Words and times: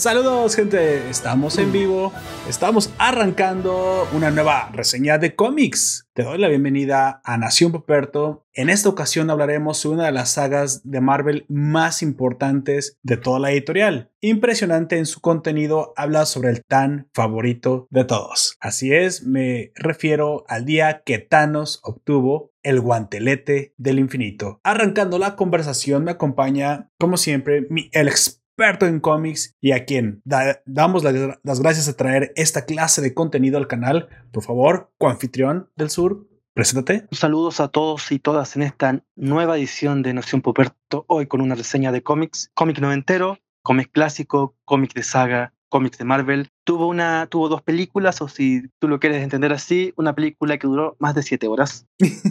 Saludos 0.00 0.56
gente, 0.56 1.10
estamos 1.10 1.58
en 1.58 1.72
vivo, 1.72 2.10
estamos 2.48 2.90
arrancando 2.96 4.08
una 4.14 4.30
nueva 4.30 4.70
reseña 4.72 5.18
de 5.18 5.34
cómics. 5.34 6.08
Te 6.14 6.22
doy 6.22 6.38
la 6.38 6.48
bienvenida 6.48 7.20
a 7.22 7.36
Nación 7.36 7.70
Poperto. 7.70 8.46
En 8.54 8.70
esta 8.70 8.88
ocasión 8.88 9.28
hablaremos 9.28 9.76
sobre 9.76 9.96
una 9.96 10.06
de 10.06 10.12
las 10.12 10.30
sagas 10.30 10.90
de 10.90 11.02
Marvel 11.02 11.44
más 11.48 12.00
importantes 12.02 12.96
de 13.02 13.18
toda 13.18 13.40
la 13.40 13.52
editorial. 13.52 14.10
Impresionante 14.22 14.96
en 14.96 15.04
su 15.04 15.20
contenido, 15.20 15.92
habla 15.96 16.24
sobre 16.24 16.48
el 16.48 16.64
tan 16.64 17.10
favorito 17.12 17.86
de 17.90 18.06
todos. 18.06 18.56
Así 18.58 18.94
es, 18.94 19.26
me 19.26 19.70
refiero 19.74 20.44
al 20.48 20.64
día 20.64 21.02
que 21.04 21.18
Thanos 21.18 21.78
obtuvo 21.82 22.52
el 22.62 22.80
guantelete 22.80 23.74
del 23.76 23.98
infinito. 23.98 24.60
Arrancando 24.64 25.18
la 25.18 25.36
conversación 25.36 26.04
me 26.04 26.12
acompaña, 26.12 26.88
como 26.98 27.18
siempre, 27.18 27.66
mi 27.68 27.90
el 27.92 28.08
experto 28.08 28.40
en 28.60 29.00
cómics 29.00 29.56
y 29.60 29.72
a 29.72 29.86
quien 29.86 30.22
damos 30.66 31.02
las 31.02 31.60
gracias 31.60 31.86
de 31.86 31.94
traer 31.94 32.32
esta 32.36 32.66
clase 32.66 33.00
de 33.00 33.14
contenido 33.14 33.56
al 33.56 33.66
canal. 33.66 34.08
Por 34.32 34.42
favor, 34.42 34.92
coanfitrión 34.98 35.70
del 35.76 35.88
sur, 35.88 36.28
preséntate. 36.52 37.06
Saludos 37.10 37.60
a 37.60 37.68
todos 37.68 38.12
y 38.12 38.18
todas 38.18 38.56
en 38.56 38.62
esta 38.62 39.02
nueva 39.16 39.56
edición 39.56 40.02
de 40.02 40.12
Nación 40.12 40.42
Poperto, 40.42 41.06
hoy 41.08 41.26
con 41.26 41.40
una 41.40 41.54
reseña 41.54 41.90
de 41.90 42.02
cómics, 42.02 42.50
cómic 42.52 42.80
noventero, 42.80 43.38
cómic 43.62 43.90
clásico, 43.92 44.54
cómic 44.66 44.92
de 44.92 45.04
saga, 45.04 45.54
cómics 45.70 45.96
de 45.96 46.04
Marvel. 46.04 46.50
Tuvo, 46.70 46.86
una, 46.86 47.26
tuvo 47.26 47.48
dos 47.48 47.62
películas, 47.62 48.22
o 48.22 48.28
si 48.28 48.62
tú 48.78 48.86
lo 48.86 49.00
quieres 49.00 49.24
entender 49.24 49.52
así, 49.52 49.92
una 49.96 50.14
película 50.14 50.56
que 50.56 50.68
duró 50.68 50.94
más 51.00 51.16
de 51.16 51.24
siete 51.24 51.48
horas. 51.48 51.88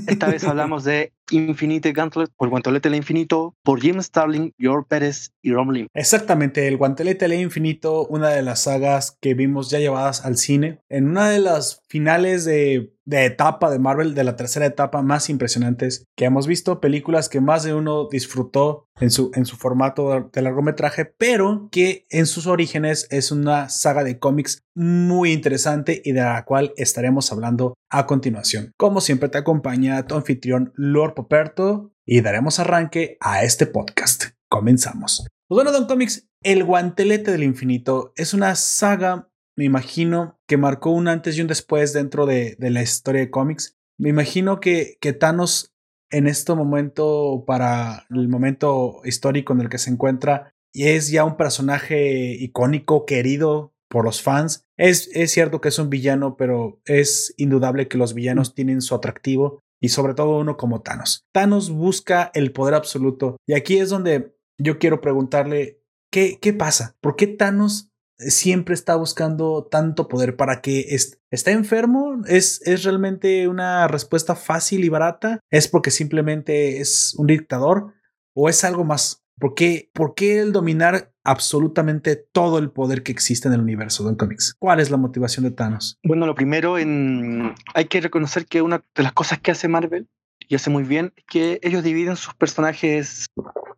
Esta 0.07 0.27
vez 0.27 0.43
hablamos 0.45 0.85
de 0.85 1.11
Infinite 1.29 1.91
Gauntlet, 1.91 2.29
por 2.37 2.47
Guantelete 2.47 2.87
del 2.87 2.97
Infinito, 2.97 3.55
por 3.63 3.81
Jim 3.81 4.01
Starling, 4.01 4.53
George 4.57 4.85
Pérez 4.87 5.31
y 5.41 5.49
Lim. 5.49 5.87
Exactamente, 5.93 6.69
el 6.69 6.77
Guantelete 6.77 7.27
del 7.27 7.41
Infinito, 7.41 8.07
una 8.07 8.29
de 8.29 8.41
las 8.41 8.63
sagas 8.63 9.17
que 9.19 9.33
vimos 9.33 9.69
ya 9.69 9.79
llevadas 9.79 10.25
al 10.25 10.37
cine, 10.37 10.79
en 10.87 11.09
una 11.09 11.29
de 11.29 11.39
las 11.39 11.81
finales 11.89 12.45
de, 12.45 12.93
de 13.05 13.25
etapa 13.25 13.69
de 13.69 13.79
Marvel, 13.79 14.15
de 14.15 14.23
la 14.23 14.35
tercera 14.35 14.65
etapa 14.65 15.01
más 15.01 15.29
impresionantes 15.29 16.05
que 16.15 16.25
hemos 16.25 16.47
visto, 16.47 16.79
películas 16.79 17.27
que 17.27 17.41
más 17.41 17.63
de 17.63 17.73
uno 17.73 18.07
disfrutó 18.09 18.87
en 18.99 19.11
su, 19.11 19.31
en 19.33 19.45
su 19.45 19.55
formato 19.55 20.29
de 20.31 20.41
largometraje, 20.41 21.05
pero 21.05 21.69
que 21.71 22.05
en 22.09 22.25
sus 22.25 22.47
orígenes 22.47 23.07
es 23.09 23.31
una 23.31 23.69
saga 23.69 24.03
de 24.03 24.19
cómics 24.19 24.28
muy 24.75 25.31
interesante 25.31 26.01
y 26.03 26.11
de 26.11 26.21
la 26.21 26.45
cual 26.45 26.73
estaremos 26.77 27.31
hablando 27.31 27.75
a 27.89 28.05
continuación. 28.05 28.73
Como 28.77 29.01
siempre 29.01 29.29
te 29.29 29.37
acompaña 29.37 30.05
tu 30.07 30.15
anfitrión 30.15 30.73
Lord 30.75 31.13
Poperto 31.13 31.91
y 32.05 32.21
daremos 32.21 32.59
arranque 32.59 33.17
a 33.19 33.43
este 33.43 33.65
podcast. 33.65 34.25
Comenzamos. 34.49 35.27
Pues 35.47 35.55
bueno, 35.55 35.71
Don 35.71 35.87
Comics, 35.87 36.27
El 36.41 36.63
Guantelete 36.63 37.31
del 37.31 37.43
Infinito 37.43 38.13
es 38.15 38.33
una 38.33 38.55
saga, 38.55 39.29
me 39.55 39.65
imagino, 39.65 40.39
que 40.47 40.57
marcó 40.57 40.91
un 40.91 41.07
antes 41.07 41.37
y 41.37 41.41
un 41.41 41.47
después 41.47 41.93
dentro 41.93 42.25
de, 42.25 42.55
la 42.59 42.81
historia 42.81 43.21
de 43.21 43.31
cómics. 43.31 43.75
Me 43.97 44.09
imagino 44.09 44.59
que, 44.59 44.97
que 45.01 45.13
Thanos 45.13 45.73
en 46.11 46.27
este 46.27 46.53
momento, 46.53 47.43
para 47.45 48.05
el 48.09 48.27
momento 48.27 49.01
histórico 49.03 49.53
en 49.53 49.61
el 49.61 49.69
que 49.69 49.77
se 49.77 49.91
encuentra, 49.91 50.53
y 50.73 50.87
es 50.89 51.09
ya 51.09 51.23
un 51.23 51.37
personaje 51.37 52.35
icónico, 52.39 53.05
querido 53.05 53.73
por 53.89 54.05
los 54.05 54.21
fans. 54.21 54.63
Es, 54.77 55.09
es 55.13 55.31
cierto 55.31 55.59
que 55.59 55.69
es 55.69 55.79
un 55.79 55.89
villano, 55.89 56.37
pero 56.37 56.79
es 56.85 57.33
indudable 57.37 57.87
que 57.87 57.97
los 57.97 58.13
villanos 58.13 58.55
tienen 58.55 58.81
su 58.81 58.95
atractivo 58.95 59.59
y 59.81 59.89
sobre 59.89 60.13
todo 60.13 60.39
uno 60.39 60.57
como 60.57 60.81
Thanos. 60.81 61.25
Thanos 61.33 61.69
busca 61.69 62.31
el 62.33 62.51
poder 62.51 62.75
absoluto 62.75 63.37
y 63.47 63.53
aquí 63.53 63.77
es 63.77 63.89
donde 63.89 64.35
yo 64.57 64.77
quiero 64.77 65.01
preguntarle, 65.01 65.81
¿qué, 66.11 66.37
qué 66.41 66.53
pasa? 66.53 66.95
¿Por 67.01 67.15
qué 67.15 67.27
Thanos 67.27 67.89
siempre 68.19 68.75
está 68.75 68.95
buscando 68.95 69.67
tanto 69.71 70.07
poder 70.07 70.35
para 70.35 70.61
que 70.61 70.85
está 71.31 71.51
enfermo? 71.51 72.21
¿Es, 72.27 72.61
¿Es 72.67 72.83
realmente 72.83 73.47
una 73.47 73.87
respuesta 73.87 74.35
fácil 74.35 74.83
y 74.83 74.89
barata? 74.89 75.39
¿Es 75.49 75.67
porque 75.67 75.91
simplemente 75.91 76.79
es 76.81 77.15
un 77.17 77.27
dictador? 77.27 77.93
¿O 78.35 78.49
es 78.49 78.63
algo 78.63 78.83
más? 78.83 79.23
¿Por 79.39 79.55
qué, 79.55 79.89
¿Por 79.93 80.15
qué 80.15 80.39
el 80.39 80.51
dominar 80.51 81.11
absolutamente 81.23 82.15
todo 82.15 82.57
el 82.57 82.71
poder 82.71 83.03
que 83.03 83.11
existe 83.11 83.47
en 83.47 83.53
el 83.53 83.61
universo 83.61 84.07
de 84.07 84.17
cómics? 84.17 84.55
¿Cuál 84.59 84.79
es 84.79 84.91
la 84.91 84.97
motivación 84.97 85.45
de 85.45 85.51
Thanos? 85.51 85.97
Bueno, 86.03 86.25
lo 86.25 86.35
primero, 86.35 86.75
hay 86.75 87.85
que 87.85 88.01
reconocer 88.01 88.45
que 88.45 88.61
una 88.61 88.83
de 88.95 89.03
las 89.03 89.13
cosas 89.13 89.39
que 89.39 89.51
hace 89.51 89.67
Marvel, 89.67 90.07
y 90.47 90.55
hace 90.55 90.69
muy 90.69 90.83
bien, 90.83 91.13
es 91.15 91.23
que 91.25 91.59
ellos 91.61 91.83
dividen 91.83 92.15
sus 92.15 92.33
personajes 92.33 93.27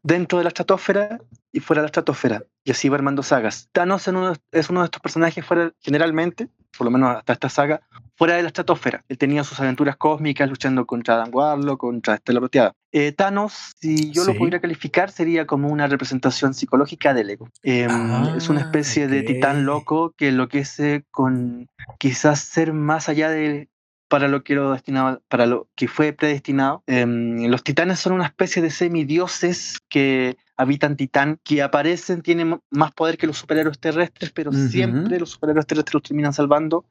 dentro 0.03 0.38
de 0.38 0.45
la 0.45 0.47
estratosfera 0.47 1.19
y 1.51 1.59
fuera 1.59 1.81
de 1.81 1.83
la 1.83 1.88
estratosfera. 1.88 2.44
Y 2.63 2.71
así 2.71 2.88
va 2.88 2.95
armando 2.95 3.23
sagas. 3.23 3.69
Thanos 3.71 4.07
es 4.51 4.69
uno 4.69 4.81
de 4.81 4.85
estos 4.85 5.01
personajes 5.01 5.45
fuera, 5.45 5.73
generalmente, 5.79 6.47
por 6.77 6.85
lo 6.85 6.91
menos 6.91 7.17
hasta 7.17 7.33
esta 7.33 7.50
saga, 7.50 7.81
fuera 8.16 8.35
de 8.35 8.44
la 8.44 8.47
estratosfera. 8.47 9.03
Él 9.09 9.17
tenía 9.17 9.44
sus 9.44 9.59
aventuras 9.59 9.97
cósmicas 9.97 10.50
luchando 10.50 10.85
contra 10.85 11.17
Dan 11.17 11.29
Warlock, 11.33 11.79
contra 11.79 12.16
Estela 12.16 12.39
Proteada. 12.39 12.73
Eh, 12.94 13.13
Thanos, 13.13 13.74
si 13.79 14.12
yo 14.12 14.25
lo 14.25 14.35
pudiera 14.35 14.59
calificar, 14.59 15.12
sería 15.12 15.46
como 15.46 15.69
una 15.69 15.88
representación 15.88 16.53
psicológica 16.53 17.13
del 17.13 17.29
ego. 17.29 17.50
Em, 17.63 17.90
ah, 17.90 18.34
es 18.35 18.50
una 18.50 18.62
especie 18.62 19.07
de 19.07 19.24
titán 19.24 19.66
loco 19.66 20.13
que 20.18 20.28
enloquece 20.28 21.06
con 21.09 21.68
quizás 22.00 22.41
ser 22.41 22.74
más 22.74 23.07
allá 23.07 23.30
de 23.30 23.69
para 24.09 24.28
lo 24.28 24.44
que 24.44 24.56
lo 24.56 24.74
destinado, 24.74 25.22
para 25.30 25.46
lo 25.46 25.69
que 25.74 25.88
fue 25.88 26.12
predestinado. 26.12 26.84
Em, 26.85 27.46
los 27.46 27.63
titanes 27.63 28.00
son 28.00 28.12
una 28.12 28.25
especie 28.25 28.62
de 28.62 28.69
semidioses 28.69 29.80
que 29.88 30.35
habitan 30.57 30.97
Titán, 30.97 31.40
que 31.46 31.62
aparecen, 31.62 32.22
tienen 32.22 32.59
más 32.69 32.91
poder 32.91 33.18
que 33.18 33.25
los 33.25 33.38
superhéroes 33.38 33.80
terrestres, 33.80 34.31
pero 34.31 34.51
siempre 34.51 35.18
los 35.18 35.30
superhéroes 35.30 35.66
terrestres 35.66 35.94
los 35.94 36.03
terminan 36.03 36.34
salvando. 36.34 36.85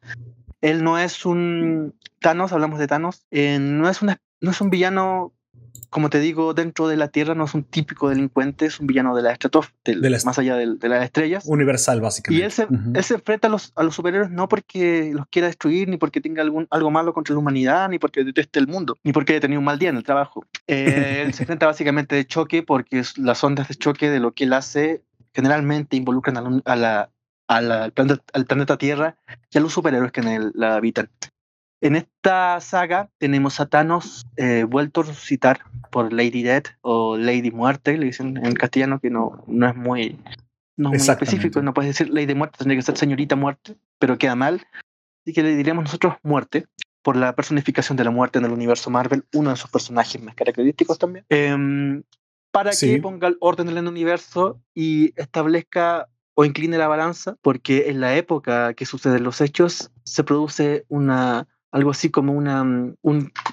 Él 0.62 0.83
no 0.83 0.99
es 0.99 1.27
un 1.27 1.94
Thanos, 2.21 2.53
hablamos 2.53 2.78
de 2.78 2.87
Thanos, 2.87 3.27
eh, 3.31 3.59
no, 3.60 3.89
es 3.91 4.00
una, 4.00 4.19
no 4.41 4.50
es 4.50 4.60
un 4.62 4.71
villano 4.71 5.34
como 5.91 6.09
te 6.09 6.21
digo, 6.21 6.55
dentro 6.55 6.87
de 6.87 6.97
la 6.97 7.09
Tierra 7.09 7.34
no 7.34 7.45
es 7.45 7.55
un 7.55 7.65
típico 7.65 8.09
delincuente, 8.09 8.67
es 8.67 8.78
un 8.78 8.87
villano 8.87 9.15
de 9.15 9.23
la 9.23 9.33
estratosfera, 9.33 9.99
más 10.25 10.39
allá 10.39 10.56
de, 10.56 10.89
las 10.89 11.05
estrellas. 11.05 11.45
Universal, 11.47 12.01
básicamente. 12.01 12.41
Y 12.41 12.45
él 12.45 12.53
se, 13.03 13.15
enfrenta 13.15 13.49
a 13.49 13.51
los, 13.51 13.73
a 13.75 13.83
los 13.83 13.97
superhéroes 13.97 14.31
no 14.31 14.49
porque 14.49 15.11
los 15.12 15.27
quiera 15.27 15.49
destruir, 15.49 15.89
ni 15.89 15.97
porque 15.97 16.21
tenga 16.21 16.43
algún, 16.43 16.69
algo 16.71 16.91
malo 16.93 17.12
contra 17.12 17.34
la 17.34 17.41
humanidad, 17.41 17.89
ni 17.89 17.99
porque 17.99 18.23
deteste 18.23 18.61
el 18.61 18.69
mundo, 18.69 18.97
ni 19.03 19.12
porque 19.12 19.33
haya 19.33 19.41
tenido 19.41 19.59
un 19.59 19.65
mal 19.65 19.78
día 19.78 19.91
en 19.91 19.97
el 19.97 20.05
trabajo. 20.05 20.47
Eh, 20.69 21.25
él 21.27 21.34
se 21.34 21.43
enfrenta 21.43 21.67
básicamente 21.67 22.15
de 22.15 22.25
choque 22.25 22.62
porque 22.62 23.03
las 23.17 23.43
ondas 23.43 23.69
de 23.69 23.75
choque 23.75 24.11
de 24.11 24.21
lo 24.21 24.33
que 24.33 24.45
él 24.45 24.53
hace 24.53 25.03
generalmente 25.34 25.97
involucran 25.97 26.62
a 26.65 26.77
la, 26.77 27.11
al, 27.49 27.93
planeta, 27.93 28.22
al, 28.33 28.47
planeta, 28.47 28.78
Tierra 28.78 29.17
y 29.51 29.59
a 29.59 29.61
los 29.61 29.72
superhéroes 29.72 30.12
que 30.12 30.21
en 30.21 30.28
él 30.28 30.53
la 30.55 30.77
habitan. 30.77 31.11
En 31.82 31.96
esta 31.96 32.60
saga 32.60 33.10
tenemos 33.18 33.58
a 33.60 33.66
Thanos 33.66 34.26
eh, 34.36 34.64
vuelto 34.64 35.00
a 35.00 35.04
resucitar 35.04 35.60
por 35.91 36.12
Lady 36.12 36.42
Death 36.42 36.68
o 36.82 37.16
Lady 37.16 37.50
Muerte, 37.50 37.96
le 37.96 38.06
dicen 38.06 38.36
en 38.36 38.54
castellano, 38.54 39.00
que 39.00 39.08
no, 39.08 39.42
no 39.46 39.68
es 39.68 39.74
muy, 39.74 40.18
no 40.76 40.91
muy 40.91 40.98
específico, 40.98 41.62
no 41.62 41.72
puedes 41.72 41.96
decir 41.96 42.12
Lady 42.12 42.34
Muerte, 42.34 42.58
tendría 42.58 42.78
que 42.78 42.84
ser 42.84 42.98
Señorita 42.98 43.34
Muerte, 43.34 43.76
pero 43.98 44.18
queda 44.18 44.36
mal. 44.36 44.66
Así 45.24 45.32
que 45.32 45.42
le 45.42 45.56
diríamos 45.56 45.84
nosotros 45.84 46.14
Muerte, 46.22 46.66
por 47.02 47.16
la 47.16 47.34
personificación 47.34 47.97
de 47.97 48.04
la 48.04 48.10
muerte 48.10 48.38
en 48.38 48.44
el 48.44 48.52
universo 48.52 48.91
Marvel, 48.91 49.24
uno 49.32 49.50
de 49.50 49.56
sus 49.56 49.70
personajes 49.70 50.20
más 50.22 50.34
característicos 50.34 50.98
también, 50.98 51.24
em, 51.28 52.02
para 52.50 52.72
que 52.72 52.98
ponga 53.00 53.28
el 53.28 53.36
orden 53.41 53.68
en 53.68 53.78
el 53.78 53.86
universo 53.86 54.60
y 54.74 55.12
establezca 55.16 56.08
o 56.34 56.44
incline 56.44 56.78
la 56.78 56.88
balanza, 56.88 57.36
porque 57.42 57.91
en 57.91 58.00
la 58.00 58.16
época 58.16 58.74
que 58.74 58.86
suceden 58.86 59.24
los 59.24 59.41
hechos 59.41 59.91
se 60.04 60.24
produce 60.24 60.84
una 60.88 61.47
algo 61.71 61.91
así 61.91 62.11
como 62.11 62.33
una, 62.33 62.65
mm, 62.65 62.97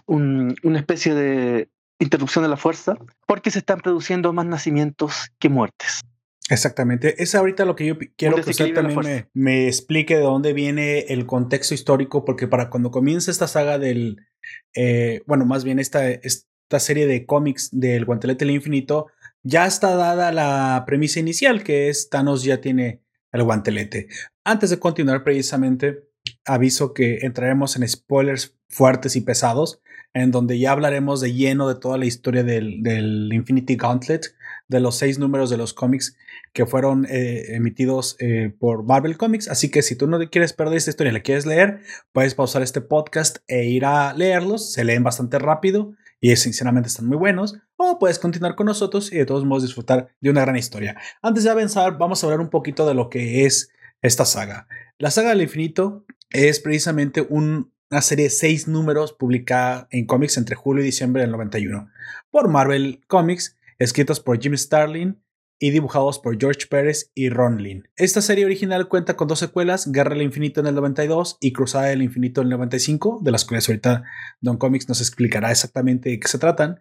una 0.07 0.79
especie 0.79 1.13
de 1.13 1.69
interrupción 1.99 2.43
de 2.43 2.49
la 2.49 2.57
fuerza, 2.57 2.95
porque 3.25 3.51
se 3.51 3.59
están 3.59 3.79
produciendo 3.79 4.33
más 4.33 4.45
nacimientos 4.45 5.31
que 5.39 5.49
muertes. 5.49 6.01
Exactamente. 6.49 7.21
Es 7.21 7.35
ahorita 7.35 7.65
lo 7.65 7.75
que 7.75 7.85
yo 7.87 7.97
quiero 8.15 8.35
que 8.35 8.51
usted 8.51 8.73
también 8.73 9.27
me, 9.33 9.67
explique 9.67 10.15
de 10.15 10.21
dónde 10.21 10.53
viene 10.53 10.99
el 11.09 11.25
contexto 11.25 11.73
histórico, 11.73 12.23
porque 12.23 12.47
para 12.47 12.69
cuando 12.69 12.91
comienza 12.91 13.31
esta 13.31 13.47
saga 13.47 13.79
del, 13.79 14.25
eh, 14.73 15.23
bueno, 15.25 15.45
más 15.45 15.63
bien 15.63 15.79
esta, 15.79 16.09
esta 16.09 16.79
serie 16.79 17.05
de 17.05 17.25
cómics 17.25 17.69
del 17.71 18.05
Guantelete 18.05 18.45
del 18.45 18.55
Infinito, 18.55 19.07
ya 19.43 19.65
está 19.65 19.95
dada 19.95 20.31
la 20.31 20.83
premisa 20.85 21.19
inicial, 21.19 21.63
que 21.63 21.89
es 21.89 22.09
Thanos 22.09 22.43
ya 22.43 22.61
tiene 22.61 23.01
el 23.31 23.43
guantelete. 23.43 24.07
Antes 24.43 24.69
de 24.69 24.79
continuar 24.79 25.23
precisamente, 25.23 26.06
aviso 26.47 26.93
que 26.93 27.19
entraremos 27.21 27.75
en 27.75 27.87
spoilers 27.87 28.55
fuertes 28.67 29.15
y 29.15 29.21
pesados, 29.21 29.81
en 30.13 30.31
donde 30.31 30.57
ya 30.57 30.71
hablaremos 30.71 31.21
de 31.21 31.33
lleno 31.33 31.67
de 31.67 31.75
toda 31.75 31.97
la 31.97 32.05
historia 32.05 32.43
del, 32.43 33.31
Infinity 33.31 33.75
Gauntlet, 33.75 34.33
de 34.67 34.79
los 34.79 34.97
seis 34.97 35.19
números 35.19 35.49
de 35.49 35.57
los 35.57 35.73
cómics 35.73 36.17
que 36.53 36.65
fueron 36.65 37.05
eh, 37.09 37.55
emitidos 37.55 38.15
eh, 38.19 38.51
por 38.59 38.83
Marvel 38.83 39.17
Comics. 39.17 39.47
Así 39.47 39.69
que 39.69 39.81
si 39.81 39.95
tú 39.95 40.07
no 40.07 40.19
quieres 40.29 40.53
perder 40.53 40.77
esta 40.77 40.89
historia 40.89 41.11
y 41.11 41.13
la 41.13 41.21
quieres 41.21 41.45
leer, 41.45 41.81
puedes 42.11 42.35
pausar 42.35 42.63
este 42.63 42.81
podcast 42.81 43.37
e 43.47 43.65
ir 43.65 43.85
a 43.85 44.13
leerlos. 44.13 44.73
Se 44.73 44.83
leen 44.83 45.03
bastante 45.03 45.39
rápido 45.39 45.93
y 46.19 46.35
sinceramente 46.35 46.89
están 46.89 47.05
muy 47.05 47.17
buenos, 47.17 47.57
o 47.75 47.99
puedes 47.99 48.19
continuar 48.19 48.55
con 48.55 48.65
nosotros 48.65 49.11
y 49.11 49.17
de 49.17 49.25
todos 49.25 49.45
modos 49.45 49.63
disfrutar 49.63 50.09
de 50.19 50.29
una 50.29 50.41
gran 50.41 50.55
historia. 50.55 50.97
Antes 51.21 51.43
de 51.43 51.51
avanzar, 51.51 51.97
vamos 51.97 52.23
a 52.23 52.27
hablar 52.27 52.41
un 52.41 52.49
poquito 52.49 52.87
de 52.87 52.95
lo 52.95 53.09
que 53.09 53.45
es 53.45 53.69
esta 54.01 54.25
saga. 54.25 54.67
La 54.97 55.11
saga 55.11 55.29
del 55.29 55.43
infinito 55.43 56.05
es 56.29 56.59
precisamente 56.59 57.25
una 57.29 58.01
serie 58.01 58.25
de 58.25 58.29
seis 58.31 58.67
números 58.67 59.13
publicada 59.13 59.87
en 59.91 60.05
cómics 60.05 60.37
entre 60.37 60.55
julio 60.55 60.83
y 60.83 60.87
diciembre 60.87 61.21
del 61.21 61.31
91 61.31 61.89
por 62.29 62.49
Marvel 62.49 63.01
Comics, 63.07 63.57
escritos 63.79 64.19
por 64.19 64.39
Jim 64.39 64.55
Starlin 64.55 65.21
y 65.59 65.71
dibujados 65.71 66.19
por 66.19 66.39
George 66.39 66.67
Pérez 66.67 67.11
y 67.15 67.29
Ron 67.29 67.61
Lin. 67.63 67.87
Esta 67.95 68.21
serie 68.21 68.45
original 68.45 68.87
cuenta 68.87 69.15
con 69.15 69.27
dos 69.27 69.39
secuelas, 69.39 69.91
Guerra 69.91 70.11
del 70.11 70.21
Infinito 70.21 70.61
en 70.61 70.67
el 70.67 70.75
92 70.75 71.37
y 71.39 71.51
Cruzada 71.51 71.85
del 71.85 72.03
Infinito 72.03 72.41
en 72.41 72.47
el 72.47 72.51
95, 72.51 73.21
de 73.23 73.31
las 73.31 73.45
cuales 73.45 73.67
ahorita 73.67 74.03
Don 74.39 74.57
Comics 74.57 74.87
nos 74.87 75.01
explicará 75.01 75.49
exactamente 75.49 76.09
de 76.09 76.19
qué 76.19 76.27
se 76.27 76.37
tratan, 76.37 76.79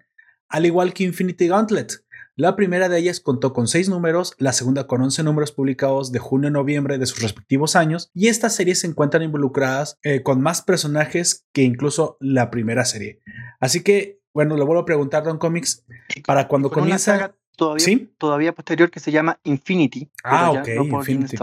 al 0.48 0.66
igual 0.66 0.92
que 0.92 1.04
Infinity 1.04 1.48
Gauntlet. 1.48 2.04
La 2.38 2.54
primera 2.54 2.90
de 2.90 2.98
ellas 2.98 3.20
contó 3.20 3.54
con 3.54 3.66
seis 3.66 3.88
números, 3.88 4.34
la 4.36 4.52
segunda 4.52 4.86
con 4.86 5.00
11 5.00 5.22
números 5.22 5.52
publicados 5.52 6.12
de 6.12 6.18
junio 6.18 6.48
a 6.48 6.50
noviembre 6.50 6.98
de 6.98 7.06
sus 7.06 7.22
respectivos 7.22 7.76
años, 7.76 8.10
y 8.12 8.28
estas 8.28 8.54
series 8.54 8.80
se 8.80 8.86
encuentran 8.86 9.22
involucradas 9.22 9.98
eh, 10.02 10.22
con 10.22 10.42
más 10.42 10.60
personajes 10.60 11.46
que 11.54 11.62
incluso 11.62 12.18
la 12.20 12.50
primera 12.50 12.84
serie. 12.84 13.22
Así 13.58 13.82
que, 13.82 14.20
bueno, 14.34 14.58
le 14.58 14.64
vuelvo 14.64 14.82
a 14.82 14.84
preguntar, 14.84 15.24
Don 15.24 15.38
Comics, 15.38 15.86
para 16.26 16.46
cuando 16.46 16.70
comienza 16.70 17.34
todavía, 17.56 18.06
todavía 18.18 18.54
posterior 18.54 18.90
que 18.90 19.00
se 19.00 19.12
llama 19.12 19.40
Infinity. 19.44 20.10
Ah, 20.22 20.50
ok, 20.50 20.68
Infinity. 20.68 21.38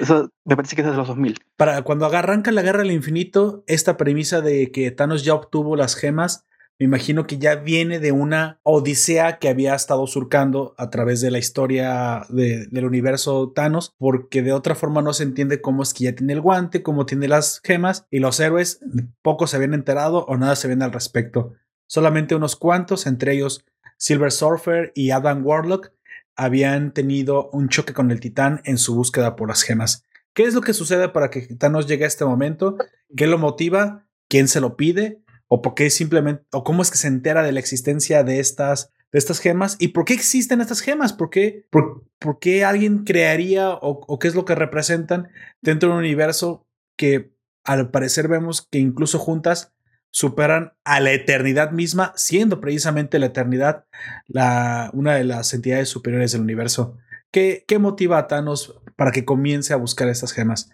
Eso 0.00 0.32
me 0.44 0.56
parece 0.56 0.74
que 0.74 0.82
es 0.82 0.88
de 0.88 0.96
los 0.96 1.06
2000. 1.06 1.38
Para 1.56 1.82
cuando 1.82 2.06
arranca 2.06 2.50
la 2.50 2.62
guerra 2.62 2.80
del 2.80 2.90
infinito, 2.90 3.62
esta 3.68 3.96
premisa 3.96 4.40
de 4.40 4.72
que 4.72 4.90
Thanos 4.90 5.24
ya 5.24 5.34
obtuvo 5.34 5.76
las 5.76 5.94
gemas, 5.94 6.44
me 6.78 6.86
imagino 6.86 7.26
que 7.26 7.38
ya 7.38 7.54
viene 7.54 8.00
de 8.00 8.10
una 8.10 8.58
odisea 8.64 9.38
que 9.38 9.48
había 9.48 9.74
estado 9.74 10.06
surcando 10.08 10.74
a 10.76 10.90
través 10.90 11.20
de 11.20 11.30
la 11.30 11.38
historia 11.38 12.26
del 12.28 12.84
universo 12.84 13.52
Thanos, 13.54 13.94
porque 13.96 14.42
de 14.42 14.52
otra 14.52 14.74
forma 14.74 15.00
no 15.00 15.12
se 15.12 15.22
entiende 15.22 15.60
cómo 15.60 15.84
es 15.84 15.94
que 15.94 16.04
ya 16.04 16.14
tiene 16.14 16.32
el 16.32 16.40
guante, 16.40 16.82
cómo 16.82 17.06
tiene 17.06 17.28
las 17.28 17.60
gemas, 17.62 18.06
y 18.10 18.18
los 18.18 18.40
héroes 18.40 18.80
pocos 19.22 19.50
se 19.50 19.56
habían 19.56 19.74
enterado 19.74 20.24
o 20.26 20.36
nada 20.36 20.56
se 20.56 20.66
ven 20.66 20.82
al 20.82 20.92
respecto. 20.92 21.52
Solamente 21.86 22.34
unos 22.34 22.56
cuantos, 22.56 23.06
entre 23.06 23.34
ellos 23.34 23.64
Silver 23.96 24.32
Surfer 24.32 24.90
y 24.96 25.12
Adam 25.12 25.46
Warlock 25.46 25.92
habían 26.34 26.92
tenido 26.92 27.50
un 27.50 27.68
choque 27.68 27.94
con 27.94 28.10
el 28.10 28.18
titán 28.18 28.60
en 28.64 28.78
su 28.78 28.96
búsqueda 28.96 29.36
por 29.36 29.48
las 29.48 29.62
gemas. 29.62 30.04
¿Qué 30.32 30.42
es 30.42 30.54
lo 30.54 30.60
que 30.60 30.74
sucede 30.74 31.08
para 31.08 31.30
que 31.30 31.42
Thanos 31.42 31.86
llegue 31.86 32.02
a 32.02 32.08
este 32.08 32.24
momento? 32.24 32.76
¿Qué 33.16 33.28
lo 33.28 33.38
motiva? 33.38 34.08
¿Quién 34.28 34.48
se 34.48 34.60
lo 34.60 34.76
pide? 34.76 35.23
¿O 35.48 35.62
por 35.62 35.74
qué 35.74 35.90
simplemente, 35.90 36.44
o 36.52 36.64
cómo 36.64 36.82
es 36.82 36.90
que 36.90 36.98
se 36.98 37.08
entera 37.08 37.42
de 37.42 37.52
la 37.52 37.60
existencia 37.60 38.24
de 38.24 38.40
estas, 38.40 38.92
de 39.12 39.18
estas 39.18 39.38
gemas? 39.40 39.76
¿Y 39.78 39.88
por 39.88 40.04
qué 40.04 40.14
existen 40.14 40.60
estas 40.60 40.80
gemas? 40.80 41.12
¿Por 41.12 41.30
qué, 41.30 41.66
por, 41.70 42.04
qué 42.40 42.64
alguien 42.64 43.04
crearía 43.04 43.70
o, 43.70 44.04
o 44.06 44.18
qué 44.18 44.28
es 44.28 44.34
lo 44.34 44.44
que 44.44 44.54
representan 44.54 45.28
dentro 45.60 45.88
de 45.88 45.94
un 45.94 46.00
universo 46.00 46.66
que 46.96 47.34
al 47.64 47.90
parecer 47.90 48.28
vemos 48.28 48.66
que 48.70 48.78
incluso 48.78 49.18
juntas 49.18 49.74
superan 50.14 50.74
a 50.84 51.00
la 51.00 51.10
eternidad 51.10 51.72
misma, 51.72 52.12
siendo 52.14 52.60
precisamente 52.60 53.18
la 53.18 53.26
eternidad 53.26 53.86
la, 54.28 54.90
una 54.92 55.16
de 55.16 55.24
las 55.24 55.52
entidades 55.54 55.88
superiores 55.88 56.30
del 56.30 56.42
universo. 56.42 56.98
¿Qué, 57.34 57.64
¿Qué, 57.66 57.80
motiva 57.80 58.16
a 58.18 58.28
Thanos 58.28 58.80
para 58.94 59.10
que 59.10 59.24
comience 59.24 59.72
a 59.72 59.76
buscar 59.76 60.06
estas 60.06 60.32
gemas? 60.32 60.70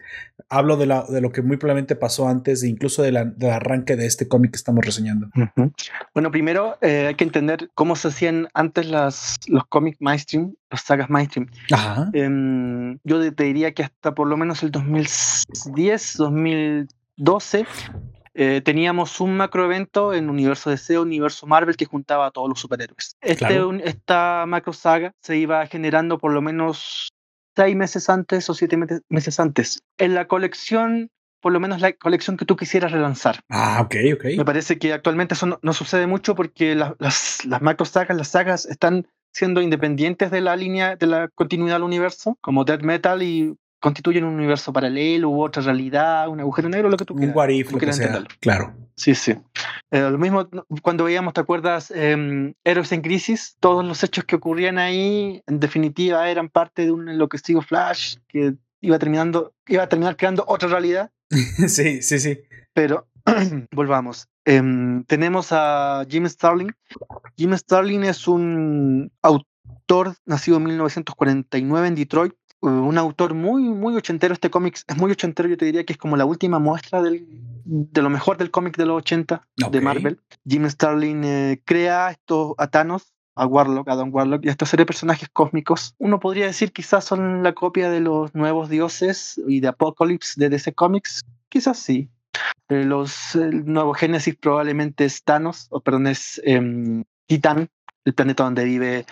Hablo 0.50 0.76
de, 0.76 0.84
la, 0.84 1.06
de 1.08 1.22
lo 1.22 1.32
que 1.32 1.40
muy 1.40 1.56
probablemente 1.56 1.96
pasó 1.96 2.28
antes, 2.28 2.60
de 2.60 2.68
incluso 2.68 3.00
de 3.00 3.12
del 3.12 3.50
arranque 3.50 3.96
de 3.96 4.04
este 4.04 4.28
cómic 4.28 4.50
que 4.50 4.58
estamos 4.58 4.84
reseñando. 4.84 5.30
Bueno, 6.12 6.30
primero 6.30 6.76
eh, 6.82 7.06
hay 7.08 7.14
que 7.14 7.24
entender 7.24 7.70
cómo 7.74 7.96
se 7.96 8.08
hacían 8.08 8.48
antes 8.52 8.86
las, 8.90 9.38
los 9.46 9.64
cómics 9.68 9.96
mainstream, 10.02 10.52
las 10.68 10.82
sagas 10.82 11.08
mainstream. 11.08 11.48
Ajá. 11.72 12.10
Em, 12.12 12.98
yo 13.04 13.34
te 13.34 13.44
diría 13.44 13.72
que 13.72 13.84
hasta 13.84 14.14
por 14.14 14.28
lo 14.28 14.36
menos 14.36 14.62
el 14.62 14.70
2010, 14.70 16.16
2012 16.18 17.64
eh, 18.42 18.62
teníamos 18.62 19.20
un 19.20 19.36
macroevento 19.36 20.14
en 20.14 20.30
Universo 20.30 20.70
DC, 20.70 20.98
Universo 20.98 21.46
Marvel, 21.46 21.76
que 21.76 21.84
juntaba 21.84 22.24
a 22.24 22.30
todos 22.30 22.48
los 22.48 22.58
superhéroes. 22.58 23.14
Este, 23.20 23.60
esta 23.84 24.46
macro 24.46 24.72
saga 24.72 25.12
se 25.20 25.36
iba 25.36 25.66
generando 25.66 26.16
por 26.16 26.32
lo 26.32 26.40
menos 26.40 27.10
seis 27.54 27.76
meses 27.76 28.08
antes 28.08 28.48
o 28.48 28.54
siete 28.54 28.78
meses 29.10 29.40
antes. 29.40 29.82
En 29.98 30.14
la 30.14 30.26
colección, 30.26 31.10
por 31.42 31.52
lo 31.52 31.60
menos 31.60 31.82
la 31.82 31.92
colección 31.92 32.38
que 32.38 32.46
tú 32.46 32.56
quisieras 32.56 32.92
relanzar. 32.92 33.40
Ah, 33.50 33.82
ok, 33.84 33.96
ok. 34.14 34.24
Me 34.38 34.44
parece 34.46 34.78
que 34.78 34.94
actualmente 34.94 35.34
eso 35.34 35.58
no, 35.60 35.72
sucede 35.74 36.06
mucho 36.06 36.34
porque 36.34 36.74
las, 36.74 37.44
las 37.44 37.60
macro 37.60 37.84
sagas, 37.84 38.16
las 38.16 38.28
sagas 38.28 38.64
están 38.64 39.06
siendo 39.34 39.60
independientes 39.60 40.30
de 40.30 40.40
la 40.40 40.56
línea, 40.56 40.96
de 40.96 41.06
la 41.06 41.28
continuidad 41.28 41.74
del 41.74 41.82
universo, 41.82 42.38
como 42.40 42.64
Dead 42.64 42.80
Metal 42.80 43.22
y 43.22 43.54
constituyen 43.80 44.24
un 44.24 44.34
universo 44.34 44.72
paralelo 44.72 45.30
u 45.30 45.42
otra 45.42 45.62
realidad, 45.62 46.28
un 46.28 46.40
agujero 46.40 46.68
negro, 46.68 46.88
lo 46.88 46.96
que 46.96 47.04
tú 47.04 47.14
quieras. 47.14 47.34
Un 47.34 47.38
what 47.38 47.48
if, 47.48 47.72
lo 47.72 47.78
que 47.78 47.92
sea. 47.92 48.24
Claro. 48.40 48.74
Sí, 48.94 49.14
sí. 49.14 49.34
Eh, 49.90 50.00
lo 50.00 50.18
mismo 50.18 50.48
cuando 50.82 51.04
veíamos, 51.04 51.32
¿te 51.32 51.40
acuerdas? 51.40 51.90
Eh, 51.94 52.54
Héroes 52.64 52.92
en 52.92 53.00
Crisis, 53.00 53.56
todos 53.58 53.84
los 53.84 54.04
hechos 54.04 54.24
que 54.24 54.36
ocurrían 54.36 54.78
ahí, 54.78 55.42
en 55.46 55.58
definitiva, 55.58 56.30
eran 56.30 56.50
parte 56.50 56.84
de 56.84 56.92
un 56.92 57.08
enloquecido 57.08 57.62
Flash 57.62 58.16
que 58.28 58.54
iba 58.82 58.98
terminando, 58.98 59.54
iba 59.66 59.82
a 59.82 59.88
terminar 59.88 60.16
creando 60.16 60.44
otra 60.46 60.68
realidad. 60.68 61.10
sí, 61.68 62.02
sí, 62.02 62.18
sí. 62.18 62.40
Pero 62.74 63.08
volvamos. 63.72 64.28
Em, 64.44 65.04
tenemos 65.04 65.48
a 65.52 66.04
Jim 66.08 66.28
Starling. 66.28 66.72
Jim 67.36 67.56
Starling 67.56 68.04
es 68.04 68.28
un 68.28 69.10
autor 69.22 70.14
nacido 70.26 70.58
en 70.58 70.64
1949 70.64 71.88
en 71.88 71.94
Detroit 71.94 72.34
un 72.60 72.98
autor 72.98 73.34
muy, 73.34 73.62
muy 73.62 73.96
ochentero. 73.96 74.34
Este 74.34 74.50
cómic 74.50 74.80
es 74.86 74.96
muy 74.96 75.10
ochentero, 75.10 75.48
yo 75.48 75.56
te 75.56 75.64
diría 75.64 75.84
que 75.84 75.94
es 75.94 75.98
como 75.98 76.16
la 76.16 76.24
última 76.24 76.58
muestra 76.58 77.02
del, 77.02 77.26
de 77.64 78.02
lo 78.02 78.10
mejor 78.10 78.36
del 78.36 78.50
cómic 78.50 78.76
de 78.76 78.86
los 78.86 78.98
80 78.98 79.42
de 79.70 79.80
Marvel. 79.80 80.20
Jim 80.46 80.68
Starlin 80.68 81.24
eh, 81.24 81.62
crea 81.64 82.10
estos 82.10 82.54
a 82.58 82.68
Thanos, 82.68 83.12
a 83.34 83.46
Warlock, 83.46 83.88
a 83.88 83.94
Don 83.94 84.10
Warlock, 84.12 84.44
y 84.44 84.48
a 84.48 84.50
esta 84.50 84.66
serie 84.66 84.82
de 84.82 84.88
personajes 84.88 85.28
cósmicos. 85.32 85.94
Uno 85.98 86.20
podría 86.20 86.46
decir 86.46 86.72
quizás 86.72 87.04
son 87.04 87.42
la 87.42 87.54
copia 87.54 87.90
de 87.90 88.00
los 88.00 88.34
nuevos 88.34 88.68
dioses 88.68 89.40
y 89.46 89.60
de 89.60 89.68
Apocalypse 89.68 90.34
de 90.38 90.50
DC 90.50 90.74
Comics. 90.74 91.22
Quizás 91.48 91.78
sí. 91.78 92.10
Eh, 92.68 92.84
los 92.84 93.34
el 93.34 93.64
nuevo 93.64 93.94
Génesis 93.94 94.36
probablemente 94.36 95.04
es 95.04 95.24
Thanos, 95.24 95.66
o 95.70 95.80
perdón, 95.80 96.06
es 96.06 96.40
eh, 96.44 97.02
Titán, 97.26 97.68
el 98.04 98.14
planeta 98.14 98.44
donde 98.44 98.64
vive, 98.64 99.06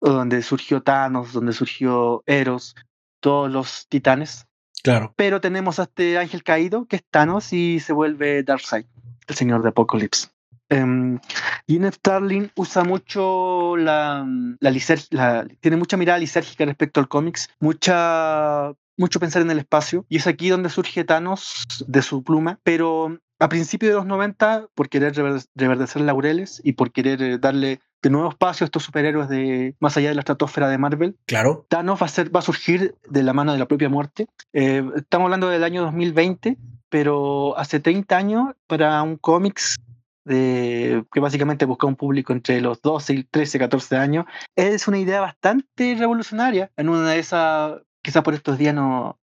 donde 0.00 0.42
surgió 0.42 0.82
Thanos, 0.82 1.32
donde 1.32 1.52
surgió 1.52 2.22
Eros, 2.26 2.74
todos 3.24 3.50
los 3.50 3.88
titanes. 3.88 4.46
Claro. 4.82 5.14
Pero 5.16 5.40
tenemos 5.40 5.78
a 5.78 5.84
este 5.84 6.18
ángel 6.18 6.42
caído, 6.42 6.84
que 6.84 6.96
es 6.96 7.04
Thanos, 7.10 7.54
y 7.54 7.80
se 7.80 7.94
vuelve 7.94 8.42
Darkseid, 8.42 8.84
el 9.26 9.34
señor 9.34 9.62
de 9.62 9.70
Apocalypse. 9.70 10.28
Um, 10.70 11.18
Starling 11.66 12.50
usa 12.54 12.84
mucho 12.84 13.78
la, 13.78 14.26
la, 14.60 15.46
tiene 15.60 15.76
mucha 15.78 15.96
mirada 15.96 16.18
lisérgica 16.18 16.66
respecto 16.66 17.00
al 17.00 17.08
cómics, 17.08 17.48
mucha 17.60 18.72
mucho 18.96 19.18
pensar 19.18 19.42
en 19.42 19.50
el 19.50 19.58
espacio 19.58 20.04
y 20.08 20.18
es 20.18 20.26
aquí 20.26 20.50
donde 20.50 20.68
surge 20.68 21.04
Thanos 21.04 21.64
de 21.86 22.02
su 22.02 22.22
pluma, 22.22 22.60
pero 22.62 23.18
a 23.38 23.48
principios 23.48 23.90
de 23.90 23.96
los 23.96 24.06
90, 24.06 24.68
por 24.74 24.88
querer 24.88 25.14
reverdecer 25.54 26.02
laureles 26.02 26.60
y 26.62 26.72
por 26.72 26.92
querer 26.92 27.22
eh, 27.22 27.38
darle 27.38 27.80
de 28.04 28.10
nuevo 28.10 28.28
espacio 28.28 28.66
estos 28.66 28.84
superhéroes 28.84 29.30
de 29.30 29.74
más 29.80 29.96
allá 29.96 30.10
de 30.10 30.14
la 30.14 30.20
estratosfera 30.20 30.68
de 30.68 30.76
Marvel. 30.76 31.16
Claro. 31.24 31.64
Thanos 31.68 32.00
va 32.00 32.06
a, 32.06 32.10
ser, 32.10 32.34
va 32.34 32.40
a 32.40 32.42
surgir 32.42 32.94
de 33.08 33.22
la 33.22 33.32
mano 33.32 33.52
de 33.52 33.58
la 33.58 33.66
propia 33.66 33.88
muerte. 33.88 34.26
Eh, 34.52 34.84
estamos 34.94 35.26
hablando 35.26 35.48
del 35.48 35.64
año 35.64 35.82
2020, 35.82 36.58
pero 36.90 37.56
hace 37.56 37.80
30 37.80 38.16
años 38.16 38.54
para 38.66 39.02
un 39.02 39.16
cómics 39.16 39.76
de, 40.24 41.02
que 41.12 41.20
básicamente 41.20 41.64
busca 41.64 41.86
un 41.86 41.96
público 41.96 42.34
entre 42.34 42.60
los 42.60 42.82
12 42.82 43.14
y 43.14 43.24
13, 43.24 43.58
14 43.58 43.96
años, 43.96 44.26
es 44.54 44.86
una 44.86 44.98
idea 44.98 45.22
bastante 45.22 45.96
revolucionaria. 45.98 46.70
En 46.76 46.90
una 46.90 47.10
de 47.10 47.18
esas, 47.18 47.80
quizás 48.02 48.22
por 48.22 48.34
estos 48.34 48.58
días 48.58 48.74
no, 48.74 49.18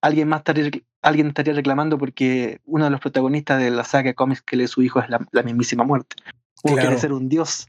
alguien 0.00 0.28
más 0.28 0.40
estaría, 0.40 0.70
alguien 1.02 1.28
estaría 1.28 1.54
reclamando 1.54 1.98
porque 1.98 2.60
uno 2.64 2.84
de 2.84 2.90
los 2.90 3.00
protagonistas 3.00 3.60
de 3.60 3.70
la 3.72 3.82
saga 3.82 4.10
de 4.10 4.14
cómics 4.14 4.42
que 4.42 4.56
lee 4.56 4.68
su 4.68 4.82
hijo 4.82 5.00
es 5.00 5.06
la, 5.08 5.42
mismísima 5.42 5.82
muerte. 5.82 6.16
O 6.62 6.74
quiere 6.74 6.98
ser 6.98 7.12
un 7.12 7.28
dios. 7.28 7.66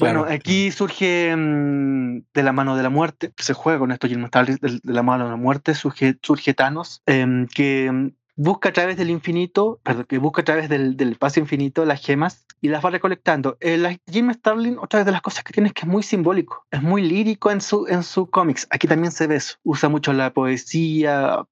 Bueno, 0.00 0.26
aquí 0.28 0.70
surge 0.70 1.34
mm, 1.36 2.22
de 2.34 2.42
la 2.42 2.52
mano 2.52 2.76
de 2.76 2.82
la 2.82 2.90
muerte, 2.90 3.32
se 3.36 3.54
juega 3.54 3.78
con 3.78 3.92
esto 3.92 4.08
Jim 4.08 4.26
de, 4.30 4.58
de 4.60 4.92
la 4.92 5.02
mano 5.02 5.24
de 5.24 5.30
la 5.30 5.36
muerte, 5.36 5.74
surge, 5.74 6.16
surge 6.22 6.54
Thanos, 6.54 7.02
em, 7.06 7.46
que 7.46 7.90
mm, 7.90 8.08
busca 8.36 8.70
a 8.70 8.72
través 8.72 8.96
del 8.96 9.10
infinito, 9.10 9.80
perdón, 9.82 10.06
que 10.08 10.18
busca 10.18 10.42
a 10.42 10.44
través 10.44 10.68
del, 10.68 10.96
del 10.96 11.12
espacio 11.12 11.40
infinito 11.40 11.84
las 11.84 12.04
gemas 12.04 12.46
y 12.60 12.68
las 12.68 12.84
va 12.84 12.90
recolectando. 12.90 13.56
Eh, 13.60 13.98
Jim 14.10 14.32
Starlin, 14.32 14.78
otra 14.78 15.04
de 15.04 15.12
las 15.12 15.22
cosas 15.22 15.44
que 15.44 15.52
tiene 15.52 15.68
es 15.68 15.74
que 15.74 15.82
es 15.82 15.88
muy 15.88 16.02
simbólico, 16.02 16.66
es 16.70 16.82
muy 16.82 17.02
lírico 17.02 17.50
en 17.50 17.60
su, 17.60 17.86
en 17.86 18.02
su 18.02 18.28
cómics. 18.28 18.66
Aquí 18.70 18.86
también 18.86 19.12
se 19.12 19.26
ve 19.26 19.36
eso. 19.36 19.56
Usa 19.62 19.88
mucho 19.88 20.12
la 20.12 20.32
poesía, 20.32 21.44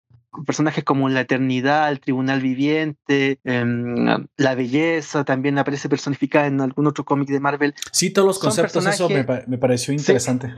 personajes 0.47 0.85
como 0.85 1.09
la 1.09 1.21
eternidad, 1.21 1.91
el 1.91 2.01
tribunal 2.01 2.41
viviente, 2.41 3.41
em, 3.45 4.27
la 4.37 4.55
belleza, 4.55 5.25
también 5.25 5.59
aparece 5.59 5.89
personificada 5.89 6.47
en 6.47 6.61
algún 6.61 6.87
otro 6.87 7.05
cómic 7.05 7.29
de 7.29 7.41
Marvel. 7.41 7.75
Sí, 7.93 8.11
todos 8.11 8.27
los 8.27 8.39
conceptos, 8.39 8.87
eso 8.87 9.09
me, 9.09 9.25
pareció 9.25 9.93
interesante. 9.95 10.55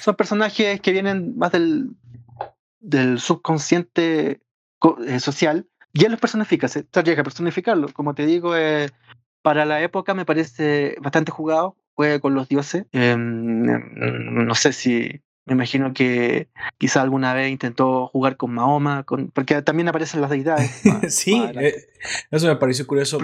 son 0.00 0.16
personajes 0.16 0.80
que 0.80 0.92
vienen 0.92 1.36
más 1.36 1.52
del, 1.52 1.90
del 2.80 3.20
subconsciente 3.20 4.40
eh, 5.06 5.20
social 5.20 5.66
y 5.92 6.04
él 6.04 6.12
los 6.12 6.20
personifica, 6.20 6.68
se 6.68 6.86
llega 7.04 7.20
a 7.20 7.24
personificarlo. 7.24 7.88
Como 7.92 8.14
te 8.14 8.26
digo, 8.26 8.56
eh, 8.56 8.88
para 9.42 9.64
la 9.64 9.82
época 9.82 10.14
me 10.14 10.24
parece 10.24 10.96
bastante 11.00 11.30
jugado, 11.30 11.76
juega 11.94 12.18
con 12.20 12.34
los 12.34 12.48
dioses. 12.48 12.86
Em, 12.92 14.46
no 14.46 14.54
sé 14.54 14.72
si 14.72 15.20
me 15.44 15.54
imagino 15.54 15.92
que 15.92 16.48
quizá 16.78 17.02
alguna 17.02 17.34
vez 17.34 17.50
intentó 17.50 18.06
jugar 18.06 18.36
con 18.36 18.54
Mahoma, 18.54 19.02
con, 19.02 19.30
porque 19.30 19.60
también 19.62 19.88
aparecen 19.88 20.20
las 20.20 20.30
deidades. 20.30 20.82
sí, 21.08 21.42
eh, 21.54 21.88
eso 22.30 22.46
me 22.46 22.56
pareció 22.56 22.86
curioso. 22.86 23.18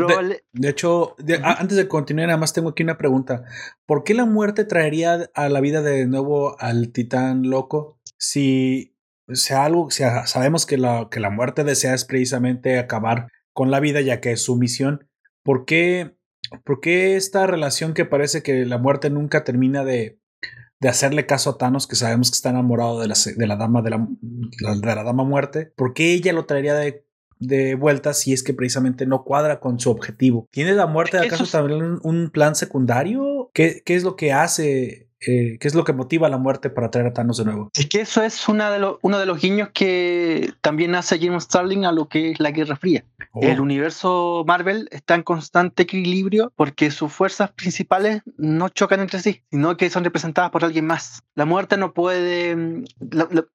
De, 0.53 0.69
hecho, 0.69 1.15
antes 1.43 1.77
de 1.77 1.87
continuar, 1.87 2.27
nada 2.27 2.39
más 2.39 2.53
tengo 2.53 2.71
aquí 2.71 2.83
una 2.83 2.99
pregunta. 2.99 3.45
¿Por 3.87 4.03
qué 4.03 4.15
la 4.15 4.25
muerte 4.25 4.65
traería 4.65 5.31
a 5.35 5.49
la 5.49 5.61
vida 5.61 5.81
de 5.81 6.07
nuevo 6.07 6.61
al 6.61 6.91
titán 6.91 7.49
loco 7.49 8.01
si 8.17 8.97
sea 9.29 9.65
algo, 9.65 9.91
si 9.91 10.03
sabemos 10.25 10.67
que 10.67 10.77
la, 10.77 11.09
que 11.11 11.21
la 11.21 11.31
muerte 11.31 11.63
desea 11.63 11.95
es 11.95 12.05
precisamente 12.05 12.79
acabar 12.79 13.29
con 13.53 13.71
la 13.71 13.79
vida, 13.79 14.01
ya 14.01 14.21
que 14.21 14.33
es 14.33 14.43
su 14.43 14.57
misión? 14.57 15.09
¿Por 15.45 15.67
qué, 15.67 16.17
por 16.65 16.81
qué 16.81 17.15
esta 17.15 17.47
relación 17.47 17.95
que 17.95 18.05
parece 18.05 18.43
que 18.43 18.67
la 18.67 18.79
muerte 18.79 19.09
nunca 19.09 19.45
termina 19.45 19.85
de 19.85 20.19
de 20.81 20.89
hacerle 20.89 21.27
caso 21.27 21.51
a 21.51 21.59
Thanos, 21.59 21.87
que 21.87 21.97
sabemos 21.97 22.31
que 22.31 22.37
está 22.37 22.51
enamorado 22.51 23.01
de 23.01 23.09
la, 23.09 23.15
de 23.37 23.47
la 23.47 23.57
dama 23.57 23.83
de 23.83 23.91
la, 23.91 24.07
de 24.21 24.95
la 24.95 25.03
dama 25.03 25.25
muerte, 25.25 25.73
¿por 25.77 25.93
qué 25.93 26.13
ella 26.13 26.33
lo 26.33 26.47
traería 26.47 26.75
de, 26.75 27.05
de 27.39 27.75
vuelta 27.75 28.15
si 28.15 28.33
es 28.33 28.43
que 28.43 28.55
precisamente 28.55 29.07
no 29.07 29.25
cuadra 29.25 29.61
con 29.61 29.81
su 29.81 29.91
objetivo? 29.91 30.49
¿Tiene 30.51 30.75
la 30.75 30.87
muerte 30.87 31.19
acaso 31.19 31.47
también 31.47 31.99
un, 32.03 32.31
plan 32.31 32.55
secundario? 32.55 33.51
¿Qué, 33.53 33.83
¿Qué, 33.85 33.97
es 33.97 34.05
lo 34.05 34.17
que 34.17 34.33
hace 34.33 35.08
eh, 35.21 35.59
¿Qué 35.59 35.67
es 35.67 35.75
lo 35.75 35.85
que 35.85 35.93
motiva 35.93 36.29
la 36.29 36.39
muerte 36.39 36.71
para 36.71 36.91
traer 36.91 37.09
a 37.09 37.13
Thanos 37.13 37.39
de 37.39 37.45
nuevo? 37.45 37.71
Es 37.75 37.87
que 37.87 38.01
eso 38.01 38.23
es 38.23 38.49
una 38.49 38.71
de 38.71 38.95
uno 39.03 39.19
de 39.19 39.27
los 39.27 39.41
guiños 39.41 39.71
que 39.75 40.53
también 40.61 40.95
hace 40.95 41.19
James 41.19 41.45
Starling 41.45 41.85
a 41.85 41.93
lo 41.93 42.09
que 42.09 42.31
es 42.31 42.41
la 42.41 42.53
Guerra 42.53 42.77
Fría. 42.77 43.05
Oh. 43.33 43.43
El 43.43 43.61
universo 43.61 44.45
Marvel 44.47 44.89
está 44.93 45.17
en 45.17 45.23
constante 45.23 45.83
equilibrio 45.83 46.53
porque 46.55 46.93
sus 46.93 47.13
fuerzas 47.13 47.51
principales 47.51 48.23
no 48.37 48.69
chocan 48.69 49.01
entre 49.01 49.19
sí, 49.19 49.43
sino 49.51 49.77
que 49.77 49.91
son 49.91 50.05
representadas 50.05 50.51
por 50.51 50.65
alguien 50.65 50.87
más. 50.87 51.25
La 51.35 51.45
muerte 51.45 51.77
no 51.77 51.93
puede, 51.93 52.85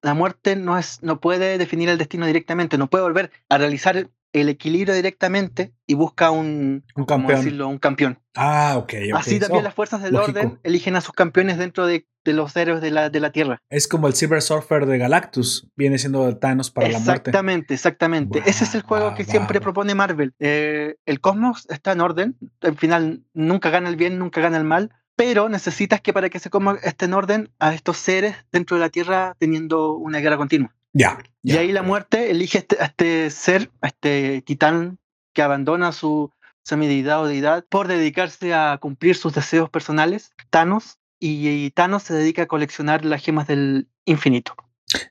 la, 0.02 0.14
muerte 0.14 0.58
no, 0.58 0.78
es, 0.78 1.02
no 1.02 1.22
puede 1.22 1.58
definir 1.58 1.88
el 1.88 1.98
destino 1.98 2.26
directamente, 2.26 2.78
no 2.78 2.90
puede 2.90 3.04
volver 3.04 3.32
a 3.48 3.58
realizar 3.58 4.10
el 4.34 4.50
equilibrio 4.50 4.96
directamente 4.96 5.74
y 5.86 5.94
busca 5.94 6.32
un, 6.32 6.84
un 6.96 7.06
campeón. 7.06 7.62
un 7.62 7.78
campeón. 7.78 8.20
Ah, 8.36 8.76
ok. 8.78 8.94
Así 9.14 9.40
también 9.40 9.64
las 9.64 9.76
fuerzas 9.76 10.02
del 10.02 10.16
orden 10.16 10.60
eligen 10.64 10.96
a 10.96 11.02
sus 11.02 11.14
campeones 11.14 11.60
dentro 11.60 11.86
de, 11.86 12.08
los 12.26 12.56
héroes 12.56 12.82
de 12.82 12.90
la, 12.90 13.12
de 13.12 13.20
la 13.20 13.32
Tierra. 13.32 13.62
Es 13.70 13.88
como 13.88 14.08
el 14.08 14.16
Silver 14.16 14.42
Surfer 14.42 14.88
de 14.88 14.98
Galactus, 14.98 15.70
viene 15.76 16.00
siendo 16.00 16.36
Thanos 16.38 16.72
para 16.72 16.88
la 16.88 17.00
muerte. 17.00 17.12
Exactamente, 17.12 17.74
exactamente. 17.76 18.44
Ese 18.46 18.64
es 18.64 18.74
el 18.74 18.82
juego 18.82 19.14
que 19.14 19.24
siempre 19.24 19.62
propone 19.62 19.94
Marvel. 19.94 20.34
Eh, 20.40 20.96
el 21.06 21.22
cosmos 21.22 21.68
está 21.70 21.92
en 21.92 22.02
orden, 22.02 22.38
al 22.62 22.78
final 22.78 23.22
nunca 23.34 23.70
gana 23.70 23.90
el 23.90 23.96
bien, 23.96 24.18
nunca 24.18 24.42
gana 24.42 24.58
el 24.58 24.64
mal, 24.64 24.92
pero 25.16 25.48
necesitas 25.48 26.02
que 26.02 26.12
para 26.12 26.30
que 26.30 26.40
se 26.40 26.50
coma 26.50 26.80
esté 26.82 27.06
en 27.06 27.14
orden 27.14 27.52
a 27.60 27.76
estos 27.76 27.98
seres 27.98 28.36
dentro 28.52 28.78
de 28.78 28.82
la 28.82 28.90
Tierra 28.90 29.36
teniendo 29.38 29.94
una 29.94 30.20
guerra 30.20 30.38
continua. 30.38 30.74
Ya. 30.94 31.18
y 31.42 31.58
ahí 31.58 31.72
la 31.72 31.82
muerte 31.82 32.30
elige 32.30 32.60
este, 32.60 32.78
a 32.80 32.86
este, 32.86 33.30
ser, 33.32 33.72
a 33.82 33.88
este 33.88 34.44
titán 34.46 35.00
que 35.34 35.42
abandona 35.42 35.92
su 35.92 36.32
semideidad 36.64 37.22
o 37.22 37.28
deidad 37.28 37.66
por 37.68 37.88
dedicarse 37.88 38.54
a 38.54 38.78
cumplir 38.80 39.16
sus 39.16 39.34
deseos 39.34 39.70
personales, 39.70 40.32
Thanos, 40.50 41.00
y, 41.20 41.72
Thanos 41.72 42.04
se 42.04 42.14
dedica 42.14 42.44
a 42.44 42.48
coleccionar 42.48 43.06
las 43.06 43.24
gemas 43.24 43.48
del 43.48 43.88
infinito. 44.06 44.56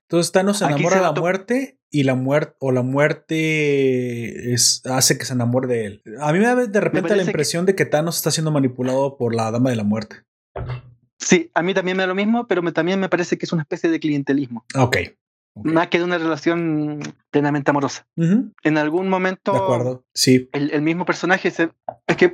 Entonces 0.02 0.30
Thanos 0.30 0.58
se 0.58 0.66
enamora 0.66 0.96
de 0.96 1.02
la 1.02 1.12
muerte 1.12 1.78
y 1.90 2.04
la 2.04 2.14
muerte 2.14 2.54
o 2.60 2.70
la 2.70 2.82
muerte 2.82 4.52
es, 4.52 4.82
hace 4.84 5.16
que 5.16 5.24
se 5.24 5.32
enamore 5.32 5.68
de 5.68 5.86
él. 5.86 6.02
A 6.20 6.32
mí 6.32 6.38
me 6.38 6.44
da 6.44 6.54
de 6.54 6.80
repente 6.80 7.16
la 7.16 7.22
impresión 7.22 7.66
de 7.66 7.74
que 7.74 7.86
Thanos 7.86 8.16
está 8.16 8.30
siendo 8.30 8.50
manipulado 8.50 9.16
por 9.16 9.34
la 9.34 9.50
Dama 9.50 9.70
de 9.70 9.76
la 9.76 9.84
Muerte. 9.84 10.16
Sí, 11.18 11.50
a 11.54 11.62
mí 11.62 11.72
también 11.72 11.96
me 11.96 12.02
da 12.02 12.08
lo 12.08 12.14
mismo, 12.14 12.46
pero 12.46 12.62
también 12.72 13.00
me 13.00 13.08
parece 13.08 13.38
que 13.38 13.46
es 13.46 13.52
una 13.52 13.62
especie 13.62 13.88
de 13.88 14.00
clientelismo. 14.00 14.64
Ok, 14.76 14.98
más 15.54 15.88
que 15.88 15.98
de 15.98 16.04
una 16.04 16.18
relación 16.18 17.00
plenamente 17.30 17.70
amorosa. 17.70 18.06
En 18.16 18.78
algún 18.78 19.08
momento. 19.08 19.52
De 19.52 19.58
acuerdo, 19.58 20.04
sí. 20.14 20.48
El, 20.52 20.82
mismo 20.82 21.04
personaje 21.04 21.50
se, 21.50 21.70
Es 22.06 22.16
que 22.16 22.32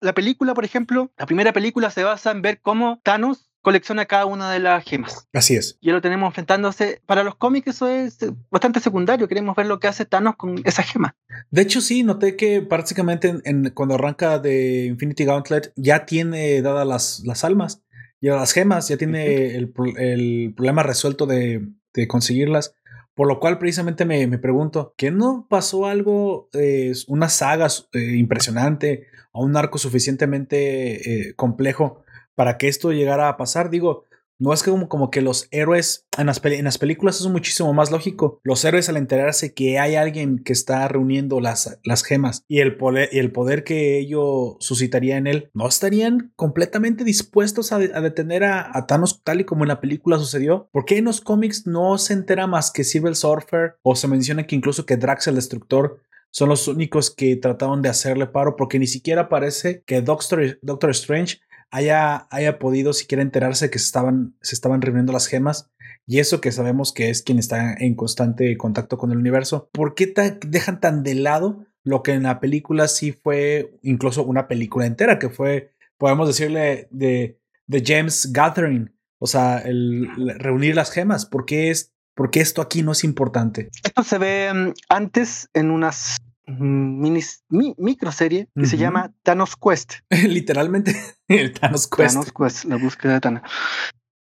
la 0.00 0.14
película, 0.14 0.54
por 0.54 0.64
ejemplo, 0.64 1.12
la 1.18 1.26
primera 1.26 1.52
película 1.52 1.90
se 1.90 2.04
basa 2.04 2.30
en 2.30 2.42
ver 2.42 2.60
cómo 2.60 3.00
Thanos 3.02 3.50
colecciona 3.60 4.06
cada 4.06 4.24
una 4.24 4.50
de 4.52 4.60
las 4.60 4.84
gemas. 4.84 5.28
Así 5.32 5.54
es. 5.54 5.78
Ya 5.82 5.92
lo 5.92 6.00
tenemos 6.00 6.28
enfrentándose. 6.28 7.02
Para 7.06 7.24
los 7.24 7.34
cómics 7.34 7.68
eso 7.68 7.88
es 7.88 8.18
bastante 8.50 8.80
secundario. 8.80 9.28
Queremos 9.28 9.56
ver 9.56 9.66
lo 9.66 9.80
que 9.80 9.88
hace 9.88 10.04
Thanos 10.04 10.36
con 10.36 10.60
esa 10.64 10.82
gema. 10.82 11.16
De 11.50 11.62
hecho, 11.62 11.80
sí, 11.80 12.02
noté 12.02 12.36
que 12.36 12.62
prácticamente 12.62 13.40
en, 13.44 13.70
cuando 13.70 13.96
arranca 13.96 14.38
de 14.38 14.86
Infinity 14.86 15.24
Gauntlet 15.24 15.72
ya 15.76 16.06
tiene 16.06 16.62
dadas 16.62 16.86
las, 16.86 17.22
las 17.26 17.44
almas, 17.44 17.82
ya 18.20 18.36
las 18.36 18.52
gemas, 18.52 18.88
ya 18.88 18.96
tiene 18.96 19.56
el, 19.56 19.72
el 19.96 20.54
problema 20.56 20.82
resuelto 20.82 21.26
de 21.26 21.68
de 21.98 22.08
conseguirlas. 22.08 22.74
Por 23.14 23.26
lo 23.26 23.40
cual 23.40 23.58
precisamente 23.58 24.04
me, 24.04 24.38
pregunto, 24.38 24.94
¿qué 24.96 25.10
no 25.10 25.46
pasó 25.50 25.86
algo, 25.86 26.48
eh, 26.52 26.92
una 27.08 27.28
saga 27.28 27.66
eh, 27.92 28.14
impresionante 28.16 29.08
o 29.32 29.44
un 29.44 29.56
arco 29.56 29.78
suficientemente 29.78 31.28
eh, 31.28 31.34
complejo 31.34 32.04
para 32.36 32.58
que 32.58 32.68
esto 32.68 32.92
llegara 32.92 33.28
a 33.28 33.36
pasar? 33.36 33.70
Digo, 33.70 34.04
no 34.38 34.52
es 34.52 34.62
como, 34.62 34.88
como 34.88 35.10
que 35.10 35.20
los 35.20 35.48
héroes 35.50 36.06
en 36.16 36.26
las, 36.26 36.40
en 36.44 36.64
las 36.64 36.78
películas 36.78 37.20
es 37.20 37.26
muchísimo 37.26 37.72
más 37.74 37.90
lógico. 37.90 38.40
Los 38.44 38.64
héroes 38.64 38.88
al 38.88 38.96
enterarse 38.96 39.52
que 39.52 39.78
hay 39.78 39.96
alguien 39.96 40.38
que 40.38 40.52
está 40.52 40.86
reuniendo 40.88 41.40
las, 41.40 41.78
las 41.84 42.04
gemas 42.04 42.44
y 42.48 42.60
el, 42.60 42.76
poder, 42.76 43.08
y 43.12 43.18
el 43.18 43.32
poder 43.32 43.64
que 43.64 43.98
ello 43.98 44.56
suscitaría 44.60 45.16
en 45.16 45.26
él, 45.26 45.50
no 45.54 45.66
estarían 45.66 46.32
completamente 46.36 47.04
dispuestos 47.04 47.72
a, 47.72 47.78
detener 47.78 48.44
a, 48.44 48.86
Thanos 48.86 49.22
tal 49.22 49.40
y 49.40 49.44
como 49.44 49.64
en 49.64 49.68
la 49.68 49.80
película 49.80 50.18
sucedió. 50.18 50.68
¿Por 50.72 50.84
qué 50.84 50.98
en 50.98 51.04
los 51.04 51.20
cómics 51.20 51.66
no 51.66 51.98
se 51.98 52.12
entera 52.12 52.46
más 52.46 52.70
que 52.70 52.84
Silver 52.84 53.16
Surfer 53.16 53.76
o 53.82 53.96
se 53.96 54.08
menciona 54.08 54.46
que 54.46 54.56
incluso 54.56 54.86
que 54.86 54.96
Drax 54.96 55.26
el 55.26 55.34
Destructor 55.34 56.00
son 56.30 56.48
los 56.50 56.68
únicos 56.68 57.10
que 57.10 57.36
trataron 57.36 57.82
de 57.82 57.88
hacerle 57.88 58.26
paro 58.26 58.54
porque 58.56 58.78
ni 58.78 58.86
siquiera 58.86 59.28
parece 59.28 59.82
que 59.86 60.02
Doctor, 60.02 60.58
Doctor 60.62 60.90
Strange 60.90 61.38
haya, 61.70 62.26
haya 62.30 62.58
podido 62.58 62.92
siquiera 62.92 63.22
enterarse 63.22 63.70
que 63.70 63.78
se 63.78 63.86
estaban, 63.86 64.36
se 64.40 64.54
estaban 64.54 64.82
reuniendo 64.82 65.12
las 65.12 65.26
gemas. 65.26 65.70
Y 66.06 66.20
eso 66.20 66.40
que 66.40 66.52
sabemos 66.52 66.92
que 66.92 67.10
es 67.10 67.22
quien 67.22 67.38
está 67.38 67.74
en 67.74 67.94
constante 67.94 68.56
contacto 68.56 68.96
con 68.96 69.12
el 69.12 69.18
universo. 69.18 69.68
¿Por 69.72 69.94
qué 69.94 70.14
dejan 70.46 70.80
tan 70.80 71.02
de 71.02 71.14
lado 71.14 71.66
lo 71.84 72.02
que 72.02 72.12
en 72.12 72.22
la 72.22 72.40
película 72.40 72.88
sí 72.88 73.12
fue 73.12 73.78
incluso 73.82 74.24
una 74.24 74.48
película 74.48 74.86
entera? 74.86 75.18
Que 75.18 75.28
fue, 75.28 75.72
podemos 75.98 76.26
decirle, 76.26 76.88
de, 76.90 77.38
de 77.66 77.82
James 77.84 78.32
Gathering. 78.32 78.90
O 79.18 79.26
sea, 79.26 79.58
el, 79.58 80.08
reunir 80.38 80.76
las 80.76 80.90
gemas. 80.90 81.26
¿Por 81.26 81.44
qué, 81.44 81.70
es, 81.70 81.92
¿Por 82.14 82.30
qué 82.30 82.40
esto 82.40 82.62
aquí 82.62 82.82
no 82.82 82.92
es 82.92 83.04
importante? 83.04 83.68
Esto 83.84 84.02
se 84.02 84.16
ve 84.16 84.50
mm, 84.54 84.72
antes 84.88 85.50
en 85.52 85.70
unas 85.70 86.16
mini, 86.48 87.20
micro 87.48 88.12
serie 88.12 88.48
que 88.54 88.66
se 88.66 88.76
llama 88.76 89.12
Thanos 89.22 89.56
Quest. 89.56 89.94
Literalmente, 90.10 90.96
el 91.28 91.52
Thanos 91.52 91.86
Quest. 91.86 92.14
Thanos 92.14 92.32
Quest, 92.32 92.64
la 92.64 92.76
búsqueda 92.76 93.14
de 93.14 93.20
Thanos. 93.20 93.42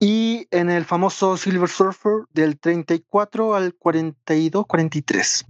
Y 0.01 0.49
en 0.51 0.71
el 0.71 0.85
famoso 0.85 1.37
Silver 1.37 1.69
Surfer 1.69 2.25
del 2.33 2.59
34 2.59 3.55
al 3.55 3.75
42, 3.75 4.67
43. 4.67 5.47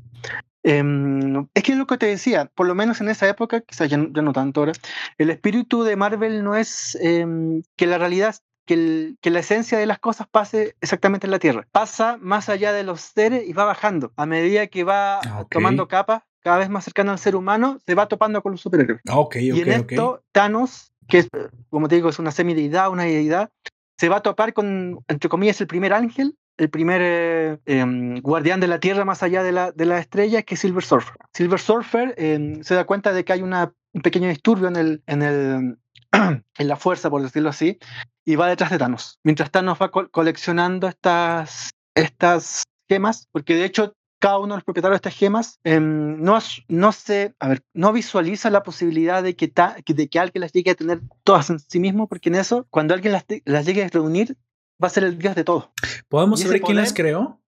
Em, 0.63 1.47
es 1.53 1.63
que 1.63 1.73
es 1.73 1.79
lo 1.79 1.87
que 1.87 1.99
te 1.99 2.07
decía, 2.07 2.51
por 2.55 2.67
lo 2.67 2.75
menos 2.75 3.01
en 3.01 3.09
esa 3.11 3.29
época, 3.29 3.61
quizás 3.61 3.91
ya, 3.91 3.99
no 3.99 4.33
tanto 4.33 4.61
ahora, 4.61 4.73
el 5.19 5.31
espíritu 5.31 5.83
de 5.83 5.97
Marvel 5.97 6.43
no 6.43 6.57
es 6.57 6.97
em, 7.03 7.63
que 7.77 7.87
la 7.87 7.99
realidad 7.99 8.37
que, 8.65 9.15
que, 9.21 9.29
la 9.29 9.41
esencia 9.41 9.77
de 9.77 9.85
las 9.85 9.99
cosas 9.99 10.27
pase 10.27 10.75
exactamente 10.81 11.27
en 11.27 11.33
la 11.33 11.39
Tierra. 11.39 11.67
Pasa 11.71 12.17
más 12.19 12.49
allá 12.49 12.73
de 12.73 12.83
los 12.83 13.03
seres 13.03 13.47
y 13.47 13.53
va 13.53 13.65
bajando. 13.65 14.15
A 14.17 14.25
medida 14.25 14.67
que 14.69 14.85
va 14.85 15.19
ah, 15.19 15.45
tomando 15.51 15.87
capas, 15.87 16.23
cada 16.45 16.59
vez 16.59 16.69
más 16.69 16.85
cercano 16.85 17.11
al 17.11 17.19
ser 17.19 17.35
humano, 17.35 17.79
se 17.85 17.95
va 17.95 18.07
topando 18.07 18.43
con 18.43 18.53
los 18.53 18.61
superhéroes. 18.61 19.01
Ah, 19.09 19.19
okay, 19.19 19.51
y 19.51 19.61
en 19.61 19.73
esto, 19.73 20.23
Thanos, 20.31 20.93
que 21.09 21.27
como 21.71 21.89
te 21.89 21.95
digo, 21.97 22.11
es 22.11 22.19
una 22.19 22.31
semideidad, 22.31 22.91
una 22.91 23.05
deidad, 23.05 23.51
se 23.99 24.11
va 24.11 24.17
a 24.17 24.23
topar 24.23 24.53
con, 24.53 25.03
entre 25.09 25.31
comillas, 25.31 25.61
el 25.63 25.67
primer 25.67 25.95
ángel, 25.95 26.37
el 26.59 26.69
primer 26.69 27.01
eh, 27.03 27.59
em, 27.65 28.21
guardián 28.21 28.61
de 28.61 28.69
la 28.69 28.79
Tierra 28.79 29.07
más 29.07 29.23
allá 29.23 29.43
de 29.43 29.53
la, 29.53 29.73
de 29.73 29.87
la 29.87 29.99
estrella, 29.99 30.43
que 30.43 30.55
es 30.55 30.61
Silver 30.61 30.85
Surfer. 30.85 31.17
Silver 31.33 31.59
Surfer 31.59 32.15
em, 32.19 32.63
se 32.63 32.75
da 32.75 32.85
cuenta 32.85 33.15
de 33.15 33.25
que 33.25 33.33
hay 33.33 33.43
una, 33.43 33.73
un 33.95 34.03
pequeño 34.03 34.29
disturbio 34.29 34.69
en, 34.69 34.77
el, 34.77 35.03
en, 35.07 35.23
el, 35.23 35.79
en 36.13 36.69
la 36.69 36.77
fuerza, 36.77 37.09
por 37.09 37.23
decirlo 37.23 37.49
así, 37.49 37.79
y 38.27 38.37
va 38.37 38.49
detrás 38.49 38.71
de 38.71 38.79
Thanos. 38.79 39.19
Mientras 39.23 39.51
Thanos 39.51 39.79
va 39.81 39.91
coleccionando 39.91 40.89
estas, 40.89 41.71
estas 41.95 42.65
gemas, 42.87 43.29
porque 43.33 43.55
de 43.55 43.65
hecho 43.65 43.95
cada 44.25 44.39
uno 44.39 44.55
de 44.55 44.57
los 44.57 44.65
propietarios 44.65 44.95
de 44.95 45.09
estas 45.09 45.19
gemas 45.19 45.61
em, 45.65 46.19
no, 46.23 46.39
no, 46.69 46.93
se, 46.93 47.35
a 47.39 47.49
ver, 47.49 47.63
no 47.75 47.93
visualiza 47.93 48.49
la 48.49 48.63
posibilidad 48.63 49.23
de 49.23 49.37
que, 49.37 49.53
de 49.87 50.09
que 50.09 50.19
alguien 50.19 50.41
las 50.41 50.51
llegue 50.51 50.71
a 50.71 50.75
tener 50.75 51.03
todas 51.25 51.51
en 51.51 51.59
sí 51.59 51.79
mismo, 51.79 52.09
porque 52.09 52.31
en 52.31 52.37
eso, 52.37 52.67
cuando 52.71 52.95
alguien 52.95 53.13
las, 53.13 53.27
las 53.45 53.67
llegue 53.67 53.85
a 53.85 53.89
reunir, 53.89 54.39
va 54.83 54.87
a 54.87 54.91
ser 54.91 55.05
el 55.05 55.19
dios 55.19 55.35
de 55.35 55.45
todo. 55.45 55.75
¿Podemos 56.09 56.41
saber 56.41 56.63
quién 56.63 56.79
las 56.79 56.95
creó? 56.95 57.43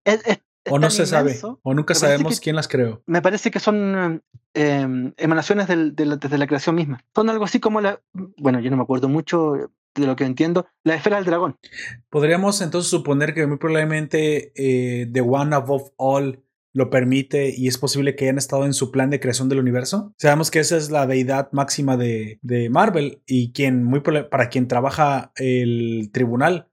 o 0.68 0.78
no 0.78 0.90
se 0.90 1.06
sabe, 1.06 1.40
o 1.62 1.72
nunca 1.72 1.94
sabemos 1.94 2.40
quién 2.40 2.56
las 2.56 2.68
creó. 2.68 3.02
Me 3.06 3.22
parece 3.22 3.50
que 3.50 3.58
son 3.58 4.22
em, 4.52 5.14
emanaciones 5.16 5.68
del, 5.68 5.96
de 5.96 6.18
desde 6.18 6.36
la 6.36 6.46
creación 6.46 6.74
misma. 6.74 7.02
Son 7.14 7.30
algo 7.30 7.46
así 7.46 7.58
como 7.58 7.80
la, 7.80 8.02
bueno, 8.36 8.60
yo 8.60 8.70
no 8.70 8.76
me 8.76 8.82
acuerdo 8.82 9.08
mucho 9.08 9.70
de 9.94 10.06
lo 10.06 10.14
que 10.14 10.24
entiendo, 10.24 10.66
la 10.84 10.94
esfera 10.94 11.16
del 11.16 11.24
dragón. 11.24 11.56
Podríamos 12.10 12.60
entonces 12.60 12.90
suponer 12.90 13.32
que 13.32 13.46
muy 13.46 13.56
probablemente 13.56 14.52
eh, 14.54 15.06
The 15.10 15.22
One 15.22 15.54
Above 15.56 15.92
All 15.96 16.42
lo 16.76 16.90
permite 16.90 17.54
y 17.56 17.68
es 17.68 17.78
posible 17.78 18.14
que 18.14 18.26
hayan 18.26 18.36
estado 18.36 18.66
en 18.66 18.74
su 18.74 18.90
plan 18.90 19.08
de 19.08 19.18
creación 19.18 19.48
del 19.48 19.60
universo. 19.60 20.12
Sabemos 20.18 20.50
que 20.50 20.58
esa 20.58 20.76
es 20.76 20.90
la 20.90 21.06
deidad 21.06 21.48
máxima 21.52 21.96
de, 21.96 22.38
de 22.42 22.68
Marvel 22.68 23.22
y 23.26 23.52
quien 23.52 23.82
muy 23.82 24.00
para 24.00 24.50
quien 24.50 24.68
trabaja 24.68 25.32
el 25.36 26.10
tribunal. 26.12 26.68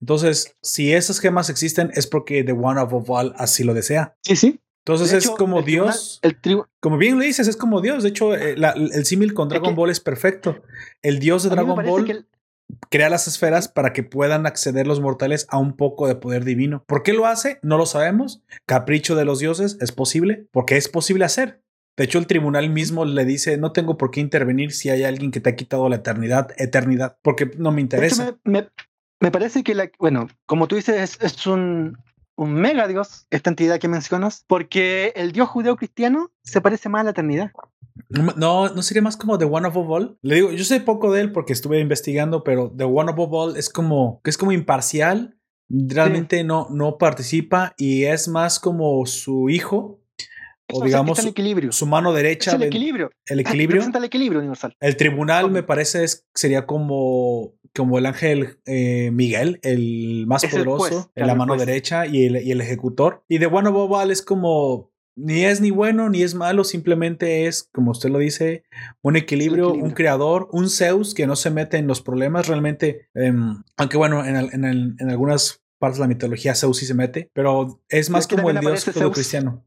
Entonces, 0.00 0.56
si 0.62 0.94
esas 0.94 1.20
gemas 1.20 1.50
existen 1.50 1.90
es 1.92 2.06
porque 2.06 2.42
The 2.42 2.52
One 2.52 2.80
Above 2.80 3.10
All 3.10 3.34
así 3.36 3.64
lo 3.64 3.74
desea. 3.74 4.16
Sí, 4.22 4.34
sí. 4.34 4.60
Entonces 4.86 5.12
es 5.12 5.28
como 5.28 5.60
Dios. 5.60 6.20
el 6.22 6.38
como 6.80 6.96
bien 6.96 7.18
lo 7.18 7.24
dices, 7.24 7.46
es 7.46 7.58
como 7.58 7.82
Dios. 7.82 8.02
De 8.02 8.08
hecho, 8.08 8.34
eh, 8.34 8.54
el 8.54 9.04
símil 9.04 9.34
con 9.34 9.50
Dragon 9.50 9.74
Ball 9.74 9.90
es 9.90 10.00
perfecto. 10.00 10.62
El 11.02 11.18
Dios 11.18 11.42
de 11.42 11.50
Dragon 11.50 11.84
Ball 11.84 12.26
crea 12.90 13.10
las 13.10 13.26
esferas 13.28 13.68
para 13.68 13.92
que 13.92 14.02
puedan 14.02 14.46
acceder 14.46 14.86
los 14.86 15.00
mortales 15.00 15.46
a 15.50 15.58
un 15.58 15.76
poco 15.76 16.06
de 16.06 16.16
poder 16.16 16.44
divino. 16.44 16.84
¿Por 16.86 17.02
qué 17.02 17.12
lo 17.12 17.26
hace? 17.26 17.58
No 17.62 17.76
lo 17.76 17.86
sabemos. 17.86 18.42
Capricho 18.66 19.16
de 19.16 19.24
los 19.24 19.38
dioses, 19.38 19.76
es 19.80 19.92
posible, 19.92 20.46
porque 20.50 20.76
es 20.76 20.88
posible 20.88 21.24
hacer. 21.24 21.62
De 21.96 22.04
hecho, 22.04 22.18
el 22.18 22.26
tribunal 22.26 22.70
mismo 22.70 23.04
le 23.04 23.24
dice, 23.24 23.56
no 23.56 23.72
tengo 23.72 23.96
por 23.96 24.10
qué 24.10 24.20
intervenir 24.20 24.72
si 24.72 24.90
hay 24.90 25.04
alguien 25.04 25.30
que 25.30 25.40
te 25.40 25.50
ha 25.50 25.56
quitado 25.56 25.88
la 25.88 25.96
eternidad, 25.96 26.50
eternidad, 26.56 27.18
porque 27.22 27.52
no 27.56 27.70
me 27.70 27.80
interesa. 27.80 28.36
me, 28.44 29.30
parece 29.30 29.62
que, 29.62 29.74
la, 29.74 29.90
bueno, 29.98 30.28
como 30.46 30.66
tú 30.66 30.74
dices, 30.74 31.18
es, 31.20 31.46
un, 31.46 31.96
un 32.36 32.52
mega 32.52 32.88
dios, 32.88 33.26
esta 33.30 33.50
entidad 33.50 33.78
que 33.78 33.86
mencionas, 33.86 34.44
porque 34.48 35.12
el 35.14 35.30
dios 35.30 35.48
judeo 35.48 35.76
cristiano 35.76 36.32
se 36.42 36.60
parece 36.60 36.88
más 36.88 37.02
a 37.02 37.04
la 37.04 37.10
eternidad. 37.10 37.52
No, 38.08 38.68
no 38.68 38.82
sería 38.82 39.02
más 39.02 39.16
como 39.16 39.38
The 39.38 39.44
One 39.44 39.66
Above 39.66 39.90
All. 39.90 40.18
Le 40.22 40.36
digo, 40.36 40.52
yo 40.52 40.64
sé 40.64 40.80
poco 40.80 41.12
de 41.12 41.22
él 41.22 41.32
porque 41.32 41.52
estuve 41.52 41.80
investigando, 41.80 42.44
pero 42.44 42.72
The 42.76 42.84
One 42.84 43.10
Above 43.10 43.32
All 43.32 43.56
es 43.56 43.68
como 43.68 44.20
que 44.22 44.30
es 44.30 44.38
como 44.38 44.52
imparcial. 44.52 45.36
Realmente 45.68 46.44
no, 46.44 46.68
no 46.70 46.98
participa 46.98 47.74
y 47.78 48.04
es 48.04 48.28
más 48.28 48.60
como 48.60 49.04
su 49.06 49.48
hijo. 49.48 50.00
o 50.72 50.84
digamos 50.84 51.18
el 51.20 51.28
equilibrio. 51.28 51.72
su 51.72 51.86
mano 51.86 52.12
derecha. 52.12 52.54
el 52.54 52.64
equilibrio. 52.64 53.10
El 53.26 53.40
equilibrio. 53.40 53.82
el 53.82 54.04
equilibrio 54.04 54.40
universal. 54.40 54.76
El 54.78 54.96
tribunal 54.96 55.50
me 55.50 55.62
parece 55.62 56.04
sería 56.34 56.66
como, 56.66 57.54
como 57.74 57.98
el 57.98 58.06
ángel 58.06 58.58
eh, 58.66 59.10
Miguel, 59.10 59.58
el 59.62 60.26
más 60.26 60.44
poderoso, 60.46 61.10
en 61.14 61.26
la 61.26 61.34
mano 61.34 61.56
derecha 61.56 62.06
y 62.06 62.26
el, 62.26 62.46
y 62.46 62.52
el 62.52 62.60
ejecutor. 62.60 63.24
Y 63.26 63.38
The 63.38 63.46
One 63.46 63.70
All 63.70 64.10
es 64.10 64.22
como 64.22 64.93
ni 65.16 65.44
es 65.44 65.60
ni 65.60 65.70
bueno 65.70 66.08
ni 66.10 66.22
es 66.22 66.34
malo, 66.34 66.64
simplemente 66.64 67.46
es, 67.46 67.68
como 67.72 67.92
usted 67.92 68.10
lo 68.10 68.18
dice, 68.18 68.64
un 69.02 69.16
equilibrio, 69.16 69.72
un 69.72 69.92
creador, 69.92 70.48
un 70.52 70.68
Zeus 70.68 71.14
que 71.14 71.26
no 71.26 71.36
se 71.36 71.50
mete 71.50 71.76
en 71.76 71.86
los 71.86 72.00
problemas 72.00 72.48
realmente, 72.48 73.08
em, 73.14 73.62
aunque 73.76 73.96
bueno, 73.96 74.24
en, 74.24 74.36
en, 74.36 75.10
algunas 75.10 75.62
partes 75.78 75.98
de 75.98 76.04
la 76.04 76.08
mitología 76.08 76.54
Zeus 76.54 76.78
sí 76.78 76.86
se 76.86 76.94
mete, 76.94 77.30
pero 77.32 77.80
es 77.88 78.10
más 78.10 78.26
como 78.26 78.50
el 78.50 78.60
dios 78.60 78.84
judio-cristiano. 78.84 79.64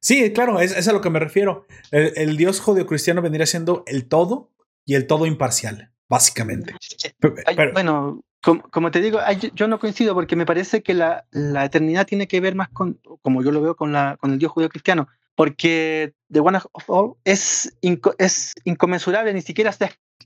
Sí, 0.00 0.32
claro, 0.32 0.60
es, 0.60 0.86
a 0.86 0.92
lo 0.92 1.00
que 1.00 1.10
me 1.10 1.18
refiero. 1.18 1.66
El, 1.90 2.12
el 2.16 2.36
dios 2.36 2.60
judio-cristiano 2.60 3.22
vendría 3.22 3.46
siendo 3.46 3.82
el 3.86 4.06
todo 4.06 4.52
y 4.84 4.94
el 4.94 5.06
todo 5.06 5.26
imparcial, 5.26 5.92
básicamente. 6.08 6.74
bueno, 7.72 8.22
como, 8.70 8.90
te 8.92 9.00
digo, 9.00 9.18
yo 9.54 9.66
no 9.66 9.80
coincido 9.80 10.14
porque 10.14 10.36
me 10.36 10.46
parece 10.46 10.82
que 10.82 10.94
la, 10.94 11.26
la, 11.32 11.64
eternidad 11.64 12.06
tiene 12.06 12.28
que 12.28 12.40
ver 12.40 12.54
más 12.54 12.68
con, 12.68 13.00
como 13.22 13.42
yo 13.42 13.50
lo 13.50 13.60
veo, 13.60 13.74
con, 13.74 13.92
la, 13.92 14.16
con 14.20 14.32
el 14.32 14.38
Dios 14.38 14.52
judío 14.52 14.68
cristiano, 14.68 15.08
porque 15.34 16.14
The 16.32 16.40
One 16.40 16.58
of 16.72 16.84
All 16.88 17.14
es, 17.24 17.76
es 18.18 18.54
inconmensurable, 18.64 19.32
ni 19.34 19.42
siquiera, 19.42 19.74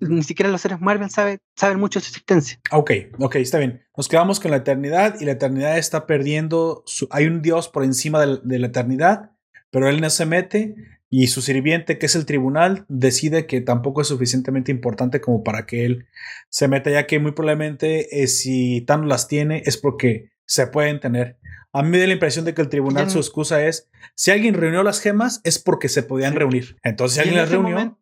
ni 0.01 0.23
siquiera 0.23 0.51
los 0.51 0.61
seres 0.61 0.81
Marvel 0.81 1.09
saben, 1.09 1.41
saben 1.57 1.81
mucho 1.81 1.99
de 1.99 2.05
su 2.05 2.11
existencia. 2.11 2.61
Ok, 2.73 2.91
ok, 3.19 3.37
está 3.37 3.59
bien. 3.59 3.83
Nos 3.97 4.09
quedamos 4.09 4.39
con 4.39 4.51
la 4.51 4.59
eternidad 4.59 5.17
y 5.19 5.25
la 5.25 5.33
eternidad 5.33 5.79
está 5.79 6.07
perdiendo, 6.07 6.83
su, 6.85 7.09
hay 7.11 7.27
un 7.27 7.41
Dios 7.41 7.69
por 7.69 7.85
encima 7.85 8.25
de, 8.25 8.39
de 8.43 8.59
la 8.59 8.67
eternidad, 8.67 9.31
pero 9.71 9.89
él 9.89 10.01
no 10.01 10.11
se 10.11 10.27
mete 10.27 10.75
y 11.13 11.27
su 11.27 11.43
sirviente, 11.43 11.99
que 11.99 12.07
es 12.07 12.15
el 12.15 12.25
tribunal, 12.25 12.87
decide 12.89 13.47
que 13.47 13.61
tampoco 13.61 14.01
es 14.01 14.09
suficientemente 14.09 14.71
importante 14.71 15.21
como 15.21 15.43
para 15.43 15.67
que 15.67 15.85
él 15.85 16.07
se 16.49 16.69
meta, 16.69 16.89
ya 16.89 17.09
que 17.09 17.19
muy 17.19 17.33
probablemente 17.33 18.23
eh, 18.23 18.29
si 18.29 18.83
Thanos 18.83 19.09
las 19.09 19.27
tiene 19.27 19.65
es 19.67 19.77
porque 19.77 20.31
se 20.47 20.69
pueden 20.69 21.01
tener. 21.01 21.39
A 21.73 21.83
mí 21.83 21.91
me 21.91 21.99
da 21.99 22.07
la 22.07 22.13
impresión 22.13 22.45
de 22.45 22.55
que 22.55 22.63
el 22.63 22.69
tribunal 22.69 23.11
su 23.11 23.19
excusa 23.19 23.65
es, 23.65 23.89
si 24.15 24.31
alguien 24.31 24.55
reunió 24.55 24.83
las 24.85 25.01
gemas 25.01 25.41
es 25.43 25.59
porque 25.59 25.89
se 25.89 26.05
podían 26.05 26.35
reunir. 26.35 26.77
Entonces, 26.83 27.15
si 27.15 27.21
alguien 27.21 27.39
las 27.39 27.51
reunió, 27.51 27.97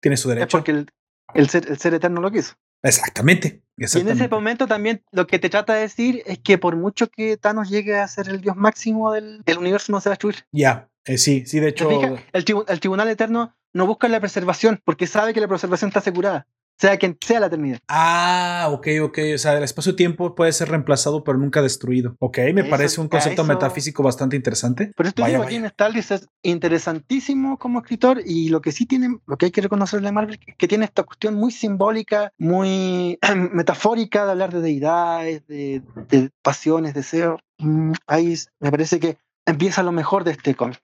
tiene 0.00 0.16
su 0.16 0.28
derecho. 0.28 0.44
Es 0.44 0.50
porque 0.50 0.86
el, 1.34 1.48
ser, 1.48 1.94
eterno 1.94 2.20
lo 2.20 2.30
quiso. 2.30 2.54
Exactamente, 2.82 3.62
Y 3.76 3.84
en 3.98 4.08
ese 4.08 4.28
momento 4.28 4.66
también 4.66 5.02
lo 5.12 5.26
que 5.26 5.38
te 5.38 5.50
trata 5.50 5.74
de 5.74 5.82
decir 5.82 6.22
es 6.24 6.38
que 6.38 6.56
por 6.56 6.76
mucho 6.76 7.10
que 7.10 7.36
Thanos 7.36 7.68
llegue 7.68 7.96
a 7.96 8.08
ser 8.08 8.28
el 8.28 8.40
dios 8.40 8.56
máximo 8.56 9.12
del, 9.12 9.42
universo, 9.58 9.92
no 9.92 10.00
se 10.00 10.08
va 10.08 10.12
a 10.12 10.16
destruir. 10.16 10.36
Ya, 10.50 10.89
eh, 11.04 11.18
sí, 11.18 11.44
sí, 11.46 11.60
de 11.60 11.68
hecho. 11.68 11.88
El, 12.32 12.44
Tribunal 12.44 13.08
Eterno 13.08 13.54
no 13.72 13.86
busca 13.86 14.08
la 14.08 14.20
preservación 14.20 14.80
porque 14.84 15.06
sabe 15.06 15.32
que 15.32 15.40
la 15.40 15.48
preservación 15.48 15.88
está 15.88 16.00
asegurada, 16.00 16.46
sea 16.78 16.98
quien 16.98 17.16
sea 17.20 17.40
la 17.40 17.46
eternidad. 17.46 17.78
Ah, 17.88 18.68
ok, 18.70 18.88
ok. 19.02 19.18
O 19.34 19.38
sea, 19.38 19.56
el 19.56 19.62
espacio-tiempo 19.62 20.34
puede 20.34 20.52
ser 20.52 20.68
reemplazado, 20.68 21.24
pero 21.24 21.38
nunca 21.38 21.62
destruido. 21.62 22.16
Ok, 22.18 22.38
me 22.52 22.64
parece 22.64 23.00
un 23.00 23.08
concepto 23.08 23.44
metafísico 23.44 24.02
bastante 24.02 24.36
interesante. 24.36 24.92
Pero 24.96 25.08
esto 25.08 25.24
digo, 25.24 25.44
Jim 25.44 25.64
es 25.64 26.28
interesantísimo 26.42 27.58
como 27.58 27.80
escritor 27.80 28.20
y 28.24 28.48
lo 28.48 28.60
que 28.60 28.72
sí 28.72 28.86
tiene, 28.86 29.18
lo 29.26 29.36
que 29.36 29.46
hay 29.46 29.52
que 29.52 29.62
reconocerle 29.62 30.08
a 30.08 30.12
Marvel, 30.12 30.38
que 30.38 30.68
tiene 30.68 30.84
esta 30.84 31.04
cuestión 31.04 31.34
muy 31.34 31.52
simbólica, 31.52 32.32
muy 32.38 33.18
metafórica 33.52 34.26
de 34.26 34.32
hablar 34.32 34.52
de 34.52 34.60
deidades, 34.60 35.46
de, 35.46 35.82
de 36.08 36.30
pasiones, 36.42 36.94
deseos. 36.94 37.40
Mm, 37.58 37.92
ahí 38.06 38.34
me 38.58 38.70
parece 38.70 39.00
que 39.00 39.18
empieza 39.50 39.82
lo 39.82 39.92
mejor 39.92 40.24
de 40.24 40.32
este 40.32 40.54
cómic. 40.54 40.80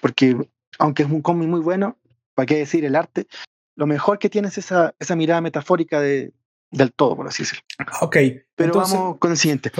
Porque 0.00 0.36
aunque 0.78 1.02
es 1.04 1.10
un 1.10 1.22
cómic 1.22 1.48
muy 1.48 1.60
bueno, 1.60 1.96
¿para 2.34 2.46
qué 2.46 2.56
decir 2.56 2.84
el 2.84 2.96
arte? 2.96 3.26
Lo 3.76 3.86
mejor 3.86 4.18
que 4.18 4.30
tiene 4.30 4.48
es 4.48 4.58
esa, 4.58 4.94
esa 4.98 5.16
mirada 5.16 5.40
metafórica 5.40 6.00
de, 6.00 6.32
del 6.70 6.92
todo, 6.92 7.16
por 7.16 7.28
así 7.28 7.42
decirlo. 7.42 7.64
Ok. 8.00 8.16
Pero 8.54 8.74
vamos 8.74 9.18
con 9.18 9.30
el 9.30 9.36
siguiente. 9.36 9.70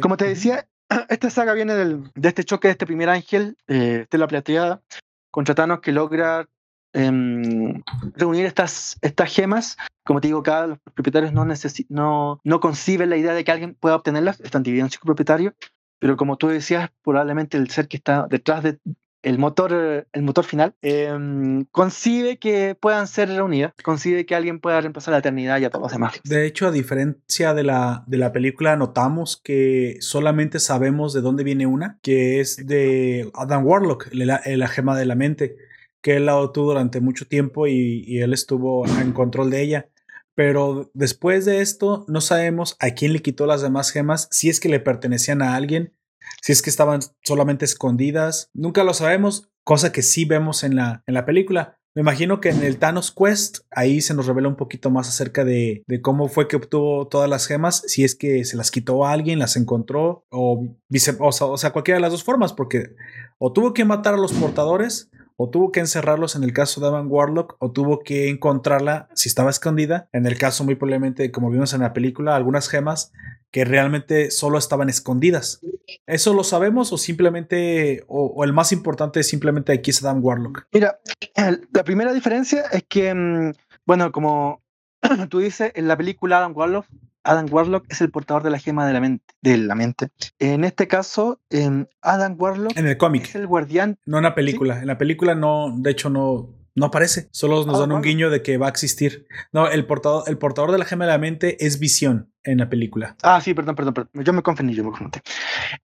Como 0.00 0.16
te 0.16 0.26
decía, 0.26 0.68
esta 1.08 1.30
saga 1.30 1.54
viene 1.54 1.74
del, 1.74 2.10
de 2.14 2.28
este 2.28 2.44
choque 2.44 2.68
de 2.68 2.72
este 2.72 2.86
primer 2.86 3.08
ángel, 3.08 3.56
eh, 3.66 4.00
Estela 4.02 4.28
Plateada, 4.28 4.82
contra 5.30 5.54
Thanos 5.54 5.80
que 5.80 5.92
logra 5.92 6.48
em, 6.92 7.82
reunir 8.14 8.46
estas, 8.46 8.98
estas 9.00 9.32
gemas. 9.32 9.76
Como 10.04 10.20
te 10.20 10.28
digo, 10.28 10.42
cada 10.42 10.66
los 10.68 10.78
propietarios 10.94 11.32
no, 11.32 11.46
no, 11.88 12.40
no 12.44 12.60
conciben 12.60 13.10
la 13.10 13.16
idea 13.16 13.34
de 13.34 13.42
que 13.42 13.50
alguien 13.50 13.74
pueda 13.74 13.96
obtenerlas, 13.96 14.38
están 14.40 14.62
divididos 14.62 14.88
en 14.88 14.92
cinco 14.92 15.06
propietarios 15.06 15.54
pero 15.98 16.16
como 16.16 16.36
tú 16.36 16.48
decías, 16.48 16.90
probablemente 17.02 17.56
el 17.56 17.70
ser 17.70 17.88
que 17.88 17.96
está 17.96 18.26
detrás 18.28 18.62
del 18.62 18.80
el 19.26 19.38
motor, 19.40 20.06
el 20.12 20.22
motor 20.22 20.44
final, 20.44 20.74
em, 20.82 21.64
concibe 21.72 22.38
que 22.38 22.76
puedan 22.80 23.08
ser 23.08 23.28
reunidas, 23.28 23.72
concibe 23.82 24.24
que 24.24 24.36
alguien 24.36 24.60
pueda 24.60 24.80
reemplazar 24.80 25.10
la 25.12 25.18
eternidad 25.18 25.58
y 25.58 25.64
a 25.64 25.70
todos 25.70 25.82
los 25.82 25.92
demás. 25.92 26.20
De 26.22 26.46
hecho, 26.46 26.68
a 26.68 26.70
diferencia 26.70 27.52
de 27.52 27.64
la, 27.64 28.04
de 28.06 28.18
la 28.18 28.30
película, 28.30 28.76
notamos 28.76 29.40
que 29.42 29.96
solamente 29.98 30.60
sabemos 30.60 31.12
de 31.12 31.22
dónde 31.22 31.42
viene 31.42 31.66
una, 31.66 31.98
que 32.02 32.38
es 32.38 32.68
de 32.68 33.28
Adam 33.34 33.66
Warlock, 33.66 34.10
la, 34.12 34.40
la 34.44 34.68
gema 34.68 34.96
de 34.96 35.06
la 35.06 35.16
mente, 35.16 35.56
que 36.00 36.18
él 36.18 36.26
la 36.26 36.36
obtuvo 36.36 36.68
durante 36.68 37.00
mucho 37.00 37.26
tiempo 37.26 37.66
y, 37.66 38.04
y 38.06 38.20
él 38.20 38.32
estuvo 38.32 38.86
en 38.86 39.10
control 39.12 39.50
de 39.50 39.60
ella. 39.60 39.88
Pero 40.36 40.90
después 40.92 41.46
de 41.46 41.62
esto, 41.62 42.04
no 42.08 42.20
sabemos 42.20 42.76
a 42.78 42.90
quién 42.90 43.14
le 43.14 43.22
quitó 43.22 43.46
las 43.46 43.62
demás 43.62 43.90
gemas, 43.90 44.28
si 44.30 44.50
es 44.50 44.60
que 44.60 44.68
le 44.68 44.80
pertenecían 44.80 45.40
a 45.40 45.56
alguien, 45.56 45.94
si 46.42 46.52
es 46.52 46.60
que 46.60 46.70
estaban 46.70 47.00
solamente 47.24 47.64
escondidas. 47.64 48.50
Nunca 48.52 48.84
lo 48.84 48.92
sabemos, 48.92 49.48
cosa 49.64 49.92
que 49.92 50.02
sí 50.02 50.26
vemos 50.26 50.62
en 50.62 50.76
la, 50.76 51.02
en 51.06 51.14
la 51.14 51.24
película. 51.24 51.78
Me 51.94 52.02
imagino 52.02 52.42
que 52.42 52.50
en 52.50 52.62
el 52.62 52.76
Thanos 52.76 53.10
Quest 53.10 53.60
ahí 53.70 54.02
se 54.02 54.12
nos 54.12 54.26
revela 54.26 54.48
un 54.48 54.56
poquito 54.56 54.90
más 54.90 55.08
acerca 55.08 55.46
de, 55.46 55.82
de, 55.86 56.02
cómo 56.02 56.28
fue 56.28 56.46
que 56.46 56.56
obtuvo 56.56 57.08
todas 57.08 57.30
las 57.30 57.46
gemas, 57.46 57.82
si 57.86 58.04
es 58.04 58.14
que 58.14 58.44
se 58.44 58.58
las 58.58 58.70
quitó 58.70 59.06
a 59.06 59.12
alguien, 59.12 59.38
las 59.38 59.56
encontró, 59.56 60.26
o, 60.30 60.68
vice, 60.90 61.16
o, 61.18 61.32
sea, 61.32 61.46
o 61.46 61.56
sea, 61.56 61.70
cualquiera 61.70 61.96
de 61.96 62.02
las 62.02 62.12
dos 62.12 62.22
formas, 62.22 62.52
porque 62.52 62.94
o 63.38 63.50
tuvo 63.54 63.72
que 63.72 63.86
matar 63.86 64.12
a 64.12 64.18
los 64.18 64.34
portadores 64.34 65.10
o 65.36 65.50
tuvo 65.50 65.70
que 65.70 65.80
encerrarlos 65.80 66.34
en 66.34 66.44
el 66.44 66.52
caso 66.52 66.80
de 66.80 66.88
Adam 66.88 67.10
Warlock, 67.10 67.56
o 67.58 67.70
tuvo 67.70 68.00
que 68.00 68.28
encontrarla 68.28 69.08
si 69.14 69.28
estaba 69.28 69.50
escondida. 69.50 70.08
En 70.12 70.26
el 70.26 70.38
caso, 70.38 70.64
muy 70.64 70.74
probablemente, 70.76 71.30
como 71.30 71.50
vimos 71.50 71.74
en 71.74 71.82
la 71.82 71.92
película, 71.92 72.36
algunas 72.36 72.68
gemas 72.68 73.12
que 73.50 73.64
realmente 73.64 74.30
solo 74.30 74.58
estaban 74.58 74.88
escondidas. 74.88 75.60
¿Eso 76.06 76.32
lo 76.32 76.42
sabemos 76.42 76.92
o 76.92 76.98
simplemente, 76.98 78.04
o, 78.08 78.44
el 78.44 78.52
más 78.52 78.72
importante 78.72 79.20
es 79.20 79.28
simplemente 79.28 79.72
aquí 79.72 79.90
es 79.90 80.02
Adam 80.02 80.24
Warlock? 80.24 80.66
Mira, 80.72 80.98
la 81.72 81.84
primera 81.84 82.12
diferencia 82.12 82.62
es 82.72 82.84
que, 82.88 83.14
mm, 83.14 83.52
bueno, 83.84 84.12
como 84.12 84.62
tú 85.28 85.40
dices, 85.40 85.72
en 85.74 85.88
la 85.88 85.96
película 85.96 86.38
Adam 86.38 86.56
Warlock 86.56 86.86
Adam 87.26 87.46
Warlock 87.50 87.84
es 87.88 88.00
el 88.00 88.10
portador 88.10 88.42
de 88.42 88.50
la 88.50 88.58
gema 88.58 88.86
de 88.86 88.92
la 88.92 89.00
mente. 89.00 89.24
De 89.42 89.58
la 89.58 89.74
mente. 89.74 90.08
En 90.38 90.64
este 90.64 90.86
caso, 90.86 91.40
Adam 92.00 92.36
Warlock 92.38 92.76
en 92.76 92.86
el 92.86 92.96
cómic. 92.96 93.24
es 93.24 93.34
el 93.34 93.46
guardián. 93.46 93.98
No 94.06 94.18
en 94.18 94.24
la 94.24 94.34
película. 94.34 94.80
En 94.80 94.86
la 94.86 94.96
película 94.96 95.34
no, 95.34 95.74
de 95.76 95.90
hecho, 95.90 96.08
no, 96.08 96.54
no 96.76 96.86
aparece. 96.86 97.28
Solo 97.32 97.64
nos 97.66 97.80
dan 97.80 97.90
un 97.90 98.02
guiño 98.02 98.30
de 98.30 98.42
que 98.42 98.58
va 98.58 98.66
a 98.66 98.70
existir. 98.70 99.26
No, 99.52 99.68
el 99.68 99.86
portador, 99.86 100.24
el 100.28 100.38
portador 100.38 100.70
de 100.72 100.78
la 100.78 100.84
gema 100.84 101.06
de 101.06 101.12
la 101.12 101.18
mente 101.18 101.66
es 101.66 101.80
visión 101.80 102.30
en 102.44 102.58
la 102.58 102.68
película. 102.68 103.16
Ah, 103.22 103.40
sí, 103.40 103.54
perdón, 103.54 103.74
perdón, 103.74 103.94
perdón. 103.94 104.24
Yo 104.24 104.32
me 104.32 104.42
confundí, 104.42 104.74
yo 104.74 104.84
me 104.84 104.90
confundí. 104.90 105.18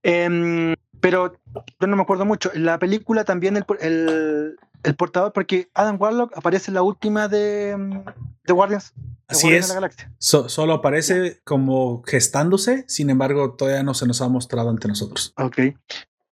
Em, 0.03 0.75
pero 1.01 1.35
yo 1.81 1.87
no 1.89 1.97
me 1.97 2.03
acuerdo 2.03 2.25
mucho. 2.25 2.53
En 2.55 2.65
la 2.65 2.79
película 2.79 3.25
también 3.25 3.57
el, 3.57 3.65
el, 3.81 4.57
el 4.85 4.95
portador, 4.95 5.33
porque 5.33 5.69
Adam 5.75 5.97
Warlock 5.99 6.37
aparece 6.37 6.71
en 6.71 6.75
la 6.75 6.83
última 6.83 7.27
de, 7.27 7.77
de 8.45 8.53
Guardians. 8.53 8.93
Así 9.33 9.53
es. 9.53 9.75
solo 10.18 10.73
aparece 10.73 11.40
como 11.45 12.03
gestándose, 12.05 12.85
sin 12.88 13.11
embargo, 13.11 13.55
todavía 13.55 13.83
no 13.83 13.95
se 13.95 14.07
nos 14.07 14.23
ha 14.23 14.29
mostrado 14.29 14.71
ante 14.71 14.88
nosotros. 14.88 15.33
Ok. 15.37 15.59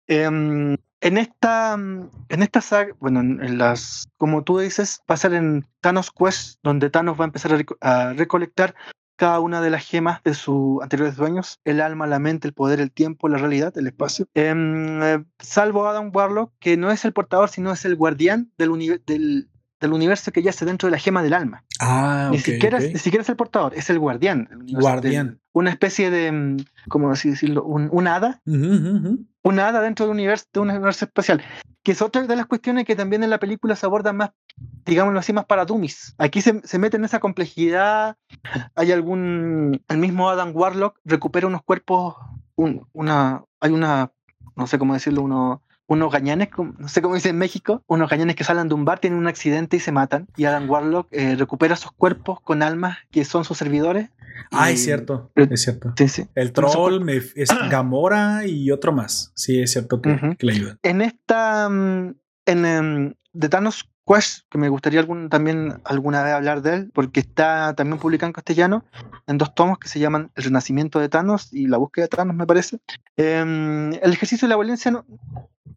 Em, 0.08 0.78
en 1.02 1.18
esta, 1.18 1.74
en 1.76 2.44
esta 2.44 2.62
saga, 2.62 2.94
bueno, 3.00 3.22
en, 3.22 3.58
las, 3.58 4.10
como 4.18 4.44
tú 4.44 4.60
dices, 4.60 5.02
va 5.10 5.16
a 5.16 5.18
ser 5.18 5.34
en 5.34 5.66
Thanos 5.82 6.12
Quest, 6.12 6.60
donde 6.64 6.90
Thanos 6.90 7.18
va 7.20 7.26
a 7.26 7.28
empezar 7.28 7.66
a, 7.82 8.14
recolectar 8.14 8.76
cada 9.16 9.40
una 9.40 9.62
de 9.62 9.70
las 9.70 9.86
gemas 9.86 10.24
de 10.24 10.34
sus 10.34 10.82
anteriores 10.82 11.16
dueños, 11.16 11.60
el 11.66 11.82
alma, 11.82 12.08
la 12.08 12.20
mente, 12.20 12.48
el 12.48 12.54
poder, 12.54 12.80
el 12.80 12.92
tiempo, 12.92 13.28
la 13.28 13.38
realidad, 13.38 13.78
el 13.78 13.88
espacio. 13.88 14.28
Em, 14.34 15.04
eh, 15.04 15.24
salvo 15.40 15.88
Adam 15.88 16.10
Warlock, 16.14 16.54
que 16.60 16.78
no 16.78 16.90
es 16.90 17.04
el 17.06 17.14
portador, 17.14 17.50
sino 17.50 17.72
es 17.72 17.84
el 17.86 17.96
guardián 17.96 18.52
del, 18.58 19.02
del, 19.06 19.49
del 19.80 19.94
universo 19.94 20.32
que 20.32 20.42
yace 20.42 20.66
dentro 20.66 20.88
de 20.88 20.92
la 20.92 20.98
gema 20.98 21.24
del 21.24 21.34
alma. 21.34 21.64
Ah, 21.80 22.30
ni, 22.32 22.40
siquiera, 22.40 22.80
ni 22.80 22.98
siquiera 22.98 23.22
es 23.22 23.30
el 23.30 23.36
portador, 23.36 23.74
es 23.76 23.90
el 23.90 24.00
guardián. 24.00 24.50
guardián. 24.72 25.40
una 25.54 25.70
especie 25.70 26.10
de, 26.10 26.32
mm, 26.32 26.58
¿cómo 26.90 27.12
así 27.12 27.30
decirlo? 27.30 27.64
Un, 27.64 28.08
hada. 28.08 28.42
Un 28.46 29.60
hada 29.60 29.82
dentro 29.82 30.06
de 30.06 30.12
un, 30.12 30.18
universo, 30.18 30.46
de 30.54 30.60
un 30.60 30.70
universo 30.70 31.06
especial. 31.06 31.42
Que 31.84 31.94
es 31.94 32.02
otra 32.02 32.24
de 32.24 32.36
las 32.36 32.46
cuestiones 32.46 32.86
que 32.86 32.96
también 32.96 33.24
en 33.24 33.30
la 33.30 33.40
película 33.40 33.76
se 33.76 33.86
abordan 33.86 34.18
más, 34.18 34.32
digámoslo 34.86 35.20
así, 35.20 35.32
más 35.32 35.46
para 35.46 35.66
dummies. 35.66 36.14
Aquí 36.18 36.42
se, 36.42 36.62
se 36.64 36.78
mete 36.78 36.98
en 36.98 37.06
esa 37.06 37.20
complejidad. 37.20 38.18
Hay 38.76 38.92
algún. 38.92 39.82
El 39.88 39.98
mismo 39.98 40.30
Adam 40.30 40.52
Warlock 40.54 41.00
recupera 41.06 41.48
unos 41.48 41.64
cuerpos. 41.64 42.16
una, 42.56 43.44
hay 43.62 43.72
una. 43.72 44.12
No 44.58 44.68
sé 44.68 44.78
cómo 44.78 44.94
decirlo, 44.94 45.22
uno 45.22 45.64
unos 45.90 46.12
gañanes, 46.12 46.50
no 46.78 46.88
sé 46.88 47.02
cómo 47.02 47.16
dice 47.16 47.30
en 47.30 47.38
México, 47.38 47.84
unos 47.88 48.10
gañanes 48.10 48.36
que 48.36 48.44
salen 48.44 48.70
de 48.70 48.76
un 48.76 48.86
bar, 48.86 49.00
tienen 49.00 49.18
un 49.18 49.28
accidente 49.28 49.78
y 49.78 49.80
se 49.80 49.92
matan. 49.92 50.28
Y 50.38 50.46
Adam 50.46 50.70
Warlock 50.70 51.08
eh, 51.12 51.36
recupera 51.36 51.76
sus 51.76 51.92
cuerpos 51.92 52.40
con 52.42 52.62
almas 52.62 53.00
que 53.10 53.26
son 53.26 53.44
sus 53.44 53.58
servidores. 53.58 54.10
Ah, 54.52 54.70
es 54.70 54.84
cierto, 54.84 55.32
es 55.36 55.62
cierto. 55.62 55.94
El 56.36 56.54
troll, 56.54 57.10
es 57.10 57.50
Gamora 57.72 58.46
y 58.46 58.70
otro 58.70 58.94
más. 58.94 59.32
Sí, 59.36 59.62
es 59.62 59.72
cierto 59.72 60.00
que, 60.00 60.38
le 60.40 60.54
ayudan. 60.54 60.80
En 60.84 61.02
esta, 61.02 61.68
mm, 61.68 62.16
en, 62.46 62.66
en 62.66 63.18
The 63.38 63.50
Thanos 63.50 63.90
Quest, 64.10 64.46
que 64.50 64.58
me 64.58 64.70
gustaría 64.70 65.00
algún, 65.00 65.30
también 65.30 65.82
alguna 65.84 66.24
vez 66.24 66.34
hablar 66.34 66.64
de 66.64 66.76
él, 66.76 66.92
porque 66.94 67.20
está 67.20 67.76
también 67.76 68.00
publicado 68.00 68.30
en 68.30 68.34
castellano, 68.34 68.84
en 69.28 69.38
dos 69.38 69.54
tomos 69.54 69.78
que 69.78 69.88
se 69.88 70.00
llaman 70.00 70.32
El 70.36 70.46
Renacimiento 70.46 71.00
de 71.00 71.10
Thanos 71.10 71.54
y 71.54 71.68
La 71.68 71.78
Búsqueda 71.78 72.06
de 72.06 72.10
Thanos, 72.10 72.36
me 72.36 72.48
parece. 72.48 72.80
Em, 73.18 73.94
el 73.94 74.14
ejercicio 74.14 74.48
de 74.48 74.50
la 74.50 74.56
violencia 74.56 74.90
no, 74.90 75.06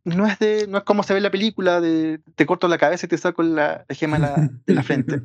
no 0.04 0.26
es 0.26 0.38
de 0.38 0.66
no 0.68 0.78
es 0.78 0.84
como 0.84 1.02
se 1.02 1.12
ve 1.12 1.18
en 1.18 1.24
la 1.24 1.30
película 1.30 1.80
de 1.80 2.20
te 2.34 2.46
corto 2.46 2.68
la 2.68 2.78
cabeza 2.78 3.06
y 3.06 3.08
te 3.08 3.18
saco 3.18 3.42
la, 3.42 3.84
gema 3.90 4.18
de 4.18 4.50
la, 4.74 4.82
frente 4.82 5.22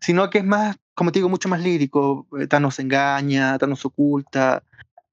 sino 0.00 0.30
que 0.30 0.38
es 0.38 0.44
más 0.44 0.76
como 0.94 1.10
te 1.10 1.18
digo 1.18 1.28
mucho 1.28 1.48
más 1.48 1.60
lírico 1.60 2.26
eh, 2.38 2.46
Thanos 2.46 2.78
engaña 2.78 3.58
Thanos 3.58 3.84
oculta 3.84 4.62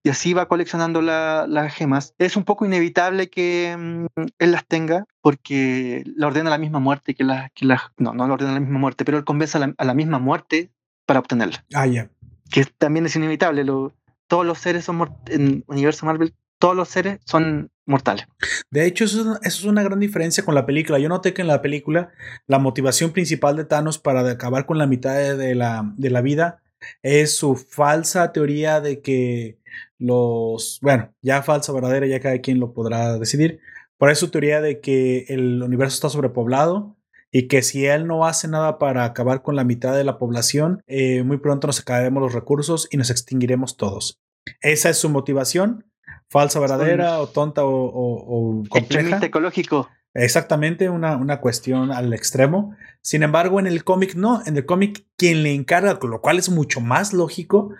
y 0.09 0.11
así 0.11 0.33
va 0.33 0.47
coleccionando 0.47 1.03
las 1.03 1.73
gemas 1.73 2.15
es 2.17 2.35
un 2.35 2.43
poco 2.43 2.65
inevitable 2.65 3.29
que 3.29 3.75
mm, 3.77 4.05
él 4.39 4.51
las 4.51 4.65
tenga 4.65 5.05
porque 5.21 6.03
le 6.03 6.25
ordena 6.25 6.49
la 6.49 6.57
misma 6.57 6.79
muerte 6.79 7.13
que 7.13 7.23
las 7.23 7.51
que 7.51 7.65
las 7.65 7.81
no 7.97 8.15
no 8.15 8.25
le 8.25 8.33
ordena 8.33 8.53
la 8.53 8.59
misma 8.59 8.79
muerte 8.79 9.05
pero 9.05 9.19
él 9.19 9.23
convence 9.23 9.57
a 9.57 9.85
la, 9.85 9.93
misma 9.93 10.17
muerte 10.17 10.71
para 11.05 11.19
obtenerla 11.19 11.63
ah 11.75 11.85
ya 11.85 12.09
que 12.49 12.65
también 12.65 13.05
es 13.05 13.15
inevitable 13.15 13.63
lo, 13.63 13.93
todos 14.27 14.47
los 14.47 14.57
seres 14.57 14.83
son 14.83 15.15
en 15.27 15.63
universo 15.67 16.07
Marvel 16.07 16.33
todos 16.57 16.75
los 16.75 16.89
seres 16.89 17.19
son 17.23 17.71
mortales. 17.85 18.27
De 18.69 18.85
hecho, 18.85 19.05
eso 19.05 19.39
es, 19.41 19.63
una 19.63 19.81
gran 19.81 19.97
diferencia 19.97 20.43
con 20.43 20.55
la 20.55 20.65
película. 20.65 20.99
Yo 20.99 21.07
noté 21.07 21.33
que 21.33 21.41
en 21.41 21.47
la 21.47 21.61
película 21.61 22.11
la 22.47 22.59
motivación 22.59 23.11
principal 23.11 23.55
de 23.55 23.63
Thanos 23.63 23.97
para 23.97 24.29
acabar 24.29 24.65
con 24.65 24.77
la 24.77 24.85
mitad 24.85 25.15
de, 25.37 25.55
la, 25.55 25.89
de 25.95 26.09
la 26.09 26.21
vida 26.21 26.61
es 27.01 27.35
su 27.35 27.55
falsa 27.55 28.31
teoría 28.31 28.81
de 28.81 29.01
que 29.01 29.57
los, 29.99 30.79
bueno, 30.81 31.13
ya 31.21 31.43
falsa, 31.43 31.71
verdadera, 31.73 32.07
ya 32.07 32.19
cada 32.19 32.39
quien 32.39 32.59
lo 32.59 32.73
podrá 32.73 33.19
decidir, 33.19 33.59
pero 33.97 34.11
es 34.11 34.17
su 34.17 34.29
teoría 34.29 34.61
de 34.61 34.79
que 34.79 35.25
el 35.29 35.61
universo 35.61 35.95
está 35.95 36.09
sobrepoblado 36.09 36.97
y 37.31 37.47
que 37.47 37.61
si 37.61 37.85
él 37.85 38.07
no 38.07 38.25
hace 38.25 38.47
nada 38.47 38.79
para 38.79 39.03
acabar 39.03 39.43
con 39.43 39.55
la 39.55 39.63
mitad 39.63 39.95
de 39.95 40.03
la 40.03 40.17
población, 40.17 40.81
eh, 40.87 41.23
muy 41.23 41.37
pronto 41.37 41.67
nos 41.67 41.79
acabaremos 41.79 42.23
los 42.23 42.33
recursos 42.33 42.87
y 42.89 42.97
nos 42.97 43.11
extinguiremos 43.11 43.77
todos. 43.77 44.19
Esa 44.61 44.89
es 44.89 44.97
su 44.97 45.09
motivación 45.09 45.85
falsa, 46.29 46.59
verdadera, 46.59 47.19
o 47.19 47.27
tonta 47.27 47.65
o, 47.65 47.71
o, 47.71 48.63
compleja. 48.69 49.19
ecológico. 49.23 49.89
Exactamente, 50.13 50.89
una, 50.89 51.15
una, 51.17 51.39
cuestión 51.39 51.91
al 51.91 52.13
extremo. 52.13 52.75
Sin 53.01 53.23
embargo, 53.23 53.59
en 53.59 53.67
el 53.67 53.83
cómic 53.83 54.15
no. 54.15 54.41
En 54.45 54.57
el 54.57 54.65
cómic, 54.65 55.05
quien 55.15 55.43
le 55.43 55.53
encarga, 55.53 55.99
lo 56.01 56.21
cual 56.21 56.39
es 56.39 56.49
mucho 56.49 56.81
más 56.81 57.13
lógico, 57.13 57.73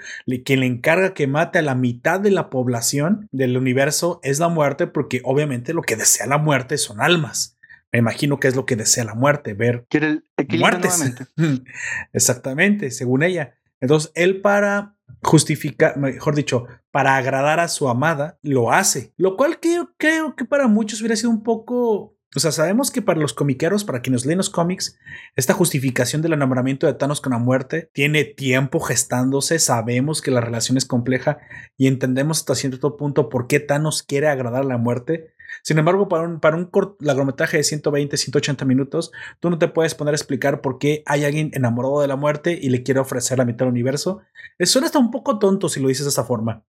quien 0.45 0.59
le 0.59 0.67
encarga 0.67 1.13
que 1.13 1.27
mate 1.27 1.59
a 1.59 1.63
la 1.63 1.75
mitad 1.75 2.19
de 2.19 2.31
la 2.31 2.49
población 2.49 3.27
del 3.31 3.57
universo 3.57 4.19
es 4.23 4.39
la 4.39 4.47
muerte, 4.47 4.87
porque 4.87 5.21
obviamente 5.23 5.73
lo 5.73 5.81
que 5.81 5.95
desea 5.95 6.27
la 6.27 6.37
muerte 6.37 6.77
son 6.77 7.01
almas. 7.01 7.57
Me 7.91 7.99
imagino 7.99 8.39
que 8.39 8.47
es 8.47 8.55
lo 8.55 8.65
que 8.65 8.75
desea 8.75 9.03
la 9.03 9.15
muerte, 9.15 9.53
ver 9.53 9.85
Quiere 9.89 10.21
el 10.37 10.59
muertes. 10.59 11.15
Exactamente, 12.13 12.91
según 12.91 13.23
ella. 13.23 13.55
Entonces, 13.81 14.11
él 14.13 14.41
para 14.41 14.95
justificar, 15.23 15.97
mejor 15.97 16.35
dicho, 16.35 16.67
para 16.91 17.17
agradar 17.17 17.59
a 17.59 17.67
su 17.67 17.89
amada, 17.89 18.37
lo 18.43 18.71
hace. 18.71 19.13
Lo 19.17 19.35
cual 19.35 19.59
creo, 19.59 19.93
creo 19.97 20.35
que 20.35 20.45
para 20.45 20.67
muchos 20.67 20.99
hubiera 21.01 21.15
sido 21.15 21.31
un 21.31 21.43
poco 21.43 22.15
o 22.35 22.39
sea, 22.39 22.51
sabemos 22.51 22.91
que 22.91 23.01
para 23.01 23.19
los 23.19 23.33
comiqueros, 23.33 23.83
para 23.83 24.01
quienes 24.01 24.23
leen 24.23 24.37
los 24.37 24.51
cómics, 24.51 24.99
esta 25.35 25.55
justificación 25.55 26.21
del 26.21 26.33
enamoramiento 26.33 26.85
de 26.85 26.93
Thanos 26.93 27.21
con 27.21 27.31
la 27.31 27.39
muerte 27.39 27.89
tiene 27.91 28.23
tiempo 28.23 28.79
gestándose, 28.79 29.57
sabemos 29.57 30.21
que 30.21 30.29
la 30.29 30.39
relación 30.39 30.77
es 30.77 30.85
compleja 30.85 31.39
y 31.75 31.87
entendemos 31.87 32.39
hasta 32.39 32.53
cierto 32.53 32.97
punto 32.97 33.29
por 33.29 33.47
qué 33.47 33.59
Thanos 33.59 34.03
quiere 34.03 34.27
agradar 34.27 34.61
a 34.61 34.67
la 34.67 34.77
muerte. 34.77 35.33
Sin 35.63 35.79
embargo, 35.79 36.07
para 36.07 36.27
un, 36.27 36.39
para 36.39 36.55
un 36.55 36.69
largometraje 36.99 37.57
de 37.57 37.63
120, 37.63 38.15
180 38.15 38.63
minutos, 38.63 39.11
tú 39.39 39.49
no 39.49 39.57
te 39.57 39.67
puedes 39.67 39.95
poner 39.95 40.13
a 40.13 40.17
explicar 40.17 40.61
por 40.61 40.77
qué 40.77 41.01
hay 41.07 41.25
alguien 41.25 41.49
enamorado 41.55 41.99
de 42.01 42.07
la 42.07 42.15
muerte 42.15 42.59
y 42.61 42.69
le 42.69 42.83
quiere 42.83 42.99
ofrecer 42.99 43.39
la 43.39 43.45
mitad 43.45 43.65
del 43.65 43.69
universo. 43.69 44.21
Eso 44.59 44.73
suena 44.73 44.85
hasta 44.85 44.99
un 44.99 45.09
poco 45.09 45.39
tonto 45.39 45.67
si 45.67 45.79
lo 45.79 45.87
dices 45.87 46.05
de 46.05 46.11
esa 46.11 46.25
forma. 46.25 46.63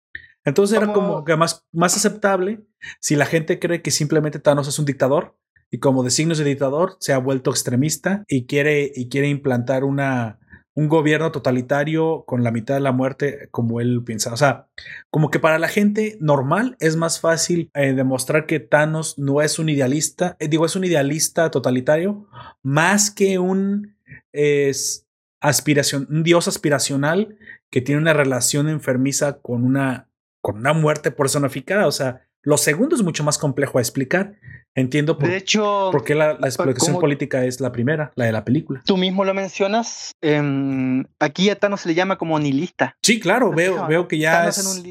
Entonces 0.46 0.78
era 0.78 0.94
como 0.94 1.26
que 1.26 1.36
más, 1.36 1.68
más 1.74 1.98
aceptable 1.98 2.66
si 3.02 3.18
la 3.18 3.26
gente 3.26 3.60
cree 3.60 3.82
que 3.82 3.92
simplemente 3.92 4.40
Thanos 4.40 4.70
es 4.70 4.80
un 4.80 4.86
dictador 4.86 5.36
y 5.72 5.80
como 5.80 6.04
de 6.04 6.12
signos 6.12 6.38
de 6.38 6.46
dictador 6.46 6.98
se 7.00 7.14
ha 7.14 7.18
vuelto 7.18 7.52
extremista 7.52 8.24
y 8.28 8.46
quiere, 8.46 8.92
y 8.96 9.10
quiere 9.10 9.30
implantar 9.30 9.84
una, 9.84 10.40
un 10.80 10.88
gobierno 10.88 11.32
totalitario 11.32 12.24
con 12.26 12.44
la 12.44 12.52
mitad 12.52 12.76
de 12.76 12.80
la 12.80 12.92
muerte 12.92 13.50
como 13.52 13.82
él 13.82 14.02
piensa. 14.06 14.32
O 14.34 14.38
sea, 14.38 14.68
como 15.10 15.30
que 15.30 15.40
para 15.40 15.60
la 15.60 15.68
gente 15.68 16.18
normal 16.22 16.78
es 16.80 16.96
más 16.96 17.20
fácil 17.20 17.70
eh, 17.74 17.94
demostrar 17.94 18.46
que 18.46 18.62
Thanos 18.62 19.18
no 19.18 19.42
es 19.42 19.60
un 19.60 19.68
idealista, 19.68 20.38
eh, 20.40 20.48
digo, 20.48 20.66
es 20.66 20.76
un 20.78 20.86
idealista 20.86 21.52
totalitario, 21.52 22.28
más 22.64 23.12
que 23.12 23.40
un, 23.40 23.98
es, 24.32 25.06
aspiración, 25.42 26.08
un 26.10 26.24
dios 26.24 26.48
aspiracional 26.48 27.38
que 27.70 27.82
tiene 27.82 28.02
una 28.02 28.14
relación 28.14 28.70
enfermiza 28.70 29.40
con 29.42 29.64
una, 29.64 30.08
con 30.42 30.60
una 30.60 30.74
muerte 30.74 31.12
personificada. 31.12 31.88
O 31.88 31.92
sea, 31.92 32.29
lo 32.50 32.58
segundo 32.58 32.96
es 32.96 33.04
mucho 33.04 33.24
más 33.24 33.38
complejo 33.38 33.78
a 33.78 33.82
explicar 33.82 34.36
Entiendo 34.76 35.18
por, 35.18 35.28
de 35.28 35.38
hecho, 35.38 35.90
por 35.92 36.04
qué 36.04 36.16
la, 36.16 36.34
explotación 36.34 37.00
política 37.00 37.44
es 37.44 37.60
la 37.60 37.72
primera, 37.72 38.12
la 38.16 38.26
de 38.26 38.32
la 38.32 38.46
película. 38.46 38.82
Tú 38.86 38.98
mismo 38.98 39.26
lo 39.26 39.34
mencionas. 39.34 40.16
Em, 40.22 41.06
aquí 41.20 41.50
a 41.50 41.58
Thanos 41.58 41.82
se 41.82 41.90
le 41.90 41.96
llama 41.96 42.18
como 42.18 42.40
nihilista. 42.40 42.96
Sí, 43.02 43.20
claro, 43.20 43.52
veo, 43.52 43.88
veo 43.88 44.08
que 44.08 44.20
ya. 44.20 44.50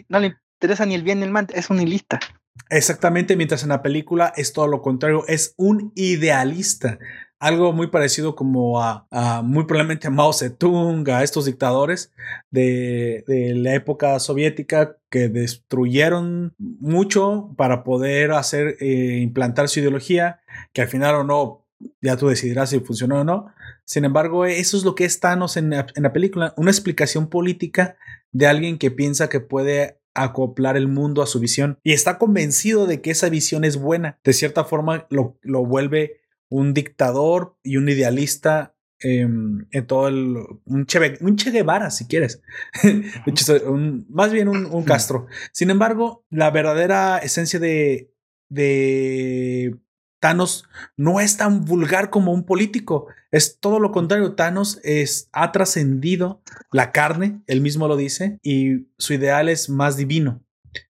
no 0.09 0.21
le 0.21 0.37
interesa 0.61 0.85
ni 0.85 0.95
el 0.95 1.03
bien 1.03 1.21
ni 1.21 1.25
el 1.25 1.31
mal, 1.31 1.47
es 1.55 1.71
un 1.71 1.79
nihilista. 1.79 2.19
Exactamente, 2.71 3.37
mientras 3.37 3.63
en 3.63 3.71
la 3.71 3.83
película 3.83 4.33
es 4.37 4.53
todo 4.53 4.67
lo 4.67 4.83
contrario, 4.83 5.25
es 5.29 5.55
un 5.57 5.93
idealista. 5.95 6.99
Algo 7.39 7.73
muy 7.73 7.87
parecido 7.87 8.35
como 8.35 8.83
a, 8.83 9.07
muy 9.45 9.65
probablemente 9.65 10.09
a 10.09 10.11
Mao 10.11 10.33
Zedong, 10.33 11.09
a 11.09 11.23
estos 11.23 11.45
dictadores 11.47 12.13
de, 12.51 13.25
la 13.57 13.75
época 13.75 14.19
soviética 14.19 14.98
que 15.11 15.29
destruyeron 15.29 16.55
mucho 16.59 17.55
para 17.57 17.85
poder 17.85 18.33
hacer, 18.33 18.77
eh, 18.81 19.19
implantar 19.23 19.69
su 19.69 19.81
ideología, 19.81 20.41
que 20.73 20.83
al 20.83 20.89
final 20.89 21.15
o 21.15 21.25
no, 21.25 21.67
ya 22.01 22.17
tú 22.17 22.29
decidirás 22.29 22.71
si 22.71 22.81
funcionó 22.81 23.21
o 23.21 23.25
no. 23.25 23.47
Sin 23.85 24.05
embargo, 24.05 24.45
eso 24.45 24.77
es 24.77 24.85
lo 24.85 24.95
que 24.95 25.05
es 25.05 25.21
Thanos 25.21 25.57
en 25.57 25.73
en 25.73 26.03
la 26.03 26.13
película, 26.13 26.55
una 26.57 26.71
explicación 26.71 27.29
política 27.29 27.97
de 28.33 28.47
alguien 28.47 28.79
que 28.79 28.91
piensa 28.91 29.29
que 29.29 29.41
puede 29.41 29.99
acoplar 30.15 30.77
el 30.77 30.89
mundo 30.89 31.23
a 31.23 31.27
su 31.27 31.39
visión 31.39 31.79
y 31.85 31.93
está 31.93 32.19
convencido 32.19 32.87
de 32.87 33.01
que 33.01 33.11
esa 33.11 33.29
visión 33.29 33.65
es 33.65 33.77
buena. 33.77 34.19
De 34.25 34.33
cierta 34.33 34.65
forma 34.65 35.07
lo, 35.11 35.39
lo 35.43 35.65
vuelve 35.65 36.21
un 36.49 36.75
dictador 36.75 37.57
y 37.63 37.77
un 37.77 37.89
idealista 37.89 38.75
em, 39.01 39.67
en 39.71 39.87
todo 39.87 40.09
el... 40.09 40.37
Un 40.65 40.87
che, 40.87 41.19
un 41.21 41.37
che 41.37 41.51
Guevara, 41.51 41.91
si 41.91 42.07
quieres. 42.07 42.43
más 44.09 44.33
bien 44.33 44.49
un, 44.49 44.85
Castro. 44.85 45.27
Sin 45.53 45.71
embargo, 45.71 46.25
la 46.31 46.51
verdadera 46.51 47.19
esencia 47.19 47.59
de, 47.59 48.13
de 48.49 49.79
Thanos 50.21 50.69
no 50.97 51.21
es 51.21 51.37
tan 51.37 51.65
vulgar 51.65 52.11
como 52.11 52.33
un 52.33 52.45
político. 52.45 53.07
Es 53.31 53.59
todo 53.61 53.79
lo 53.79 53.93
contrario. 53.93 54.35
Thanos 54.35 54.81
es, 54.83 55.29
ha 55.33 55.53
trascendido 55.53 56.43
la 56.73 56.93
carne, 56.93 57.43
él 57.47 57.61
mismo 57.61 57.89
lo 57.89 57.97
dice, 57.97 58.39
y 58.43 58.89
su 58.99 59.15
ideal 59.15 59.49
es 59.49 59.69
más 59.69 59.97
divino. 59.97 60.43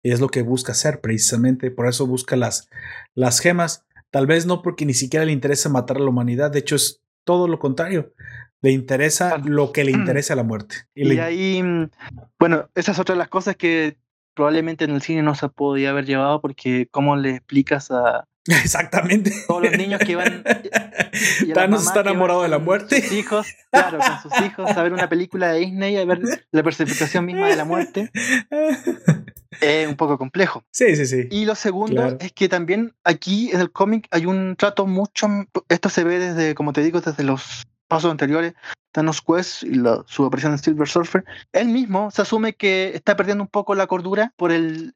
Y 0.02 0.10
es 0.10 0.20
lo 0.20 0.28
que 0.28 0.42
busca 0.42 0.72
hacer 0.72 1.00
precisamente. 1.00 1.70
Por 1.70 1.86
eso 1.86 2.06
busca 2.06 2.36
las, 2.36 2.68
las 3.14 3.40
gemas. 3.40 3.84
Tal 4.10 4.26
vez 4.26 4.46
no 4.46 4.62
porque 4.62 4.84
ni 4.84 4.94
siquiera 4.94 5.24
le 5.24 5.32
interesa 5.32 5.68
matar 5.68 5.98
a 5.98 6.00
la 6.00 6.10
humanidad. 6.10 6.50
De 6.50 6.58
hecho, 6.58 6.76
es 6.76 7.01
todo 7.24 7.48
lo 7.48 7.58
contrario. 7.58 8.12
Le 8.60 8.70
interesa 8.70 9.38
lo 9.38 9.72
que 9.72 9.84
le 9.84 9.90
interesa 9.90 10.34
a 10.34 10.36
la 10.36 10.44
muerte. 10.44 10.76
Y, 10.94 11.18
ahí, 11.18 11.62
mm, 11.62 11.90
bueno, 12.38 12.68
esa 12.74 12.92
es 12.92 12.98
otra 12.98 13.14
de 13.14 13.18
las 13.18 13.28
cosas 13.28 13.56
que 13.56 13.96
probablemente 14.34 14.84
en 14.84 14.92
el 14.92 15.02
cine 15.02 15.22
no 15.22 15.34
se 15.34 15.48
podía 15.48 15.90
haber 15.90 16.06
llevado 16.06 16.40
porque 16.40 16.88
cómo 16.90 17.16
le 17.16 17.36
explicas 17.36 17.90
a, 17.90 18.26
Exactamente. 18.48 19.32
Todos 19.46 19.62
los 19.62 19.72
niños 19.72 20.00
que 20.00 20.16
van. 20.16 20.42
Thanos 21.54 21.86
está 21.86 22.00
enamorado 22.00 22.42
de 22.42 22.48
la 22.48 22.58
muerte. 22.58 23.00
Sus 23.00 23.12
hijos, 23.12 23.46
claro, 23.70 23.98
con 23.98 24.22
sus 24.22 24.46
hijos, 24.46 24.70
a 24.70 24.82
ver 24.82 24.92
una 24.92 25.08
película 25.08 25.52
de 25.52 25.60
Disney, 25.60 25.96
a 25.96 26.04
ver 26.04 26.20
la 26.50 26.62
personificación 26.62 27.24
misma 27.24 27.48
de 27.48 27.56
la 27.56 27.64
muerte. 27.64 28.10
Es 29.62 29.88
un 29.88 29.96
poco 29.96 30.18
complejo. 30.18 30.64
Sí, 30.72 30.96
sí, 30.96 31.06
sí. 31.06 31.28
Y 31.30 31.44
lo 31.44 31.54
segundo 31.54 32.16
es 32.18 32.32
que 32.32 32.48
también 32.48 32.94
aquí 33.04 33.50
en 33.52 33.60
el 33.60 33.70
cómic 33.70 34.08
hay 34.10 34.26
un 34.26 34.56
trato 34.56 34.86
mucho. 34.86 35.28
Esto 35.68 35.88
se 35.88 36.02
ve 36.02 36.18
desde, 36.18 36.54
como 36.54 36.72
te 36.72 36.82
digo, 36.82 37.00
desde 37.00 37.22
los 37.22 37.62
pasos 37.86 38.10
anteriores. 38.10 38.54
Thanos 38.90 39.22
Quest 39.22 39.62
y 39.62 39.80
su 40.06 40.24
aparición 40.24 40.52
en 40.52 40.58
Silver 40.58 40.88
Surfer. 40.88 41.24
Él 41.52 41.68
mismo 41.68 42.10
se 42.10 42.22
asume 42.22 42.54
que 42.54 42.90
está 42.94 43.16
perdiendo 43.16 43.44
un 43.44 43.48
poco 43.48 43.74
la 43.74 43.86
cordura 43.86 44.34
por 44.36 44.52
el 44.52 44.94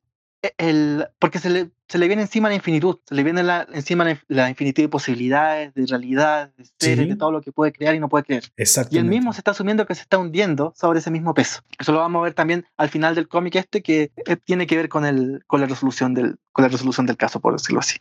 el, 0.58 1.06
porque 1.18 1.38
se 1.38 1.50
le, 1.50 1.70
se 1.88 1.98
le 1.98 2.06
viene 2.06 2.22
encima 2.22 2.48
la 2.48 2.54
infinitud, 2.54 2.98
se 3.04 3.14
le 3.14 3.22
viene 3.22 3.42
la, 3.42 3.66
encima 3.72 4.04
la, 4.28 4.48
infinitud 4.48 4.82
de 4.82 4.88
posibilidades, 4.88 5.74
de 5.74 5.86
realidad, 5.86 6.52
de 6.56 6.66
seres, 6.78 7.08
de 7.08 7.16
todo 7.16 7.32
lo 7.32 7.40
que 7.40 7.52
puede 7.52 7.72
crear 7.72 7.94
y 7.94 8.00
no 8.00 8.08
puede 8.08 8.24
creer. 8.24 8.52
Y 8.90 8.98
él 8.98 9.04
mismo 9.04 9.32
se 9.32 9.40
está 9.40 9.52
asumiendo 9.52 9.86
que 9.86 9.94
se 9.94 10.02
está 10.02 10.18
hundiendo 10.18 10.72
sobre 10.76 10.98
ese 10.98 11.10
mismo 11.10 11.34
peso. 11.34 11.62
Eso 11.78 11.92
lo 11.92 11.98
vamos 11.98 12.20
a 12.20 12.24
ver 12.24 12.34
también 12.34 12.66
al 12.76 12.88
final 12.88 13.14
del 13.14 13.28
cómic 13.28 13.56
este, 13.56 13.82
que 13.82 14.10
eh, 14.26 14.36
tiene 14.36 14.66
que 14.66 14.76
ver 14.76 14.88
con, 14.88 15.04
el, 15.04 15.44
con, 15.46 15.60
la 15.60 15.66
resolución 15.66 16.14
del, 16.14 16.38
con 16.52 16.62
la 16.62 16.68
resolución 16.68 17.06
del 17.06 17.16
caso, 17.16 17.40
por 17.40 17.52
decirlo 17.52 17.80
así. 17.80 17.98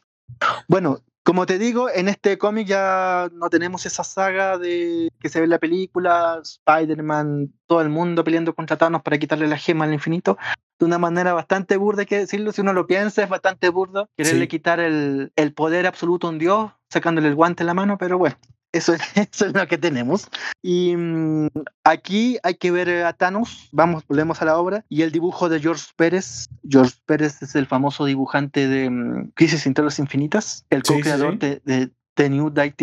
Bueno, 0.67 1.01
como 1.25 1.47
te 1.47 1.57
digo, 1.57 1.89
en 1.89 2.07
este 2.07 2.37
cómic 2.37 2.67
ya 2.67 3.29
no 3.33 3.49
tenemos 3.49 3.87
esa 3.87 4.03
saga 4.03 4.59
de 4.59 5.09
que 5.19 5.27
se 5.27 5.39
ve 5.39 5.45
en 5.45 5.49
la 5.49 5.57
película, 5.57 6.39
Spider-Man, 6.43 7.51
todo 7.65 7.81
el 7.81 7.89
mundo 7.89 8.23
peleando 8.23 8.53
contra 8.53 8.77
Thanos 8.77 9.01
para 9.01 9.17
quitarle 9.17 9.47
la 9.47 9.57
gema 9.57 9.85
al 9.85 9.93
infinito, 9.93 10.37
de 10.77 10.85
una 10.85 10.99
manera 10.99 11.33
bastante 11.33 11.77
burda, 11.77 12.01
hay 12.01 12.05
que 12.05 12.19
decirlo, 12.19 12.51
si 12.51 12.61
uno 12.61 12.73
lo 12.73 12.85
piensa, 12.85 13.23
es 13.23 13.29
bastante 13.29 13.69
burdo 13.69 14.07
quererle 14.15 14.47
quitar 14.47 14.79
el, 14.79 15.31
el, 15.35 15.51
poder 15.55 15.87
absoluto 15.87 16.27
a 16.27 16.29
un 16.29 16.37
dios, 16.37 16.71
sacándole 16.91 17.27
el 17.27 17.35
guante 17.35 17.63
en 17.63 17.67
la 17.67 17.73
mano, 17.73 17.97
pero 17.97 18.19
bueno, 18.19 18.35
eso, 18.75 18.93
eso 19.15 19.45
es 19.45 19.53
lo 19.53 19.67
que 19.67 19.77
tenemos. 19.77 20.27
Y 20.61 20.95
mm, 20.95 21.47
aquí 21.83 22.37
hay 22.43 22.55
que 22.55 22.71
ver 22.71 23.05
a 23.05 23.13
Thanos, 23.13 23.69
vamos, 23.71 24.03
volvemos 24.07 24.41
a 24.41 24.45
la 24.45 24.57
obra, 24.57 24.85
y 24.89 25.01
el 25.01 25.11
dibujo 25.11 25.49
de 25.49 25.59
George 25.59 25.85
Pérez. 25.95 26.49
George 26.67 26.95
Pérez 27.05 27.41
es 27.41 27.55
el 27.55 27.65
famoso 27.65 28.05
dibujante 28.05 28.67
de 28.67 28.89
mm, 28.89 29.31
Crisis 29.35 29.65
entre 29.65 29.83
los 29.83 29.99
Infinitas, 29.99 30.65
el 30.69 30.83
co-creador 30.83 31.39
de, 31.39 31.61
de, 31.65 31.91
de, 32.15 32.29
New, 32.29 32.49
de, 32.49 32.73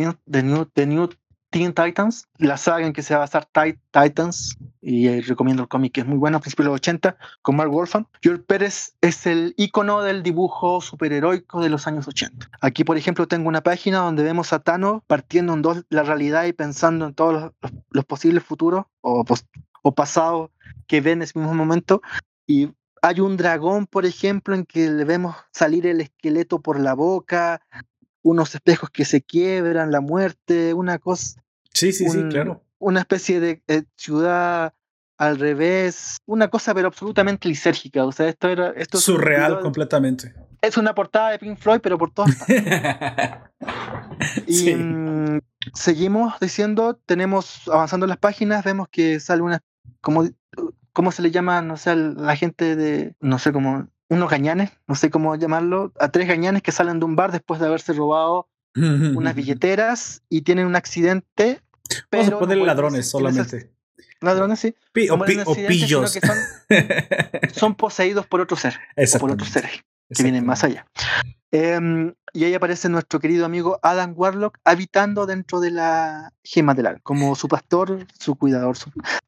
New, 0.42 0.68
de 0.74 0.86
New 0.86 1.08
Teen 1.52 1.74
Titans, 1.74 2.28
la 2.38 2.56
saga 2.56 2.86
en 2.86 2.94
que 2.94 3.02
se 3.02 3.12
va 3.14 3.18
a 3.18 3.26
basar 3.26 3.46
Titans, 3.92 4.56
y 4.80 5.20
recomiendo 5.20 5.62
el 5.62 5.68
cómic 5.68 5.92
que 5.92 6.00
es 6.00 6.06
muy 6.06 6.16
bueno, 6.16 6.38
a 6.38 6.40
principios 6.40 6.64
de 6.64 6.70
los 6.70 6.76
80, 6.76 7.16
con 7.42 7.56
Mark 7.56 7.70
Wolfman. 7.70 8.08
George 8.22 8.42
Pérez 8.42 8.94
es 9.02 9.26
el 9.26 9.54
icono 9.58 10.00
del 10.00 10.22
dibujo 10.22 10.80
superheroico 10.80 11.60
de 11.60 11.68
los 11.68 11.86
años 11.86 12.08
80. 12.08 12.48
Aquí, 12.62 12.84
por 12.84 12.96
ejemplo, 12.96 13.28
tengo 13.28 13.48
una 13.48 13.62
página 13.62 13.98
donde 13.98 14.22
vemos 14.22 14.54
a 14.54 14.60
Thanos 14.60 15.02
partiendo 15.06 15.52
en 15.52 15.60
dos 15.60 15.84
la 15.90 16.02
realidad 16.02 16.44
y 16.46 16.54
pensando 16.54 17.06
en 17.06 17.14
todos 17.14 17.52
los, 17.90 18.04
posibles 18.06 18.42
futuros 18.42 18.86
o, 19.02 19.22
o 19.82 19.94
pasados 19.94 20.50
que 20.86 21.02
ven 21.02 21.18
en 21.18 21.22
ese 21.22 21.38
mismo 21.38 21.54
momento. 21.54 22.00
Y 22.46 22.70
hay 23.02 23.20
un 23.20 23.36
dragón, 23.36 23.86
por 23.86 24.06
ejemplo, 24.06 24.54
en 24.54 24.64
que 24.64 24.88
le 24.88 25.04
vemos 25.04 25.36
salir 25.52 25.86
el 25.86 26.00
esqueleto 26.00 26.62
por 26.62 26.80
la 26.80 26.94
boca, 26.94 27.60
unos 28.22 28.54
espejos 28.54 28.90
que 28.90 29.04
se 29.04 29.22
quiebran, 29.22 29.90
la 29.90 30.00
muerte, 30.00 30.74
una 30.74 30.98
cosa. 30.98 31.42
Sí, 31.72 31.92
sí, 31.92 32.08
sí, 32.08 32.22
claro. 32.30 32.62
Una 32.78 33.00
especie 33.00 33.40
de 33.40 33.62
eh, 33.68 33.84
ciudad 33.96 34.74
al 35.18 35.38
revés, 35.38 36.16
una 36.26 36.48
cosa 36.48 36.74
pero 36.74 36.88
absolutamente 36.88 37.48
lisérgica. 37.48 38.04
O 38.04 38.12
sea, 38.12 38.28
esto 38.28 38.48
era. 38.48 38.70
Esto 38.70 38.98
Surreal 38.98 39.60
completamente. 39.60 40.34
Es 40.60 40.76
una 40.76 40.94
portada 40.94 41.30
de 41.30 41.38
Pink 41.38 41.58
Floyd, 41.58 41.80
pero 41.82 41.98
por 41.98 42.12
todas 42.12 42.36
y 44.46 44.74
mm, 44.74 45.40
seguimos 45.74 46.38
diciendo, 46.40 47.00
tenemos, 47.04 47.68
avanzando 47.68 48.06
las 48.06 48.18
páginas, 48.18 48.64
vemos 48.64 48.88
que 48.88 49.18
sale 49.20 49.42
una. 49.42 49.60
Como, 50.00 50.28
¿Cómo 50.92 51.10
se 51.10 51.22
le 51.22 51.30
llama, 51.30 51.62
no 51.62 51.76
sé, 51.76 51.96
la 51.96 52.36
gente 52.36 52.76
de. 52.76 53.14
No 53.20 53.38
sé 53.38 53.52
cómo 53.52 53.88
unos 54.12 54.30
gañanes, 54.30 54.70
no 54.86 54.94
sé 54.94 55.10
cómo 55.10 55.34
llamarlo, 55.36 55.92
a 55.98 56.10
tres 56.10 56.28
gañanes 56.28 56.62
que 56.62 56.72
salen 56.72 57.00
de 57.00 57.06
un 57.06 57.16
bar 57.16 57.32
después 57.32 57.60
de 57.60 57.66
haberse 57.66 57.92
robado 57.92 58.48
unas 58.74 59.34
billeteras 59.34 60.22
y 60.28 60.42
tienen 60.42 60.66
un 60.66 60.76
accidente. 60.76 61.60
Vamos 62.10 62.28
a 62.28 62.38
ponerle 62.38 62.64
ladrones 62.64 63.08
solamente. 63.08 63.70
Ladrones, 64.20 64.60
sí. 64.60 64.74
o, 65.10 65.18
pillos. 65.66 66.18
Son, 67.52 67.74
poseídos 67.74 68.26
por 68.26 68.40
otro 68.40 68.56
ser. 68.56 68.78
O 68.96 69.18
por 69.18 69.32
otros 69.32 69.48
seres 69.48 69.82
que 70.08 70.22
vienen 70.22 70.46
más 70.46 70.64
allá. 70.64 70.86
Em, 71.54 72.14
y 72.32 72.44
ahí 72.44 72.54
aparece 72.54 72.88
nuestro 72.88 73.20
querido 73.20 73.44
amigo 73.44 73.78
Adam 73.82 74.14
Warlock 74.16 74.58
habitando 74.64 75.26
dentro 75.26 75.60
de 75.60 75.70
la 75.70 76.32
gema 76.42 76.72
del 76.72 76.86
ar, 76.86 77.02
como 77.02 77.34
su 77.34 77.46
pastor, 77.46 78.06
su 78.18 78.36
cuidador. 78.36 78.78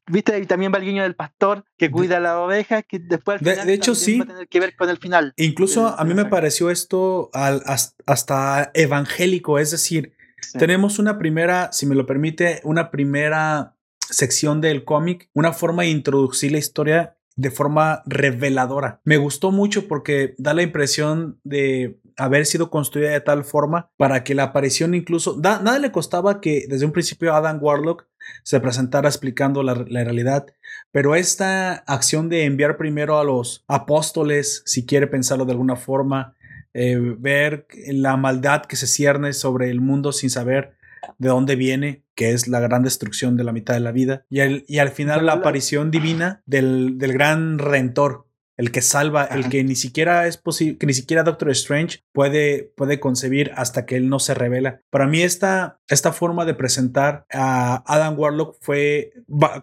¿Viste? 0.07 0.39
Y 0.39 0.47
también 0.47 0.73
va 0.73 0.79
el 0.79 0.85
guiño 0.85 1.03
del 1.03 1.15
pastor 1.15 1.65
que 1.77 1.91
cuida 1.91 2.17
a 2.17 2.19
la 2.19 2.39
oveja, 2.39 2.81
que 2.81 2.97
después 2.97 3.35
al 3.35 3.45
final 3.45 3.67
de, 3.67 3.73
hecho, 3.75 3.93
sí. 3.93 4.17
va 4.17 4.23
a 4.23 4.27
tener 4.27 4.47
que 4.47 4.59
ver 4.59 4.75
con 4.75 4.89
el 4.89 4.97
final. 4.97 5.33
Incluso 5.37 5.87
a 5.87 6.03
mí 6.03 6.15
me 6.15 6.25
pareció 6.25 6.71
esto 6.71 7.29
al, 7.31 7.61
hasta 8.07 8.71
evangélico, 8.73 9.59
es 9.59 9.69
decir, 9.69 10.15
tenemos 10.57 10.97
una 10.97 11.19
primera, 11.19 11.71
si 11.73 11.85
me 11.85 11.93
lo 11.93 12.07
permite, 12.07 12.59
una 12.63 12.89
primera 12.89 13.75
sección 13.99 14.61
del 14.61 14.83
cómic, 14.83 15.29
una 15.33 15.53
forma 15.53 15.83
de 15.83 15.89
introducir 15.89 16.51
la 16.51 16.57
historia 16.57 17.14
de 17.35 17.51
forma 17.51 18.01
reveladora. 18.05 19.01
Me 19.03 19.17
gustó 19.17 19.51
mucho 19.51 19.87
porque 19.87 20.35
da 20.37 20.53
la 20.53 20.61
impresión 20.61 21.39
de 21.43 21.99
haber 22.17 22.45
sido 22.45 22.69
construida 22.69 23.11
de 23.11 23.21
tal 23.21 23.43
forma 23.43 23.89
para 23.97 24.23
que 24.23 24.35
la 24.35 24.43
aparición 24.43 24.95
incluso, 24.95 25.37
nada 25.41 25.79
le 25.79 25.91
costaba 25.91 26.39
que 26.39 26.65
desde 26.69 26.85
un 26.85 26.93
principio 26.93 27.33
Adam 27.33 27.59
Warlock 27.61 28.07
se 28.43 28.59
presentara 28.59 29.09
explicando 29.09 29.63
la, 29.63 29.73
realidad, 29.73 30.47
pero 30.91 31.15
esta 31.15 31.73
acción 31.73 32.29
de 32.29 32.45
enviar 32.45 32.77
primero 32.77 33.19
a 33.19 33.23
los 33.23 33.63
apóstoles, 33.67 34.63
si 34.65 34.85
quiere 34.85 35.07
pensarlo 35.07 35.45
de 35.45 35.51
alguna 35.51 35.75
forma, 35.75 36.35
eh, 36.73 36.97
ver 37.19 37.67
la 37.87 38.17
maldad 38.17 38.63
que 38.63 38.75
se 38.75 38.87
cierne 38.87 39.33
sobre 39.33 39.69
el 39.69 39.81
mundo 39.81 40.11
sin 40.11 40.29
saber 40.29 40.75
de 41.17 41.29
dónde 41.29 41.55
viene, 41.55 42.03
que 42.15 42.31
es 42.31 42.47
la 42.47 42.59
gran 42.59 42.83
destrucción 42.83 43.37
de 43.37 43.43
la 43.43 43.51
mitad 43.51 43.73
de 43.73 43.79
la 43.79 43.91
vida, 43.91 44.25
y, 44.29 44.39
y 44.73 44.79
al 44.79 44.89
final 44.89 45.25
la 45.25 45.33
aparición 45.33 45.91
divina 45.91 46.43
del, 46.45 46.97
del 46.97 47.13
gran 47.13 47.59
redentor, 47.59 48.27
el 48.57 48.71
que 48.71 48.81
salva, 48.81 49.25
el 49.25 49.49
que 49.49 49.63
ni 49.63 49.75
siquiera 49.75 50.27
es 50.27 50.37
posible, 50.37 50.77
que 50.77 50.85
ni 50.85 50.93
siquiera 50.93 51.23
Doctor 51.23 51.49
Strange 51.49 51.99
puede, 52.13 52.71
puede 52.77 52.99
concebir 52.99 53.51
hasta 53.55 53.85
que 53.85 53.97
él 53.97 54.07
no 54.09 54.19
se 54.19 54.33
revela. 54.33 54.81
Para 54.89 55.07
mí 55.07 55.21
esta, 55.21 55.79
esta 55.89 56.13
forma 56.13 56.45
de 56.45 56.53
presentar 56.53 57.25
a 57.33 57.83
Adam 57.85 58.17
Warlock 58.17 58.57
fue 58.61 59.11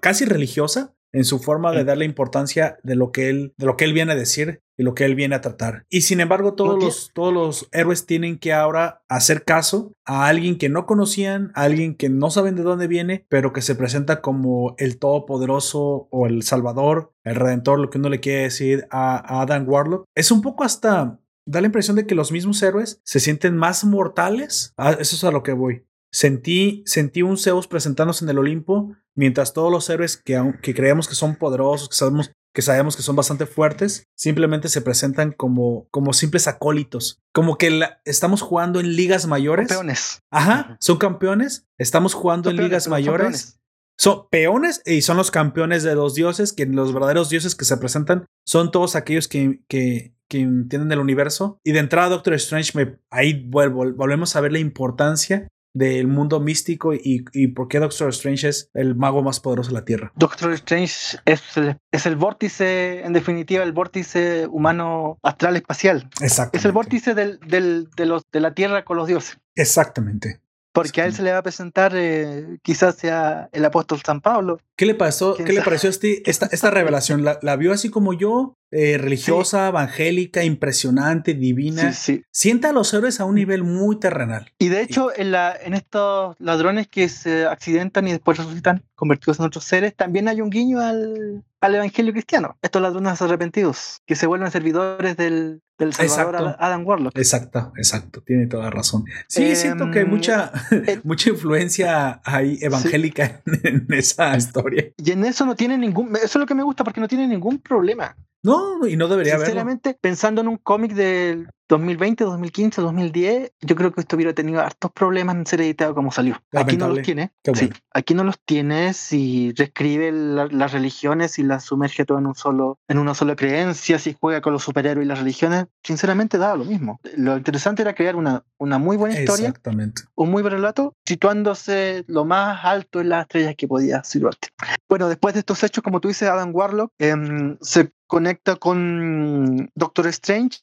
casi 0.01 0.25
religiosa, 0.27 0.95
en 1.13 1.25
su 1.25 1.39
forma 1.39 1.73
de 1.73 1.85
darle 1.85 2.05
importancia 2.05 2.79
de 2.83 2.97
lo 2.97 3.13
que 3.13 3.29
él, 3.29 3.55
de 3.57 3.67
lo 3.67 3.77
que 3.77 3.85
él 3.85 3.93
viene 3.93 4.13
a 4.13 4.17
decir 4.17 4.63
y 4.77 4.83
lo 4.83 4.95
que 4.95 5.05
él 5.05 5.15
viene 5.15 5.35
a 5.35 5.41
tratar. 5.41 5.85
Y 5.91 6.03
sin 6.03 6.21
embargo, 6.21 6.55
todos 6.55 6.83
los, 6.83 7.11
todos 7.15 7.33
los 7.33 7.69
héroes 7.73 8.07
tienen 8.07 8.39
que 8.39 8.53
ahora 8.53 9.03
hacer 9.09 9.45
caso 9.45 9.93
a 10.05 10.27
alguien 10.27 10.57
que 10.57 10.69
no 10.69 10.87
conocían, 10.87 11.53
a 11.55 11.63
alguien 11.63 11.95
que 11.95 12.09
no 12.09 12.31
saben 12.31 12.57
de 12.57 12.63
dónde 12.63 12.89
viene, 12.89 13.27
pero 13.29 13.53
que 13.53 13.63
se 13.63 13.75
presenta 13.75 14.21
como 14.21 14.75
el 14.79 14.99
todopoderoso 14.99 16.09
o 16.11 16.27
el 16.27 16.43
salvador, 16.43 17.13
el 17.25 17.37
redentor, 17.37 17.79
lo 17.79 17.91
que 17.91 17.99
uno 17.99 18.09
le 18.09 18.21
quiere 18.21 18.45
decir 18.45 18.87
a, 18.91 19.17
a 19.17 19.43
Adam 19.43 19.69
Warlock. 19.69 20.07
Es 20.15 20.31
un 20.31 20.41
poco 20.41 20.65
hasta 20.65 21.19
da 21.45 21.61
la 21.61 21.67
impresión 21.67 21.97
de 21.97 22.07
que 22.07 22.15
los 22.15 22.33
mismos 22.33 22.63
héroes 22.63 23.01
se 23.05 23.21
sienten 23.21 23.57
más 23.57 23.85
mortales. 23.85 24.73
Ah, 24.77 24.93
eso 24.93 25.17
es 25.17 25.25
a 25.25 25.31
lo 25.31 25.43
que 25.43 25.53
voy. 25.53 25.85
Sentí, 26.13 26.83
sentí 26.87 27.23
un 27.23 27.39
Zeus 27.39 27.67
presentándose 27.67 28.25
en 28.25 28.31
el 28.31 28.39
Olimpo, 28.39 28.95
mientras 29.15 29.55
todos 29.55 29.73
los 29.73 29.89
héroes 29.89 30.19
que, 30.19 30.41
que 30.61 30.75
creemos 30.75 31.09
que 31.09 31.15
son 31.15 31.37
poderosos, 31.37 31.89
que 31.89 31.97
sabemos, 31.97 32.33
que 32.55 32.61
sabemos 32.61 32.97
que 32.97 33.03
son 33.03 33.17
bastante 33.17 33.47
fuertes, 33.47 34.05
simplemente 34.15 34.69
se 34.69 34.83
presentan 34.83 35.33
como, 35.33 35.89
como 35.91 36.13
simples 36.13 36.49
acólitos. 36.49 37.23
Como 37.33 37.57
que 37.57 37.81
estamos 38.05 38.43
jugando 38.43 38.79
en 38.79 38.95
ligas 38.95 39.27
mayores. 39.27 39.69
Campeones. 39.69 40.21
Ajá, 40.31 40.77
son 40.81 40.99
campeones. 40.99 41.67
Estamos 41.79 42.13
jugando 42.13 42.51
en 42.51 42.57
ligas 42.57 42.89
mayores. 42.89 43.59
Son 43.99 44.29
peones 44.31 44.83
y 44.85 45.03
son 45.03 45.17
los 45.17 45.31
campeones 45.31 45.83
de 45.83 45.95
los 45.95 46.15
dioses, 46.15 46.53
que 46.53 46.67
los 46.67 46.93
verdaderos 46.93 47.31
dioses 47.31 47.55
que 47.55 47.65
se 47.65 47.77
presentan 47.79 48.27
son 48.45 48.71
todos 48.71 48.97
aquellos 48.97 49.29
que, 49.29 49.63
que, 49.69 50.15
que 50.29 50.41
entienden 50.41 50.93
el 50.93 50.99
universo. 50.99 51.59
Y 51.65 51.73
de 51.73 51.79
entrada, 51.79 52.11
Doctor 52.11 52.35
Strange, 52.35 52.73
me, 52.75 52.99
ahí 53.11 53.47
vuelvo, 53.49 53.91
volvemos 53.93 54.37
a 54.37 54.41
ver 54.41 54.53
la 54.53 54.59
importancia 54.59 55.49
del 55.75 56.07
mundo 56.07 56.41
místico 56.41 56.95
y, 56.95 57.25
y, 57.33 57.49
por 57.49 57.69
qué 57.69 57.79
Doctor 57.79 58.11
Strange 58.11 58.49
es 58.49 58.71
el 58.75 58.95
mago 58.95 59.23
más 59.23 59.41
poderoso 59.41 59.71
de 59.71 59.75
la 59.75 59.85
Tierra. 59.85 60.13
Doctor 60.17 60.53
Strange 60.53 61.19
es 61.25 61.57
el, 61.57 61.79
es 61.91 62.07
el 62.07 62.17
vórtice, 62.17 63.05
en 63.05 63.13
definitiva, 63.13 63.65
el 63.65 63.73
vórtice 63.73 64.47
humano 64.49 65.19
astral 65.23 65.57
espacial. 65.57 66.09
Exacto. 66.21 66.59
Es 66.59 66.65
el 66.65 66.73
vórtice 66.73 67.15
del, 67.15 67.39
del, 67.41 67.89
de, 67.97 68.07
los, 68.07 68.23
de 68.31 68.41
la 68.41 68.55
Tierra 68.55 68.85
con 68.85 68.97
los 68.97 69.07
dioses. 69.07 69.39
Exactamente. 69.55 70.41
Porque 70.73 71.03
a 71.03 71.07
él 71.07 71.15
se 71.15 71.23
le 71.23 71.33
va 71.33 71.39
a 71.39 71.43
presentar, 71.43 71.93
eh, 71.95 72.59
quizás 72.63 72.97
sea 72.97 73.51
el 73.53 73.65
apóstol 73.65 74.01
San 74.05 74.23
Pablo. 74.23 74.59
¿Qué 74.77 74.87
le 74.87 74.95
pasó? 74.95 75.37
¿Qué 75.37 75.53
le 75.53 75.61
pareció 75.61 75.91
a 75.91 75.93
ti 75.93 76.23
esta, 76.25 76.47
esta 76.47 76.71
revelación? 76.71 77.25
¿La, 77.25 77.39
¿La, 77.43 77.57
vio 77.57 77.73
así 77.73 77.91
como 77.91 78.15
yo? 78.15 78.55
Eh, 78.75 78.97
religiosa, 78.97 79.69
evangélica, 79.69 80.43
impresionante, 80.43 81.35
divina. 81.35 81.93
Sí, 81.93 82.25
Sienta 82.31 82.71
a 82.71 82.73
los 82.73 82.93
héroes 82.95 83.21
a 83.21 83.27
un 83.27 83.35
nivel 83.35 83.65
muy 83.65 84.01
terrenal. 84.01 84.51
Y 84.59 84.69
de 84.69 84.81
hecho, 84.81 85.11
en, 85.15 85.31
la, 85.31 85.55
en 85.55 85.75
estos 85.75 86.37
ladrones 86.39 86.89
que 86.89 87.11
se 87.11 87.45
accidentan 87.45 88.09
y 88.09 88.13
después 88.13 88.39
resucitan 88.39 88.83
convertidos 88.95 89.41
en 89.41 89.45
otros 89.45 89.65
seres, 89.65 89.95
también 89.95 90.27
hay 90.27 90.41
un 90.41 90.49
guiño 90.49 90.81
al, 90.81 91.45
al 91.61 91.75
evangelio 91.75 92.13
cristiano. 92.13 92.57
Estos 92.63 92.81
ladrones 92.81 93.21
arrepentidos 93.21 94.01
que 94.07 94.17
se 94.17 94.27
vuelven 94.27 94.51
servidores 94.51 95.19
del, 95.19 95.61
del 95.79 95.93
Salvador 95.93 96.57
Adam 96.59 96.87
Warlock. 96.87 97.19
Exacto, 97.19 97.73
exacto, 97.77 98.23
tiene 98.23 98.47
toda 98.47 98.71
razón. 98.71 99.05
Sí, 99.29 99.55
siento 99.55 99.91
que 99.91 99.99
hay 99.99 100.05
mucha, 100.07 100.51
mucha 101.05 101.29
influencia 101.29 102.23
ahí 102.25 102.59
evangélica 102.63 103.43
en, 103.45 103.61
en, 103.91 103.95
esa 103.95 104.35
historia. 104.35 104.93
Y 104.97 105.11
en 105.11 105.25
eso 105.25 105.45
no 105.45 105.55
tiene 105.57 105.77
ningún, 105.77 106.17
eso 106.17 106.25
es 106.25 106.37
lo 106.37 106.47
que 106.47 106.55
me 106.55 106.63
gusta 106.63 106.85
porque 106.85 107.01
no 107.01 107.09
tiene 107.09 107.27
ningún 107.29 107.59
problema. 107.59 108.17
No, 108.43 108.87
y 108.87 108.97
no 108.97 109.09
debería 109.09 109.35
haber. 109.35 109.47
Sinceramente, 109.47 109.97
pensando 110.01 110.41
en 110.41 110.49
un 110.49 110.57
cómic 110.57 110.93
del 110.93 111.49
2020, 111.73 112.25
2015, 112.25 112.83
2010, 112.83 113.53
yo 113.63 113.77
creo 113.77 113.93
que 113.93 114.03
esto 114.03 114.17
hubiera 114.17 114.35
tenido 114.35 114.61
hartos 114.61 114.93
problemas 114.93 115.37
en 115.37 115.47
ser 115.47 115.63
editado 115.63 115.95
como 115.95 116.13
salió. 116.13 116.39
Aquí 116.53 116.77
no 116.77 116.89
los 116.89 117.01
tiene. 117.01 117.33
Sí, 117.55 117.71
aquí 117.93 118.13
no 118.13 118.25
los 118.25 118.39
tiene 118.41 118.93
si 118.93 119.55
reescribe 119.57 120.13
las 120.13 120.73
religiones 120.73 121.39
y 121.39 121.43
las 121.43 121.65
sumerge 121.65 122.05
todo 122.05 122.19
en 122.19 122.27
un 122.27 122.35
solo, 122.35 122.79
en 122.89 122.99
una 122.99 123.15
sola 123.15 123.37
creencia, 123.37 123.99
si 123.99 124.15
juega 124.21 124.43
con 124.43 124.53
los 124.53 124.63
superhéroes 124.63 125.07
y 125.07 125.09
las 125.09 125.19
religiones, 125.19 125.65
sinceramente 125.83 126.37
da 126.37 126.55
lo 126.57 126.67
mismo. 126.67 127.01
Lo 127.17 127.39
interesante 127.39 127.81
era 127.81 127.95
crear 127.95 128.17
una, 128.17 128.45
una 128.59 128.77
muy 128.77 128.99
buena 128.99 129.19
historia, 129.19 129.49
Exactamente. 129.49 130.03
un 130.15 130.31
muy 130.31 130.43
buen 130.43 130.53
relato, 130.53 130.95
situándose 131.07 132.05
lo 132.07 132.27
más 132.27 132.63
alto 132.67 133.01
en 133.01 133.09
las 133.09 133.23
estrellas 133.23 133.55
que 133.57 133.67
podía 133.67 134.05
situarte. 134.05 134.49
Bueno, 134.91 135.09
después 135.09 135.33
de 135.33 135.41
estos 135.41 135.63
hechos, 135.65 135.83
como 135.83 136.01
tú 136.01 136.09
dices, 136.09 136.29
Adam 136.29 136.55
Warlock 136.55 136.93
eh, 136.99 137.15
se 137.63 137.93
conecta 138.07 138.57
con 138.57 139.71
Doctor 139.75 140.07
Strange 140.09 140.59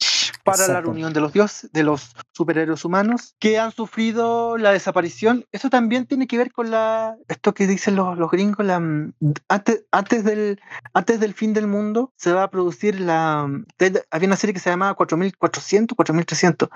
para 0.52 0.74
la 0.74 0.82
reunión 0.82 1.14
de 1.14 1.22
los 1.22 1.34
dioses, 1.34 1.72
de 1.72 1.84
los 1.84 2.16
superhéroes 2.32 2.86
humanos 2.86 3.36
que 3.40 3.60
han 3.60 3.72
sufrido 3.72 4.58
la 4.58 4.72
desaparición. 4.72 5.46
Eso 5.52 5.70
también 5.70 6.06
tiene 6.06 6.28
que 6.28 6.38
ver 6.38 6.52
con 6.52 6.72
la 6.72 7.18
esto 7.28 7.54
que 7.54 7.68
dicen 7.68 7.96
los, 7.96 8.18
los 8.18 8.32
gringos, 8.32 8.66
la, 8.66 8.76
antes, 9.48 9.86
antes, 9.92 10.24
del, 10.24 10.60
antes 10.94 11.20
del 11.20 11.34
fin 11.34 11.54
del 11.54 11.68
mundo 11.68 12.14
se 12.16 12.32
va 12.32 12.44
a 12.44 12.50
producir 12.50 13.00
la... 13.00 13.50
Había 14.12 14.28
una 14.28 14.36
serie 14.36 14.54
que 14.54 14.60
se 14.60 14.70
llamaba 14.70 14.94
4400, 14.96 15.96
4300. 15.96 16.70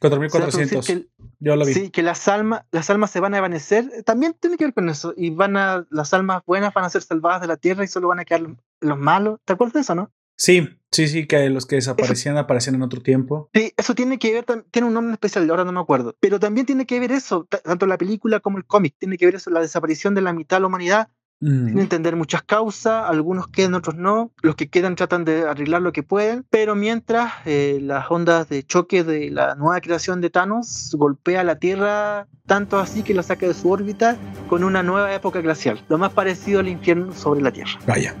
4400. 0.00 0.86
Que, 0.86 1.06
Yo 1.40 1.56
lo 1.56 1.64
vi. 1.64 1.74
Sí, 1.74 1.90
que 1.90 2.02
las 2.02 2.28
almas, 2.28 2.64
las 2.70 2.90
almas 2.90 3.10
se 3.10 3.20
van 3.20 3.34
a 3.34 3.38
evanecer. 3.38 4.02
También 4.04 4.34
tiene 4.38 4.56
que 4.56 4.64
ver 4.64 4.74
con 4.74 4.88
eso. 4.88 5.14
Y 5.16 5.30
van 5.30 5.56
a, 5.56 5.86
las 5.90 6.12
almas 6.14 6.42
buenas 6.46 6.74
van 6.74 6.84
a 6.84 6.90
ser 6.90 7.02
salvadas 7.02 7.40
de 7.40 7.46
la 7.46 7.56
tierra 7.56 7.84
y 7.84 7.88
solo 7.88 8.08
van 8.08 8.20
a 8.20 8.24
quedar 8.24 8.46
los 8.80 8.98
malos. 8.98 9.40
¿Te 9.44 9.54
acuerdas 9.54 9.74
de 9.74 9.80
eso, 9.80 9.94
no? 9.94 10.10
Sí, 10.36 10.68
sí, 10.90 11.08
sí, 11.08 11.26
que 11.26 11.48
los 11.50 11.66
que 11.66 11.76
desaparecían 11.76 12.36
eso, 12.36 12.42
aparecían 12.42 12.74
en 12.74 12.82
otro 12.82 13.00
tiempo. 13.00 13.50
Sí, 13.54 13.72
eso 13.76 13.94
tiene 13.94 14.18
que 14.18 14.32
ver, 14.32 14.44
tiene 14.70 14.88
un 14.88 14.94
nombre 14.94 15.12
especial, 15.12 15.48
ahora 15.50 15.64
no 15.64 15.72
me 15.72 15.80
acuerdo. 15.80 16.16
Pero 16.20 16.40
también 16.40 16.66
tiene 16.66 16.86
que 16.86 17.00
ver 17.00 17.12
eso, 17.12 17.46
tanto 17.46 17.86
la 17.86 17.98
película 17.98 18.40
como 18.40 18.58
el 18.58 18.64
cómic, 18.64 18.94
tiene 18.98 19.16
que 19.16 19.26
ver 19.26 19.36
eso, 19.36 19.50
la 19.50 19.60
desaparición 19.60 20.14
de 20.14 20.22
la 20.22 20.32
mitad 20.32 20.56
de 20.56 20.60
la 20.62 20.66
humanidad 20.66 21.08
sin 21.40 21.78
entender 21.78 22.16
muchas 22.16 22.42
causas, 22.42 23.04
algunos 23.06 23.48
quedan, 23.48 23.74
otros 23.74 23.96
no. 23.96 24.32
Los 24.40 24.56
que 24.56 24.68
quedan 24.68 24.96
tratan 24.96 25.24
de 25.24 25.42
arreglar 25.42 25.82
lo 25.82 25.92
que 25.92 26.02
pueden, 26.02 26.46
pero 26.48 26.74
mientras 26.74 27.32
eh, 27.44 27.78
las 27.82 28.10
ondas 28.10 28.48
de 28.48 28.62
choque 28.62 29.04
de 29.04 29.30
la 29.30 29.54
nueva 29.54 29.80
creación 29.80 30.20
de 30.20 30.30
Thanos 30.30 30.94
golpea 30.96 31.44
la 31.44 31.58
Tierra 31.58 32.28
tanto 32.46 32.78
así 32.78 33.02
que 33.02 33.14
la 33.14 33.22
saca 33.22 33.46
de 33.46 33.54
su 33.54 33.70
órbita 33.70 34.16
con 34.48 34.64
una 34.64 34.82
nueva 34.82 35.14
época 35.14 35.40
glacial, 35.40 35.82
lo 35.88 35.98
más 35.98 36.12
parecido 36.12 36.60
al 36.60 36.68
infierno 36.68 37.12
sobre 37.12 37.42
la 37.42 37.52
Tierra. 37.52 37.78
Vaya. 37.86 38.14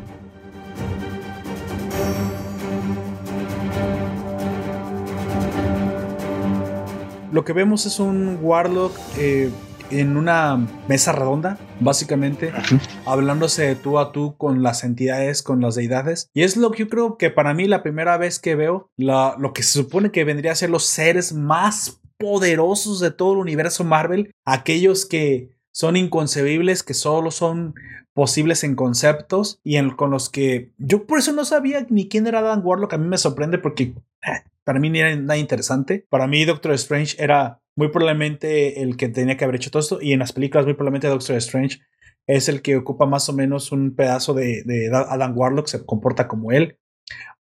Lo 7.34 7.44
que 7.44 7.52
vemos 7.52 7.84
es 7.84 7.98
un 7.98 8.38
Warlock 8.40 8.96
eh, 9.18 9.50
en 9.90 10.16
una 10.16 10.68
mesa 10.86 11.10
redonda, 11.10 11.58
básicamente, 11.80 12.52
hablándose 13.06 13.66
de 13.66 13.74
tú 13.74 13.98
a 13.98 14.12
tú 14.12 14.36
con 14.36 14.62
las 14.62 14.84
entidades, 14.84 15.42
con 15.42 15.60
las 15.60 15.74
deidades. 15.74 16.30
Y 16.32 16.44
es 16.44 16.56
lo 16.56 16.70
que 16.70 16.84
yo 16.84 16.88
creo 16.88 17.18
que 17.18 17.30
para 17.30 17.52
mí 17.52 17.66
la 17.66 17.82
primera 17.82 18.16
vez 18.18 18.38
que 18.38 18.54
veo 18.54 18.88
la, 18.96 19.34
lo 19.36 19.52
que 19.52 19.64
se 19.64 19.72
supone 19.72 20.12
que 20.12 20.22
vendría 20.22 20.52
a 20.52 20.54
ser 20.54 20.70
los 20.70 20.86
seres 20.86 21.32
más 21.32 22.00
poderosos 22.18 23.00
de 23.00 23.10
todo 23.10 23.32
el 23.32 23.40
universo 23.40 23.82
Marvel, 23.82 24.30
aquellos 24.44 25.04
que 25.04 25.58
son 25.72 25.96
inconcebibles, 25.96 26.84
que 26.84 26.94
solo 26.94 27.32
son 27.32 27.74
posibles 28.14 28.62
en 28.62 28.76
conceptos 28.76 29.58
y 29.64 29.74
en, 29.74 29.90
con 29.90 30.12
los 30.12 30.30
que 30.30 30.70
yo 30.78 31.04
por 31.04 31.18
eso 31.18 31.32
no 31.32 31.44
sabía 31.44 31.84
ni 31.90 32.08
quién 32.08 32.28
era 32.28 32.42
Dan 32.42 32.62
Warlock. 32.64 32.94
A 32.94 32.98
mí 32.98 33.08
me 33.08 33.18
sorprende 33.18 33.58
porque 33.58 33.92
para 34.64 34.80
mí 34.80 34.90
ni 34.90 35.00
era 35.00 35.14
nada 35.16 35.36
interesante. 35.36 36.06
Para 36.08 36.26
mí 36.26 36.44
Doctor 36.44 36.72
Strange 36.72 37.16
era 37.22 37.60
muy 37.76 37.88
probablemente 37.88 38.82
el 38.82 38.96
que 38.96 39.08
tenía 39.08 39.36
que 39.36 39.44
haber 39.44 39.56
hecho 39.56 39.70
todo 39.70 39.80
esto 39.80 40.00
y 40.00 40.12
en 40.12 40.20
las 40.20 40.32
películas 40.32 40.64
muy 40.64 40.74
probablemente 40.74 41.08
Doctor 41.08 41.36
Strange 41.36 41.80
es 42.26 42.48
el 42.48 42.62
que 42.62 42.76
ocupa 42.76 43.06
más 43.06 43.28
o 43.28 43.32
menos 43.32 43.72
un 43.72 43.94
pedazo 43.94 44.32
de, 44.34 44.62
de 44.64 44.90
Adam 44.94 45.36
Warlock, 45.36 45.66
se 45.66 45.84
comporta 45.84 46.26
como 46.26 46.52
él. 46.52 46.78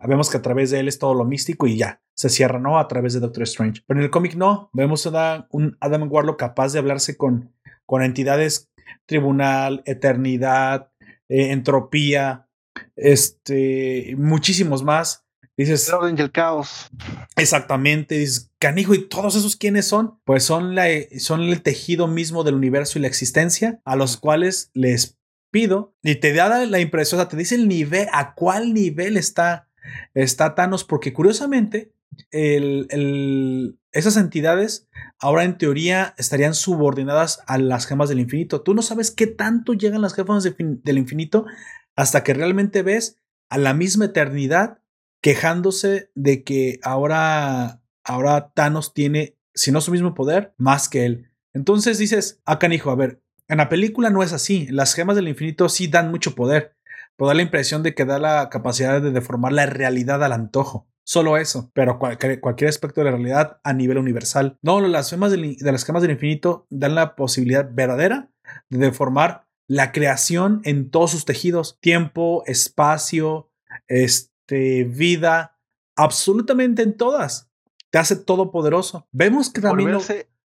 Vemos 0.08 0.30
que 0.30 0.38
a 0.38 0.42
través 0.42 0.72
de 0.72 0.80
él 0.80 0.88
es 0.88 1.00
todo 1.00 1.14
lo 1.14 1.26
místico 1.26 1.68
y 1.68 1.78
ya, 1.78 2.02
se 2.14 2.30
cierra, 2.30 2.60
¿no? 2.60 2.80
A 2.80 2.88
través 2.88 3.14
de 3.14 3.20
Doctor 3.20 3.44
Strange. 3.44 3.82
Pero 3.86 4.00
en 4.00 4.06
el 4.06 4.10
cómic 4.10 4.36
no, 4.36 4.70
vemos 4.72 5.06
un 5.52 5.78
Adam 5.82 6.10
Warlock 6.10 6.40
capaz 6.40 6.72
de 6.72 6.80
hablarse 6.80 7.18
con, 7.18 7.54
con 7.86 8.02
entidades, 8.02 8.72
tribunal, 9.06 9.84
eternidad, 9.86 10.92
eh, 11.28 11.52
entropía, 11.52 12.48
este, 12.96 14.16
muchísimos 14.18 14.84
más. 14.84 15.26
Dices. 15.60 15.90
El 15.90 15.96
orden 15.96 16.16
y 16.18 16.22
el 16.22 16.32
caos. 16.32 16.90
Exactamente. 17.36 18.18
Dices, 18.18 18.50
canijo, 18.60 18.94
¿y 18.94 19.10
todos 19.10 19.36
esos 19.36 19.58
quiénes 19.58 19.86
son? 19.86 20.18
Pues 20.24 20.44
son, 20.44 20.74
la, 20.74 20.88
son 21.18 21.42
el 21.42 21.62
tejido 21.62 22.08
mismo 22.08 22.46
del 22.46 22.56
universo 22.56 22.98
y 22.98 23.02
la 23.02 23.10
existencia, 23.10 23.82
a 23.84 23.98
los 23.98 24.16
cuales 24.16 24.72
les 24.74 25.18
pido. 25.52 25.94
Y 26.02 26.16
te 26.16 26.32
da 26.32 26.66
la 26.66 26.80
impresión, 26.80 27.20
o 27.20 27.24
sea, 27.24 27.30
te 27.30 27.36
dice 27.36 27.56
el 27.56 27.68
nivel, 27.68 28.08
a 28.14 28.36
cuál 28.36 28.74
nivel 28.74 29.18
está, 29.18 29.68
está 30.14 30.56
Thanos, 30.56 30.86
porque 30.86 31.12
curiosamente, 31.12 31.92
el, 32.32 32.88
el, 32.90 33.80
esas 33.92 34.16
entidades 34.16 34.88
ahora 35.20 35.44
en 35.44 35.58
teoría 35.58 36.16
estarían 36.18 36.54
subordinadas 36.54 37.42
a 37.48 37.58
las 37.58 37.86
gemas 37.86 38.08
del 38.08 38.22
infinito. 38.22 38.62
Tú 38.62 38.74
no 38.74 38.82
sabes 38.82 39.12
qué 39.12 39.28
tanto 39.28 39.74
llegan 39.74 40.02
las 40.02 40.14
gemas 40.14 40.42
de, 40.44 40.56
del 40.58 40.98
infinito 40.98 41.46
hasta 41.98 42.24
que 42.24 42.34
realmente 42.34 42.82
ves 42.82 43.18
a 43.50 43.58
la 43.58 43.74
misma 43.74 44.06
eternidad 44.06 44.80
quejándose 45.22 46.12
de 46.16 46.44
que 46.44 46.80
ahora, 46.84 47.82
ahora 48.04 48.52
Thanos 48.54 48.94
tiene, 48.94 49.38
si 49.54 49.72
no 49.72 49.82
su 49.82 49.92
mismo 49.92 50.14
poder, 50.14 50.54
más 50.58 50.90
que 50.90 51.06
él. 51.06 51.32
Entonces 51.54 51.98
dices, 51.98 52.42
ah, 52.46 52.60
canijo, 52.60 52.92
a 52.92 52.96
ver, 52.96 53.22
en 53.48 53.58
la 53.58 53.70
película 53.70 54.10
no 54.10 54.24
es 54.24 54.32
así. 54.34 54.68
Las 54.68 54.94
gemas 54.94 55.16
del 55.16 55.28
infinito 55.28 55.70
sí 55.70 55.88
dan 55.88 56.12
mucho 56.12 56.36
poder. 56.36 56.76
pero 57.18 57.28
da 57.28 57.34
la 57.34 57.42
impresión 57.42 57.84
de 57.84 57.94
que 57.94 58.06
da 58.06 58.20
la 58.20 58.50
capacidad 58.50 59.02
de 59.02 59.12
deformar 59.12 59.52
la 59.52 59.66
realidad 59.66 60.24
al 60.24 60.32
antojo. 60.32 60.88
Solo 61.04 61.38
eso, 61.38 61.72
pero 61.74 61.98
cualquier, 61.98 62.70
aspecto 62.70 63.02
de 63.02 63.06
la 63.06 63.18
realidad 63.18 63.60
a 63.64 63.74
nivel 63.74 63.98
universal. 63.98 64.58
No, 64.62 64.80
las 64.80 65.10
gemas 65.10 65.32
de 65.32 65.58
las 65.60 65.84
gemas 65.84 66.04
del 66.04 66.12
infinito 66.12 66.68
dan 66.70 66.94
la 66.94 67.16
posibilidad 67.16 67.68
verdadera 67.70 68.30
de 68.70 68.78
deformar 68.78 69.48
la 69.68 69.92
creación 69.92 70.62
en 70.66 70.92
todos 70.92 71.12
sus 71.12 71.26
tejidos, 71.26 71.80
tiempo, 71.82 72.44
espacio, 72.46 73.52
este, 73.88 74.29
vida, 74.50 75.58
absolutamente 75.96 76.82
en 76.82 76.96
todas. 76.96 77.50
Te 77.90 77.98
hace 77.98 78.16
todopoderoso. 78.16 79.08
Vemos 79.12 79.50
que 79.50 79.62
también 79.62 79.98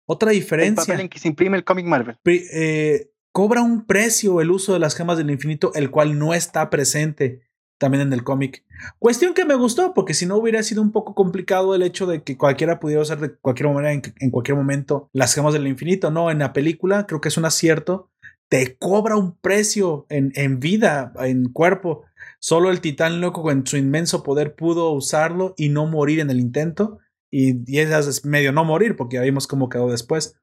otra 0.07 0.30
diferencia. 0.30 0.94
El 0.94 1.00
en 1.00 1.09
que 1.09 1.18
se 1.18 1.28
imprime 1.28 1.57
el 1.57 1.64
cómic 1.64 1.86
Marvel. 1.86 2.18
Eh, 2.24 3.11
cobra 3.32 3.62
un 3.62 3.86
precio 3.86 4.40
el 4.40 4.50
uso 4.50 4.72
de 4.72 4.78
las 4.78 4.94
gemas 4.94 5.18
del 5.18 5.30
infinito, 5.30 5.72
el 5.74 5.90
cual 5.90 6.18
no 6.18 6.34
está 6.34 6.70
presente 6.70 7.42
también 7.78 8.03
en 8.03 8.12
el 8.12 8.22
cómic. 8.22 8.64
Cuestión 9.00 9.34
que 9.34 9.44
me 9.44 9.57
gustó, 9.57 9.92
porque 9.92 10.14
si 10.14 10.24
no 10.24 10.36
hubiera 10.36 10.62
sido 10.62 10.82
un 10.82 10.92
poco 10.92 11.16
complicado 11.16 11.74
el 11.74 11.82
hecho 11.82 12.07
de 12.07 12.22
que 12.22 12.36
cualquiera 12.36 12.78
pudiera 12.78 13.03
usar 13.03 13.18
de 13.18 13.34
cualquier 13.34 13.70
manera, 13.70 13.92
en, 13.92 14.30
cualquier 14.30 14.57
momento, 14.57 15.11
las 15.12 15.34
gemas 15.34 15.53
del 15.53 15.66
infinito. 15.66 16.12
No, 16.12 16.30
en 16.30 16.38
la 16.38 16.53
película 16.53 17.07
creo 17.07 17.20
que 17.20 17.28
es 17.28 17.36
un 17.36 17.44
acierto. 17.44 18.09
Te 18.48 18.76
cobra 18.76 19.16
un 19.16 19.36
precio 19.36 20.07
en, 20.11 20.30
en 20.36 20.61
vida, 20.61 21.12
en 21.18 21.46
cuerpo. 21.46 22.05
Solo 22.43 22.72
el 22.72 22.80
titán 22.80 23.20
loco 23.20 23.43
con 23.43 23.64
su 23.66 23.76
inmenso 23.76 24.24
poder 24.24 24.57
pudo 24.57 24.90
usarlo 24.90 25.55
y 25.57 25.68
no 25.68 25.86
morir 25.86 26.18
en 26.18 26.28
el 26.28 26.40
intento. 26.40 26.99
Y, 27.30 27.62
y 27.72 27.78
es 27.78 28.24
medio 28.24 28.51
no 28.51 28.64
morir, 28.64 28.97
porque 28.97 29.16
ya 29.16 29.22
vimos 29.22 29.47
cómo 29.47 29.68
quedó 29.68 29.88
después. 29.88 30.36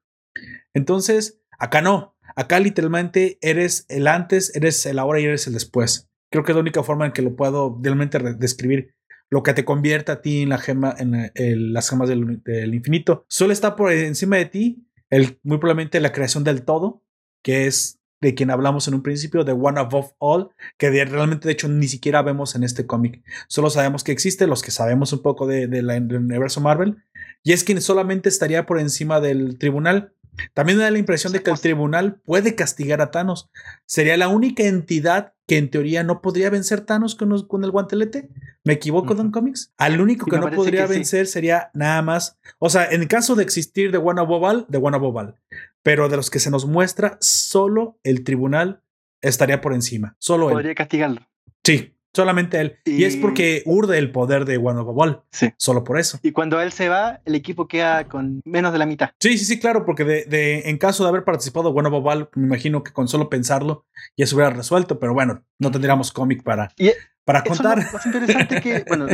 Entonces, 0.72 1.42
acá 1.58 1.82
no. 1.82 2.16
Acá 2.36 2.58
literalmente 2.58 3.38
eres 3.42 3.84
el 3.90 4.06
antes, 4.06 4.54
eres 4.56 4.86
el 4.86 4.98
ahora 4.98 5.20
y 5.20 5.24
eres 5.24 5.46
el 5.46 5.52
después. 5.52 6.08
Creo 6.32 6.42
que 6.42 6.52
es 6.52 6.56
la 6.56 6.62
única 6.62 6.82
forma 6.82 7.04
en 7.04 7.12
que 7.12 7.22
lo 7.22 7.36
puedo 7.36 7.78
realmente 7.82 8.18
describir. 8.34 8.94
Lo 9.28 9.42
que 9.42 9.52
te 9.52 9.66
convierte 9.66 10.10
a 10.10 10.22
ti 10.22 10.42
en 10.42 10.48
la 10.48 10.58
gema, 10.58 10.94
en 10.98 11.72
las 11.72 11.90
gemas 11.90 12.08
del, 12.08 12.74
infinito. 12.74 13.26
Solo 13.28 13.52
está 13.52 13.76
por 13.76 13.92
encima 13.92 14.36
de 14.36 14.46
ti, 14.46 14.86
el, 15.10 15.38
muy 15.42 15.58
probablemente 15.58 16.00
la 16.00 16.12
creación 16.12 16.44
del 16.44 16.64
todo, 16.64 17.04
que 17.44 17.66
es 17.66 17.99
de 18.20 18.34
quien 18.34 18.50
hablamos 18.50 18.86
en 18.88 18.94
un 18.94 19.02
principio, 19.02 19.44
de 19.44 19.52
One 19.52 19.80
Above 19.80 20.12
All, 20.18 20.50
que 20.76 20.90
realmente 20.90 21.48
de 21.48 21.52
hecho 21.52 21.68
ni 21.68 21.88
siquiera 21.88 22.22
vemos 22.22 22.54
en 22.54 22.64
este 22.64 22.86
cómic. 22.86 23.22
Solo 23.48 23.70
sabemos 23.70 24.04
que 24.04 24.12
existe, 24.12 24.46
los 24.46 24.62
que 24.62 24.70
sabemos 24.70 25.12
un 25.12 25.22
poco 25.22 25.46
de, 25.46 25.66
del 25.66 25.88
universo 26.14 26.60
Marvel, 26.60 26.98
y 27.42 27.52
es 27.52 27.64
quien 27.64 27.80
solamente 27.80 28.28
estaría 28.28 28.66
por 28.66 28.78
encima 28.78 29.20
del 29.20 29.58
tribunal 29.58 30.12
también 30.54 30.78
me 30.78 30.84
da 30.84 30.90
la 30.90 30.98
impresión 30.98 31.32
de 31.32 31.42
que 31.42 31.50
el 31.50 31.60
tribunal 31.60 32.20
puede 32.24 32.54
castigar 32.54 33.00
a 33.00 33.10
Thanos. 33.10 33.50
Sería 33.86 34.16
la 34.16 34.28
única 34.28 34.64
entidad 34.64 35.34
que 35.46 35.58
en 35.58 35.70
teoría 35.70 36.04
no 36.04 36.22
podría 36.22 36.50
vencer 36.50 36.82
Thanos 36.82 37.14
con, 37.14 37.46
con 37.46 37.64
el 37.64 37.70
guantelete. 37.70 38.28
¿Me 38.64 38.74
equivoco, 38.74 39.14
Don 39.14 39.30
Comics? 39.30 39.72
Al 39.76 40.00
único 40.00 40.26
que 40.26 40.38
no 40.38 40.50
podría 40.50 40.86
vencer 40.86 41.26
sería 41.26 41.70
nada 41.74 42.02
más. 42.02 42.38
O 42.58 42.70
sea, 42.70 42.88
en 42.90 43.06
caso 43.06 43.34
de 43.34 43.42
existir 43.42 43.90
de 43.90 43.98
One 43.98 44.22
Bobal, 44.22 44.66
de 44.68 44.78
One 44.78 44.98
Bobal. 44.98 45.36
Pero 45.82 46.08
de 46.08 46.16
los 46.16 46.30
que 46.30 46.38
se 46.38 46.50
nos 46.50 46.66
muestra, 46.66 47.16
solo 47.20 47.98
el 48.02 48.24
tribunal 48.24 48.82
estaría 49.22 49.60
por 49.60 49.72
encima. 49.72 50.16
Solo 50.18 50.48
él. 50.48 50.54
Podría 50.54 50.74
castigarlo. 50.74 51.26
Sí, 51.64 51.94
Solamente 52.12 52.60
él. 52.60 52.78
Y, 52.84 53.04
es 53.04 53.16
porque 53.16 53.62
urde 53.66 53.96
el 53.98 54.10
poder 54.10 54.44
de 54.44 54.58
Wall. 54.58 55.22
Sí. 55.30 55.52
Solo 55.56 55.84
por 55.84 55.98
eso. 55.98 56.18
Y 56.22 56.32
cuando 56.32 56.60
él 56.60 56.72
se 56.72 56.88
va, 56.88 57.20
el 57.24 57.36
equipo 57.36 57.68
queda 57.68 58.08
con 58.08 58.40
menos 58.44 58.72
de 58.72 58.78
la 58.78 58.86
mitad. 58.86 59.10
Sí, 59.20 59.38
sí, 59.38 59.44
sí, 59.44 59.60
claro, 59.60 59.84
porque 59.84 60.04
de, 60.04 60.62
en 60.68 60.78
caso 60.78 61.04
de 61.04 61.08
haber 61.08 61.24
participado 61.24 61.70
Wall, 61.70 62.28
me 62.34 62.46
imagino 62.46 62.82
que 62.82 62.92
con 62.92 63.06
solo 63.06 63.28
pensarlo 63.28 63.86
ya 64.16 64.26
se 64.26 64.34
hubiera 64.34 64.50
resuelto, 64.50 64.98
pero 64.98 65.14
bueno, 65.14 65.44
no 65.58 65.70
tendríamos 65.70 66.10
cómic 66.10 66.42
para, 66.42 66.72
para 67.24 67.44
contar. 67.44 67.78
Lo 67.78 68.00
interesante 68.04 68.60
que, 68.60 68.84
bueno, 68.88 69.06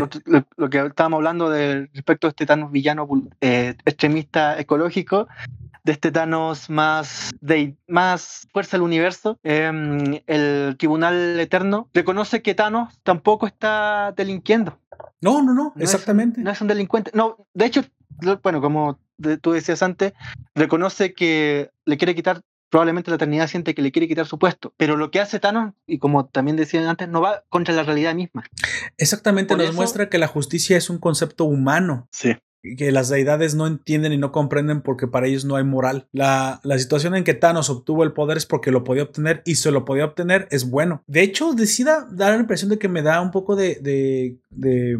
lo, 0.56 0.70
que 0.70 0.78
estábamos 0.78 1.18
hablando 1.18 1.50
de 1.50 1.90
respecto 1.92 2.26
a 2.26 2.30
este 2.30 2.46
Thanos 2.46 2.72
villano 2.72 3.06
eh, 3.42 3.74
extremista 3.84 4.58
ecológico, 4.58 5.28
de 5.86 5.92
este 5.92 6.10
Thanos 6.10 6.68
más, 6.68 7.30
de, 7.40 7.76
más 7.86 8.48
fuerza 8.52 8.76
del 8.76 8.82
universo, 8.82 9.38
em, 9.44 10.20
el 10.26 10.74
Tribunal 10.78 11.38
Eterno 11.38 11.88
reconoce 11.94 12.42
que 12.42 12.56
Thanos 12.56 12.98
tampoco 13.04 13.46
está 13.46 14.12
delinquiendo. 14.16 14.80
No, 15.20 15.42
no, 15.42 15.54
no, 15.54 15.72
exactamente. 15.78 16.40
no 16.40 16.50
es 16.50 16.60
un 16.60 16.66
delincuente. 16.66 17.12
No, 17.14 17.46
de 17.54 17.66
hecho, 17.66 17.84
bueno, 18.42 18.60
como 18.60 18.98
tú 19.40 19.52
decías 19.52 19.80
antes, 19.82 20.12
reconoce 20.56 21.14
que 21.14 21.70
le 21.84 21.96
quiere 21.96 22.16
quitar 22.16 22.40
probablemente 22.68 23.12
la 23.12 23.14
eternidad 23.14 23.46
siente 23.46 23.72
que 23.72 23.80
le 23.80 23.92
quiere 23.92 24.08
quitar 24.08 24.26
su 24.26 24.40
puesto. 24.40 24.74
Pero 24.76 24.96
lo 24.96 25.12
que 25.12 25.20
hace 25.20 25.38
Thanos, 25.38 25.72
y 25.86 25.98
como 25.98 26.26
también 26.26 26.56
decían 26.56 26.86
antes, 26.86 27.08
no 27.08 27.20
va 27.20 27.44
contra 27.48 27.72
la 27.76 27.84
realidad 27.84 28.12
misma. 28.16 28.44
Exactamente, 28.98 29.56
nos 29.56 29.72
muestra 29.72 30.08
que 30.08 30.18
la 30.18 30.26
justicia 30.26 30.76
es 30.76 30.90
un 30.90 30.98
concepto 30.98 31.44
humano. 31.44 32.08
Sí 32.10 32.36
que 32.76 32.92
las 32.92 33.08
deidades 33.08 33.54
no 33.54 33.66
entienden 33.66 34.12
y 34.12 34.18
no 34.18 34.32
comprenden 34.32 34.82
porque 34.82 35.06
para 35.06 35.26
ellos 35.26 35.44
no 35.44 35.56
hay 35.56 35.64
moral. 35.64 36.08
La, 36.12 36.60
la, 36.64 36.78
situación 36.78 37.14
en 37.14 37.24
que 37.24 37.34
Thanos 37.34 37.70
obtuvo 37.70 38.04
el 38.04 38.12
poder 38.12 38.36
es 38.36 38.46
porque 38.46 38.70
lo 38.70 38.84
podía 38.84 39.04
obtener 39.04 39.42
y 39.44 39.56
se 39.56 39.70
lo 39.70 39.84
podía 39.84 40.04
obtener 40.04 40.48
es 40.50 40.68
bueno. 40.68 41.02
De 41.06 41.22
hecho, 41.22 41.52
decida 41.52 42.06
dar 42.10 42.32
la 42.32 42.40
impresión 42.40 42.70
de 42.70 42.78
que 42.78 42.88
me 42.88 43.02
da 43.02 43.20
un 43.20 43.30
poco 43.30 43.56
de, 43.56 43.76
de, 43.80 44.38
de, 44.50 44.98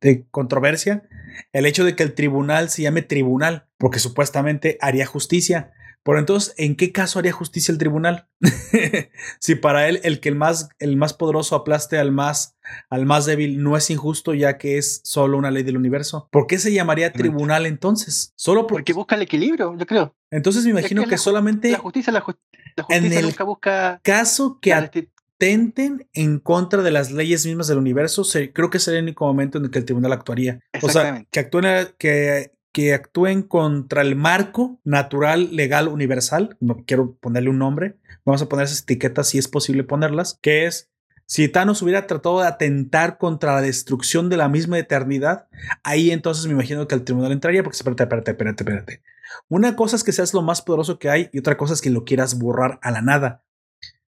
de 0.00 0.26
controversia 0.30 1.04
el 1.52 1.66
hecho 1.66 1.84
de 1.84 1.96
que 1.96 2.02
el 2.02 2.14
tribunal 2.14 2.70
se 2.70 2.82
llame 2.82 3.02
tribunal 3.02 3.66
porque 3.78 3.98
supuestamente 3.98 4.78
haría 4.80 5.06
justicia. 5.06 5.72
Por 6.04 6.18
entonces, 6.18 6.54
¿en 6.58 6.76
qué 6.76 6.92
caso 6.92 7.18
haría 7.18 7.32
justicia 7.32 7.72
el 7.72 7.78
tribunal? 7.78 8.28
si 9.40 9.54
para 9.54 9.88
él 9.88 10.00
el 10.04 10.20
que 10.20 10.28
el 10.28 10.34
más, 10.34 10.68
el 10.78 10.98
más 10.98 11.14
poderoso 11.14 11.56
aplaste 11.56 11.96
al 11.96 12.12
más, 12.12 12.58
al 12.90 13.06
más 13.06 13.24
débil 13.24 13.62
no 13.62 13.74
es 13.74 13.88
injusto 13.88 14.34
ya 14.34 14.58
que 14.58 14.76
es 14.76 15.00
solo 15.02 15.38
una 15.38 15.50
ley 15.50 15.62
del 15.62 15.78
universo. 15.78 16.28
¿Por 16.30 16.46
qué 16.46 16.58
se 16.58 16.74
llamaría 16.74 17.10
tribunal 17.10 17.64
entonces? 17.64 18.34
Solo 18.36 18.66
porque 18.66 18.92
busca 18.92 19.14
el 19.14 19.22
equilibrio, 19.22 19.74
yo 19.78 19.86
creo. 19.86 20.14
Entonces 20.30 20.64
me 20.64 20.70
imagino 20.70 21.06
que, 21.06 21.16
solamente 21.16 21.70
la 21.70 21.78
justicia, 21.78 22.12
la, 22.12 22.20
justicia 22.20 22.44
en 22.90 23.10
el 23.10 23.34
busca 23.46 24.00
caso 24.02 24.58
que 24.60 24.74
atenten 24.74 26.06
en 26.12 26.38
contra 26.38 26.82
de 26.82 26.90
las 26.90 27.12
leyes 27.12 27.46
mismas 27.46 27.66
del 27.66 27.78
universo, 27.78 28.24
creo 28.52 28.68
que 28.68 28.78
sería 28.78 28.98
el 28.98 29.04
único 29.04 29.24
momento 29.24 29.56
en 29.56 29.64
el 29.64 29.70
que 29.70 29.78
el 29.78 29.86
tribunal 29.86 30.12
actuaría. 30.12 30.60
O 30.82 30.88
sea, 30.90 31.24
que 31.30 31.40
actúen, 31.40 31.88
que 31.96 32.52
que 32.74 32.92
actúen 32.92 33.42
contra 33.44 34.02
el 34.02 34.16
marco 34.16 34.80
natural, 34.82 35.54
legal, 35.54 35.86
universal. 35.86 36.56
No 36.58 36.82
quiero 36.84 37.14
ponerle 37.14 37.50
un 37.50 37.58
nombre. 37.58 37.98
Vamos 38.24 38.42
a 38.42 38.48
poner 38.48 38.64
esas 38.64 38.82
etiquetas 38.82 39.28
si 39.28 39.38
es 39.38 39.46
posible 39.46 39.84
ponerlas. 39.84 40.40
Que 40.42 40.66
es, 40.66 40.90
si 41.24 41.48
Thanos 41.48 41.82
hubiera 41.82 42.08
tratado 42.08 42.40
de 42.40 42.48
atentar 42.48 43.16
contra 43.16 43.54
la 43.54 43.62
destrucción 43.62 44.28
de 44.28 44.38
la 44.38 44.48
misma 44.48 44.76
eternidad, 44.76 45.46
ahí 45.84 46.10
entonces 46.10 46.46
me 46.46 46.52
imagino 46.52 46.88
que 46.88 46.96
el 46.96 47.04
tribunal 47.04 47.30
entraría 47.30 47.62
porque 47.62 47.76
espérate, 47.76 48.02
espérate, 48.02 48.32
espérate, 48.32 48.64
espérate. 48.64 49.02
Una 49.48 49.76
cosa 49.76 49.94
es 49.94 50.02
que 50.02 50.10
seas 50.10 50.34
lo 50.34 50.42
más 50.42 50.60
poderoso 50.60 50.98
que 50.98 51.10
hay 51.10 51.30
y 51.32 51.38
otra 51.38 51.56
cosa 51.56 51.74
es 51.74 51.80
que 51.80 51.90
lo 51.90 52.04
quieras 52.04 52.40
borrar 52.40 52.80
a 52.82 52.90
la 52.90 53.02
nada. 53.02 53.44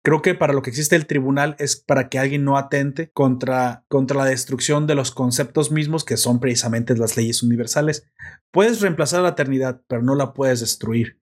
Creo 0.03 0.23
que 0.23 0.35
para 0.35 0.55
lo 0.55 0.63
que 0.63 0.71
existe 0.71 0.97
el 0.97 1.07
tribunal 1.07 1.57
es 1.59 1.77
para 1.77 2.09
que 2.09 2.19
alguien 2.19 2.45
no 2.45 2.57
atente 2.57 3.11
contra, 3.11 3.85
contra 3.89 4.17
la 4.17 4.25
destrucción 4.25 4.87
de 4.87 4.95
los 4.95 5.11
conceptos 5.11 5.71
mismos 5.71 6.05
que 6.05 6.17
son 6.17 6.41
precisamente 6.41 6.97
las 6.97 7.19
leyes 7.19 7.43
universales. 7.43 8.07
Puedes 8.51 8.81
reemplazar 8.81 9.21
a 9.21 9.25
la 9.25 9.29
eternidad, 9.31 9.83
pero 9.89 10.03
no 10.03 10.15
la 10.15 10.33
puedes 10.33 10.61
destruir. 10.61 11.21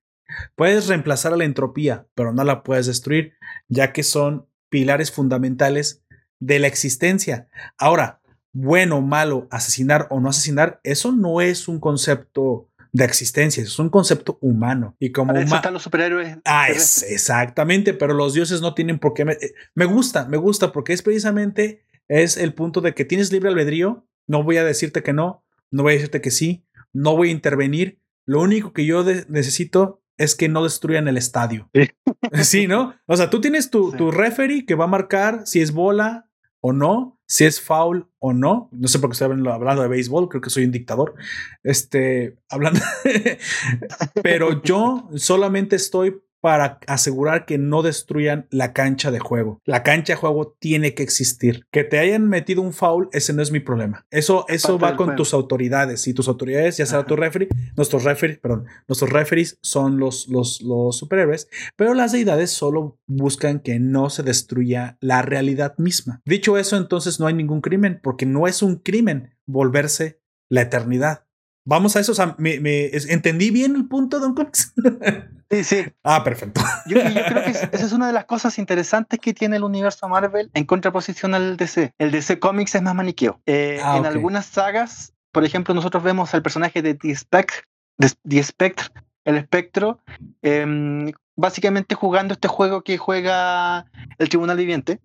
Puedes 0.54 0.86
reemplazar 0.86 1.32
a 1.32 1.36
la 1.36 1.44
entropía, 1.44 2.06
pero 2.14 2.32
no 2.32 2.44
la 2.44 2.62
puedes 2.62 2.86
destruir, 2.86 3.34
ya 3.68 3.92
que 3.92 4.04
son 4.04 4.46
pilares 4.68 5.10
fundamentales 5.10 6.04
de 6.38 6.60
la 6.60 6.68
existencia. 6.68 7.48
Ahora, 7.78 8.20
bueno, 8.52 9.00
malo, 9.00 9.48
asesinar 9.50 10.06
o 10.10 10.20
no 10.20 10.28
asesinar, 10.28 10.80
eso 10.84 11.12
no 11.12 11.40
es 11.40 11.66
un 11.66 11.80
concepto 11.80 12.67
de 12.92 13.04
existencia, 13.04 13.62
es 13.62 13.78
un 13.78 13.90
concepto 13.90 14.38
humano. 14.40 14.96
Y 14.98 15.12
como 15.12 15.32
Para 15.32 15.44
están 15.44 15.72
los 15.72 15.82
superhéroes. 15.82 16.38
Ah, 16.44 16.68
es, 16.68 17.02
exactamente, 17.02 17.94
pero 17.94 18.14
los 18.14 18.34
dioses 18.34 18.60
no 18.60 18.74
tienen 18.74 18.98
por 18.98 19.14
qué. 19.14 19.24
Me, 19.24 19.32
eh, 19.32 19.54
me, 19.74 19.84
gusta, 19.84 20.26
me 20.26 20.36
gusta, 20.36 20.72
porque 20.72 20.92
es 20.92 21.02
precisamente 21.02 21.84
es 22.08 22.36
el 22.36 22.54
punto 22.54 22.80
de 22.80 22.94
que 22.94 23.04
tienes 23.04 23.32
libre 23.32 23.50
albedrío. 23.50 24.06
No 24.26 24.42
voy 24.42 24.56
a 24.56 24.64
decirte 24.64 25.02
que 25.02 25.12
no, 25.12 25.44
no 25.70 25.82
voy 25.82 25.92
a 25.92 25.96
decirte 25.96 26.20
que 26.20 26.30
sí, 26.30 26.66
no 26.92 27.16
voy 27.16 27.28
a 27.28 27.32
intervenir. 27.32 28.00
Lo 28.26 28.40
único 28.40 28.72
que 28.72 28.84
yo 28.84 29.04
necesito 29.28 30.02
es 30.16 30.34
que 30.34 30.48
no 30.48 30.64
destruyan 30.64 31.08
el 31.08 31.16
estadio. 31.16 31.70
Sí. 32.42 32.66
¿no? 32.68 32.94
O 33.06 33.16
sea, 33.16 33.30
tú 33.30 33.40
tienes 33.40 33.70
tu, 33.70 33.92
tu 33.92 34.10
referee 34.10 34.66
que 34.66 34.74
va 34.74 34.84
a 34.84 34.88
marcar 34.88 35.46
si 35.46 35.60
es 35.60 35.72
bola 35.72 36.27
o 36.68 36.72
no 36.72 37.18
si 37.28 37.44
es 37.44 37.60
foul 37.60 38.08
o 38.18 38.32
no. 38.32 38.70
No 38.72 38.88
sé 38.88 38.98
por 38.98 39.10
qué 39.10 39.12
estoy 39.12 39.26
hablando 39.26 39.82
de 39.82 39.88
béisbol, 39.88 40.28
creo 40.28 40.40
que 40.40 40.50
soy 40.50 40.64
un 40.64 40.72
dictador. 40.72 41.14
Este, 41.62 42.38
hablando. 42.48 42.80
Pero 44.22 44.62
yo 44.62 45.10
solamente 45.14 45.76
estoy 45.76 46.22
para 46.40 46.78
asegurar 46.86 47.46
que 47.46 47.58
no 47.58 47.82
destruyan 47.82 48.46
la 48.50 48.72
cancha 48.72 49.10
de 49.10 49.18
juego. 49.18 49.60
La 49.64 49.82
cancha 49.82 50.12
de 50.12 50.18
juego 50.18 50.56
tiene 50.58 50.94
que 50.94 51.02
existir. 51.02 51.66
Que 51.70 51.84
te 51.84 51.98
hayan 51.98 52.28
metido 52.28 52.62
un 52.62 52.72
foul, 52.72 53.08
ese 53.12 53.32
no 53.32 53.42
es 53.42 53.50
mi 53.50 53.60
problema. 53.60 54.06
Eso, 54.10 54.44
eso 54.48 54.78
va 54.78 54.96
con 54.96 55.16
tus 55.16 55.34
autoridades. 55.34 56.06
Y 56.06 56.14
tus 56.14 56.28
autoridades, 56.28 56.76
ya 56.76 56.86
sea 56.86 57.04
tu 57.04 57.16
referee, 57.16 57.48
nuestros 57.76 58.04
referees, 58.04 58.38
perdón, 58.38 58.66
nuestros 58.86 59.10
referees 59.10 59.58
son 59.62 59.98
los, 59.98 60.28
los, 60.28 60.60
los 60.62 60.96
superhéroes, 60.96 61.48
pero 61.76 61.94
las 61.94 62.12
deidades 62.12 62.50
solo 62.50 62.98
buscan 63.06 63.60
que 63.60 63.78
no 63.78 64.10
se 64.10 64.22
destruya 64.22 64.96
la 65.00 65.22
realidad 65.22 65.74
misma. 65.78 66.22
Dicho 66.24 66.58
eso, 66.58 66.76
entonces 66.76 67.20
no 67.20 67.26
hay 67.26 67.34
ningún 67.34 67.60
crimen, 67.60 68.00
porque 68.02 68.26
no 68.26 68.46
es 68.46 68.62
un 68.62 68.76
crimen 68.76 69.34
volverse 69.46 70.20
la 70.48 70.62
eternidad. 70.62 71.27
Vamos 71.68 71.96
a 71.96 72.00
eso. 72.00 72.12
O 72.12 72.14
sea, 72.14 72.34
me, 72.38 72.54
¿entendí 72.54 73.50
bien 73.50 73.76
el 73.76 73.86
punto, 73.86 74.20
Don 74.20 74.34
Cox? 74.34 74.72
Sí, 75.50 75.64
sí. 75.64 75.84
Ah, 76.02 76.24
perfecto. 76.24 76.62
Yo, 76.86 76.98
creo 77.00 77.44
que 77.44 77.50
esa 77.50 77.68
es 77.72 77.92
una 77.92 78.06
de 78.06 78.12
las 78.12 78.24
cosas 78.24 78.58
interesantes 78.58 79.18
que 79.18 79.34
tiene 79.34 79.56
el 79.56 79.64
universo 79.64 80.08
Marvel 80.08 80.50
en 80.54 80.64
contraposición 80.64 81.34
al 81.34 81.58
DC. 81.58 81.92
El 81.98 82.10
DC 82.10 82.38
Comics 82.38 82.74
es 82.74 82.82
más 82.82 82.94
maniqueo. 82.94 83.40
Eh, 83.44 83.80
ah, 83.82 83.98
en 83.98 84.06
algunas 84.06 84.46
sagas, 84.46 85.12
por 85.30 85.44
ejemplo, 85.44 85.74
nosotros 85.74 86.02
vemos 86.02 86.32
al 86.34 86.42
personaje 86.42 86.80
de 86.80 86.94
The 86.94 87.14
Spectre, 87.14 87.58
The 87.98 88.42
Spectre 88.42 88.86
el 89.28 89.36
espectro, 89.36 90.00
em, 90.40 91.12
básicamente 91.36 91.94
jugando 91.94 92.32
este 92.32 92.48
juego 92.48 92.82
que 92.82 92.96
juega 92.96 93.84
el 94.16 94.28
Tribunal 94.30 94.56
Viviente, 94.56 95.00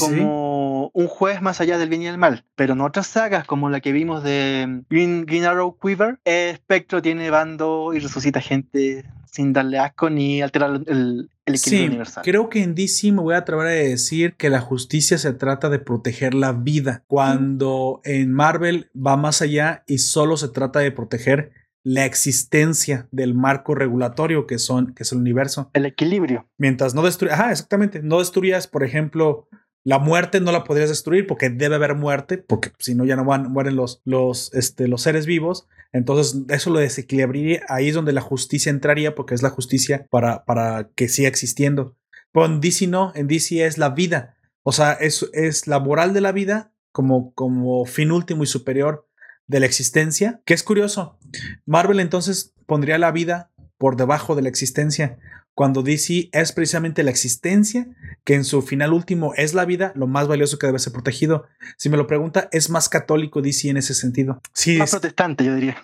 como 0.00 0.67
un 0.92 1.06
juez 1.06 1.42
más 1.42 1.60
allá 1.60 1.78
del 1.78 1.88
bien 1.88 2.02
y 2.02 2.06
el 2.06 2.18
mal. 2.18 2.44
Pero 2.54 2.74
en 2.74 2.80
otras 2.80 3.06
sagas, 3.06 3.46
como 3.46 3.70
la 3.70 3.80
que 3.80 3.92
vimos 3.92 4.22
de 4.22 4.82
Green, 4.90 5.44
Arrow 5.44 5.76
Quiver, 5.80 6.18
el 6.24 6.50
espectro 6.50 7.02
tiene 7.02 7.30
bando 7.30 7.92
y 7.94 7.98
resucita 7.98 8.40
gente 8.40 9.04
sin 9.30 9.52
darle 9.52 9.78
asco 9.78 10.10
ni 10.10 10.42
alterar 10.42 10.80
el, 10.86 11.30
equilibrio 11.46 11.88
universal. 11.88 12.24
Creo 12.24 12.48
que 12.48 12.62
en 12.62 12.74
DC 12.74 13.12
me 13.12 13.22
voy 13.22 13.34
a 13.34 13.38
atrever 13.38 13.66
a 13.66 13.70
decir 13.70 14.34
que 14.36 14.50
la 14.50 14.60
justicia 14.60 15.18
se 15.18 15.32
trata 15.32 15.68
de 15.68 15.78
proteger 15.78 16.34
la 16.34 16.52
vida, 16.52 17.04
cuando 17.06 18.00
en 18.04 18.32
Marvel 18.32 18.90
va 18.94 19.16
más 19.16 19.42
allá 19.42 19.84
y 19.86 19.98
solo 19.98 20.36
se 20.36 20.48
trata 20.48 20.80
de 20.80 20.92
proteger 20.92 21.52
la 21.84 22.04
existencia 22.04 23.08
del 23.12 23.34
marco 23.34 23.74
regulatorio 23.74 24.46
que 24.46 24.58
son 24.58 24.92
que 24.94 25.04
es 25.04 25.12
el 25.12 25.18
universo. 25.18 25.70
El 25.72 25.86
equilibrio. 25.86 26.46
Mientras 26.58 26.94
no 26.94 27.02
destruyas, 27.02 27.38
ajá, 27.38 27.50
exactamente, 27.50 28.02
no 28.02 28.18
destruyas, 28.18 28.66
por 28.66 28.84
ejemplo, 28.84 29.48
la 29.88 29.98
muerte 29.98 30.42
no 30.42 30.52
la 30.52 30.64
podrías 30.64 30.90
destruir 30.90 31.26
porque 31.26 31.48
debe 31.48 31.76
haber 31.76 31.94
muerte, 31.94 32.36
porque 32.36 32.72
si 32.78 32.94
no 32.94 33.06
ya 33.06 33.16
no 33.16 33.24
van, 33.24 33.50
mueren 33.50 33.74
los, 33.74 34.02
los, 34.04 34.52
este, 34.52 34.86
los 34.86 35.00
seres 35.00 35.24
vivos. 35.24 35.66
Entonces 35.92 36.42
eso 36.50 36.68
lo 36.68 36.78
desequilibraría. 36.78 37.62
Ahí 37.70 37.88
es 37.88 37.94
donde 37.94 38.12
la 38.12 38.20
justicia 38.20 38.68
entraría 38.68 39.14
porque 39.14 39.34
es 39.34 39.42
la 39.42 39.48
justicia 39.48 40.06
para, 40.10 40.44
para 40.44 40.90
que 40.94 41.08
siga 41.08 41.28
existiendo. 41.28 41.96
Pero 42.32 42.44
en 42.44 42.60
DC 42.60 42.86
no, 42.86 43.12
en 43.14 43.28
DC 43.28 43.64
es 43.64 43.78
la 43.78 43.88
vida. 43.88 44.36
O 44.62 44.72
sea, 44.72 44.92
es, 44.92 45.26
es 45.32 45.66
la 45.66 45.78
moral 45.78 46.12
de 46.12 46.20
la 46.20 46.32
vida 46.32 46.70
como, 46.92 47.32
como 47.32 47.86
fin 47.86 48.12
último 48.12 48.42
y 48.42 48.46
superior 48.46 49.08
de 49.46 49.60
la 49.60 49.64
existencia, 49.64 50.42
que 50.44 50.52
es 50.52 50.62
curioso. 50.62 51.18
Marvel 51.64 52.00
entonces 52.00 52.52
pondría 52.66 52.98
la 52.98 53.10
vida 53.10 53.52
por 53.78 53.96
debajo 53.96 54.34
de 54.34 54.42
la 54.42 54.48
existencia, 54.48 55.18
cuando 55.54 55.82
DC 55.82 56.28
es 56.30 56.52
precisamente 56.52 57.02
la 57.02 57.10
existencia, 57.10 57.88
que 58.22 58.34
en 58.34 58.44
su 58.44 58.62
final 58.62 58.92
último 58.92 59.32
es 59.36 59.54
la 59.54 59.64
vida, 59.64 59.92
lo 59.96 60.06
más 60.06 60.28
valioso 60.28 60.56
que 60.56 60.66
debe 60.66 60.78
ser 60.78 60.92
protegido. 60.92 61.46
Si 61.76 61.88
me 61.88 61.96
lo 61.96 62.06
pregunta, 62.06 62.48
es 62.52 62.70
más 62.70 62.88
católico 62.88 63.42
DC 63.42 63.68
en 63.68 63.76
ese 63.76 63.94
sentido. 63.94 64.40
Sí, 64.52 64.78
más 64.78 64.92
protestante, 64.92 65.44
yo 65.44 65.56
diría. 65.56 65.76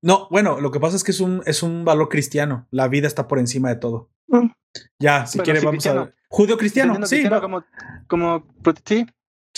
No, 0.00 0.28
bueno, 0.30 0.60
lo 0.60 0.70
que 0.70 0.78
pasa 0.78 0.94
es 0.94 1.02
que 1.02 1.10
es 1.10 1.18
un, 1.18 1.42
es 1.44 1.64
un 1.64 1.84
valor 1.84 2.08
cristiano. 2.08 2.68
La 2.70 2.86
vida 2.86 3.08
está 3.08 3.26
por 3.26 3.40
encima 3.40 3.68
de 3.68 3.76
todo. 3.76 4.10
Mm. 4.28 4.46
Ya, 5.00 5.26
si 5.26 5.40
quiere, 5.40 5.58
vamos 5.58 5.84
a 5.86 5.92
ver. 5.94 6.14
Judío 6.28 6.56
cristiano, 6.56 7.04
sí. 7.06 7.24
como, 7.28 7.64
como, 8.06 8.46
sí, 8.84 9.06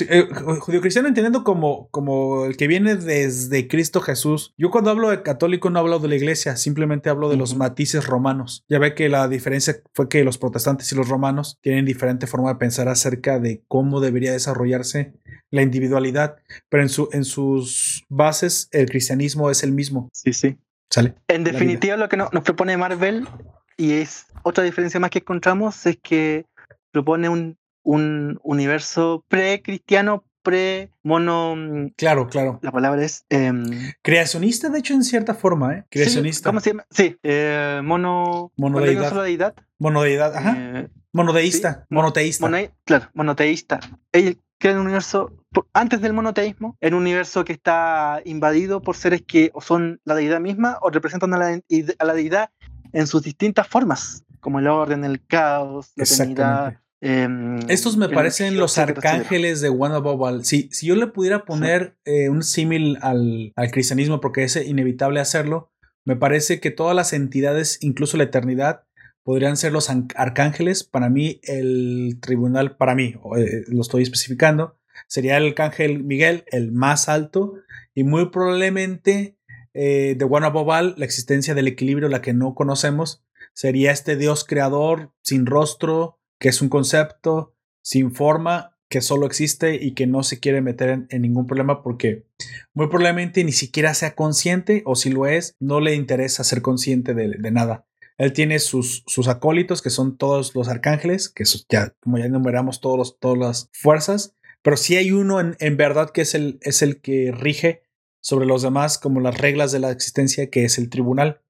eh, 0.00 0.28
judío 0.60 0.80
cristiano 0.80 1.08
entendiendo 1.08 1.44
como, 1.44 1.88
como 1.90 2.44
el 2.44 2.56
que 2.56 2.68
viene 2.68 2.96
desde 2.96 3.68
Cristo 3.68 4.00
Jesús. 4.00 4.54
Yo 4.56 4.70
cuando 4.70 4.90
hablo 4.90 5.10
de 5.10 5.22
católico 5.22 5.70
no 5.70 5.78
hablo 5.78 5.98
de 5.98 6.08
la 6.08 6.16
iglesia, 6.16 6.56
simplemente 6.56 7.10
hablo 7.10 7.28
de 7.28 7.36
los 7.36 7.56
matices 7.56 8.06
romanos. 8.06 8.64
Ya 8.68 8.78
ve 8.78 8.94
que 8.94 9.08
la 9.08 9.28
diferencia 9.28 9.80
fue 9.94 10.08
que 10.08 10.24
los 10.24 10.38
protestantes 10.38 10.90
y 10.92 10.96
los 10.96 11.08
romanos 11.08 11.58
tienen 11.62 11.84
diferente 11.84 12.26
forma 12.26 12.50
de 12.50 12.58
pensar 12.58 12.88
acerca 12.88 13.38
de 13.38 13.62
cómo 13.68 14.00
debería 14.00 14.32
desarrollarse 14.32 15.14
la 15.50 15.62
individualidad, 15.62 16.36
pero 16.68 16.82
en, 16.82 16.88
su, 16.88 17.08
en 17.12 17.24
sus 17.24 18.04
bases 18.08 18.68
el 18.72 18.88
cristianismo 18.88 19.50
es 19.50 19.62
el 19.62 19.72
mismo. 19.72 20.08
Sí, 20.12 20.32
sí. 20.32 20.58
¿Sale? 20.90 21.14
En 21.28 21.44
definitiva, 21.44 21.96
lo 21.96 22.08
que 22.08 22.16
nos 22.16 22.30
propone 22.44 22.76
Marvel, 22.76 23.28
y 23.76 23.92
es 23.92 24.26
otra 24.42 24.64
diferencia 24.64 24.98
más 24.98 25.10
que 25.10 25.18
encontramos, 25.18 25.84
es 25.84 25.98
que 26.02 26.46
propone 26.92 27.28
un 27.28 27.57
un 27.88 28.38
universo 28.42 29.24
pre-cristiano, 29.28 30.22
pre-mono. 30.42 31.56
Mm, 31.56 31.88
claro, 31.96 32.28
claro. 32.28 32.58
La 32.60 32.70
palabra 32.70 33.02
es. 33.02 33.24
Em, 33.30 33.64
Creacionista, 34.02 34.68
de 34.68 34.78
hecho, 34.78 34.92
en 34.92 35.04
cierta 35.04 35.32
forma, 35.32 35.74
¿eh? 35.74 35.84
Creacionista. 35.88 36.50
¿Cómo 36.50 36.60
se 36.60 36.70
llama? 36.70 36.84
Sí, 36.90 37.16
eh, 37.22 37.80
mono. 37.82 38.52
Monodeidad. 38.58 39.22
deidad. 39.22 39.54
Monodeidad, 39.78 40.36
ajá. 40.36 40.54
Eh, 40.58 40.88
monodeísta. 41.12 41.86
monoteísta. 41.88 42.50
claro, 42.84 43.08
monoteísta. 43.14 43.80
Ella 44.12 44.34
crea 44.58 44.74
un 44.74 44.80
universo, 44.80 45.32
antes 45.72 46.02
del 46.02 46.12
monoteísmo, 46.12 46.76
en 46.82 46.92
un 46.92 47.00
universo 47.02 47.42
que 47.46 47.54
está 47.54 48.20
invadido 48.26 48.82
por 48.82 48.96
seres 48.96 49.22
que 49.26 49.50
o 49.54 49.62
son 49.62 49.98
la 50.04 50.14
deidad 50.14 50.40
misma 50.40 50.76
o 50.82 50.90
representan 50.90 51.32
a 51.32 51.38
la, 51.38 51.60
a 51.98 52.04
la 52.04 52.12
deidad 52.12 52.50
en 52.92 53.06
sus 53.06 53.22
distintas 53.22 53.66
formas, 53.66 54.24
como 54.40 54.58
el 54.58 54.66
orden, 54.66 55.04
el 55.04 55.24
caos, 55.24 55.92
la 55.96 56.04
eternidad 56.04 56.78
Em, 57.00 57.58
Estos 57.68 57.96
me 57.96 58.08
parecen 58.08 58.56
los 58.56 58.76
arcángeles 58.78 59.60
de 59.60 59.68
One 59.68 59.94
Above 59.94 60.44
Si, 60.44 60.68
si 60.72 60.86
yo 60.86 60.96
le 60.96 61.06
pudiera 61.06 61.44
poner 61.44 61.96
eh, 62.04 62.28
un 62.28 62.42
símil 62.42 62.98
al, 63.02 63.52
cristianismo, 63.70 64.20
porque 64.20 64.42
es 64.42 64.56
inevitable 64.56 65.20
hacerlo, 65.20 65.70
me 66.04 66.16
parece 66.16 66.60
que 66.60 66.70
todas 66.70 66.96
las 66.96 67.12
entidades, 67.12 67.78
incluso 67.82 68.16
la 68.16 68.24
eternidad, 68.24 68.84
podrían 69.22 69.56
ser 69.56 69.72
los 69.72 69.90
arcángeles. 69.90 70.82
Para 70.82 71.08
mí, 71.08 71.40
el 71.44 72.18
tribunal, 72.20 72.76
para 72.76 72.94
mí, 72.94 73.14
eh, 73.36 73.64
lo 73.68 73.82
estoy 73.82 74.02
especificando, 74.02 74.78
sería 75.06 75.36
el 75.36 75.48
arcángel 75.48 76.02
Miguel, 76.02 76.44
el 76.50 76.72
más 76.72 77.08
alto, 77.08 77.54
y 77.94 78.04
muy 78.04 78.30
probablemente 78.30 79.36
eh, 79.74 80.16
de 80.18 80.24
One 80.24 80.46
Above 80.46 80.94
la 80.96 81.04
existencia 81.04 81.54
del 81.54 81.68
equilibrio, 81.68 82.08
la 82.08 82.22
que 82.22 82.32
no 82.32 82.54
conocemos, 82.54 83.22
sería 83.52 83.92
este 83.92 84.16
Dios 84.16 84.44
creador, 84.44 85.12
sin 85.22 85.46
rostro, 85.46 86.17
que 86.38 86.48
es 86.48 86.62
un 86.62 86.68
concepto 86.68 87.54
sin 87.82 88.12
forma 88.12 88.78
que 88.88 89.00
solo 89.00 89.26
existe 89.26 89.74
y 89.74 89.92
que 89.92 90.06
no 90.06 90.22
se 90.22 90.40
quiere 90.40 90.62
meter 90.62 91.06
en, 91.08 91.22
ningún 91.22 91.46
problema 91.46 91.82
porque 91.82 92.26
muy 92.72 92.88
probablemente 92.88 93.44
ni 93.44 93.52
siquiera 93.52 93.92
sea 93.94 94.14
consciente 94.14 94.82
o 94.86 94.96
si 94.96 95.10
lo 95.10 95.26
es, 95.26 95.56
no 95.60 95.80
le 95.80 95.94
interesa 95.94 96.44
ser 96.44 96.62
consciente 96.62 97.14
de, 97.14 97.50
nada. 97.50 97.86
Él 98.16 98.32
tiene 98.32 98.58
sus, 98.58 99.04
sus, 99.06 99.28
acólitos, 99.28 99.82
que 99.82 99.90
son 99.90 100.16
todos 100.16 100.54
los 100.54 100.68
arcángeles, 100.68 101.28
que 101.28 101.44
ya, 101.68 101.94
como 102.00 102.18
ya 102.18 102.24
enumeramos 102.24 102.80
todos 102.80 103.18
todas 103.20 103.38
las 103.38 103.70
fuerzas, 103.72 104.34
pero 104.62 104.76
si 104.76 104.96
hay 104.96 105.12
uno 105.12 105.38
en, 105.38 105.56
en, 105.60 105.76
verdad 105.76 106.10
que 106.10 106.22
es 106.22 106.34
el, 106.34 106.58
es 106.62 106.82
el 106.82 107.00
que 107.00 107.30
rige 107.32 107.82
sobre 108.20 108.46
los 108.46 108.62
demás 108.62 108.98
como 108.98 109.20
las 109.20 109.38
reglas 109.38 109.70
de 109.70 109.78
la 109.78 109.90
existencia, 109.90 110.50
que 110.50 110.64
es 110.64 110.78
el 110.78 110.90
tribunal. 110.90 111.42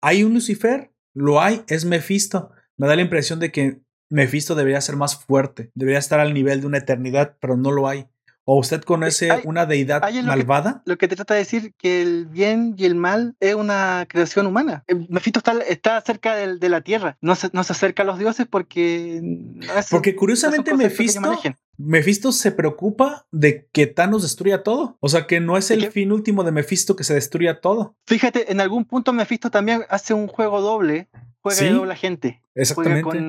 ¿Hay 0.00 0.24
un 0.24 0.34
Lucifer? 0.34 0.92
Lo 1.14 1.40
hay, 1.40 1.62
es 1.68 1.84
Mephisto. 1.84 2.50
Me 2.76 2.86
da 2.86 2.96
la 2.96 3.02
impresión 3.02 3.38
de 3.38 3.52
que 3.52 3.80
Mephisto 4.08 4.54
debería 4.54 4.80
ser 4.80 4.96
más 4.96 5.16
fuerte, 5.16 5.70
debería 5.74 5.98
estar 5.98 6.20
al 6.20 6.34
nivel 6.34 6.60
de 6.60 6.66
una 6.66 6.78
eternidad, 6.78 7.36
pero 7.40 7.56
no 7.56 7.72
lo 7.72 7.88
hay. 7.88 8.06
¿O 8.48 8.60
usted 8.60 8.80
conoce 8.82 9.28
una 9.44 9.66
deidad 9.66 10.08
malvada? 10.22 10.80
lo 10.84 10.96
que 10.98 11.08
te 11.08 11.16
trata 11.16 11.34
de 11.34 11.40
decir 11.40 11.74
que 11.76 12.00
el 12.00 12.26
bien 12.26 12.76
y 12.78 12.84
el 12.84 12.94
mal 12.94 13.34
es 13.40 13.56
una 13.56 14.06
creación 14.08 14.46
humana. 14.46 14.84
Eh, 14.86 14.94
Mephisto 15.08 15.40
está, 15.40 15.58
está 15.66 16.00
cerca 16.02 16.36
de, 16.36 16.68
la 16.68 16.80
tierra, 16.80 17.18
no 17.20 17.34
se, 17.34 17.50
no 17.52 17.64
se 17.64 17.72
acerca 17.72 18.04
a 18.04 18.06
los 18.06 18.20
dioses 18.20 18.46
porque... 18.48 19.20
porque 19.90 20.14
curiosamente 20.14 20.74
Mephisto, 20.74 21.36
Mephisto 21.78 22.32
se 22.32 22.52
preocupa 22.52 23.26
de 23.30 23.68
que 23.72 23.86
Thanos 23.86 24.22
destruya 24.22 24.62
todo. 24.62 24.96
O 25.00 25.08
sea 25.08 25.26
que 25.26 25.40
no 25.40 25.56
es 25.56 25.70
el 25.70 25.90
fin 25.90 26.12
último 26.12 26.44
de 26.44 26.52
Mephisto 26.52 26.96
que 26.96 27.04
se 27.04 27.14
destruya 27.14 27.60
todo. 27.60 27.96
Fíjate, 28.06 28.50
en 28.52 28.60
algún 28.60 28.84
punto 28.84 29.12
Mephisto 29.12 29.50
también 29.50 29.84
hace 29.88 30.14
un 30.14 30.26
juego 30.26 30.60
doble 30.60 31.08
juega 31.40 31.58
¿Sí? 31.58 31.64
de 31.66 31.72
doble 31.72 31.96
gente. 31.96 32.42
Exactamente. 32.54 33.20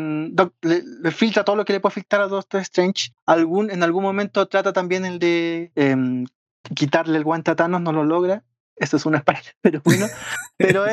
le, 0.62 1.12
filtra 1.12 1.44
todo 1.44 1.56
lo 1.56 1.66
que 1.66 1.74
le 1.74 1.80
puede 1.80 1.96
filtrar 1.96 2.22
a 2.22 2.28
Doctor 2.28 2.62
Strange. 2.62 3.12
Algún, 3.26 3.70
en 3.70 3.84
algún 3.84 4.04
momento 4.04 4.48
trata 4.48 4.74
también 4.74 5.06
el 5.06 5.20
de 5.20 5.72
em, 5.76 6.26
quitarle 6.74 7.18
el 7.18 7.24
guante 7.24 7.52
a 7.52 7.56
Thanos, 7.56 7.82
no 7.82 7.92
lo 7.92 8.04
logra. 8.04 8.44
Esto 8.76 8.98
es 8.98 9.06
una 9.06 9.18
espalda, 9.20 9.42
pero 9.62 9.82
bueno. 9.84 10.08
pero 10.58 10.86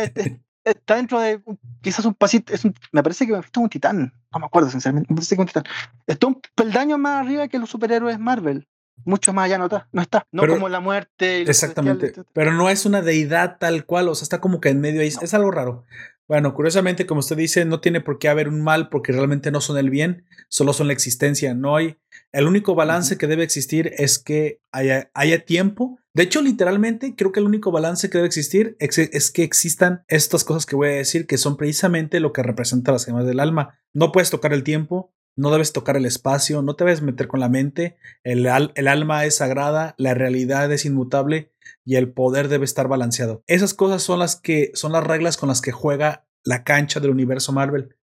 está 0.64 0.96
dentro 0.96 1.20
de 1.20 1.40
quizás 1.80 2.04
un 2.04 2.14
pasito. 2.14 2.52
Es 2.52 2.64
me 2.64 3.02
parece 3.02 3.26
que 3.26 3.32
me 3.32 3.38
es 3.38 3.46
un 3.56 3.68
titán. 3.68 4.12
No 4.32 4.38
me 4.40 4.46
acuerdo, 4.46 4.70
sinceramente. 4.70 5.12
Me 5.12 5.16
parece 5.16 5.34
que 5.36 5.40
un 5.40 5.46
titán. 5.46 5.64
Está 6.06 6.26
un 6.26 6.40
peldaño 6.54 6.98
más 6.98 7.24
arriba 7.24 7.48
que 7.48 7.58
los 7.58 7.70
superhéroes 7.70 8.18
Marvel 8.18 8.66
mucho 9.04 9.32
más 9.32 9.46
allá 9.46 9.58
no 9.58 9.64
está, 9.64 9.88
no 9.92 10.02
está, 10.02 10.26
no 10.32 10.46
como 10.46 10.68
la 10.68 10.80
muerte. 10.80 11.42
Exactamente, 11.42 12.12
pero 12.32 12.52
no 12.52 12.70
es 12.70 12.86
una 12.86 13.02
deidad 13.02 13.58
tal 13.58 13.84
cual, 13.84 14.08
o 14.08 14.14
sea, 14.14 14.24
está 14.24 14.40
como 14.40 14.60
que 14.60 14.70
en 14.70 14.80
medio 14.80 15.00
ahí, 15.00 15.08
es 15.08 15.34
algo 15.34 15.50
raro. 15.50 15.84
Bueno, 16.26 16.54
curiosamente, 16.54 17.04
como 17.04 17.20
usted 17.20 17.36
dice, 17.36 17.66
no 17.66 17.80
tiene 17.80 18.00
por 18.00 18.18
qué 18.18 18.28
haber 18.28 18.48
un 18.48 18.62
mal 18.62 18.88
porque 18.88 19.12
realmente 19.12 19.50
no 19.50 19.60
son 19.60 19.76
el 19.76 19.90
bien, 19.90 20.24
solo 20.48 20.72
son 20.72 20.86
la 20.86 20.94
existencia. 20.94 21.54
No 21.54 21.76
hay. 21.76 21.98
El 22.32 22.46
único 22.46 22.74
balance 22.74 23.18
que 23.18 23.26
debe 23.26 23.44
existir 23.44 23.92
es 23.98 24.18
que 24.18 24.60
haya, 24.72 25.10
haya, 25.12 25.44
tiempo. 25.44 25.98
De 26.14 26.22
hecho, 26.22 26.40
literalmente, 26.40 27.14
creo 27.14 27.30
que 27.30 27.40
el 27.40 27.46
único 27.46 27.70
balance 27.70 28.08
que 28.08 28.18
debe 28.18 28.28
existir 28.28 28.74
es, 28.78 28.96
es, 28.96 29.30
que 29.30 29.42
existan 29.42 30.04
estas 30.08 30.44
cosas 30.44 30.64
que 30.64 30.76
voy 30.76 30.88
a 30.88 30.92
decir, 30.92 31.26
que 31.26 31.36
son 31.36 31.58
precisamente 31.58 32.20
lo 32.20 32.32
que 32.32 32.42
representa 32.42 32.92
las 32.92 33.04
gemas 33.04 33.26
del 33.26 33.40
alma. 33.40 33.78
No 33.92 34.10
puedes 34.10 34.30
tocar 34.30 34.54
el 34.54 34.64
tiempo, 34.64 35.12
no 35.36 35.50
debes 35.50 35.72
tocar 35.72 35.96
el 35.96 36.06
espacio, 36.06 36.62
no 36.62 36.76
te 36.76 36.84
debes 36.84 37.02
meter 37.02 37.26
con 37.26 37.40
la 37.40 37.48
mente, 37.48 37.96
el, 38.22 38.46
el, 38.46 38.88
alma 38.88 39.24
es 39.24 39.36
sagrada, 39.36 39.94
la 39.98 40.14
realidad 40.14 40.72
es 40.72 40.84
inmutable 40.84 41.52
y 41.84 41.96
el 41.96 42.12
poder 42.12 42.48
debe 42.48 42.64
estar 42.64 42.88
balanceado. 42.88 43.42
Esas 43.46 43.74
cosas 43.74 44.02
son 44.02 44.18
las 44.18 44.36
que 44.36 44.70
son 44.74 44.92
las 44.92 45.04
reglas 45.04 45.36
con 45.36 45.48
las 45.48 45.60
que 45.60 45.72
juega 45.72 46.26
la 46.44 46.64
cancha 46.64 47.00
del 47.00 47.10
universo 47.10 47.52
Marvel. 47.52 47.96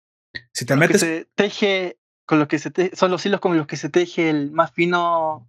Si 0.53 0.66
te 0.66 0.76
metes 0.76 1.01
se 1.01 1.28
teje 1.36 1.99
con 2.26 2.39
lo 2.39 2.47
que 2.47 2.60
se 2.60 2.72
son 2.95 3.12
los 3.12 3.26
hilos 3.26 3.39
con 3.39 3.57
los 3.57 3.68
que 3.68 3.78
se 3.78 3.89
teje 3.89 4.30
el 4.30 4.51
más 4.51 4.72
fino 4.72 5.47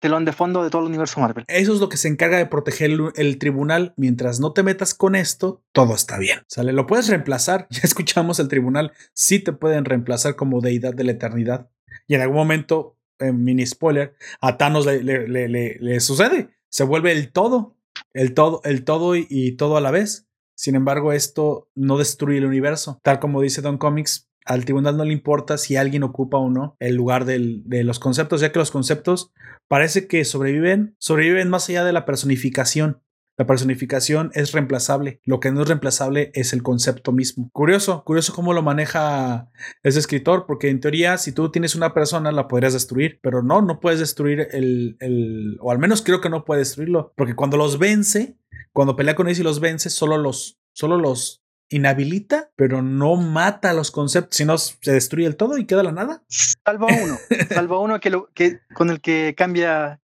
telón 0.00 0.24
de 0.24 0.32
fondo 0.32 0.62
de 0.62 0.70
todo 0.70 0.82
el 0.82 0.88
universo 0.88 1.20
Marvel. 1.20 1.44
Eso 1.48 1.74
es 1.74 1.80
lo 1.80 1.88
que 1.88 1.96
se 1.96 2.08
encarga 2.08 2.38
de 2.38 2.46
proteger 2.46 2.90
el, 3.16 3.38
tribunal. 3.38 3.94
Mientras 3.96 4.40
no 4.40 4.52
te 4.52 4.62
metas 4.62 4.94
con 4.94 5.14
esto, 5.14 5.62
todo 5.72 5.94
está 5.94 6.18
bien. 6.18 6.40
¿Sale? 6.48 6.72
Lo 6.72 6.86
puedes 6.86 7.08
reemplazar. 7.08 7.66
Ya 7.76 7.80
escuchamos 7.82 8.38
el 8.38 8.48
tribunal. 8.48 8.92
Sí 9.14 9.38
te 9.38 9.52
pueden 9.52 9.84
reemplazar 9.84 10.36
como 10.36 10.60
deidad 10.60 10.94
de 10.94 11.04
la 11.04 11.12
eternidad. 11.12 11.68
Y 12.06 12.14
en 12.14 12.20
algún 12.20 12.36
momento, 12.36 12.96
en 13.18 13.42
mini 13.42 13.66
spoiler, 13.66 14.14
a 14.40 14.56
Thanos 14.56 14.86
le, 14.86 15.02
le, 15.02 15.48
le, 15.48 16.00
sucede. 16.00 16.50
Se 16.76 16.84
vuelve 16.84 17.10
el 17.12 17.32
todo. 17.32 17.74
El 18.12 18.34
todo, 18.34 18.60
el 18.64 18.84
todo 18.84 19.16
y, 19.16 19.52
todo 19.52 19.78
a 19.78 19.80
la 19.80 19.90
vez. 19.90 20.28
Sin 20.54 20.74
embargo, 20.74 21.14
esto 21.14 21.70
no 21.74 21.96
destruye 21.96 22.36
el 22.36 22.44
universo. 22.44 23.00
Tal 23.02 23.18
como 23.18 23.40
dice 23.40 23.62
Don 23.62 23.78
Comics, 23.78 24.28
al 24.44 24.66
tribunal 24.66 24.98
no 24.98 25.06
le 25.06 25.14
importa 25.14 25.56
si 25.56 25.76
alguien 25.76 26.02
ocupa 26.02 26.36
o 26.36 26.50
no 26.50 26.76
el 26.78 26.94
lugar 26.94 27.24
de 27.24 27.82
los 27.82 27.98
conceptos, 27.98 28.42
ya 28.42 28.52
que 28.52 28.58
los 28.58 28.70
conceptos 28.70 29.32
parece 29.68 30.06
que 30.06 30.22
sobreviven, 30.26 30.94
sobreviven 30.98 31.48
más 31.48 31.66
allá 31.70 31.82
de 31.82 31.94
la 31.94 32.04
personificación. 32.04 33.00
La 33.36 33.46
personificación 33.46 34.30
es 34.34 34.52
reemplazable. 34.52 35.20
Lo 35.24 35.40
que 35.40 35.50
no 35.50 35.62
es 35.62 35.68
reemplazable 35.68 36.30
es 36.34 36.52
el 36.52 36.62
concepto 36.62 37.12
mismo. 37.12 37.50
Curioso, 37.52 38.02
curioso 38.04 38.34
cómo 38.34 38.52
lo 38.52 38.62
maneja 38.62 39.50
ese 39.82 39.98
escritor, 39.98 40.46
porque 40.46 40.70
en 40.70 40.80
teoría, 40.80 41.18
si 41.18 41.32
tú 41.32 41.50
tienes 41.50 41.74
una 41.74 41.92
persona, 41.92 42.32
la 42.32 42.48
podrías 42.48 42.72
destruir, 42.72 43.20
pero 43.22 43.42
no, 43.42 43.60
no 43.62 43.80
puedes 43.80 44.00
destruir 44.00 44.48
el, 44.52 44.96
el 45.00 45.58
o 45.60 45.70
al 45.70 45.78
menos 45.78 46.02
creo 46.02 46.20
que 46.20 46.30
no 46.30 46.44
puedes 46.44 46.68
destruirlo, 46.68 47.12
porque 47.16 47.34
cuando 47.34 47.56
los 47.56 47.78
vence, 47.78 48.36
cuando 48.72 48.96
pelea 48.96 49.14
con 49.14 49.28
ellos 49.28 49.40
y 49.40 49.44
los 49.44 49.60
vence, 49.60 49.90
solo 49.90 50.16
los, 50.16 50.58
solo 50.72 50.96
los 50.96 51.42
inhabilita, 51.68 52.50
pero 52.56 52.82
no 52.82 53.16
mata 53.16 53.72
los 53.72 53.90
conceptos, 53.90 54.36
sino 54.36 54.56
se 54.58 54.92
destruye 54.92 55.26
el 55.26 55.36
todo 55.36 55.58
y 55.58 55.66
queda 55.66 55.82
la 55.82 55.92
nada. 55.92 56.22
Salvo 56.28 56.86
uno, 56.86 57.16
salvo 57.50 57.80
uno 57.82 58.00
que, 58.00 58.10
lo, 58.10 58.30
que 58.34 58.60
con 58.74 58.90
el 58.90 59.00
que 59.00 59.34
cambia. 59.36 60.00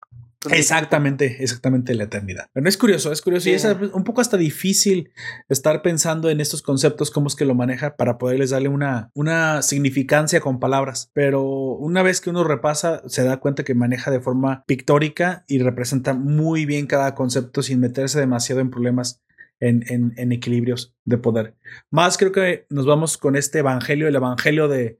Exactamente, 0.49 1.37
exactamente 1.43 1.93
la 1.93 2.05
eternidad. 2.05 2.49
Pero 2.53 2.67
es 2.67 2.77
curioso, 2.77 3.11
es 3.11 3.21
curioso 3.21 3.49
y 3.49 3.53
es 3.53 3.65
un 3.93 4.03
poco 4.03 4.21
hasta 4.21 4.37
difícil 4.37 5.11
estar 5.49 5.81
pensando 5.81 6.29
en 6.29 6.41
estos 6.41 6.61
conceptos, 6.61 7.11
cómo 7.11 7.27
es 7.27 7.35
que 7.35 7.45
lo 7.45 7.53
maneja 7.53 7.95
para 7.95 8.17
poderles 8.17 8.49
darle 8.49 8.69
una, 8.69 9.11
una 9.13 9.61
significancia 9.61 10.39
con 10.39 10.59
palabras. 10.59 11.11
Pero 11.13 11.43
una 11.43 12.01
vez 12.01 12.21
que 12.21 12.31
uno 12.31 12.43
repasa, 12.43 13.03
se 13.07 13.23
da 13.23 13.37
cuenta 13.37 13.63
que 13.63 13.75
maneja 13.75 14.09
de 14.09 14.21
forma 14.21 14.63
pictórica 14.65 15.45
y 15.47 15.59
representa 15.59 16.13
muy 16.13 16.65
bien 16.65 16.87
cada 16.87 17.13
concepto 17.13 17.61
sin 17.61 17.79
meterse 17.79 18.19
demasiado 18.19 18.61
en 18.61 18.71
problemas 18.71 19.21
en, 19.61 20.31
equilibrios 20.31 20.95
de 21.05 21.17
poder. 21.17 21.55
Más 21.89 22.17
creo 22.17 22.31
que 22.31 22.65
nos 22.69 22.85
vamos 22.85 23.17
con 23.17 23.35
este 23.35 23.59
evangelio, 23.59 24.07
el 24.07 24.15
evangelio 24.15 24.67
de, 24.67 24.99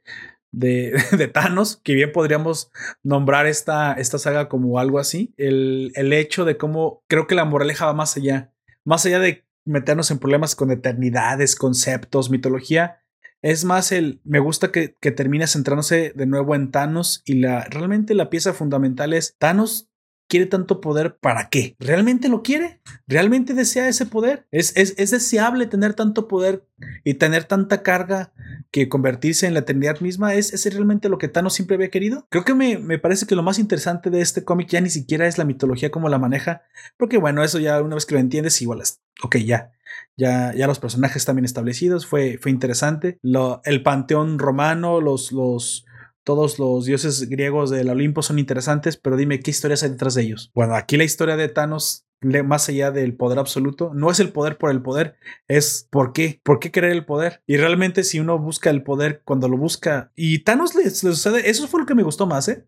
de, 0.52 0.94
de, 1.18 1.28
Thanos, 1.28 1.78
que 1.84 1.94
bien 1.94 2.12
podríamos 2.12 2.72
nombrar 3.04 3.46
esta, 3.46 3.94
esta 3.94 4.18
saga 4.20 4.50
como 4.50 4.80
algo 4.80 5.00
así. 5.00 5.34
El, 5.38 5.92
el, 5.96 6.14
hecho 6.14 6.46
de 6.46 6.58
cómo 6.58 7.04
creo 7.08 7.28
que 7.28 7.36
la 7.36 7.46
moraleja 7.46 7.86
va 7.86 7.94
más 7.94 8.18
allá, 8.18 8.54
más 8.84 9.06
allá 9.06 9.20
de 9.20 9.46
meternos 9.66 10.12
en 10.12 10.20
problemas 10.20 10.56
con 10.56 10.72
eternidades, 10.72 11.56
conceptos, 11.56 12.30
mitología. 12.30 13.02
Es 13.42 13.66
más 13.66 13.92
el, 13.92 14.22
me 14.24 14.40
gusta 14.40 14.72
que, 14.72 14.96
que 15.00 15.12
termina 15.12 15.48
centrándose 15.48 16.14
de 16.16 16.26
nuevo 16.28 16.54
en 16.54 16.72
Thanos 16.72 17.24
y 17.26 17.36
la, 17.36 17.66
realmente 17.66 18.14
la 18.14 18.30
pieza 18.30 18.54
fundamental 18.54 19.14
es 19.14 19.36
Thanos 19.38 19.91
quiere 20.32 20.46
tanto 20.46 20.80
poder 20.80 21.18
para 21.18 21.50
qué? 21.50 21.76
¿Realmente 21.78 22.30
lo 22.30 22.42
quiere? 22.42 22.80
¿Realmente 23.06 23.54
desea 23.54 23.90
ese 23.90 24.06
poder? 24.06 24.48
¿Es, 24.50 24.72
es, 24.78 25.12
deseable 25.12 25.66
tener 25.66 25.94
tanto 25.94 26.30
poder 26.30 26.66
y 27.04 27.16
tener 27.16 27.44
tanta 27.44 27.84
carga 27.84 28.32
que 28.72 28.88
convertirse 28.88 29.46
en 29.46 29.54
la 29.54 29.60
eternidad 29.60 30.00
misma? 30.00 30.34
¿Es, 30.34 30.54
¿Es 30.54 30.74
realmente 30.74 31.10
lo 31.10 31.18
que 31.18 31.28
Thanos 31.28 31.54
siempre 31.54 31.76
había 31.76 31.90
querido? 31.90 32.28
Creo 32.30 32.46
que 32.46 32.54
me, 32.54 32.78
me 32.78 32.98
parece 32.98 33.26
que 33.26 33.36
lo 33.36 33.44
más 33.44 33.60
interesante 33.60 34.10
de 34.10 34.22
este 34.22 34.46
cómic 34.46 34.70
ya 34.70 34.80
ni 34.80 34.90
siquiera 34.90 35.28
es 35.28 35.38
la 35.38 35.44
mitología 35.44 35.92
como 35.92 36.08
la 36.08 36.18
maneja, 36.18 36.62
porque 36.96 37.18
bueno, 37.18 37.44
eso 37.44 37.60
ya 37.60 37.82
una 37.82 37.96
vez 37.96 38.06
que 38.06 38.16
lo 38.16 38.22
entiendes, 38.22 38.62
igual 38.62 38.80
es, 38.80 39.02
ok, 39.22 39.36
ya. 39.36 39.74
Ya, 40.16 40.54
ya 40.54 40.68
los 40.68 40.80
personajes 40.80 41.26
bien 41.34 41.44
establecidos, 41.44 42.06
fue, 42.06 42.38
fue 42.38 42.52
interesante. 42.52 43.18
Lo, 43.22 43.62
el 43.66 43.84
panteón 43.84 44.40
romano, 44.40 45.02
los, 45.02 45.34
los, 45.34 45.86
todos 46.24 46.60
los 46.60 46.86
dioses 46.86 47.30
griegos 47.30 47.70
del 47.70 47.90
Olimpo 47.90 48.22
son 48.22 48.40
interesantes, 48.40 48.98
pero 48.98 49.18
dime 49.18 49.40
qué 49.40 49.52
historias 49.52 49.84
hay 49.84 49.90
detrás 49.90 50.16
de 50.16 50.24
ellos. 50.24 50.52
Bueno, 50.54 50.76
aquí 50.76 50.98
la 50.98 51.04
historia 51.04 51.36
de 51.36 51.50
Thanos, 51.50 52.06
más 52.22 52.70
allá 52.70 52.92
del 52.92 53.16
poder 53.16 53.40
absoluto, 53.40 53.92
no 53.96 54.12
es 54.12 54.20
el 54.20 54.30
poder 54.30 54.58
por 54.58 54.70
el 54.70 54.82
poder, 54.82 55.16
es 55.48 55.88
por 55.90 56.14
qué, 56.14 56.40
por 56.44 56.60
qué 56.60 56.72
querer 56.72 56.92
el 56.92 57.06
poder. 57.06 57.42
Y 57.48 57.58
realmente 57.58 58.04
si 58.04 58.20
uno 58.20 58.38
busca 58.38 58.70
el 58.70 58.84
poder 58.84 59.22
cuando 59.26 59.48
lo 59.48 59.58
busca, 59.58 60.12
y 60.16 60.40
Thanos 60.40 60.76
le, 60.76 60.90
sucede, 60.90 61.50
eso 61.50 61.68
fue 61.68 61.80
lo 61.80 61.86
que 61.86 61.96
me 61.96 62.04
gustó 62.04 62.28
más, 62.28 62.48
¿eh? 62.48 62.66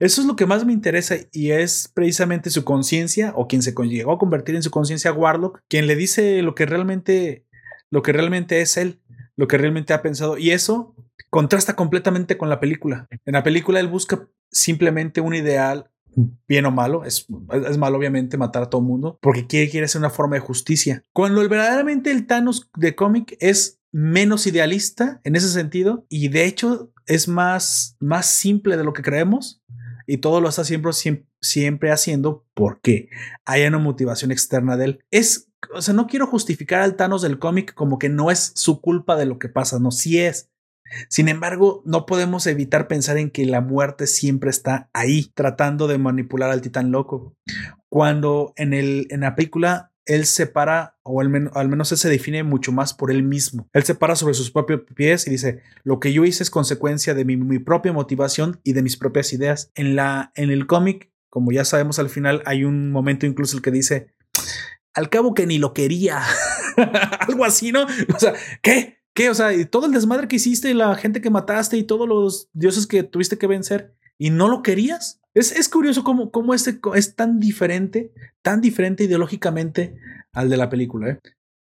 Eso 0.00 0.20
es 0.20 0.26
lo 0.26 0.34
que 0.34 0.46
más 0.46 0.64
me 0.64 0.72
interesa 0.72 1.14
y 1.32 1.52
es 1.52 1.88
precisamente 1.94 2.50
su 2.50 2.64
conciencia 2.64 3.32
o 3.36 3.46
quien 3.46 3.62
se 3.62 3.72
llegó 3.72 4.12
a 4.12 4.18
convertir 4.18 4.56
en 4.56 4.62
su 4.64 4.70
conciencia 4.70 5.12
Warlock, 5.12 5.62
quien 5.68 5.86
le 5.86 5.94
dice 5.94 6.42
lo 6.42 6.56
que 6.56 6.66
realmente, 6.66 7.46
lo 7.88 8.02
que 8.02 8.12
realmente 8.12 8.60
es 8.60 8.76
él, 8.76 9.00
lo 9.36 9.46
que 9.46 9.58
realmente 9.58 9.92
ha 9.92 10.02
pensado. 10.02 10.38
Y 10.38 10.50
eso 10.50 10.96
contrasta 11.28 11.76
completamente 11.76 12.38
con 12.38 12.48
la 12.48 12.60
película. 12.60 13.08
En 13.24 13.34
la 13.34 13.42
película 13.42 13.80
él 13.80 13.88
busca 13.88 14.28
simplemente 14.50 15.20
un 15.20 15.34
ideal, 15.34 15.90
bien 16.48 16.66
o 16.66 16.70
malo, 16.70 17.04
es, 17.04 17.26
es 17.68 17.78
malo 17.78 17.98
obviamente 17.98 18.36
matar 18.36 18.64
a 18.64 18.70
todo 18.70 18.80
mundo, 18.80 19.18
porque 19.20 19.46
quiere, 19.46 19.70
quiere 19.70 19.84
hacer 19.84 20.00
una 20.00 20.10
forma 20.10 20.36
de 20.36 20.40
justicia. 20.40 21.04
Cuando 21.12 21.40
el, 21.40 21.48
verdaderamente 21.48 22.10
el 22.10 22.26
Thanos 22.26 22.70
de 22.76 22.94
cómic 22.94 23.36
es 23.40 23.80
menos 23.92 24.46
idealista 24.46 25.20
en 25.24 25.36
ese 25.36 25.48
sentido 25.48 26.06
y 26.08 26.28
de 26.28 26.44
hecho 26.44 26.92
es 27.06 27.26
más, 27.26 27.96
más 27.98 28.26
simple 28.26 28.76
de 28.76 28.84
lo 28.84 28.92
que 28.92 29.02
creemos 29.02 29.62
y 30.06 30.18
todo 30.18 30.40
lo 30.40 30.48
está 30.48 30.64
siempre, 30.64 30.92
siempre, 30.92 31.26
siempre 31.40 31.90
haciendo 31.90 32.46
porque 32.54 33.08
hay 33.44 33.64
una 33.64 33.78
motivación 33.78 34.30
externa 34.30 34.76
de 34.76 34.84
él. 34.84 35.04
Es 35.10 35.50
o 35.74 35.82
sea, 35.82 35.94
no 35.94 36.06
quiero 36.06 36.26
justificar 36.26 36.80
al 36.80 36.96
Thanos 36.96 37.22
del 37.22 37.38
cómic 37.38 37.74
como 37.74 37.98
que 37.98 38.08
no 38.08 38.30
es 38.30 38.52
su 38.54 38.80
culpa 38.80 39.16
de 39.16 39.26
lo 39.26 39.38
que 39.38 39.48
pasa, 39.48 39.78
no, 39.78 39.90
sí 39.90 40.18
es. 40.18 40.49
Sin 41.08 41.28
embargo, 41.28 41.82
no 41.84 42.06
podemos 42.06 42.46
evitar 42.46 42.88
pensar 42.88 43.16
en 43.18 43.30
que 43.30 43.46
la 43.46 43.60
muerte 43.60 44.06
siempre 44.06 44.50
está 44.50 44.88
ahí, 44.92 45.30
tratando 45.34 45.88
de 45.88 45.98
manipular 45.98 46.50
al 46.50 46.60
titán 46.60 46.90
loco. 46.90 47.34
Cuando 47.88 48.52
en, 48.56 48.72
el, 48.72 49.06
en 49.10 49.20
la 49.20 49.34
película 49.34 49.90
él 50.06 50.26
se 50.26 50.46
para, 50.46 50.96
o 51.02 51.20
al, 51.20 51.50
al 51.54 51.68
menos 51.68 51.92
él 51.92 51.98
se 51.98 52.08
define 52.08 52.42
mucho 52.42 52.72
más 52.72 52.94
por 52.94 53.10
él 53.10 53.22
mismo. 53.22 53.68
Él 53.72 53.84
se 53.84 53.94
para 53.94 54.16
sobre 54.16 54.34
sus 54.34 54.50
propios 54.50 54.82
pies 54.94 55.26
y 55.26 55.30
dice, 55.30 55.62
lo 55.84 56.00
que 56.00 56.12
yo 56.12 56.24
hice 56.24 56.42
es 56.42 56.50
consecuencia 56.50 57.14
de 57.14 57.24
mi, 57.24 57.36
mi 57.36 57.58
propia 57.58 57.92
motivación 57.92 58.60
y 58.64 58.72
de 58.72 58.82
mis 58.82 58.96
propias 58.96 59.32
ideas. 59.32 59.70
En, 59.74 59.94
la, 59.94 60.32
en 60.34 60.50
el 60.50 60.66
cómic, 60.66 61.10
como 61.28 61.52
ya 61.52 61.64
sabemos 61.64 61.98
al 61.98 62.08
final, 62.08 62.42
hay 62.44 62.64
un 62.64 62.90
momento 62.90 63.26
incluso 63.26 63.56
el 63.56 63.62
que 63.62 63.70
dice, 63.70 64.12
al 64.94 65.10
cabo 65.10 65.34
que 65.34 65.46
ni 65.46 65.58
lo 65.58 65.74
quería. 65.74 66.22
Algo 67.20 67.44
así, 67.44 67.72
¿no? 67.72 67.84
O 67.84 68.18
sea, 68.18 68.34
¿qué? 68.62 68.99
¿Qué? 69.20 69.28
O 69.28 69.34
sea, 69.34 69.52
y 69.52 69.66
todo 69.66 69.84
el 69.84 69.92
desmadre 69.92 70.28
que 70.28 70.36
hiciste, 70.36 70.72
la 70.72 70.94
gente 70.94 71.20
que 71.20 71.28
mataste 71.28 71.76
y 71.76 71.82
todos 71.82 72.08
los 72.08 72.48
dioses 72.54 72.86
que 72.86 73.02
tuviste 73.02 73.36
que 73.36 73.46
vencer 73.46 73.94
y 74.16 74.30
no 74.30 74.48
lo 74.48 74.62
querías. 74.62 75.20
Es, 75.34 75.52
es 75.52 75.68
curioso 75.68 76.04
cómo, 76.04 76.30
cómo 76.30 76.54
este 76.54 76.80
es 76.94 77.16
tan 77.16 77.38
diferente, 77.38 78.14
tan 78.40 78.62
diferente 78.62 79.04
ideológicamente 79.04 79.94
al 80.32 80.48
de 80.48 80.56
la 80.56 80.70
película. 80.70 81.10
¿eh? 81.10 81.20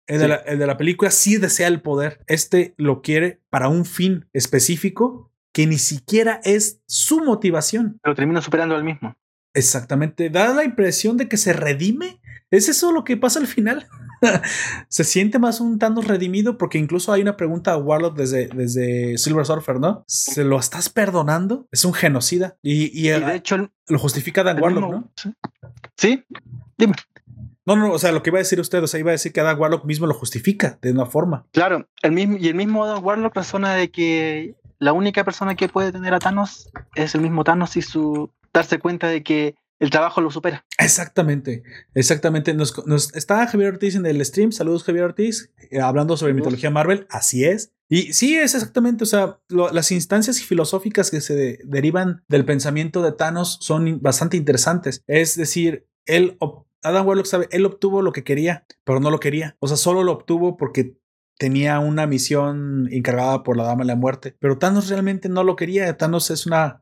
El, 0.06 0.20
de 0.20 0.28
la, 0.28 0.36
el 0.36 0.58
de 0.60 0.66
la 0.66 0.78
película 0.78 1.10
sí 1.10 1.36
desea 1.36 1.68
el 1.68 1.82
poder. 1.82 2.24
Este 2.26 2.72
lo 2.78 3.02
quiere 3.02 3.42
para 3.50 3.68
un 3.68 3.84
fin 3.84 4.30
específico 4.32 5.30
que 5.52 5.66
ni 5.66 5.76
siquiera 5.76 6.40
es 6.44 6.80
su 6.86 7.22
motivación. 7.22 7.98
Pero 8.02 8.14
termina 8.14 8.40
superando 8.40 8.76
al 8.76 8.82
mismo. 8.82 9.14
Exactamente. 9.52 10.30
Da 10.30 10.54
la 10.54 10.64
impresión 10.64 11.18
de 11.18 11.28
que 11.28 11.36
se 11.36 11.52
redime. 11.52 12.18
¿Es 12.50 12.70
eso 12.70 12.92
lo 12.92 13.04
que 13.04 13.18
pasa 13.18 13.40
al 13.40 13.46
final? 13.46 13.86
se 14.88 15.04
siente 15.04 15.38
más 15.38 15.60
un 15.60 15.78
Thanos 15.78 16.06
redimido 16.06 16.58
porque 16.58 16.78
incluso 16.78 17.12
hay 17.12 17.22
una 17.22 17.36
pregunta 17.36 17.72
a 17.72 17.76
Warlock 17.76 18.16
desde, 18.16 18.48
desde 18.48 19.18
Silver 19.18 19.46
Surfer, 19.46 19.80
¿no? 19.80 20.04
¿Se 20.06 20.44
lo 20.44 20.58
estás 20.58 20.88
perdonando? 20.88 21.66
Es 21.70 21.84
un 21.84 21.92
genocida. 21.92 22.56
Y, 22.62 22.98
y, 22.98 23.08
de 23.08 23.36
hecho 23.36 23.70
lo 23.88 23.98
justifica 23.98 24.42
Dan 24.42 24.62
Warlock, 24.62 24.90
¿no? 24.90 25.12
Sí, 25.96 26.24
dime. 26.78 26.94
No, 27.64 27.76
no, 27.76 27.92
o 27.92 27.98
sea, 27.98 28.10
lo 28.10 28.22
que 28.22 28.30
iba 28.30 28.38
a 28.38 28.40
decir 28.40 28.58
usted, 28.58 28.82
o 28.82 28.86
sea, 28.86 28.98
iba 28.98 29.10
a 29.10 29.12
decir 29.12 29.32
que 29.32 29.40
Adam 29.40 29.60
Warlock 29.60 29.84
mismo 29.84 30.06
lo 30.06 30.14
justifica 30.14 30.78
de 30.82 30.90
una 30.90 31.06
forma. 31.06 31.46
Claro, 31.52 31.88
el 32.02 32.12
mismo, 32.12 32.36
y 32.36 32.48
el 32.48 32.54
mismo 32.54 32.84
Adam 32.84 33.04
Warlock 33.04 33.36
razona 33.36 33.74
de 33.74 33.90
que 33.90 34.56
la 34.78 34.92
única 34.92 35.24
persona 35.24 35.54
que 35.54 35.68
puede 35.68 35.92
tener 35.92 36.12
a 36.12 36.18
Thanos 36.18 36.70
es 36.96 37.14
el 37.14 37.20
mismo 37.20 37.44
Thanos 37.44 37.76
y 37.76 37.82
su 37.82 38.30
darse 38.52 38.78
cuenta 38.78 39.06
de 39.06 39.22
que 39.22 39.54
el 39.78 39.90
trabajo 39.90 40.20
lo 40.20 40.30
supera. 40.30 40.64
Exactamente, 40.78 41.62
exactamente. 41.94 42.54
Nos, 42.54 42.86
nos 42.86 43.14
está 43.14 43.46
Javier 43.46 43.72
Ortiz 43.72 43.96
en 43.96 44.06
el 44.06 44.24
stream. 44.24 44.52
Saludos, 44.52 44.84
Javier 44.84 45.04
Ortiz, 45.04 45.52
eh, 45.70 45.80
hablando 45.80 46.16
sobre 46.16 46.34
mitología 46.34 46.70
Marvel. 46.70 47.06
Así 47.10 47.44
es. 47.44 47.72
Y 47.88 48.14
sí, 48.14 48.36
es 48.36 48.54
exactamente, 48.54 49.04
o 49.04 49.06
sea, 49.06 49.38
lo, 49.48 49.70
las 49.70 49.92
instancias 49.92 50.40
filosóficas 50.40 51.10
que 51.10 51.20
se 51.20 51.34
de, 51.34 51.58
derivan 51.64 52.24
del 52.26 52.44
pensamiento 52.44 53.02
de 53.02 53.12
Thanos 53.12 53.58
son 53.60 54.00
bastante 54.00 54.36
interesantes. 54.36 55.02
Es 55.06 55.36
decir, 55.36 55.86
él, 56.06 56.38
Adam 56.82 57.06
Warlock 57.06 57.26
sabe, 57.26 57.48
él 57.50 57.66
obtuvo 57.66 58.00
lo 58.00 58.12
que 58.12 58.24
quería, 58.24 58.64
pero 58.84 59.00
no 59.00 59.10
lo 59.10 59.20
quería. 59.20 59.56
O 59.60 59.68
sea, 59.68 59.76
solo 59.76 60.04
lo 60.04 60.12
obtuvo 60.12 60.56
porque 60.56 60.96
tenía 61.38 61.80
una 61.80 62.06
misión 62.06 62.88
encargada 62.92 63.42
por 63.42 63.56
la 63.56 63.64
Dama 63.64 63.82
de 63.82 63.88
la 63.88 63.96
Muerte, 63.96 64.36
pero 64.38 64.58
Thanos 64.58 64.88
realmente 64.88 65.28
no 65.28 65.44
lo 65.44 65.56
quería. 65.56 65.96
Thanos 65.96 66.30
es 66.30 66.46
una 66.46 66.81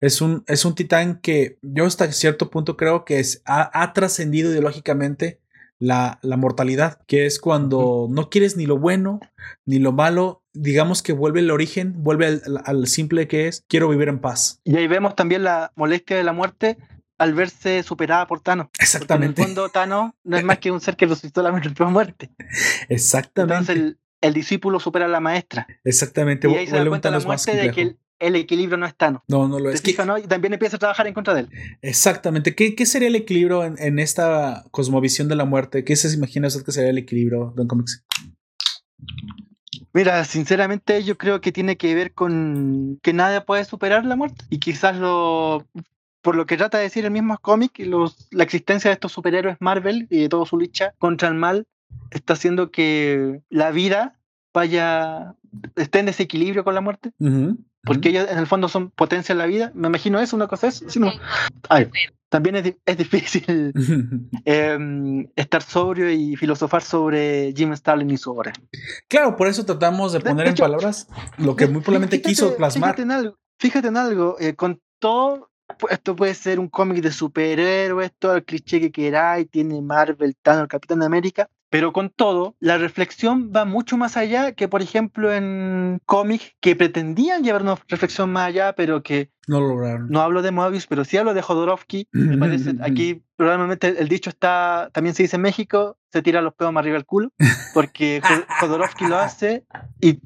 es 0.00 0.20
un, 0.20 0.44
es 0.46 0.64
un 0.64 0.74
titán 0.74 1.20
que 1.20 1.58
yo 1.62 1.86
hasta 1.86 2.10
cierto 2.12 2.50
punto 2.50 2.76
creo 2.76 3.04
que 3.04 3.18
es, 3.18 3.42
ha, 3.44 3.82
ha 3.82 3.92
trascendido 3.92 4.50
ideológicamente 4.50 5.40
la, 5.80 6.18
la, 6.22 6.36
mortalidad, 6.36 7.00
que 7.06 7.26
es 7.26 7.38
cuando 7.38 8.08
no 8.10 8.30
quieres 8.30 8.56
ni 8.56 8.66
lo 8.66 8.78
bueno 8.78 9.20
ni 9.64 9.78
lo 9.78 9.92
malo, 9.92 10.42
digamos 10.52 11.02
que 11.02 11.12
vuelve 11.12 11.40
el 11.40 11.50
origen, 11.50 12.02
vuelve 12.02 12.26
al, 12.26 12.62
al, 12.64 12.86
simple 12.88 13.28
que 13.28 13.46
es, 13.46 13.64
quiero 13.68 13.88
vivir 13.88 14.08
en 14.08 14.18
paz. 14.18 14.60
Y 14.64 14.76
ahí 14.76 14.88
vemos 14.88 15.14
también 15.14 15.44
la 15.44 15.72
molestia 15.76 16.16
de 16.16 16.24
la 16.24 16.32
muerte 16.32 16.78
al 17.18 17.34
verse 17.34 17.82
superada 17.82 18.26
por 18.26 18.40
Thanos. 18.40 18.68
Exactamente. 18.78 19.42
en 19.42 19.48
el 19.48 19.54
fondo, 19.54 19.68
Thanos 19.68 20.12
no 20.24 20.36
es 20.36 20.44
más 20.44 20.58
que 20.58 20.70
un 20.70 20.80
ser 20.80 20.96
que 20.96 21.06
resucitó 21.06 21.42
la 21.42 21.52
muerte. 21.52 22.30
Exactamente. 22.88 23.54
Entonces 23.54 23.76
el, 23.76 23.98
el, 24.20 24.34
discípulo 24.34 24.80
supera 24.80 25.04
a 25.04 25.08
la 25.08 25.20
maestra. 25.20 25.66
Exactamente. 25.84 26.48
Y 26.48 26.54
ahí 26.54 26.66
se 26.66 26.76
da 26.76 26.86
cuenta 26.86 27.10
la 27.10 27.20
muerte 27.20 27.54
de 27.54 27.70
que 27.72 27.82
el, 27.82 27.98
el 28.18 28.36
equilibrio 28.36 28.76
no 28.76 28.86
es 28.86 28.96
Thanos. 28.96 29.22
No, 29.28 29.48
no 29.48 29.58
lo 29.58 29.70
es. 29.70 29.82
Fija, 29.82 30.04
¿no? 30.04 30.18
Y 30.18 30.22
también 30.22 30.52
empieza 30.52 30.76
a 30.76 30.78
trabajar 30.78 31.06
en 31.06 31.14
contra 31.14 31.34
de 31.34 31.40
él. 31.40 31.48
Exactamente. 31.82 32.54
¿Qué, 32.54 32.74
qué 32.74 32.86
sería 32.86 33.08
el 33.08 33.16
equilibrio 33.16 33.64
en, 33.64 33.76
en, 33.78 33.98
esta 33.98 34.64
cosmovisión 34.70 35.28
de 35.28 35.36
la 35.36 35.44
muerte? 35.44 35.84
¿Qué 35.84 35.96
se 35.96 36.12
imagina 36.14 36.48
usted 36.48 36.64
que 36.64 36.72
sería 36.72 36.90
el 36.90 36.98
equilibrio, 36.98 37.52
Don 37.56 37.68
Comics? 37.68 38.04
Mira, 39.92 40.24
sinceramente 40.24 41.02
yo 41.04 41.16
creo 41.16 41.40
que 41.40 41.52
tiene 41.52 41.76
que 41.76 41.94
ver 41.94 42.12
con 42.12 42.98
que 43.02 43.12
nadie 43.12 43.40
puede 43.40 43.64
superar 43.64 44.04
la 44.04 44.16
muerte. 44.16 44.44
Y 44.50 44.58
quizás 44.58 44.96
lo... 44.96 45.66
Por 46.20 46.34
lo 46.34 46.46
que 46.46 46.56
trata 46.56 46.78
de 46.78 46.84
decir 46.84 47.04
el 47.04 47.12
mismo 47.12 47.38
cómic, 47.38 47.78
los, 47.78 48.28
la 48.32 48.42
existencia 48.42 48.90
de 48.90 48.94
estos 48.94 49.12
superhéroes 49.12 49.56
Marvel 49.60 50.08
y 50.10 50.22
de 50.22 50.28
toda 50.28 50.44
su 50.46 50.58
lucha 50.58 50.92
contra 50.98 51.28
el 51.28 51.34
mal 51.34 51.66
está 52.10 52.32
haciendo 52.32 52.72
que 52.72 53.40
la 53.48 53.70
vida 53.70 54.18
vaya 54.52 55.36
esté 55.76 56.00
en 56.00 56.06
desequilibrio 56.06 56.64
con 56.64 56.74
la 56.74 56.80
muerte. 56.80 57.12
Uh 57.20 57.26
-huh 57.26 57.56
porque 57.88 58.10
ellos 58.10 58.28
en 58.30 58.38
el 58.38 58.46
fondo 58.46 58.68
son 58.68 58.90
potencia 58.90 59.32
en 59.32 59.38
la 59.38 59.46
vida. 59.46 59.72
Me 59.74 59.88
imagino 59.88 60.20
eso, 60.20 60.36
una 60.36 60.46
cosa 60.46 60.68
es. 60.68 60.84
Sino, 60.88 61.10
ay, 61.70 61.90
también 62.28 62.56
es, 62.56 62.74
es 62.84 62.98
difícil 62.98 63.72
eh, 64.44 65.26
estar 65.34 65.62
sobrio 65.62 66.10
y 66.10 66.36
filosofar 66.36 66.82
sobre 66.82 67.54
Jim 67.56 67.72
Stalin 67.72 68.10
y 68.10 68.18
su 68.18 68.30
obra. 68.30 68.52
Claro, 69.08 69.36
por 69.36 69.48
eso 69.48 69.64
tratamos 69.64 70.12
de 70.12 70.20
poner 70.20 70.44
de 70.44 70.50
hecho, 70.52 70.64
en 70.64 70.70
palabras 70.70 71.08
lo 71.38 71.56
que 71.56 71.66
muy 71.66 71.80
probablemente 71.80 72.16
fíjate, 72.16 72.28
quiso 72.28 72.56
plasmar. 72.56 72.90
Fíjate 72.90 73.02
en 73.02 73.10
algo, 73.10 73.38
fíjate 73.58 73.88
en 73.88 73.96
algo 73.96 74.36
eh, 74.38 74.54
con 74.54 74.80
todo. 74.98 75.50
Esto 75.90 76.14
puede 76.14 76.34
ser 76.34 76.60
un 76.60 76.68
cómic 76.68 77.02
de 77.02 77.10
superhéroes, 77.10 78.12
todo 78.18 78.36
el 78.36 78.44
cliché 78.44 78.80
que 78.80 78.92
queráis, 78.92 79.50
tiene 79.50 79.80
Marvel, 79.82 80.36
Thanos, 80.40 80.68
Capitán 80.68 81.00
de 81.00 81.06
América, 81.06 81.48
pero 81.70 81.92
con 81.92 82.10
todo, 82.10 82.56
la 82.60 82.78
reflexión 82.78 83.52
va 83.54 83.64
mucho 83.64 83.96
más 83.96 84.16
allá 84.16 84.52
que, 84.52 84.68
por 84.68 84.82
ejemplo, 84.82 85.32
en 85.32 86.00
cómics 86.06 86.54
que 86.60 86.76
pretendían 86.76 87.42
llevar 87.42 87.62
una 87.62 87.76
reflexión 87.88 88.32
más 88.32 88.48
allá, 88.48 88.74
pero 88.74 89.02
que 89.02 89.30
no 89.46 89.60
lo 89.60 89.68
lograron. 89.68 90.08
No 90.08 90.20
hablo 90.20 90.42
de 90.42 90.50
Moebius, 90.50 90.86
pero 90.86 91.04
sí 91.04 91.16
hablo 91.16 91.34
de 91.34 91.42
Jodorowsky. 91.42 92.08
Me 92.12 92.36
parece, 92.38 92.74
aquí 92.82 93.22
probablemente 93.36 94.00
el 94.00 94.08
dicho 94.08 94.30
está, 94.30 94.90
también 94.92 95.14
se 95.14 95.22
dice 95.22 95.36
en 95.36 95.42
México, 95.42 95.98
se 96.12 96.22
tira 96.22 96.42
los 96.42 96.54
pedos 96.54 96.72
más 96.72 96.82
arriba 96.82 96.96
del 96.96 97.06
culo, 97.06 97.32
porque 97.74 98.20
Jodorowsky 98.60 99.06
lo 99.06 99.18
hace 99.18 99.64
y 100.00 100.20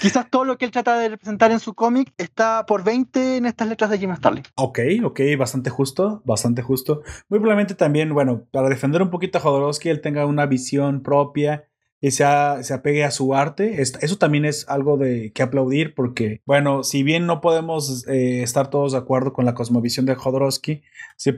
Quizás 0.00 0.30
todo 0.30 0.44
lo 0.44 0.58
que 0.58 0.64
él 0.64 0.70
trata 0.70 0.98
de 0.98 1.10
representar 1.10 1.50
en 1.50 1.60
su 1.60 1.74
cómic 1.74 2.12
está 2.16 2.64
por 2.66 2.84
20 2.84 3.36
en 3.36 3.46
estas 3.46 3.68
letras 3.68 3.90
de 3.90 3.98
Jim 3.98 4.14
Starlin. 4.16 4.44
Ok, 4.56 4.80
ok, 5.04 5.20
bastante 5.38 5.70
justo, 5.70 6.22
bastante 6.24 6.62
justo. 6.62 7.02
Muy 7.28 7.38
probablemente 7.38 7.74
también, 7.74 8.14
bueno, 8.14 8.46
para 8.50 8.68
defender 8.68 9.02
un 9.02 9.10
poquito 9.10 9.38
a 9.38 9.40
Jodorowsky, 9.40 9.88
él 9.88 10.00
tenga 10.00 10.26
una 10.26 10.46
visión 10.46 11.02
propia 11.02 11.66
y 12.00 12.12
se, 12.12 12.24
a, 12.24 12.62
se 12.62 12.72
apegue 12.72 13.04
a 13.04 13.10
su 13.10 13.34
arte. 13.34 13.82
Eso 13.82 14.16
también 14.16 14.44
es 14.44 14.66
algo 14.68 14.96
de 14.96 15.32
que 15.32 15.42
aplaudir 15.42 15.94
porque, 15.94 16.40
bueno, 16.46 16.82
si 16.82 17.02
bien 17.02 17.26
no 17.26 17.40
podemos 17.40 18.06
eh, 18.08 18.42
estar 18.42 18.70
todos 18.70 18.92
de 18.92 18.98
acuerdo 18.98 19.32
con 19.32 19.44
la 19.44 19.54
cosmovisión 19.54 20.06
de 20.06 20.14
Jodorowsky, 20.14 20.82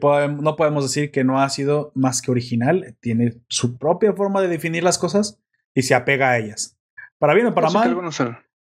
podemos, 0.00 0.42
no 0.42 0.56
podemos 0.56 0.84
decir 0.84 1.10
que 1.10 1.24
no 1.24 1.40
ha 1.40 1.48
sido 1.50 1.90
más 1.94 2.22
que 2.22 2.30
original. 2.30 2.96
Tiene 3.00 3.40
su 3.48 3.76
propia 3.76 4.12
forma 4.12 4.40
de 4.40 4.48
definir 4.48 4.84
las 4.84 4.98
cosas 4.98 5.40
y 5.74 5.82
se 5.82 5.94
apega 5.94 6.30
a 6.30 6.38
ellas. 6.38 6.78
Para 7.22 7.34
bien 7.34 7.46
o 7.46 7.54
para 7.54 7.70
mal. 7.70 7.96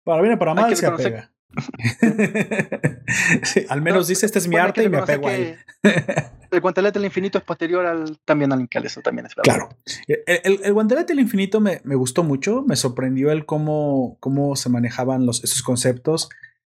Para 0.03 0.21
bien 0.21 0.33
o 0.33 0.37
para 0.37 0.53
mal 0.53 0.75
se 0.75 0.85
apega. 0.85 1.31
sí, 3.43 3.65
al 3.69 3.81
menos 3.81 4.01
no, 4.01 4.07
dice, 4.09 4.25
este 4.25 4.37
es 4.37 4.49
mi 4.49 4.57
arte 4.57 4.83
y 4.83 4.89
me 4.89 4.97
apego 4.97 5.29
a 5.29 5.33
él. 5.33 5.55
el 6.51 6.59
guantelete 6.59 6.99
del 6.99 7.05
infinito 7.05 7.37
es 7.37 7.45
posterior 7.45 7.85
al, 7.85 8.19
también 8.25 8.51
al 8.51 8.59
Incal, 8.59 8.85
eso 8.85 8.99
también 9.01 9.27
es 9.27 9.33
verdad. 9.33 9.43
Claro. 9.45 9.69
El, 10.07 10.41
el, 10.43 10.59
el 10.61 10.73
guantelete 10.73 11.13
del 11.13 11.21
infinito 11.21 11.61
me, 11.61 11.79
me, 11.85 11.95
gustó 11.95 12.25
mucho, 12.25 12.65
me 12.67 12.75
sorprendió 12.75 13.31
el 13.31 13.45
cómo, 13.45 14.17
cómo 14.19 14.57
se 14.57 14.67
manejaban 14.67 15.25
los, 15.25 15.41
esos 15.41 15.63
conceptos. 15.63 16.27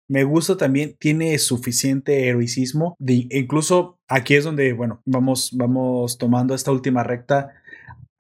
Me 0.08 0.24
gusta 0.26 0.58
también, 0.58 0.96
tiene 1.00 1.40
suficiente 1.40 2.28
heroicismo. 2.28 2.98
De, 3.00 3.26
incluso 3.32 3.98
aquí 4.08 4.36
es 4.36 4.44
donde, 4.44 4.74
bueno, 4.74 5.02
vamos, 5.06 5.50
vamos 5.54 6.20
tomando 6.20 6.54
esta 6.54 6.72
última 6.72 7.02
recta 7.02 7.50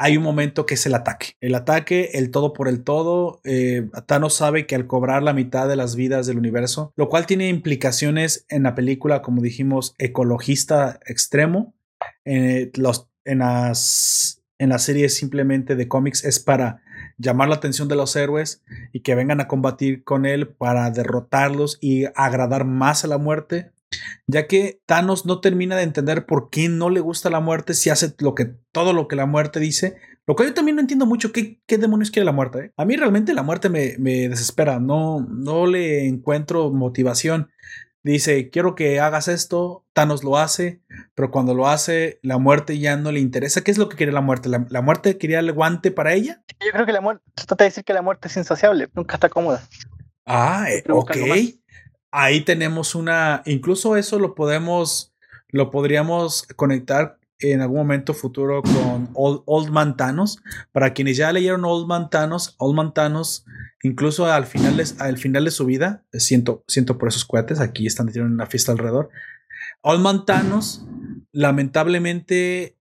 hay 0.02 0.16
un 0.16 0.24
momento 0.24 0.66
que 0.66 0.76
es 0.76 0.86
el 0.86 0.95
ataque. 0.95 1.34
El 1.41 1.54
ataque, 1.56 2.12
el 2.14 2.32
todo 2.32 2.54
por 2.54 2.70
el 2.70 2.84
todo. 2.86 3.41
Eh, 3.43 3.89
Thanos 4.06 4.34
sabe 4.34 4.66
que 4.66 4.76
al 4.76 4.88
cobrar 4.88 5.22
la 5.24 5.34
mitad 5.34 5.68
de 5.68 5.76
las 5.76 5.97
vidas 5.97 6.26
del 6.26 6.38
universo, 6.38 6.93
lo 6.95 7.10
cual 7.10 7.26
tiene 7.26 7.50
implicaciones 7.50 8.45
en 8.47 8.64
la 8.64 8.76
película, 8.76 9.22
como 9.22 9.41
dijimos, 9.41 9.95
ecologista 9.97 11.02
extremo. 11.06 11.76
Eh, 12.24 12.72
en, 13.26 13.39
las, 13.39 14.41
en 14.58 14.70
las 14.70 14.84
series 14.84 15.18
simplemente 15.18 15.76
de 15.76 15.89
cómics 15.89 16.24
es 16.24 16.39
para 16.39 16.82
llamar 17.18 17.50
la 17.50 17.56
atención 17.56 17.89
de 17.89 17.97
los 17.97 18.16
héroes 18.16 18.64
y 18.93 19.02
que 19.02 19.16
vengan 19.16 19.41
a 19.41 19.50
combatir 19.50 20.06
con 20.06 20.26
él 20.26 20.47
para 20.47 20.89
derrotarlos 20.91 21.78
y 21.82 22.06
agradar 22.16 22.64
más 22.64 23.04
a 23.04 23.08
la 23.08 23.18
muerte 23.18 23.74
ya 24.28 24.48
que 24.48 24.82
Thanos 24.86 25.26
no 25.26 25.42
termina 25.42 25.76
de 25.76 25.84
entender 25.84 26.26
por 26.26 26.50
qué 26.50 26.70
no 26.70 26.90
le 26.90 27.00
gusta 27.00 27.30
la 27.30 27.40
muerte 27.40 27.74
si 27.74 27.90
hace 27.90 28.14
lo 28.20 28.36
que, 28.36 28.54
todo 28.72 28.94
lo 28.94 29.08
que 29.08 29.16
la 29.16 29.26
muerte 29.26 29.60
dice. 29.60 29.98
Lo 30.28 30.36
cual 30.36 30.50
yo 30.50 30.54
también 30.54 30.76
no 30.76 30.82
entiendo 30.82 31.08
mucho 31.08 31.32
qué, 31.32 31.60
qué 31.66 31.80
demonios 31.80 32.12
quiere 32.12 32.26
la 32.26 32.32
muerte. 32.32 32.60
¿eh? 32.60 32.72
A 32.78 32.86
mí 32.86 32.96
realmente 32.96 33.34
la 33.34 33.42
muerte 33.42 33.70
me, 33.70 33.96
me, 33.98 34.30
desespera, 34.30 34.80
no, 34.80 35.22
no 35.22 35.66
le 35.66 36.08
encuentro 36.08 36.72
motivación. 36.72 37.50
Dice, 38.04 38.50
quiero 38.50 38.76
que 38.76 39.00
hagas 39.00 39.28
esto, 39.28 39.86
Thanos 39.94 40.24
lo 40.24 40.38
hace, 40.38 40.82
pero 41.16 41.32
cuando 41.32 41.54
lo 41.54 41.68
hace, 41.68 42.20
la 42.22 42.38
muerte 42.38 42.78
ya 42.78 42.96
no 42.96 43.12
le 43.12 43.20
interesa. 43.20 43.62
¿Qué 43.62 43.72
es 43.72 43.80
lo 43.80 43.90
que 43.90 43.98
quiere 43.98 44.12
la 44.12 44.22
muerte? 44.22 44.50
¿La, 44.50 44.66
la 44.70 44.82
muerte 44.82 45.18
quería 45.18 45.40
el 45.40 45.52
guante 45.52 45.92
para 45.92 46.14
ella? 46.14 46.44
Yo 46.64 46.72
creo 46.72 46.86
que 46.86 46.94
la 46.94 47.02
muerte, 47.02 47.24
trata 47.34 47.64
de 47.64 47.70
decir 47.72 47.84
que 47.84 47.94
la 47.94 48.04
muerte 48.04 48.28
es 48.28 48.38
insaciable, 48.38 48.88
nunca 48.94 49.16
está 49.16 49.30
cómoda. 49.30 49.68
Ah, 50.26 50.68
eh, 50.70 50.84
ok 50.88 51.18
ahí 52.12 52.41
tenemos 52.41 52.95
una, 52.95 53.41
incluso 53.45 53.95
eso 53.95 54.20
lo 54.20 54.36
podemos, 54.36 55.14
lo 55.49 55.72
podríamos 55.72 56.43
conectar 56.55 57.20
en 57.39 57.62
algún 57.62 57.78
momento 57.78 58.14
futuro 58.14 58.62
con 58.62 59.10
Old, 59.14 59.43
Old 59.45 59.70
Man 59.70 59.95
Thanos. 59.95 60.39
Para 60.72 60.93
quienes 60.93 61.18
ya 61.18 61.32
leyeron 61.32 61.64
Old 61.64 61.88
Man 61.88 62.10
Thanos, 62.10 62.55
Old 62.57 62.76
Man 62.76 62.93
Thanos, 62.93 63.45
incluso 63.82 64.26
al 64.26 64.45
final 64.45 64.78
de, 64.78 64.86
al 64.99 65.18
final 65.18 65.45
de 65.45 65.51
su 65.51 65.66
vida, 65.66 66.03
siento, 66.12 66.64
siento 66.68 66.97
por 66.97 67.10
esos 67.10 67.26
cohetes, 67.26 67.60
aquí 67.60 67.88
están 67.88 68.07
teniendo 68.07 68.34
una 68.34 68.45
fiesta 68.45 68.72
alrededor. 68.72 69.10
Old 69.82 70.01
Man 70.01 70.26
Thanos, 70.26 70.86
lamentablemente, 71.32 72.78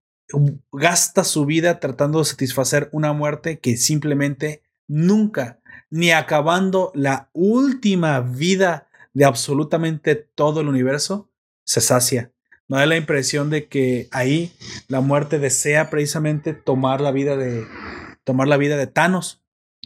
gasta 0.73 1.25
su 1.25 1.47
vida 1.47 1.79
tratando 1.79 2.19
de 2.19 2.25
satisfacer 2.25 2.89
una 2.93 3.13
muerte 3.13 3.61
que 3.61 3.77
simplemente 3.77 4.63
nunca, 4.89 5.61
ni 5.91 6.11
acabando 6.11 6.91
la 6.95 7.31
última 7.33 8.21
vida 8.21 8.88
de 9.19 9.25
absolutamente 9.25 10.15
todo 10.15 10.61
el 10.61 10.69
universo, 10.69 11.29
se 11.65 11.81
sacia. 11.81 12.33
No 12.69 12.77
da 12.77 12.87
la 12.87 12.97
impresión 12.97 13.51
de 13.51 13.67
que 13.67 14.07
ahí 14.13 14.53
la 14.87 15.01
muerte 15.01 15.41
desea 15.41 15.91
precisamente 15.91 16.55
tomar 16.55 17.01
la 17.01 17.11
vida 17.11 17.37
de 17.37 17.67
tomar 18.23 18.47
la 18.47 18.57
vida 18.57 18.77
de 18.77 18.87
Thanos. 18.87 19.43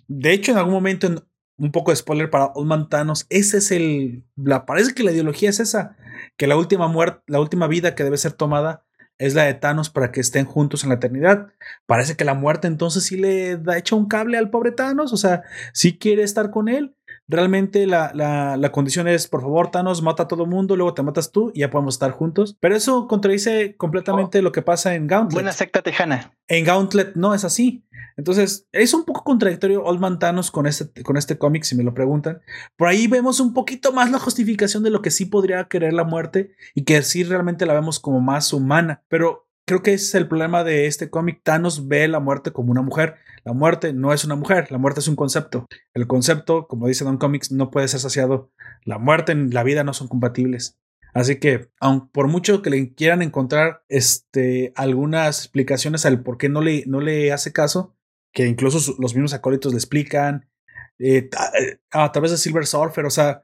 De 0.07 0.35
hecho, 0.35 0.53
en 0.53 0.59
algún 0.59 0.75
momento, 0.75 1.25
un 1.57 1.73
poco 1.73 1.93
de 1.93 1.97
spoiler 1.97 2.29
para 2.29 2.53
Old 2.55 2.91
Thanos, 2.91 3.25
ese 3.31 3.57
es 3.57 3.71
el. 3.71 4.23
La, 4.37 4.67
parece 4.67 4.93
que 4.93 5.03
la 5.03 5.13
ideología 5.13 5.49
es 5.49 5.61
esa: 5.61 5.97
que 6.37 6.47
la 6.47 6.59
última 6.59 6.87
muerte, 6.87 7.23
la 7.27 7.41
última 7.41 7.69
vida 7.69 7.95
que 7.95 8.05
debe 8.05 8.19
ser 8.19 8.33
tomada 8.33 8.85
es 9.17 9.35
la 9.35 9.45
de 9.45 9.55
Thanos 9.55 9.89
para 9.89 10.13
que 10.13 10.21
estén 10.21 10.45
juntos 10.45 10.83
en 10.83 10.91
la 10.91 10.97
eternidad. 10.97 11.53
Parece 11.87 12.17
que 12.17 12.25
la 12.27 12.35
muerte 12.35 12.67
entonces 12.67 13.05
sí 13.05 13.17
le 13.17 13.57
da 13.57 13.79
hecho 13.79 13.97
un 13.97 14.09
cable 14.09 14.37
al 14.37 14.51
pobre 14.51 14.73
Thanos, 14.73 15.13
o 15.15 15.17
sea, 15.17 15.43
sí 15.73 15.97
quiere 15.97 16.23
estar 16.23 16.51
con 16.51 16.69
él. 16.69 16.95
Realmente 17.33 17.87
la, 17.87 18.13
la, 18.15 18.59
la, 18.59 18.73
condición 18.73 19.09
es, 19.09 19.27
por 19.27 19.41
favor, 19.41 19.71
Thanos, 19.71 20.03
mata 20.03 20.25
a 20.25 20.29
todo 20.29 20.45
mundo, 20.45 20.77
luego 20.77 20.93
te 20.93 21.03
matas 21.03 21.33
tú 21.33 21.51
y 21.55 21.61
ya 21.61 21.71
podemos 21.71 21.95
estar 21.95 22.11
juntos. 22.11 22.59
Pero 22.61 22.77
eso 22.77 23.09
contradice 23.09 23.75
completamente 23.79 24.41
oh. 24.41 24.43
lo 24.43 24.53
que 24.53 24.61
pasa 24.61 24.95
en 24.95 25.07
Gauntlet. 25.07 25.33
Buena 25.33 25.53
secta 25.53 25.81
tejana. 25.81 26.37
En 26.47 26.67
Gauntlet 26.67 27.17
no 27.17 27.33
es 27.33 27.47
así. 27.47 27.87
Entonces, 28.19 28.69
es 28.71 28.93
un 28.93 29.07
poco 29.07 29.25
contradictorio 29.25 29.83
Old 29.83 29.99
Man 29.99 30.19
Thanos 30.19 30.51
con 30.51 30.67
este, 30.67 31.03
con 31.03 31.17
este 31.17 31.39
cómic, 31.39 31.63
si 31.65 31.75
me 31.75 31.85
lo 31.85 31.95
preguntan. 31.95 32.43
Por 32.77 32.89
ahí 32.89 33.07
vemos 33.07 33.41
un 33.41 33.55
poquito 33.55 33.95
más 33.95 34.11
la 34.11 34.19
justificación 34.19 34.83
de 34.83 34.91
lo 34.91 35.01
que 35.01 35.11
sí 35.11 35.25
podría 35.25 35.65
querer 35.69 35.95
la 35.95 36.05
muerte 36.05 36.55
y 36.75 36.85
que 36.85 37.01
sí 37.01 37.25
realmente 37.25 37.65
la 37.65 37.73
vemos 37.73 37.99
como 37.99 38.21
más 38.21 38.53
humana. 38.53 39.03
Pero 39.09 39.49
creo 39.73 39.83
que 39.83 39.95
ese 39.95 40.05
es 40.05 40.15
el 40.17 40.29
problema 40.29 40.65
de 40.65 40.87
este 40.87 41.09
cómic. 41.09 41.41
Thanos 41.43 41.89
ve 41.89 42.07
la 42.07 42.21
muerte 42.21 42.53
como 42.53 42.71
una 42.71 42.83
mujer. 42.83 43.15
La 43.43 43.55
muerte 43.55 43.95
no 43.95 44.13
es 44.13 44.23
una 44.23 44.35
mujer, 44.35 44.71
la 44.71 44.77
muerte 44.77 45.01
es 45.01 45.09
un 45.09 45.17
concepto. 45.17 45.67
El 45.95 46.07
concepto, 46.07 46.69
como 46.69 46.89
dice 46.89 47.05
Don 47.05 47.17
Comics, 47.17 47.51
no 47.53 47.71
puede 47.71 47.89
ser 47.89 48.01
saciado. 48.01 48.51
La 48.85 48.99
muerte 48.99 49.33
y 49.33 49.51
la 49.51 49.63
vida 49.63 49.83
no 49.83 49.95
son 49.95 50.09
compatibles. 50.09 50.79
Así 51.15 51.37
que, 51.37 51.71
aun 51.81 52.11
por 52.11 52.29
mucho 52.29 52.61
que 52.61 52.69
le 52.69 52.93
quieran 52.93 53.23
encontrar 53.23 53.83
este, 53.89 54.75
algunas 54.77 55.39
explicaciones 55.39 56.05
al 56.05 56.23
por 56.23 56.37
qué 56.37 56.51
no 56.51 56.61
le, 56.61 56.85
no 56.87 57.01
le 57.01 57.33
hace 57.33 57.55
caso, 57.55 57.97
que 58.35 58.47
incluso 58.47 58.95
los 58.99 59.15
mismos 59.15 59.33
acólitos 59.33 59.73
le 59.73 59.79
explican, 59.79 60.51
eh, 60.99 61.31
eh, 61.59 61.79
a 61.93 62.13
través 62.13 62.31
de 62.31 62.37
Silver 62.37 62.67
Surfer, 62.67 63.07
o 63.07 63.11
sea, 63.11 63.43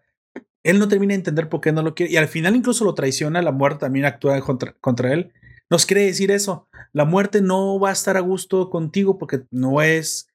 él 0.62 0.78
no 0.78 0.88
termina 0.88 1.12
de 1.12 1.20
entender 1.20 1.48
por 1.48 1.62
qué 1.62 1.72
no 1.72 1.82
lo 1.82 1.94
quiere, 1.94 2.12
y 2.12 2.16
al 2.16 2.28
final 2.28 2.54
incluso 2.54 2.84
lo 2.84 2.94
traiciona, 2.94 3.40
la 3.40 3.52
muerte 3.52 3.80
también 3.80 4.04
actúa 4.04 4.38
contra, 4.42 4.74
contra 4.80 5.14
él. 5.14 5.32
Nos 5.70 5.86
quiere 5.86 6.04
decir 6.04 6.30
eso, 6.30 6.68
la 6.92 7.04
muerte 7.04 7.42
no 7.42 7.78
va 7.78 7.90
a 7.90 7.92
estar 7.92 8.16
a 8.16 8.20
gusto 8.20 8.70
contigo 8.70 9.18
porque 9.18 9.42
no 9.50 9.82
es... 9.82 10.28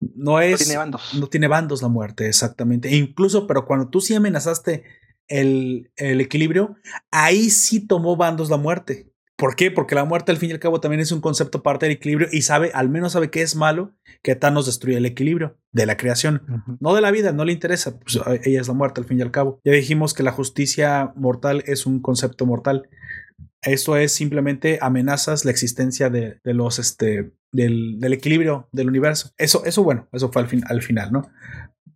No 0.00 0.40
es... 0.40 0.52
No 0.52 0.58
tiene 0.58 0.76
bandos. 0.76 1.14
No 1.14 1.26
tiene 1.26 1.48
bandos 1.48 1.82
la 1.82 1.88
muerte, 1.88 2.28
exactamente. 2.28 2.88
E 2.88 2.96
incluso, 2.96 3.46
pero 3.46 3.66
cuando 3.66 3.88
tú 3.88 4.00
sí 4.00 4.14
amenazaste 4.14 4.84
el, 5.26 5.90
el 5.96 6.20
equilibrio, 6.20 6.76
ahí 7.10 7.50
sí 7.50 7.86
tomó 7.86 8.16
bandos 8.16 8.50
la 8.50 8.58
muerte. 8.58 9.10
¿Por 9.36 9.54
qué? 9.54 9.70
Porque 9.70 9.94
la 9.94 10.04
muerte 10.04 10.32
al 10.32 10.38
fin 10.38 10.48
y 10.48 10.52
al 10.54 10.58
cabo 10.58 10.80
también 10.80 11.00
es 11.00 11.12
un 11.12 11.20
concepto 11.20 11.62
parte 11.62 11.84
del 11.84 11.96
equilibrio 11.96 12.28
y 12.32 12.40
sabe, 12.40 12.70
al 12.72 12.88
menos 12.88 13.12
sabe 13.12 13.30
que 13.30 13.42
es 13.42 13.54
malo 13.54 13.94
que 14.22 14.34
Thanos 14.34 14.64
destruye 14.64 14.96
el 14.96 15.04
equilibrio 15.04 15.58
de 15.72 15.84
la 15.84 15.98
creación, 15.98 16.42
no 16.80 16.94
de 16.94 17.02
la 17.02 17.10
vida, 17.10 17.32
no 17.32 17.44
le 17.44 17.52
interesa, 17.52 18.00
pues 18.00 18.18
ella 18.44 18.60
es 18.62 18.66
la 18.66 18.72
muerte 18.72 19.02
al 19.02 19.06
fin 19.06 19.18
y 19.18 19.22
al 19.22 19.30
cabo. 19.30 19.60
Ya 19.62 19.72
dijimos 19.72 20.14
que 20.14 20.22
la 20.22 20.32
justicia 20.32 21.12
mortal 21.16 21.62
es 21.66 21.84
un 21.84 22.00
concepto 22.00 22.46
mortal. 22.46 22.88
Eso 23.66 23.96
es 23.96 24.12
simplemente 24.12 24.78
amenazas 24.80 25.44
la 25.44 25.50
existencia 25.50 26.08
de, 26.08 26.38
los, 26.44 26.78
este, 26.78 27.32
del, 27.52 27.98
del, 27.98 28.12
equilibrio 28.12 28.68
del 28.70 28.88
universo. 28.88 29.32
Eso, 29.36 29.64
eso 29.64 29.82
bueno, 29.82 30.08
eso 30.12 30.30
fue 30.30 30.42
al, 30.42 30.48
fin, 30.48 30.62
al 30.68 30.82
final, 30.82 31.12
¿no? 31.12 31.28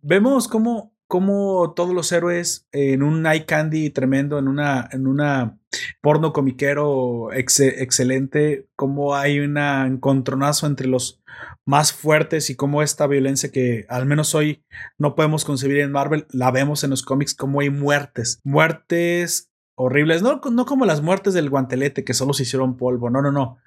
Vemos 0.01 0.47
cómo 0.47 0.93
como 1.11 1.73
todos 1.75 1.93
los 1.93 2.09
héroes 2.13 2.69
en 2.71 3.03
un 3.03 3.27
eye 3.27 3.45
candy 3.45 3.89
tremendo, 3.89 4.39
en 4.39 4.47
una, 4.47 4.87
en 4.93 5.07
una 5.07 5.59
porno 6.01 6.31
comiquero 6.31 7.33
excelente, 7.33 8.69
como 8.77 9.13
hay 9.13 9.39
un 9.39 9.57
encontronazo 9.57 10.67
entre 10.67 10.87
los 10.87 11.21
más 11.65 11.91
fuertes 11.91 12.49
y 12.49 12.55
como 12.55 12.81
esta 12.81 13.07
violencia 13.07 13.51
que 13.51 13.85
al 13.89 14.05
menos 14.05 14.33
hoy 14.35 14.63
no 14.97 15.13
podemos 15.13 15.43
concebir 15.43 15.79
en 15.79 15.91
Marvel, 15.91 16.27
la 16.31 16.49
vemos 16.49 16.85
en 16.85 16.91
los 16.91 17.03
cómics, 17.03 17.35
como 17.35 17.59
hay 17.59 17.69
muertes, 17.69 18.39
muertes 18.45 19.50
horribles, 19.81 20.21
no, 20.21 20.41
no 20.51 20.65
como 20.65 20.85
las 20.85 21.01
muertes 21.01 21.33
del 21.33 21.49
guantelete 21.49 22.03
que 22.03 22.13
solo 22.13 22.33
se 22.33 22.43
hicieron 22.43 22.77
polvo, 22.77 23.09
no, 23.09 23.21
no, 23.21 23.31
no. 23.31 23.57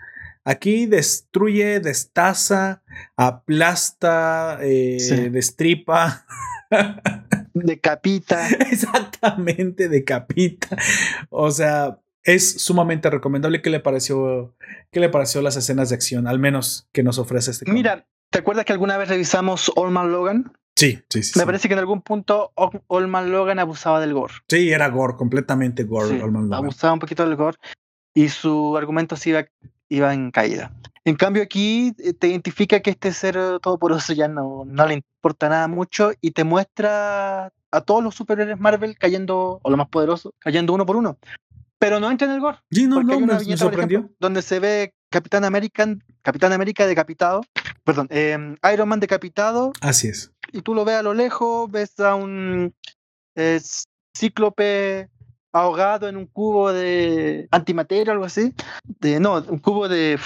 Aquí 0.44 0.86
destruye, 0.86 1.80
destaza, 1.80 2.82
aplasta, 3.16 4.58
eh, 4.60 5.30
destripa. 5.32 6.26
Decapita. 7.54 8.48
Exactamente, 8.70 9.88
decapita. 9.88 10.76
O 11.30 11.50
sea, 11.50 11.98
es 12.24 12.60
sumamente 12.60 13.08
recomendable. 13.10 13.62
¿Qué 13.62 13.70
le 13.70 13.80
pareció, 13.80 14.54
qué 14.90 15.00
le 15.00 15.08
pareció 15.08 15.40
las 15.40 15.56
escenas 15.56 15.90
de 15.90 15.94
acción? 15.94 16.26
Al 16.26 16.38
menos 16.38 16.88
que 16.92 17.02
nos 17.02 17.18
ofrece 17.18 17.52
este. 17.52 17.70
Mira, 17.70 18.06
¿te 18.34 18.40
acuerdas 18.40 18.64
que 18.64 18.72
alguna 18.72 18.96
vez 18.96 19.08
revisamos 19.08 19.72
Man 19.76 20.10
Logan? 20.10 20.52
Sí, 20.74 20.98
sí, 21.08 21.22
sí. 21.22 21.38
Me 21.38 21.46
parece 21.46 21.68
que 21.68 21.74
en 21.74 21.78
algún 21.78 22.02
punto 22.02 22.52
Man 23.06 23.30
Logan 23.30 23.60
abusaba 23.60 24.00
del 24.00 24.12
gore. 24.12 24.34
Sí, 24.48 24.72
era 24.72 24.88
gore, 24.88 25.14
completamente 25.14 25.84
gore. 25.84 26.18
Logan. 26.18 26.52
Abusaba 26.52 26.94
un 26.94 26.98
poquito 26.98 27.24
del 27.24 27.36
gore 27.36 27.56
y 28.12 28.28
su 28.28 28.76
argumento 28.76 29.14
sí 29.14 29.30
iba, 29.30 29.44
iba 29.88 30.12
en 30.12 30.32
caída. 30.32 30.72
En 31.04 31.14
cambio 31.14 31.44
aquí 31.44 31.92
eh, 31.98 32.12
te 32.12 32.26
identifica 32.26 32.80
que 32.80 32.90
este 32.90 33.12
ser 33.12 33.34
todopoderoso 33.60 34.14
ya 34.14 34.26
no, 34.26 34.64
no 34.66 34.86
le 34.86 34.94
importa 34.94 35.48
nada 35.48 35.68
mucho 35.68 36.10
y 36.20 36.32
te 36.32 36.42
muestra 36.42 37.52
a 37.70 37.80
todos 37.82 38.02
los 38.02 38.16
superhéroes 38.16 38.58
Marvel 38.58 38.98
cayendo, 38.98 39.60
o 39.62 39.70
lo 39.70 39.76
más 39.76 39.88
poderoso, 39.88 40.34
cayendo 40.40 40.72
uno 40.72 40.84
por 40.84 40.96
uno. 40.96 41.18
Pero 41.78 42.00
no 42.00 42.10
entra 42.10 42.26
en 42.26 42.34
el 42.34 42.40
gore. 42.40 42.58
Sí, 42.72 42.88
no, 42.88 43.00
no, 43.00 43.20
me, 43.20 43.56
sorprendió. 43.56 44.10
donde 44.18 44.42
se 44.42 44.58
ve 44.58 44.92
Capitán 45.08 45.44
American, 45.44 46.02
Capitán 46.22 46.52
América 46.52 46.84
decapitado, 46.86 47.42
perdón, 47.84 48.08
em, 48.10 48.56
Iron 48.72 48.88
Man 48.88 49.00
decapitado. 49.00 49.72
Así 49.80 50.08
es. 50.08 50.32
Y 50.52 50.62
tú 50.62 50.74
lo 50.74 50.84
ves 50.84 50.96
a 50.96 51.02
lo 51.02 51.14
lejos, 51.14 51.70
ves 51.70 51.98
a 52.00 52.14
un 52.14 52.74
cíclope 54.16 55.08
ahogado 55.52 56.08
en 56.08 56.16
un 56.16 56.26
cubo 56.26 56.72
de 56.72 57.48
antimateria, 57.50 58.12
algo 58.12 58.24
así. 58.24 58.52
De, 59.00 59.20
no, 59.20 59.36
un 59.48 59.58
cubo 59.58 59.88
de 59.88 60.18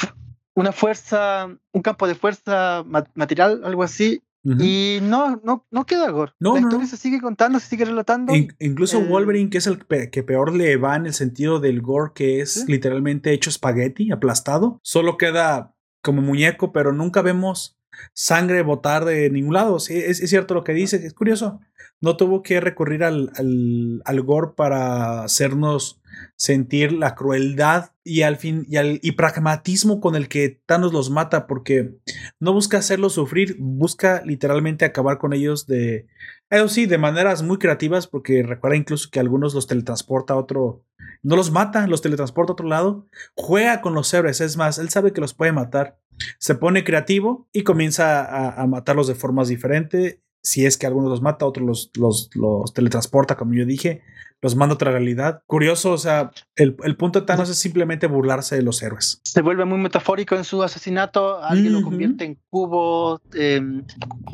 una 0.55 0.73
fuerza, 0.73 1.49
un 1.73 1.83
campo 1.83 2.07
de 2.07 2.15
fuerza 2.15 2.85
material, 3.15 3.63
algo 3.65 3.83
así. 3.83 4.23
Y 4.45 5.01
no, 5.03 5.39
no, 5.45 5.67
no 5.71 5.85
queda 5.85 6.11
gore. 6.11 6.33
No, 6.41 6.55
la 6.55 6.61
historia 6.61 6.87
se 6.87 6.97
sigue 6.97 7.21
contando, 7.21 7.61
se 7.61 7.69
sigue 7.69 7.85
relatando. 7.85 8.33
incluso 8.59 9.05
Wolverine, 9.05 9.51
que 9.51 9.59
es 9.59 9.67
el 9.67 9.85
que 9.87 10.23
peor 10.23 10.55
le 10.55 10.77
va 10.79 10.97
en 10.97 11.05
el 11.05 11.13
sentido 11.13 11.61
del 11.61 11.83
gore, 11.83 12.13
que 12.15 12.41
es 12.41 12.67
literalmente 12.67 13.33
hecho 13.33 13.51
espagueti, 13.51 14.11
aplastado, 14.11 14.81
solo 14.83 15.19
queda 15.19 15.75
como 16.03 16.23
muñeco, 16.23 16.73
pero 16.73 16.93
nunca 16.93 17.23
vemos 17.23 17.79
sangre 18.13 18.63
botar 18.63 19.05
de 19.05 19.31
ningún 19.31 19.55
lado. 19.55 19.79
Sí, 19.81 19.97
es, 19.99 20.19
cierto 20.29 20.55
lo 20.55 20.65
que 20.65 20.73
dice, 20.73 20.97
es 21.05 21.15
curioso. 21.15 21.61
No 22.01 22.17
tuvo 22.17 22.43
que 22.43 22.61
recurrir 22.61 23.05
al, 23.05 23.33
al, 23.37 24.03
al 24.05 24.23
gore 24.23 24.53
para 24.57 25.23
hacernos 25.25 26.01
sentir 26.37 26.93
la 26.93 27.15
crueldad 27.15 27.93
y 28.05 28.23
al 28.23 28.37
fin 28.37 28.65
y, 28.69 28.77
al, 28.77 29.01
y 29.03 29.13
pragmatismo 29.13 30.01
con 30.01 30.15
el 30.15 30.29
que 30.29 30.61
Thanos 30.67 30.93
los 30.93 31.11
mata 31.11 31.47
porque 31.47 31.97
no 32.41 32.53
busca 32.53 32.79
hacerlos 32.79 33.15
sufrir, 33.15 33.57
busca 33.59 34.23
literalmente 34.25 34.85
acabar 34.85 35.19
con 35.19 35.33
ellos 35.33 35.67
de 35.67 36.07
eso 36.51 36.69
sí, 36.69 36.87
de 36.87 36.99
maneras 36.99 37.43
muy 37.43 37.59
creativas 37.59 38.07
porque 38.07 38.43
recuerda 38.43 38.77
incluso 38.77 39.11
que 39.11 39.21
algunos 39.21 39.55
los 39.55 39.67
teletransporta 39.67 40.35
a 40.35 40.39
otro 40.39 40.85
no 41.23 41.37
los 41.37 41.51
mata, 41.51 41.87
los 41.87 42.01
teletransporta 42.01 42.53
a 42.53 42.55
otro 42.55 42.69
lado, 42.69 43.07
juega 43.35 43.81
con 43.81 43.95
los 43.95 44.13
héroes, 44.15 44.41
es 44.41 44.57
más, 44.57 44.79
él 44.79 44.89
sabe 44.89 45.13
que 45.13 45.21
los 45.21 45.35
puede 45.35 45.53
matar. 45.53 45.99
Se 46.39 46.55
pone 46.55 46.85
creativo 46.85 47.49
y 47.53 47.63
comienza 47.63 48.25
a, 48.25 48.61
a 48.61 48.67
matarlos 48.67 49.07
de 49.09 49.15
formas 49.15 49.49
diferentes 49.49 50.21
si 50.49 50.65
es 50.65 50.79
que 50.79 50.87
algunos 50.87 51.11
los 51.11 51.21
mata, 51.21 51.45
otros 51.45 51.67
los, 51.67 51.91
los, 51.95 52.31
los, 52.35 52.73
teletransporta, 52.73 53.37
como 53.37 53.53
yo 53.53 53.67
dije 53.67 54.01
los 54.41 54.57
manda 54.57 54.73
a 54.73 54.77
otra 54.77 54.93
realidad. 54.93 55.43
Curioso, 55.47 55.93
o 55.93 55.99
sea, 55.99 56.31
el, 56.57 56.77
el, 56.85 56.97
punto 56.97 57.21
de 57.21 57.27
Thanos 57.27 57.49
es 57.49 57.59
simplemente 57.59 58.07
burlarse 58.07 58.57
de 58.57 58.63
los 58.63 58.83
héroes. 58.83 59.21
Se 59.25 59.43
vuelve 59.43 59.65
muy 59.65 59.79
metafórico 59.79 60.37
en 60.37 60.45
su 60.45 60.63
asesinato, 60.63 61.43
alguien 61.43 61.73
lo 61.73 61.83
convierte 61.83 62.25
en 62.25 62.39
cubos, 62.51 63.21
em, 63.35 63.85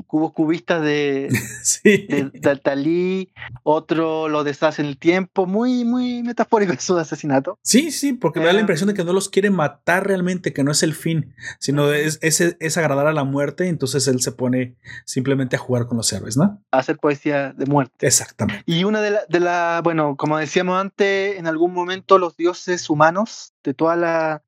cubos 0.07 0.32
cubistas 0.32 0.82
de, 0.82 1.28
sí. 1.62 2.07
de, 2.09 2.55
Talí, 2.62 3.32
otro 3.62 4.28
lo 4.28 4.44
deshace 4.44 4.82
en 4.82 4.88
el 4.88 4.98
tiempo, 4.98 5.46
muy, 5.46 5.84
muy 5.84 6.22
metafórico 6.22 6.72
en 6.72 6.80
su 6.80 6.96
asesinato. 6.96 7.59
Sí, 7.62 7.90
sí, 7.90 8.12
porque 8.12 8.40
me 8.40 8.46
da 8.46 8.52
la 8.52 8.61
em. 8.61 8.64
impresión 8.64 8.88
de 8.88 8.94
que 8.94 9.05
no 9.05 9.12
los 9.12 9.28
quiere 9.28 9.50
matar 9.50 10.07
realmente, 10.07 10.52
que 10.52 10.64
no 10.64 10.70
es 10.70 10.82
el 10.82 10.94
fin, 10.94 11.34
sino 11.59 11.92
es, 11.92 12.18
es, 12.22 12.40
es 12.40 12.76
agradar 12.76 13.07
a 13.07 13.12
la 13.12 13.24
muerte, 13.24 13.68
entonces 13.68 14.07
él 14.07 14.20
se 14.20 14.32
pone 14.32 14.76
simplemente 15.05 15.57
a 15.57 15.59
jugar 15.59 15.86
con 15.86 15.96
los 15.96 16.12
héroes, 16.12 16.36
¿no? 16.36 16.62
A 16.70 16.78
hacer 16.78 16.98
poesía 16.98 17.52
de 17.52 17.66
muerte. 17.66 18.07
Exactamente. 18.07 18.62
Y 18.66 18.84
una 18.84 19.00
de 19.00 19.11
las 19.11 19.28
de 19.28 19.40
la, 19.40 19.80
bueno, 19.82 19.93
bueno, 19.95 20.16
como 20.16 20.38
decíamos 20.38 20.80
antes, 20.80 21.38
en 21.38 21.47
algún 21.47 21.72
momento 21.72 22.18
los 22.18 22.36
dioses 22.36 22.90
humanos 22.90 23.53
de 23.62 23.74
todos 23.74 23.97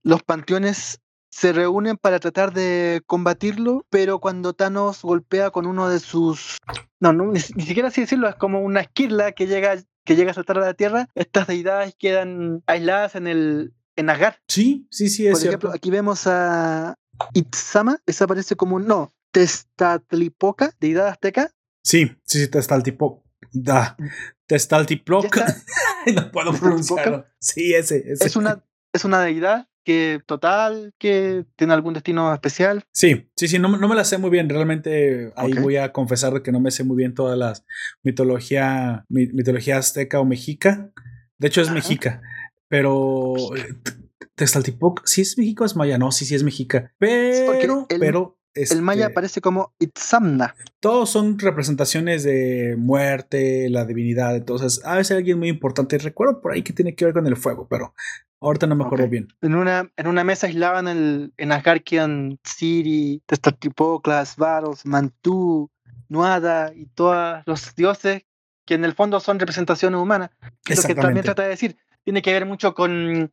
los 0.03 0.22
panteones 0.24 0.99
se 1.30 1.53
reúnen 1.53 1.97
para 1.97 2.18
tratar 2.18 2.53
de 2.53 3.01
combatirlo, 3.07 3.86
pero 3.88 4.18
cuando 4.18 4.55
Thanos 4.55 5.03
golpea 5.03 5.53
con 5.53 5.66
uno 5.66 5.88
de 5.88 6.01
sus... 6.01 6.59
No, 6.99 7.12
ni, 7.12 7.38
siquiera 7.38 7.90
así 7.90 8.01
decirlo, 8.01 8.28
es 8.28 8.34
como 8.34 8.61
una 8.61 8.80
esquirla 8.80 9.30
que 9.30 9.47
llega, 9.47 9.76
que 10.05 10.16
llega 10.16 10.32
a 10.32 10.34
saltar 10.34 10.59
a 10.59 10.62
la 10.62 10.74
Tierra, 10.74 11.11
estas 11.14 11.47
deidades 11.47 11.94
quedan 11.97 12.64
aisladas 12.66 13.14
en 13.14 13.28
el 13.28 13.72
en 13.94 14.11
Agar. 14.11 14.40
Sí, 14.49 14.88
sí, 14.90 15.09
sí, 15.09 15.28
es 15.28 15.38
Por 15.38 15.47
ejemplo, 15.47 15.70
aquí 15.72 15.90
vemos 15.90 16.26
a 16.26 16.97
Itzama, 17.34 18.01
esa 18.05 18.24
aparece 18.24 18.57
como 18.57 18.74
un... 18.74 18.88
No, 18.88 19.14
Testatlipoca, 19.30 20.72
deidad 20.80 21.07
azteca. 21.07 21.53
Sí, 21.84 22.16
sí, 22.24 22.40
sí, 22.40 22.49
Testatlipoca. 22.49 23.26
Da. 23.53 23.97
Testaltiploc. 24.47 25.26
no 26.14 26.30
puedo 26.30 26.53
pronunciarlo. 26.53 27.26
Sí, 27.39 27.74
ese, 27.74 28.05
ese. 28.07 28.26
Es 28.26 28.37
una, 28.37 28.64
es 28.93 29.05
una 29.05 29.20
deidad 29.20 29.68
que 29.87 30.20
total, 30.26 30.95
que 30.99 31.45
tiene 31.55 31.72
algún 31.72 31.95
destino 31.95 32.34
especial. 32.34 32.84
Sí, 32.93 33.30
sí, 33.37 33.47
sí, 33.47 33.61
no, 33.61 33.68
no 33.68 33.89
me 33.89 33.95
la 33.95 34.05
sé 34.05 34.18
muy 34.18 34.30
bien. 34.30 34.49
Realmente 34.49 35.32
ahí 35.37 35.53
voy 35.53 35.76
a 35.76 35.93
confesar 35.93 36.43
que 36.43 36.51
no 36.51 36.61
me 36.61 36.72
sé 36.72 36.82
muy 36.82 36.97
bien 36.97 37.14
todas 37.14 37.39
las 37.39 37.64
mitología, 38.03 39.05
mitología 39.09 39.78
azteca 39.78 40.18
o 40.18 40.24
mexica. 40.24 40.91
De 41.39 41.47
hecho, 41.47 41.61
es 41.61 41.70
mexica. 41.70 42.20
Pero 42.68 43.34
Textaltipoc, 44.34 45.07
si 45.07 45.22
es 45.22 45.39
México 45.39 45.64
es 45.64 45.76
maya, 45.76 45.99
no, 45.99 46.11
sí, 46.11 46.24
sí 46.24 46.34
es 46.34 46.43
mexica. 46.43 46.93
Pero, 46.99 47.87
pero 47.89 48.39
el 48.57 48.82
maya 48.82 49.02
este 49.02 49.12
aparece 49.12 49.40
como 49.40 49.74
Itzamna. 49.78 50.54
Todos 50.80 51.11
son 51.11 51.38
representaciones 51.38 52.24
de 52.24 52.74
muerte, 52.78 53.68
la 53.70 53.84
divinidad. 53.84 54.34
Entonces, 54.34 54.80
a 54.84 54.96
veces 54.96 55.16
alguien 55.16 55.38
muy 55.38 55.48
importante. 55.48 55.98
Recuerdo 55.98 56.40
por 56.40 56.52
ahí 56.52 56.62
que 56.62 56.72
tiene 56.72 56.94
que 56.94 57.04
ver 57.04 57.14
con 57.14 57.26
el 57.26 57.36
fuego, 57.36 57.66
pero 57.68 57.94
ahorita 58.40 58.66
no 58.66 58.76
me 58.76 58.84
acuerdo 58.84 59.09
bien. 59.09 59.28
En 59.42 59.54
una, 59.54 59.90
en 59.96 60.07
una 60.07 60.24
mesa 60.24 60.46
aislaban 60.46 60.88
el, 60.88 61.32
en 61.36 61.52
Asgarkian 61.52 62.38
City, 62.44 63.22
Testantipoclas, 63.26 64.36
Varos, 64.36 64.86
Mantú, 64.86 65.70
Nuada 66.09 66.72
y 66.74 66.86
todos 66.86 67.42
los 67.46 67.74
dioses 67.74 68.22
que 68.64 68.74
en 68.74 68.84
el 68.84 68.94
fondo 68.94 69.20
son 69.20 69.38
representaciones 69.38 70.00
humanas. 70.00 70.30
Es 70.68 70.82
lo 70.82 70.88
que 70.88 70.94
también 70.94 71.24
trata 71.24 71.42
de 71.42 71.50
decir. 71.50 71.76
Tiene 72.04 72.22
que 72.22 72.32
ver 72.32 72.46
mucho 72.46 72.74
con 72.74 73.32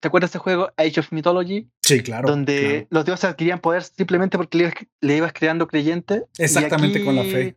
¿Te, 0.00 0.08
acuerdas 0.08 0.30
de 0.30 0.32
ese 0.32 0.38
juego 0.38 0.70
Age 0.76 1.00
of 1.00 1.12
Mythology? 1.12 1.68
Sí, 1.82 2.02
claro. 2.02 2.28
Donde 2.28 2.86
los 2.90 3.04
dioses 3.04 3.30
adquirían 3.30 3.60
poder 3.60 3.82
simplemente 3.82 4.36
porque 4.36 4.72
le, 5.00 5.16
ibas 5.16 5.32
creando 5.32 5.66
creyente. 5.66 6.24
Exactamente 6.38 7.04
con 7.04 7.16
la 7.16 7.24
fe. 7.24 7.56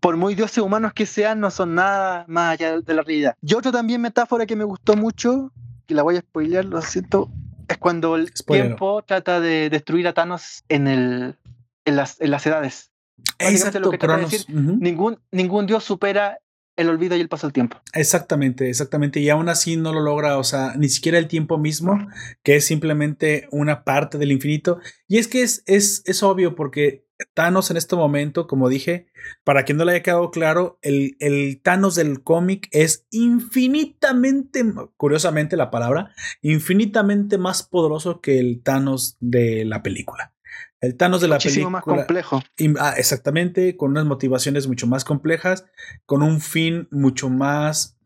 Por 0.00 0.16
muy 0.16 0.34
dioses 0.34 0.58
humanos 0.58 0.92
que 0.92 1.06
sean, 1.06 1.40
no 1.40 1.50
son 1.50 1.74
nada 1.74 2.24
más 2.26 2.54
allá 2.54 2.80
de 2.80 2.94
la 2.94 3.02
realidad. 3.02 3.36
Y 3.42 3.54
otra 3.54 3.70
también 3.70 4.00
metáfora 4.00 4.46
que 4.46 4.56
me 4.56 4.64
gustó 4.64 4.96
mucho, 4.96 5.52
que 5.86 5.94
la 5.94 6.02
voy 6.02 6.16
a 6.16 6.20
spoilear, 6.20 6.64
lo 6.64 6.82
siento, 6.82 7.30
es 7.68 7.78
cuando 7.78 8.16
el 8.16 8.32
tiempo 8.32 9.02
trata 9.02 9.40
de 9.40 9.70
destruir 9.70 10.08
a 10.08 10.14
Thanos 10.14 10.64
en, 10.68 10.88
el, 10.88 11.36
en, 11.84 11.96
las, 11.96 12.20
en 12.20 12.30
las 12.30 12.46
edades. 12.46 12.90
Exacto, 13.38 13.78
lo 13.78 13.90
que 13.90 13.98
decir, 13.98 14.46
ningún, 14.48 15.20
ningún 15.30 15.66
dios 15.66 15.84
supera 15.84 16.38
el 16.76 16.88
olvido 16.88 17.16
y 17.16 17.20
el 17.20 17.28
paso 17.28 17.46
del 17.46 17.52
tiempo. 17.52 17.80
Exactamente, 17.94 18.68
exactamente. 18.68 19.20
Y 19.20 19.28
aún 19.28 19.48
así 19.48 19.76
no 19.76 19.92
lo 19.92 20.00
logra, 20.00 20.38
o 20.38 20.44
sea, 20.44 20.74
ni 20.76 20.88
siquiera 20.88 21.18
el 21.18 21.28
tiempo 21.28 21.58
mismo, 21.58 22.08
que 22.42 22.56
es 22.56 22.64
simplemente 22.64 23.48
una 23.50 23.84
parte 23.84 24.18
del 24.18 24.32
infinito. 24.32 24.78
Y 25.06 25.18
es 25.18 25.28
que 25.28 25.42
es, 25.42 25.62
es, 25.66 26.02
es 26.06 26.22
obvio 26.22 26.54
porque 26.54 27.06
Thanos 27.34 27.70
en 27.70 27.76
este 27.76 27.96
momento, 27.96 28.46
como 28.46 28.68
dije, 28.68 29.06
para 29.44 29.64
quien 29.64 29.78
no 29.78 29.84
le 29.84 29.92
haya 29.92 30.02
quedado 30.02 30.30
claro, 30.30 30.78
el, 30.82 31.16
el 31.20 31.60
Thanos 31.62 31.94
del 31.94 32.22
cómic 32.22 32.68
es 32.72 33.06
infinitamente, 33.10 34.64
curiosamente 34.96 35.56
la 35.56 35.70
palabra, 35.70 36.14
infinitamente 36.40 37.38
más 37.38 37.62
poderoso 37.62 38.20
que 38.20 38.38
el 38.38 38.62
Thanos 38.62 39.16
de 39.20 39.64
la 39.64 39.82
película. 39.82 40.34
El 40.82 40.96
Thanos 40.96 41.20
de 41.20 41.28
la 41.28 41.36
Muchísimo 41.36 41.70
película. 41.70 41.96
más 41.96 42.06
complejo. 42.06 42.42
Ah, 42.80 42.94
exactamente, 42.96 43.76
con 43.76 43.92
unas 43.92 44.04
motivaciones 44.04 44.66
mucho 44.66 44.88
más 44.88 45.04
complejas, 45.04 45.64
con 46.06 46.22
un 46.22 46.40
fin 46.40 46.88
mucho 46.90 47.30
más, 47.30 48.00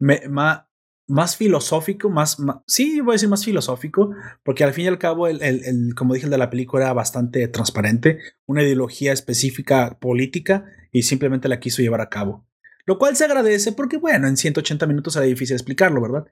más, 0.00 1.36
filosófico, 1.36 2.10
más, 2.10 2.36
sí, 2.66 3.00
voy 3.00 3.12
a 3.12 3.14
decir 3.14 3.28
más 3.28 3.44
filosófico, 3.44 4.10
porque 4.42 4.64
al 4.64 4.74
fin 4.74 4.86
y 4.86 4.88
al 4.88 4.98
cabo, 4.98 5.28
el, 5.28 5.40
el, 5.42 5.94
como 5.94 6.12
dije, 6.12 6.26
el 6.26 6.32
de 6.32 6.38
la 6.38 6.50
película 6.50 6.86
era 6.86 6.92
bastante 6.92 7.46
transparente, 7.46 8.18
una 8.46 8.64
ideología 8.64 9.12
específica 9.12 9.96
política 10.00 10.64
y 10.90 11.02
simplemente 11.02 11.48
la 11.48 11.60
quiso 11.60 11.82
llevar 11.82 12.00
a 12.00 12.08
cabo. 12.08 12.48
Lo 12.84 12.98
cual 12.98 13.14
se 13.14 13.26
agradece 13.26 13.70
porque, 13.70 13.96
bueno, 13.96 14.26
en 14.26 14.36
180 14.36 14.86
minutos 14.86 15.14
era 15.14 15.24
difícil 15.26 15.54
explicarlo, 15.54 16.00
¿verdad? 16.00 16.26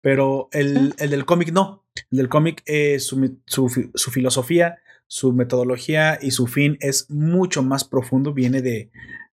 Pero 0.00 0.48
el, 0.50 0.92
el 0.98 1.10
del 1.10 1.24
cómic 1.24 1.52
no. 1.52 1.86
El 2.10 2.18
del 2.18 2.28
cómic, 2.28 2.64
eh, 2.66 2.98
su, 2.98 3.38
su, 3.46 3.90
su 3.94 4.10
filosofía 4.10 4.78
su 5.10 5.32
metodología 5.32 6.20
y 6.22 6.30
su 6.30 6.46
fin 6.46 6.78
es 6.80 7.10
mucho 7.10 7.64
más 7.64 7.82
profundo, 7.82 8.32
viene 8.32 8.62
de, 8.62 8.92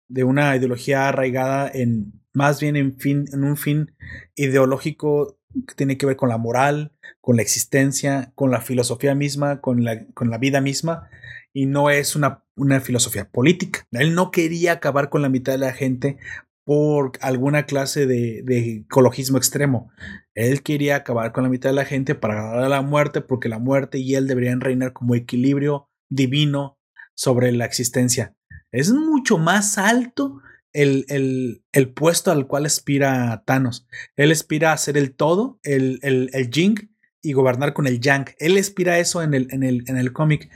de 0.07 0.23
una 0.23 0.55
ideología 0.55 1.09
arraigada 1.09 1.69
en 1.75 2.13
más 2.33 2.61
bien 2.61 2.77
en, 2.77 2.97
fin, 2.97 3.25
en 3.33 3.43
un 3.43 3.57
fin 3.57 3.93
ideológico 4.37 5.37
que 5.67 5.75
tiene 5.75 5.99
que 5.99 6.07
ver 6.07 6.15
con 6.15 6.29
la 6.29 6.39
moral, 6.39 6.93
con 7.21 7.35
la 7.35 7.43
existencia, 7.43 8.33
con 8.37 8.53
la 8.53 8.61
filosofía 8.61 9.17
misma, 9.17 9.61
con 9.61 9.83
la, 9.83 10.07
con 10.15 10.31
la 10.31 10.39
vida 10.39 10.61
misma, 10.61 11.09
y 11.53 11.67
no 11.67 11.91
es 11.91 12.15
una, 12.15 12.45
una 12.55 12.81
filosofía 12.81 13.29
política. 13.29 13.85
Él 13.91 14.15
no 14.15 14.31
quería 14.31 14.75
acabar 14.75 15.09
con 15.09 15.23
la 15.23 15.29
mitad 15.29 15.53
de 15.55 15.59
la 15.59 15.73
gente 15.73 16.19
por 16.65 17.13
alguna 17.21 17.67
clase 17.67 18.07
de, 18.07 18.43
ecologismo 18.87 19.39
extremo. 19.39 19.91
Él 20.35 20.63
quería 20.63 20.97
acabar 20.97 21.33
con 21.33 21.45
la 21.45 21.51
mitad 21.51 21.71
de 21.71 21.77
la 21.77 21.85
gente 21.85 22.15
para 22.15 22.35
ganar 22.35 22.71
la 22.71 22.83
muerte, 22.83 23.21
porque 23.21 23.49
la 23.49 23.59
muerte 23.59 23.99
y 23.99 24.15
él 24.15 24.27
deberían 24.27 24.61
reinar 24.61 24.93
como 24.93 25.15
equilibrio 25.15 25.89
divino 26.09 26.79
sobre 27.15 27.53
la 27.53 27.67
existencia. 27.67 28.35
Es 28.73 28.93
mucho 28.93 29.39
más 29.39 29.79
alto 29.79 30.41
el, 30.73 31.07
el, 31.73 31.93
puesto 31.93 32.33
al 32.33 32.47
cual 32.47 32.67
aspira 32.67 33.45
Thanos. 33.47 33.87
Él 34.17 34.33
aspira 34.33 34.73
a 34.73 34.77
ser 34.77 34.97
el 34.97 35.15
todo, 35.15 35.61
el, 35.63 36.01
el, 36.03 36.31
el 36.33 36.51
Jing, 36.51 36.91
y 37.23 37.33
gobernar 37.33 37.73
con 37.73 37.87
el 37.87 38.01
Yang. 38.01 38.35
Él 38.39 38.57
aspira 38.59 38.95
a 38.95 38.99
eso 38.99 39.23
en 39.23 39.35
el, 39.35 39.49
en 39.51 39.63
el, 39.63 39.85
en 39.87 39.97
el 39.97 40.13
cómic. 40.13 40.51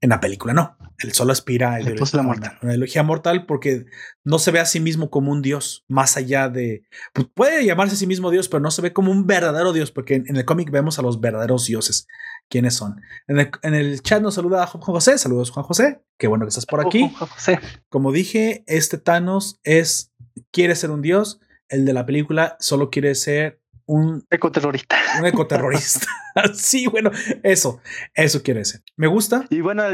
En 0.00 0.10
la 0.10 0.20
película 0.20 0.52
no. 0.52 0.76
Él 0.98 1.12
solo 1.12 1.32
aspira 1.32 1.74
a 1.74 1.80
la 1.80 1.90
una, 2.22 2.58
una 2.62 3.02
mortal 3.02 3.46
porque 3.46 3.86
no 4.24 4.38
se 4.38 4.50
ve 4.50 4.60
a 4.60 4.64
sí 4.64 4.80
mismo 4.80 5.10
como 5.10 5.32
un 5.32 5.42
dios 5.42 5.84
más 5.88 6.16
allá 6.16 6.48
de... 6.48 6.82
Pues, 7.12 7.28
puede 7.34 7.64
llamarse 7.64 7.94
a 7.94 7.98
sí 7.98 8.06
mismo 8.06 8.30
dios, 8.30 8.48
pero 8.48 8.60
no 8.60 8.70
se 8.70 8.82
ve 8.82 8.92
como 8.92 9.10
un 9.10 9.26
verdadero 9.26 9.72
dios 9.72 9.90
porque 9.90 10.14
en, 10.14 10.36
el 10.36 10.44
cómic 10.44 10.70
vemos 10.70 10.98
a 10.98 11.02
los 11.02 11.20
verdaderos 11.20 11.66
dioses. 11.66 12.06
¿Quiénes 12.48 12.74
son? 12.74 13.00
En 13.26 13.74
el, 13.74 14.02
chat 14.02 14.22
nos 14.22 14.34
saluda 14.34 14.66
Juan 14.66 14.82
José. 14.82 15.18
Saludos 15.18 15.50
Juan 15.50 15.64
José. 15.64 16.02
Qué 16.18 16.26
bueno 16.26 16.44
que 16.44 16.50
estás 16.50 16.66
por 16.66 16.84
aquí. 16.84 17.10
Juan 17.16 17.30
José. 17.30 17.58
Como 17.88 18.12
dije, 18.12 18.64
este 18.66 18.98
Thanos 18.98 19.60
es... 19.64 20.12
Quiere 20.50 20.74
ser 20.76 20.90
un 20.90 21.02
dios. 21.02 21.40
El 21.68 21.84
de 21.84 21.92
la 21.92 22.06
película 22.06 22.56
solo 22.60 22.90
quiere 22.90 23.14
ser 23.14 23.60
un 23.86 24.24
ecoterrorista. 24.30 24.96
Un 25.18 25.26
ecoterrorista. 25.26 26.06
sí, 26.54 26.86
bueno, 26.86 27.10
eso, 27.42 27.80
eso 28.14 28.42
quiere 28.42 28.64
ser. 28.64 28.82
Me 28.96 29.06
gusta. 29.06 29.46
Y 29.50 29.60
bueno, 29.60 29.84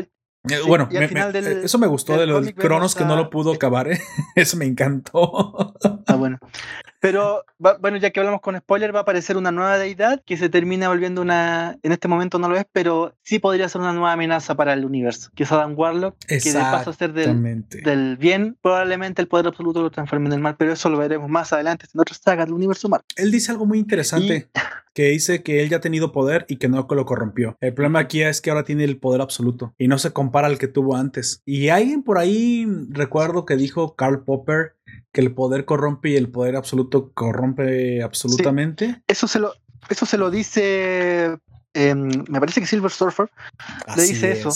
eh, 0.51 0.61
bueno, 0.67 0.89
eh, 0.91 1.61
eso 1.65 1.79
me 1.79 1.87
gustó 1.87 2.17
de 2.17 2.27
los 2.27 2.53
Cronos 2.53 2.95
que 2.95 3.05
no 3.05 3.17
lo 3.17 3.31
pudo 3.31 3.53
acabar. 3.53 3.91
¿eh? 3.91 4.01
Eso 4.35 4.57
me 4.57 4.67
encantó. 4.67 5.75
Ah, 6.07 6.15
bueno. 6.17 6.39
Pero 7.01 7.45
bueno, 7.81 7.97
ya 7.99 8.11
que 8.11 8.21
hablamos 8.21 8.41
con 8.41 8.57
spoiler, 8.57 8.95
va 8.95 9.01
a 9.01 9.03
aparecer 9.03 9.37
una 9.37 9.53
nueva 9.53 9.79
deidad 9.79 10.23
que 10.25 10.37
se 10.37 10.49
termina 10.49 10.89
volviendo 10.89 11.23
una. 11.23 11.79
En 11.83 11.93
este 11.93 12.09
momento 12.09 12.39
no 12.39 12.49
lo 12.49 12.57
es, 12.57 12.67
pero 12.73 13.15
sí 13.23 13.39
podría 13.39 13.69
ser 13.69 13.81
una 13.81 13.93
nueva 13.93 14.13
amenaza 14.13 14.57
para 14.57 14.73
el 14.73 14.85
universo. 14.85 15.31
Que 15.35 15.45
es 15.45 15.53
Adam 15.53 15.75
Warlock, 15.77 16.17
que 16.27 16.41
de 16.41 16.53
paso 16.59 16.91
a 16.91 16.93
ser 16.93 17.13
del, 17.13 17.65
del, 17.69 18.17
bien, 18.17 18.57
probablemente 18.61 19.23
el 19.23 19.29
poder 19.29 19.47
absoluto 19.47 19.83
lo 19.83 19.91
transforme 19.91 20.27
en 20.27 20.33
el 20.35 20.41
mal, 20.41 20.57
pero 20.57 20.73
eso 20.73 20.89
lo 20.91 20.99
veremos 20.99 21.31
más 21.31 21.53
adelante 21.53 21.87
en 21.93 22.01
otras 22.01 22.21
sagas 22.23 22.47
del 22.47 22.55
universo 22.55 22.89
Marvel. 22.89 23.07
Él 23.17 23.31
dice 23.31 23.53
algo 23.53 23.67
muy 23.67 23.79
interesante. 23.79 24.49
Que 24.95 25.11
dice 25.11 25.45
que 25.45 25.63
él 25.63 25.69
ya 25.69 25.77
ha 25.77 25.81
tenido 25.81 26.11
poder 26.11 26.45
y 26.49 26.57
que 26.57 26.69
no 26.69 26.85
lo 26.91 27.07
corrompió. 27.07 27.57
El 27.61 27.73
problema 27.73 28.01
aquí 28.01 28.23
es 28.23 28.41
que 28.41 28.51
ahora 28.51 28.65
tiene 28.65 28.83
el 28.83 28.99
poder 28.99 29.21
absoluto 29.21 29.73
y 29.79 29.87
no 29.87 29.97
se 29.97 30.13
compara 30.13 30.49
al 30.49 30.59
que 30.59 30.67
tuvo 30.67 30.97
antes. 30.97 31.41
Y 31.45 31.69
alguien 31.69 32.03
por 32.03 32.19
ahí, 32.19 32.67
recuerdo 32.89 33.45
que 33.45 33.55
dijo 33.55 33.95
Karl 33.95 34.25
Popper 34.25 34.75
que 35.13 35.21
el 35.21 35.35
poder 35.35 35.65
corrompe 35.65 36.11
y 36.11 36.17
el 36.17 36.31
poder 36.31 36.57
absoluto 36.57 37.13
corrompe 37.13 38.03
absolutamente. 38.03 39.03
eso 39.07 39.27
se 39.27 39.39
lo, 39.39 39.55
eso 39.89 40.07
se 40.07 40.19
lo 40.19 40.31
dice, 40.31 41.39
em, 41.75 42.09
me 42.29 42.41
parece 42.41 42.61
que 42.61 42.67
Silver 42.67 42.91
Surfer 42.91 43.31
le 43.97 44.03
dice 44.03 44.33
eso. 44.33 44.51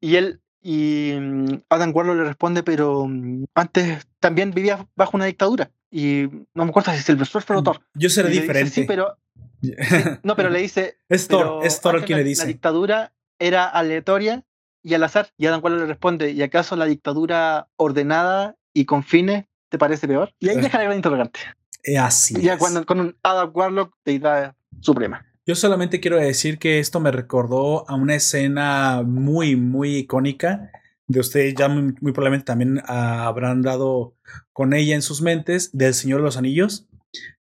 Y 0.00 0.16
él, 0.16 0.40
y 0.62 1.12
mm, 1.18 1.62
Adam 1.68 1.92
Warlock 1.94 2.16
le 2.16 2.24
responde, 2.24 2.62
pero 2.62 3.06
mm, 3.06 3.44
antes 3.54 4.06
también 4.20 4.50
vivía 4.50 4.86
bajo 4.96 5.16
una 5.16 5.26
dictadura. 5.26 5.70
Y 5.90 6.28
no 6.54 6.64
me 6.64 6.70
acuerdo 6.70 6.92
si 6.92 6.98
Silver 6.98 7.26
Surfer 7.26 7.56
o 7.56 7.62
Thor. 7.62 7.80
Yo 7.94 8.10
seré 8.10 8.28
diferente. 8.30 8.70
sí, 8.70 8.84
pero. 8.84 9.16
no, 10.22 10.36
pero 10.36 10.50
le 10.50 10.58
dice. 10.58 10.98
es 11.08 11.28
Thor, 11.28 11.64
es 11.64 11.80
Thor 11.80 11.96
el 11.96 12.04
que 12.04 12.16
le 12.16 12.24
dice. 12.24 12.42
La 12.42 12.48
dictadura 12.48 13.12
era 13.38 13.64
aleatoria 13.64 14.44
y 14.82 14.94
al 14.94 15.04
azar. 15.04 15.30
Y 15.38 15.46
Adam 15.46 15.62
Warlock 15.62 15.82
le 15.82 15.86
responde: 15.86 16.32
¿y 16.32 16.42
acaso 16.42 16.76
la 16.76 16.86
dictadura 16.86 17.68
ordenada 17.76 18.56
y 18.74 18.84
con 18.84 19.04
fines 19.04 19.46
te 19.68 19.78
parece 19.78 20.06
peor? 20.08 20.32
Y 20.38 20.48
ahí 20.48 20.56
eh. 20.56 20.62
deja 20.62 20.78
la 20.78 20.84
gran 20.84 20.96
interrogante. 20.96 21.40
Eh, 21.84 21.98
así. 21.98 22.40
Ya 22.40 22.58
cuando 22.58 22.84
con 22.84 23.00
un 23.00 23.16
Adam 23.22 23.50
Warlock, 23.54 23.94
deidad 24.04 24.54
suprema. 24.80 25.24
Yo 25.46 25.54
solamente 25.54 26.00
quiero 26.00 26.16
decir 26.16 26.58
que 26.58 26.80
esto 26.80 26.98
me 26.98 27.12
recordó 27.12 27.88
a 27.88 27.94
una 27.94 28.16
escena 28.16 29.02
muy, 29.04 29.54
muy 29.54 29.96
icónica 29.96 30.70
de 31.08 31.20
ustedes 31.20 31.54
ya 31.54 31.68
muy, 31.68 31.92
probablemente 31.92 32.46
también 32.46 32.80
habrán 32.86 33.62
dado 33.62 34.14
con 34.52 34.74
ella 34.74 34.94
en 34.94 35.02
sus 35.02 35.22
mentes 35.22 35.70
del 35.72 35.94
Señor 35.94 36.18
de 36.18 36.24
los 36.24 36.36
Anillos. 36.36 36.88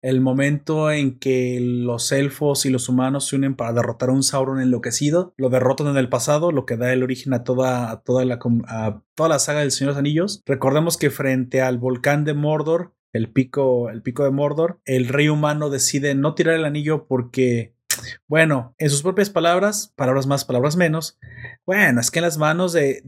El 0.01 0.21
momento 0.21 0.91
en 0.91 1.17
que 1.17 1.59
los 1.61 2.11
elfos 2.11 2.65
y 2.65 2.69
los 2.69 2.89
humanos 2.89 3.27
se 3.27 3.35
unen 3.35 3.55
para 3.55 3.73
derrotar 3.73 4.09
a 4.09 4.13
un 4.13 4.23
Sauron 4.23 4.61
enloquecido, 4.61 5.33
lo 5.37 5.49
derrotan 5.49 5.87
en 5.87 5.97
el 5.97 6.09
pasado, 6.09 6.51
lo 6.51 6.65
que 6.65 6.77
da 6.77 6.93
el 6.93 7.03
origen 7.03 7.33
a 7.33 7.43
toda, 7.43 8.01
toda, 8.03 8.25
la, 8.25 8.39
toda 9.15 9.29
la 9.29 9.39
saga 9.39 9.61
del 9.61 9.71
Señor 9.71 9.91
de 9.91 9.93
los 9.93 9.99
Anillos. 9.99 10.43
Recordemos 10.45 10.97
que 10.97 11.09
frente 11.09 11.61
al 11.61 11.77
volcán 11.77 12.25
de 12.25 12.33
Mordor, 12.33 12.93
el 13.13 13.31
pico, 13.31 13.89
el 13.89 14.01
pico 14.01 14.23
de 14.23 14.31
Mordor, 14.31 14.81
el 14.85 15.07
rey 15.07 15.29
humano 15.29 15.69
decide 15.69 16.15
no 16.15 16.35
tirar 16.35 16.55
el 16.55 16.65
anillo 16.65 17.05
porque 17.07 17.73
bueno, 18.27 18.73
en 18.79 18.89
sus 18.89 19.03
propias 19.03 19.29
palabras, 19.29 19.93
palabras 19.95 20.25
más, 20.25 20.45
palabras 20.45 20.75
menos, 20.75 21.19
bueno, 21.65 22.01
es 22.01 22.09
que 22.09 22.19
en 22.19 22.25
las 22.25 22.37
manos 22.39 22.73
de, 22.73 23.01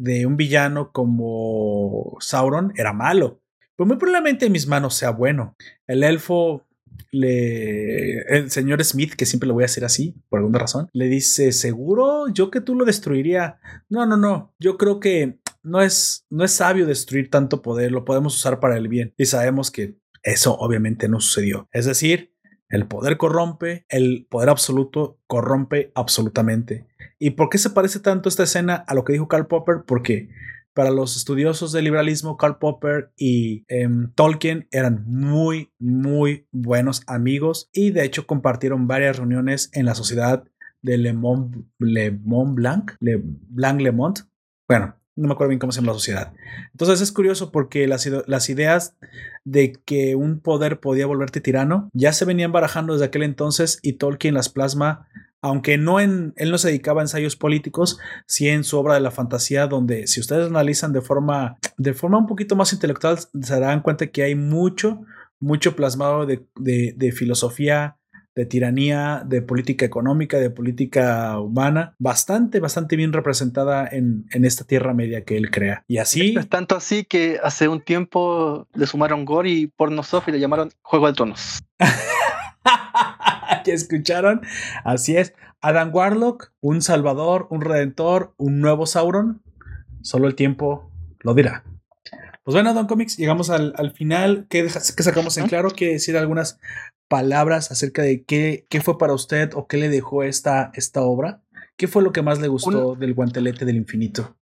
de 0.00 0.26
un 0.26 0.36
villano 0.36 0.92
como 0.92 2.16
Sauron 2.20 2.72
era 2.76 2.92
malo. 2.92 3.39
Pues 3.80 3.88
muy 3.88 3.96
probablemente 3.96 4.44
en 4.44 4.52
mis 4.52 4.66
manos 4.66 4.94
sea 4.94 5.08
bueno. 5.08 5.56
El 5.86 6.02
elfo 6.02 6.66
le 7.12 8.20
el 8.28 8.50
señor 8.50 8.84
Smith, 8.84 9.14
que 9.14 9.24
siempre 9.24 9.46
lo 9.46 9.54
voy 9.54 9.62
a 9.62 9.72
decir 9.72 9.86
así, 9.86 10.14
por 10.28 10.38
alguna 10.38 10.58
razón, 10.58 10.90
le 10.92 11.06
dice, 11.06 11.50
"¿Seguro 11.50 12.28
yo 12.28 12.50
que 12.50 12.60
tú 12.60 12.74
lo 12.74 12.84
destruiría?" 12.84 13.58
No, 13.88 14.04
no, 14.04 14.18
no. 14.18 14.54
Yo 14.58 14.76
creo 14.76 15.00
que 15.00 15.38
no 15.62 15.80
es 15.80 16.26
no 16.28 16.44
es 16.44 16.50
sabio 16.50 16.84
destruir 16.84 17.30
tanto 17.30 17.62
poder, 17.62 17.90
lo 17.90 18.04
podemos 18.04 18.36
usar 18.36 18.60
para 18.60 18.76
el 18.76 18.86
bien. 18.88 19.14
Y 19.16 19.24
sabemos 19.24 19.70
que 19.70 19.96
eso 20.22 20.58
obviamente 20.58 21.08
no 21.08 21.18
sucedió. 21.18 21.66
Es 21.72 21.86
decir, 21.86 22.34
el 22.68 22.86
poder 22.86 23.16
corrompe, 23.16 23.86
el 23.88 24.26
poder 24.28 24.50
absoluto 24.50 25.18
corrompe 25.26 25.90
absolutamente. 25.94 26.86
¿Y 27.18 27.30
por 27.30 27.48
qué 27.48 27.56
se 27.56 27.70
parece 27.70 28.00
tanto 28.00 28.28
esta 28.28 28.42
escena 28.42 28.74
a 28.74 28.92
lo 28.92 29.04
que 29.04 29.14
dijo 29.14 29.26
Karl 29.26 29.46
Popper? 29.46 29.84
Porque 29.86 30.28
para 30.74 30.90
los 30.90 31.16
estudiosos 31.16 31.72
del 31.72 31.84
liberalismo, 31.84 32.36
Karl 32.36 32.58
Popper 32.58 33.12
y 33.16 33.64
em, 33.68 34.12
Tolkien 34.14 34.68
eran 34.70 35.04
muy, 35.06 35.72
muy 35.78 36.46
buenos 36.50 37.02
amigos 37.06 37.68
y 37.72 37.90
de 37.90 38.04
hecho 38.04 38.26
compartieron 38.26 38.86
varias 38.86 39.18
reuniones 39.18 39.70
en 39.72 39.86
la 39.86 39.94
sociedad 39.94 40.44
de 40.82 40.98
Le 40.98 41.12
Mont, 41.12 41.56
Le 41.78 42.10
Mont 42.10 42.54
Blanc, 42.54 42.92
Le 43.00 43.20
Blanc 43.22 43.80
Le. 43.80 43.90
Bueno, 43.90 44.96
no 45.16 45.28
me 45.28 45.34
acuerdo 45.34 45.50
bien 45.50 45.58
cómo 45.58 45.72
se 45.72 45.80
llama 45.80 45.92
la 45.92 45.98
sociedad. 45.98 46.32
Entonces 46.72 47.00
es 47.00 47.12
curioso 47.12 47.52
porque 47.52 47.86
las, 47.86 48.06
ideas 48.48 48.96
de 49.44 49.72
que 49.84 50.16
un 50.16 50.40
poder 50.40 50.80
podía 50.80 51.06
volverte 51.06 51.40
tirano 51.40 51.90
ya 51.92 52.12
se 52.12 52.24
venían 52.24 52.52
barajando 52.52 52.94
desde 52.94 53.06
aquel 53.06 53.22
entonces 53.22 53.78
y 53.82 53.94
Tolkien 53.94 54.34
las 54.34 54.48
plasma 54.48 55.08
aunque 55.42 55.78
no 55.78 56.00
en, 56.00 56.32
él 56.36 56.50
no 56.50 56.58
se 56.58 56.68
dedicaba 56.68 57.00
a 57.00 57.04
ensayos 57.04 57.36
políticos, 57.36 57.98
sí 58.26 58.48
en 58.48 58.64
su 58.64 58.78
obra 58.78 58.94
de 58.94 59.00
la 59.00 59.10
fantasía, 59.10 59.66
donde 59.66 60.06
si 60.06 60.20
ustedes 60.20 60.48
analizan 60.48 60.92
de 60.92 61.00
forma, 61.00 61.58
de 61.76 61.94
forma 61.94 62.18
un 62.18 62.26
poquito 62.26 62.56
más 62.56 62.72
intelectual, 62.72 63.18
se 63.18 63.60
darán 63.60 63.80
cuenta 63.80 64.08
que 64.08 64.22
hay 64.22 64.34
mucho, 64.34 65.00
mucho 65.38 65.74
plasmado 65.74 66.26
de, 66.26 66.46
de, 66.56 67.12
filosofía, 67.12 67.96
de 68.34 68.46
tiranía, 68.46 69.22
de 69.26 69.42
política 69.42 69.84
económica, 69.86 70.38
de 70.38 70.50
política 70.50 71.40
humana, 71.40 71.94
bastante, 71.98 72.60
bastante 72.60 72.96
bien 72.96 73.12
representada 73.12 73.88
en, 73.90 74.26
en 74.32 74.44
esta 74.44 74.64
Tierra 74.64 74.94
Media 74.94 75.24
que 75.24 75.36
él 75.36 75.50
crea. 75.50 75.84
Y 75.88 75.98
así... 75.98 76.34
Es 76.36 76.48
tanto 76.48 76.76
así 76.76 77.04
que 77.04 77.40
hace 77.42 77.66
un 77.66 77.80
tiempo 77.80 78.68
le 78.74 78.86
sumaron 78.86 79.24
gore 79.24 79.50
y 79.50 79.66
porno 79.66 80.02
soft 80.02 80.28
y 80.28 80.32
le 80.32 80.40
llamaron 80.40 80.70
Juego 80.82 81.06
de 81.06 81.14
Tronos. 81.14 81.60
que 83.64 83.72
escucharon. 83.72 84.42
Así 84.84 85.16
es. 85.16 85.34
Adam 85.60 85.94
Warlock, 85.94 86.52
un 86.60 86.80
salvador, 86.82 87.46
un 87.50 87.60
redentor, 87.60 88.34
un 88.36 88.60
nuevo 88.60 88.86
Sauron. 88.86 89.42
Solo 90.02 90.26
el 90.26 90.34
tiempo 90.34 90.90
lo 91.20 91.34
dirá. 91.34 91.64
Pues 92.42 92.54
bueno, 92.54 92.72
Don 92.72 92.86
Comics, 92.86 93.16
llegamos 93.18 93.50
al, 93.50 93.92
final. 93.92 94.46
¿Qué, 94.48 94.68
sacamos 94.68 95.36
en 95.36 95.46
claro? 95.46 95.70
Quiere 95.70 95.94
decir 95.94 96.16
algunas 96.16 96.58
palabras 97.08 97.70
acerca 97.70 98.02
de 98.02 98.24
qué, 98.24 98.66
qué 98.70 98.80
fue 98.80 98.96
para 98.96 99.12
usted 99.12 99.50
o 99.54 99.66
qué 99.66 99.76
le 99.76 99.88
dejó 99.88 100.22
esta, 100.22 100.70
esta 100.74 101.02
obra. 101.02 101.42
¿Qué 101.76 101.88
fue 101.88 102.02
lo 102.02 102.12
que 102.12 102.22
más 102.22 102.40
le 102.40 102.48
gustó 102.48 102.94
del 102.94 103.14
guantelete 103.14 103.64
del 103.64 103.76
infinito? 103.76 104.36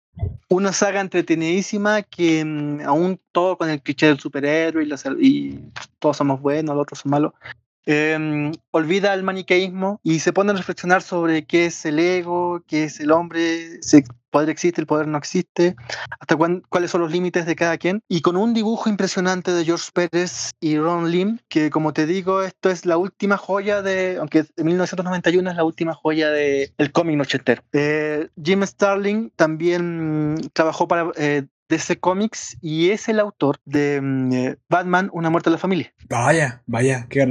Una 0.49 0.73
saga 0.73 1.01
entretenidísima 1.01 2.03
que 2.03 2.45
mm, 2.45 2.81
aún 2.87 3.21
todo 3.33 3.59
con 3.59 3.69
el 3.69 3.83
cliché 3.83 4.07
del 4.07 4.19
superhéroe 4.19 4.85
y, 4.85 5.27
y 5.27 5.71
todos 5.99 6.17
somos 6.17 6.41
buenos, 6.41 6.75
los 6.75 6.83
otros 6.83 7.01
son 7.01 7.11
malos, 7.11 7.33
Em, 7.89 8.51
olvida 8.73 9.15
el 9.15 9.23
maniqueísmo 9.23 10.01
y 10.03 10.19
se 10.19 10.33
pone 10.33 10.51
a 10.51 10.55
reflexionar 10.55 11.03
sobre 11.03 11.47
qué 11.47 11.67
es 11.67 11.85
el 11.87 12.01
ego, 12.01 12.65
qué 12.67 12.85
es 12.85 12.99
el 12.99 13.13
hombre, 13.13 13.81
si 13.81 13.99
el 13.99 14.05
poder 14.31 14.51
existe, 14.51 14.81
el 14.81 14.89
poder 14.89 15.07
no 15.07 15.17
existe, 15.17 15.77
hasta 16.19 16.37
cuáles 16.69 16.91
son 16.91 17.01
los 17.01 17.13
límites 17.13 17.47
de 17.47 17.55
cada 17.55 17.79
quien. 17.79 18.03
Y 18.09 18.23
con 18.23 18.37
un 18.37 18.55
dibujo 18.55 18.91
impresionante 18.91 19.53
de 19.53 19.65
George 19.65 19.91
Pérez 19.95 20.51
y 20.61 20.77
Ron 20.79 21.13
Lim, 21.13 21.39
que 21.49 21.71
como 21.71 21.93
te 21.93 22.07
digo, 22.07 22.43
esto 22.43 22.71
es 22.71 22.87
la 22.87 22.99
última 22.99 23.37
joya 23.37 23.83
de, 23.83 24.17
aunque 24.19 24.45
en 24.57 24.67
1991 24.67 25.51
es 25.51 25.57
la 25.57 25.65
última 25.65 25.95
joya 25.95 26.31
del 26.31 26.73
el 26.77 26.93
cómic 26.93 27.17
nochentero. 27.17 27.63
Eh, 27.73 28.29
Jim 28.43 28.67
Starling 28.67 29.31
también 29.37 30.37
trabajó 30.53 30.89
para 30.89 31.13
eh, 31.17 31.47
DC 31.69 31.99
Comics 31.99 32.57
y 32.61 32.91
es 32.91 33.09
el 33.09 33.21
autor 33.21 33.59
de 33.65 34.01
mm, 34.01 34.33
eh, 34.33 34.57
Batman, 34.69 35.11
Una 35.13 35.31
muerte 35.31 35.51
de 35.51 35.57
la 35.57 35.59
familia. 35.59 35.93
Vaya, 36.09 36.63
vaya, 36.67 37.07
qué, 37.09 37.27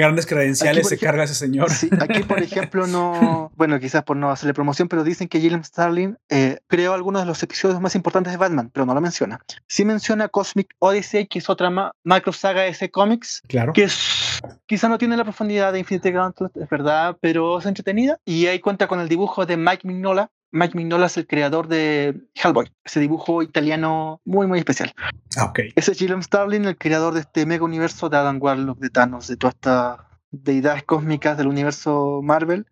grandes 0.00 0.26
credenciales 0.26 0.88
se 0.88 0.98
carga 0.98 1.24
ese 1.24 1.34
señor. 1.34 1.68
aquí, 2.00 2.22
por 2.22 2.38
ejemplo, 2.42 2.86
no, 2.86 3.52
bueno, 3.56 3.78
quizás 3.78 4.04
por 4.04 4.16
no 4.16 4.30
hacerle 4.30 4.54
promoción, 4.54 4.88
pero 4.88 5.04
dicen 5.04 5.28
que 5.28 5.40
Gilliam 5.40 5.62
Starling 5.62 6.16
eh, 6.30 6.58
creó 6.66 6.94
algunos 6.94 7.22
de 7.22 7.26
los 7.26 7.42
episodios 7.42 7.80
más 7.80 7.94
importantes 7.94 8.32
de 8.32 8.38
Batman, 8.38 8.70
pero 8.72 8.86
no 8.86 8.94
lo 8.94 9.00
menciona. 9.00 9.40
Sí 9.68 9.84
menciona 9.84 10.28
Cosmic 10.28 10.74
Odyssey, 10.78 11.26
que 11.26 11.38
es 11.40 11.50
otra 11.50 11.70
macro 12.04 12.32
saga 12.32 12.62
de 12.62 12.68
DC 12.68 12.90
Comics, 12.90 13.42
claro. 13.48 13.72
que 13.72 13.84
es, 13.84 14.40
quizá 14.66 14.88
no 14.88 14.98
tiene 14.98 15.16
la 15.16 15.24
profundidad 15.24 15.72
de 15.72 15.80
Infinite 15.80 16.10
Gauntlet, 16.10 16.56
es 16.56 16.68
verdad, 16.68 17.16
pero 17.20 17.58
es 17.58 17.66
entretenida. 17.66 18.18
Y 18.24 18.46
ahí 18.46 18.60
cuenta 18.60 18.86
con 18.86 19.00
el 19.00 19.08
dibujo 19.08 19.44
de 19.44 19.56
Mike 19.56 19.86
Mignola, 19.86 20.30
Mike 20.52 20.76
Mignola 20.76 21.06
es 21.06 21.16
el 21.16 21.26
creador 21.26 21.66
de 21.66 22.20
Hellboy, 22.34 22.70
ese 22.84 23.00
dibujo 23.00 23.42
italiano 23.42 24.20
muy, 24.24 24.46
muy 24.46 24.58
especial. 24.58 24.92
Ah, 25.36 25.46
ok. 25.46 25.60
Ese 25.74 25.92
es 25.92 25.98
Gilliam 25.98 26.22
Starling, 26.22 26.66
el 26.66 26.76
creador 26.76 27.14
de 27.14 27.20
este 27.20 27.46
mega 27.46 27.64
universo 27.64 28.10
de 28.10 28.18
Adam 28.18 28.38
Warlock, 28.40 28.78
de 28.78 28.90
Thanos, 28.90 29.28
de 29.28 29.36
todas 29.36 29.54
estas 29.54 30.00
deidades 30.30 30.84
cósmicas 30.84 31.38
del 31.38 31.48
universo 31.48 32.20
Marvel. 32.22 32.66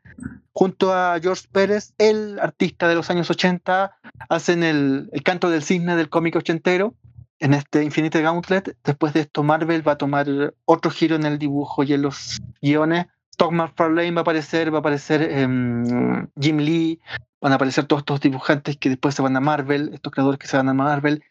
Junto 0.52 0.92
a 0.92 1.18
George 1.20 1.48
Pérez, 1.50 1.94
el 1.96 2.38
artista 2.38 2.86
de 2.86 2.94
los 2.94 3.08
años 3.10 3.30
80, 3.30 3.96
hacen 4.28 4.62
el, 4.62 5.08
el 5.12 5.22
canto 5.22 5.48
del 5.48 5.62
cisne 5.62 5.96
del 5.96 6.10
cómic 6.10 6.36
ochentero. 6.36 6.94
En 7.38 7.54
este 7.54 7.82
Infinite 7.82 8.20
Gauntlet, 8.20 8.76
después 8.84 9.14
de 9.14 9.20
esto, 9.20 9.42
Marvel 9.42 9.86
va 9.86 9.92
a 9.92 9.98
tomar 9.98 10.26
otro 10.66 10.90
giro 10.90 11.16
en 11.16 11.24
el 11.24 11.38
dibujo 11.38 11.82
y 11.82 11.94
en 11.94 12.02
los 12.02 12.38
guiones 12.60 13.06
Todd 13.40 13.52
McFarlane 13.52 14.10
va 14.10 14.20
a 14.20 14.20
aparecer, 14.20 14.70
va 14.70 14.76
a 14.76 14.80
aparecer 14.80 15.22
em, 15.22 16.28
Jim 16.38 16.58
Lee, 16.58 17.00
van 17.40 17.52
a 17.52 17.56
aparecer 17.56 17.86
todos 17.86 18.00
estos 18.00 18.20
dibujantes 18.20 18.76
que 18.76 18.88
después 18.88 19.14
se 19.14 19.22
van 19.22 19.36
a 19.36 19.40
Marvel, 19.40 19.90
estos 19.94 20.12
creadores 20.12 20.38
que 20.38 20.46
se 20.46 20.56
van 20.56 20.68
a 20.68 20.74
Marvel. 20.74 21.22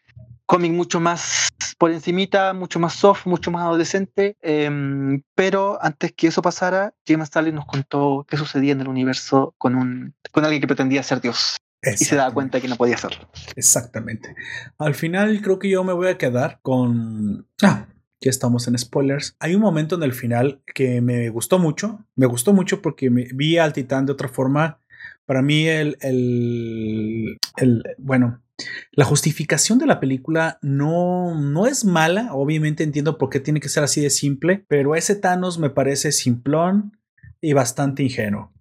Cómic 0.46 0.72
mucho 0.72 0.98
más 0.98 1.48
por 1.78 1.92
encimita, 1.92 2.52
mucho 2.52 2.80
más 2.80 2.94
soft, 2.94 3.26
mucho 3.26 3.50
más 3.50 3.62
adolescente, 3.62 4.36
em, 4.42 5.22
pero 5.34 5.78
antes 5.80 6.12
que 6.12 6.26
eso 6.26 6.42
pasara, 6.42 6.92
James 7.06 7.28
Stalin 7.28 7.54
nos 7.54 7.66
contó 7.66 8.26
qué 8.28 8.36
sucedía 8.36 8.72
en 8.72 8.80
el 8.80 8.88
universo 8.88 9.54
con, 9.58 9.76
un, 9.76 10.14
con 10.32 10.44
alguien 10.44 10.60
que 10.60 10.66
pretendía 10.66 11.02
ser 11.02 11.20
Dios. 11.20 11.56
Y 11.82 12.04
se 12.04 12.16
da 12.16 12.30
cuenta 12.30 12.60
que 12.60 12.68
no 12.68 12.76
podía 12.76 12.96
hacerlo. 12.96 13.30
Exactamente. 13.56 14.34
Al 14.76 14.94
final 14.94 15.40
creo 15.40 15.58
que 15.58 15.70
yo 15.70 15.82
me 15.82 15.94
voy 15.94 16.08
a 16.08 16.18
quedar 16.18 16.58
con... 16.60 17.46
Ah, 17.62 17.86
ya 18.20 18.28
estamos 18.28 18.68
en 18.68 18.76
spoilers. 18.76 19.34
Hay 19.40 19.54
un 19.54 19.62
momento 19.62 19.94
en 19.94 20.02
el 20.02 20.12
final 20.12 20.60
que 20.74 21.00
me 21.00 21.30
gustó 21.30 21.58
mucho. 21.58 22.04
Me 22.16 22.26
gustó 22.26 22.52
mucho 22.52 22.82
porque 22.82 23.08
me 23.08 23.28
vi 23.32 23.56
al 23.56 23.72
titán 23.72 24.04
de 24.04 24.12
otra 24.12 24.28
forma. 24.28 24.78
Para 25.30 25.42
mí, 25.42 25.68
el, 25.68 25.96
el, 26.00 27.38
el 27.56 27.84
bueno, 27.98 28.42
la 28.90 29.04
justificación 29.04 29.78
de 29.78 29.86
la 29.86 30.00
película 30.00 30.58
no, 30.60 31.40
no 31.40 31.68
es 31.68 31.84
mala. 31.84 32.30
Obviamente 32.32 32.82
entiendo 32.82 33.16
por 33.16 33.30
qué 33.30 33.38
tiene 33.38 33.60
que 33.60 33.68
ser 33.68 33.84
así 33.84 34.00
de 34.00 34.10
simple, 34.10 34.64
pero 34.66 34.96
ese 34.96 35.14
Thanos 35.14 35.60
me 35.60 35.70
parece 35.70 36.10
simplón 36.10 36.98
y 37.40 37.52
bastante 37.52 38.02
ingenuo. 38.02 38.52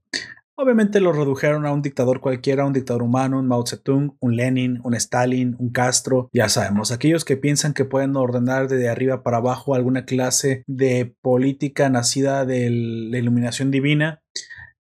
Obviamente 0.53 0.99
lo 0.99 1.11
redujeron 1.11 1.65
a 1.65 1.71
un 1.71 1.81
dictador 1.81 2.19
cualquiera, 2.21 2.67
un 2.67 2.73
dictador 2.73 3.01
humano, 3.01 3.39
un 3.39 3.47
Mao 3.47 3.65
Zedong, 3.65 4.15
un 4.19 4.35
Lenin, 4.35 4.79
un 4.83 4.93
Stalin, 4.93 5.55
un 5.57 5.71
Castro, 5.71 6.29
ya 6.33 6.49
sabemos, 6.49 6.91
aquellos 6.91 7.25
que 7.25 7.37
piensan 7.37 7.73
que 7.73 7.85
pueden 7.85 8.15
ordenar 8.15 8.67
de 8.67 8.89
arriba 8.89 9.23
para 9.23 9.37
abajo 9.37 9.73
alguna 9.73 10.05
clase 10.05 10.63
de 10.67 11.15
política 11.21 11.89
nacida 11.89 12.45
de 12.45 12.69
la 12.69 13.17
iluminación 13.17 13.71
divina, 13.71 14.21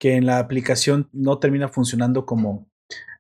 que 0.02 0.16
en 0.16 0.26
la 0.26 0.40
aplicación 0.40 1.10
no 1.14 1.38
termina 1.38 1.70
funcionando 1.70 2.26
como, 2.26 2.68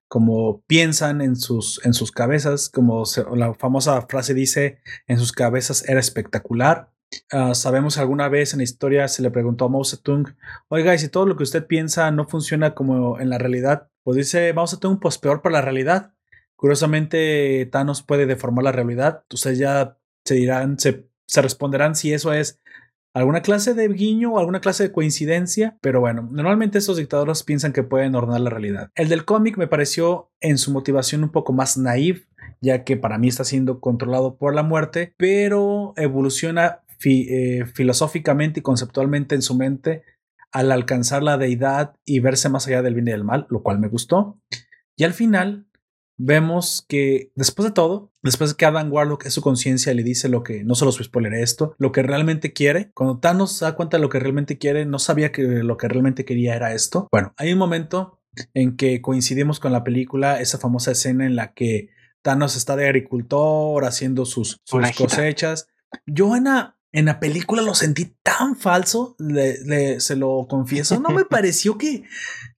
como 0.07 0.63
piensan 0.65 1.21
en 1.21 1.35
sus, 1.35 1.79
en 1.85 1.93
sus 1.93 2.11
cabezas, 2.11 2.69
como 2.69 3.03
la 3.35 3.53
famosa 3.53 4.01
frase 4.07 4.33
dice, 4.33 4.79
en 5.05 5.19
sus 5.19 5.31
cabezas 5.31 5.87
era 5.87 5.99
espectacular. 5.99 6.91
Uh, 7.31 7.53
sabemos 7.53 7.99
alguna 7.99 8.29
vez 8.29 8.53
en 8.53 8.59
la 8.59 8.63
historia 8.63 9.07
se 9.09 9.21
le 9.21 9.29
preguntó 9.29 9.65
a 9.65 9.69
Mao 9.69 9.85
Zedong, 9.85 10.35
oiga, 10.69 10.95
y 10.95 10.97
si 10.97 11.07
todo 11.07 11.27
lo 11.27 11.37
que 11.37 11.43
usted 11.43 11.67
piensa 11.67 12.09
no 12.09 12.27
funciona 12.27 12.73
como 12.73 13.19
en 13.19 13.29
la 13.29 13.37
realidad, 13.37 13.89
pues 14.01 14.17
dice 14.17 14.51
Mao 14.51 14.65
Zedong, 14.65 14.99
pues 14.99 15.19
peor 15.19 15.43
para 15.43 15.53
la 15.53 15.61
realidad. 15.61 16.15
Curiosamente, 16.55 17.69
Thanos 17.71 18.01
puede 18.01 18.25
deformar 18.25 18.63
la 18.63 18.71
realidad. 18.71 19.23
Ustedes 19.31 19.59
ya 19.59 19.99
se 20.25 20.33
dirán, 20.33 20.79
se, 20.79 21.07
se 21.27 21.41
responderán 21.43 21.93
si 21.93 22.11
eso 22.11 22.33
es 22.33 22.59
alguna 23.13 23.41
clase 23.41 23.73
de 23.73 23.87
guiño 23.89 24.33
o 24.33 24.39
alguna 24.39 24.61
clase 24.61 24.83
de 24.83 24.91
coincidencia, 24.91 25.77
pero 25.81 25.99
bueno, 25.99 26.27
normalmente 26.31 26.77
esos 26.77 26.97
dictadores 26.97 27.43
piensan 27.43 27.73
que 27.73 27.83
pueden 27.83 28.15
ordenar 28.15 28.41
la 28.41 28.49
realidad. 28.49 28.91
El 28.95 29.09
del 29.09 29.25
cómic 29.25 29.57
me 29.57 29.67
pareció 29.67 30.31
en 30.39 30.57
su 30.57 30.71
motivación 30.71 31.23
un 31.23 31.31
poco 31.31 31.53
más 31.53 31.77
naive, 31.77 32.25
ya 32.61 32.83
que 32.83 32.97
para 32.97 33.17
mí 33.17 33.27
está 33.27 33.43
siendo 33.43 33.79
controlado 33.79 34.37
por 34.37 34.55
la 34.55 34.63
muerte, 34.63 35.13
pero 35.17 35.93
evoluciona 35.97 36.81
eh, 37.03 37.65
filosóficamente 37.73 38.59
y 38.59 38.63
conceptualmente 38.63 39.35
en 39.35 39.41
su 39.41 39.55
mente 39.55 40.03
al 40.51 40.71
alcanzar 40.71 41.23
la 41.23 41.37
deidad 41.37 41.95
y 42.05 42.19
verse 42.19 42.49
más 42.49 42.67
allá 42.67 42.81
del 42.81 42.93
bien 42.93 43.07
y 43.07 43.11
del 43.11 43.23
mal, 43.23 43.47
lo 43.49 43.63
cual 43.63 43.79
me 43.79 43.87
gustó. 43.87 44.39
Y 44.95 45.03
al 45.03 45.13
final 45.13 45.65
vemos 46.23 46.85
que 46.87 47.31
después 47.35 47.67
de 47.67 47.73
todo, 47.73 48.11
después 48.21 48.51
de 48.51 48.55
que 48.55 48.65
Adam 48.65 48.91
Warlock 48.91 49.25
es 49.25 49.33
su 49.33 49.41
conciencia 49.41 49.93
le 49.93 50.03
dice 50.03 50.29
lo 50.29 50.43
que, 50.43 50.63
no 50.63 50.75
se 50.75 50.85
los 50.85 50.99
esto, 51.33 51.75
lo 51.77 51.91
que 51.91 52.03
realmente 52.03 52.53
quiere, 52.53 52.91
cuando 52.93 53.19
Thanos 53.19 53.57
se 53.57 53.65
da 53.65 53.75
cuenta 53.75 53.97
de 53.97 54.01
lo 54.01 54.09
que 54.09 54.19
realmente 54.19 54.57
quiere, 54.57 54.85
no 54.85 54.99
sabía 54.99 55.31
que 55.31 55.43
lo 55.43 55.77
que 55.77 55.87
realmente 55.87 56.25
quería 56.25 56.55
era 56.55 56.73
esto. 56.73 57.07
Bueno, 57.11 57.33
hay 57.37 57.51
un 57.53 57.59
momento 57.59 58.19
en 58.53 58.77
que 58.77 59.01
coincidimos 59.01 59.59
con 59.59 59.71
la 59.71 59.83
película, 59.83 60.39
esa 60.39 60.57
famosa 60.57 60.91
escena 60.91 61.25
en 61.25 61.35
la 61.35 61.53
que 61.53 61.89
Thanos 62.21 62.55
está 62.55 62.75
de 62.75 62.85
agricultor 62.85 63.83
haciendo 63.85 64.25
sus, 64.25 64.57
sus 64.63 64.91
cosechas. 64.95 65.67
Yo 66.05 66.35
en 66.35 66.45
la, 66.45 66.77
en 66.91 67.05
la 67.05 67.19
película 67.19 67.61
lo 67.61 67.73
sentí 67.73 68.15
tan 68.23 68.55
falso, 68.55 69.15
se 69.17 70.15
lo 70.15 70.47
confieso. 70.49 70.99
No 70.99 71.09
me 71.09 71.25
pareció 71.29 71.77
que, 71.77 72.03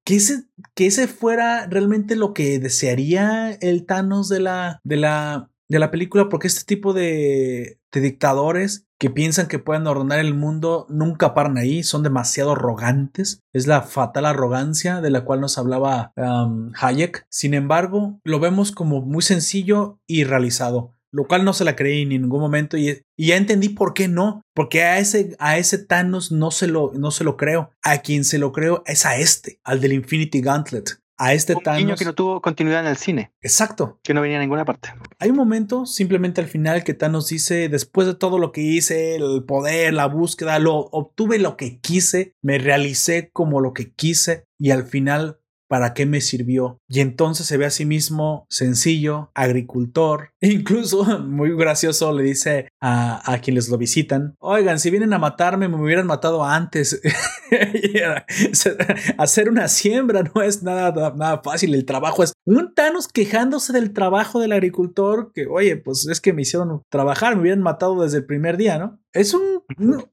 que, 0.03 0.15
ese, 0.15 0.45
que 0.73 0.87
ese 0.87 1.07
fuera 1.07 1.67
realmente 1.67 2.15
lo 2.15 2.33
que 2.33 2.59
desearía 2.59 3.51
el 3.61 3.85
Thanos 3.85 4.29
de 4.29 4.39
la, 4.39 4.79
de 4.83 4.97
la, 4.97 5.49
de 5.69 5.79
la 5.79 5.91
película, 5.91 6.29
porque 6.29 6.47
este 6.47 6.65
tipo 6.65 6.93
de, 6.93 7.79
de 7.91 8.01
dictadores 8.01 8.85
que 8.99 9.09
piensan 9.09 9.47
que 9.47 9.59
pueden 9.59 9.85
ordenar 9.85 10.19
el 10.19 10.33
mundo 10.33 10.87
nunca 10.89 11.33
paran 11.33 11.57
ahí, 11.57 11.83
son 11.83 12.03
demasiado 12.03 12.53
arrogantes. 12.53 13.41
Es 13.51 13.67
la 13.67 13.81
fatal 13.81 14.25
arrogancia 14.25 15.01
de 15.01 15.09
la 15.11 15.25
cual 15.25 15.41
nos 15.41 15.57
hablaba 15.57 16.13
um, 16.15 16.71
Hayek. 16.79 17.25
Sin 17.29 17.53
embargo, 17.53 18.19
lo 18.23 18.39
vemos 18.39 18.71
como 18.71 19.01
muy 19.01 19.21
sencillo 19.21 19.99
y 20.07 20.23
realizado 20.23 20.95
lo 21.13 21.27
cual 21.27 21.45
no 21.45 21.53
se 21.53 21.63
la 21.63 21.75
creí 21.75 22.01
en 22.01 22.09
ningún 22.09 22.41
momento 22.41 22.75
y, 22.75 23.01
ya 23.15 23.37
entendí 23.37 23.69
por 23.69 23.93
qué 23.93 24.07
no, 24.07 24.41
porque 24.53 24.83
a 24.83 24.97
ese, 24.97 25.35
a 25.39 25.57
ese 25.57 25.77
Thanos 25.77 26.31
no 26.31 26.51
se, 26.51 26.67
lo, 26.67 26.91
no 26.95 27.11
se 27.11 27.23
lo 27.23 27.37
creo, 27.37 27.71
a 27.83 27.99
quien 27.99 28.25
se 28.25 28.39
lo 28.39 28.51
creo 28.51 28.83
es 28.87 29.05
a 29.05 29.15
este, 29.17 29.59
al 29.63 29.79
del 29.79 29.93
Infinity 29.93 30.41
Gauntlet. 30.41 30.99
A 31.15 31.33
este 31.33 31.53
un 31.53 31.61
Thanos. 31.61 31.99
que 31.99 32.05
no 32.05 32.15
tuvo 32.15 32.41
continuidad 32.41 32.81
en 32.81 32.87
el 32.87 32.97
cine. 32.97 33.31
Exacto. 33.41 33.99
Que 34.03 34.15
no 34.15 34.21
venía 34.21 34.37
a 34.37 34.41
ninguna 34.41 34.65
parte. 34.65 34.89
Hay 35.19 35.29
un 35.29 35.37
momento, 35.37 35.85
simplemente 35.85 36.41
al 36.41 36.47
final, 36.47 36.83
que 36.83 36.95
Thanos 36.95 37.27
dice: 37.27 37.69
Después 37.69 38.07
de 38.07 38.15
todo 38.15 38.39
lo 38.39 38.51
que 38.51 38.61
hice, 38.61 39.15
el 39.15 39.43
poder, 39.45 39.93
la 39.93 40.07
búsqueda, 40.07 40.57
lo 40.57 40.75
obtuve 40.75 41.37
lo 41.37 41.55
que 41.55 41.79
quise, 41.79 42.33
me 42.41 42.57
realicé 42.57 43.29
como 43.31 43.61
lo 43.61 43.73
que 43.73 43.93
quise, 43.93 44.45
y 44.59 44.71
al 44.71 44.85
final 44.85 45.37
¿para 45.73 45.95
qué 45.95 46.05
me 46.05 46.21
sirvió? 46.21 46.79
Y 46.87 46.99
entonces 46.99 47.47
se 47.47 47.57
ve 47.57 47.65
a 47.65 47.71
sí 47.71 47.83
mismo 47.83 48.45
sencillo, 48.47 49.31
agricultor, 49.33 50.29
e 50.39 50.49
incluso 50.49 51.03
muy 51.21 51.57
gracioso 51.57 52.13
le 52.13 52.21
dice 52.21 52.67
a, 52.79 53.39
quienes 53.41 53.69
lo 53.69 53.79
visitan, 53.79 54.35
oigan, 54.37 54.77
si 54.79 54.91
vienen 54.91 55.13
a 55.13 55.17
matarme, 55.17 55.67
me 55.67 55.81
hubieran 55.81 56.05
matado 56.05 56.45
antes. 56.45 57.01
Hacer 59.17 59.49
una 59.49 59.67
siembra 59.67 60.21
no 60.21 60.43
es 60.43 60.61
nada, 60.61 61.11
nada 61.15 61.41
fácil, 61.43 61.73
el 61.73 61.85
trabajo 61.85 62.21
es 62.21 62.33
un 62.45 62.75
Thanos 62.75 63.07
quejándose 63.07 63.73
del 63.73 63.93
trabajo 63.93 64.39
del 64.39 64.51
agricultor, 64.51 65.31
que 65.33 65.47
oye, 65.47 65.77
pues 65.77 66.05
es 66.05 66.21
que 66.21 66.33
me 66.33 66.43
hicieron 66.43 66.83
trabajar, 66.89 67.35
me 67.35 67.41
hubieran 67.41 67.63
matado 67.63 67.99
desde 68.03 68.17
el 68.17 68.25
primer 68.25 68.57
día, 68.57 68.77
¿no? 68.77 68.99
Es 69.13 69.35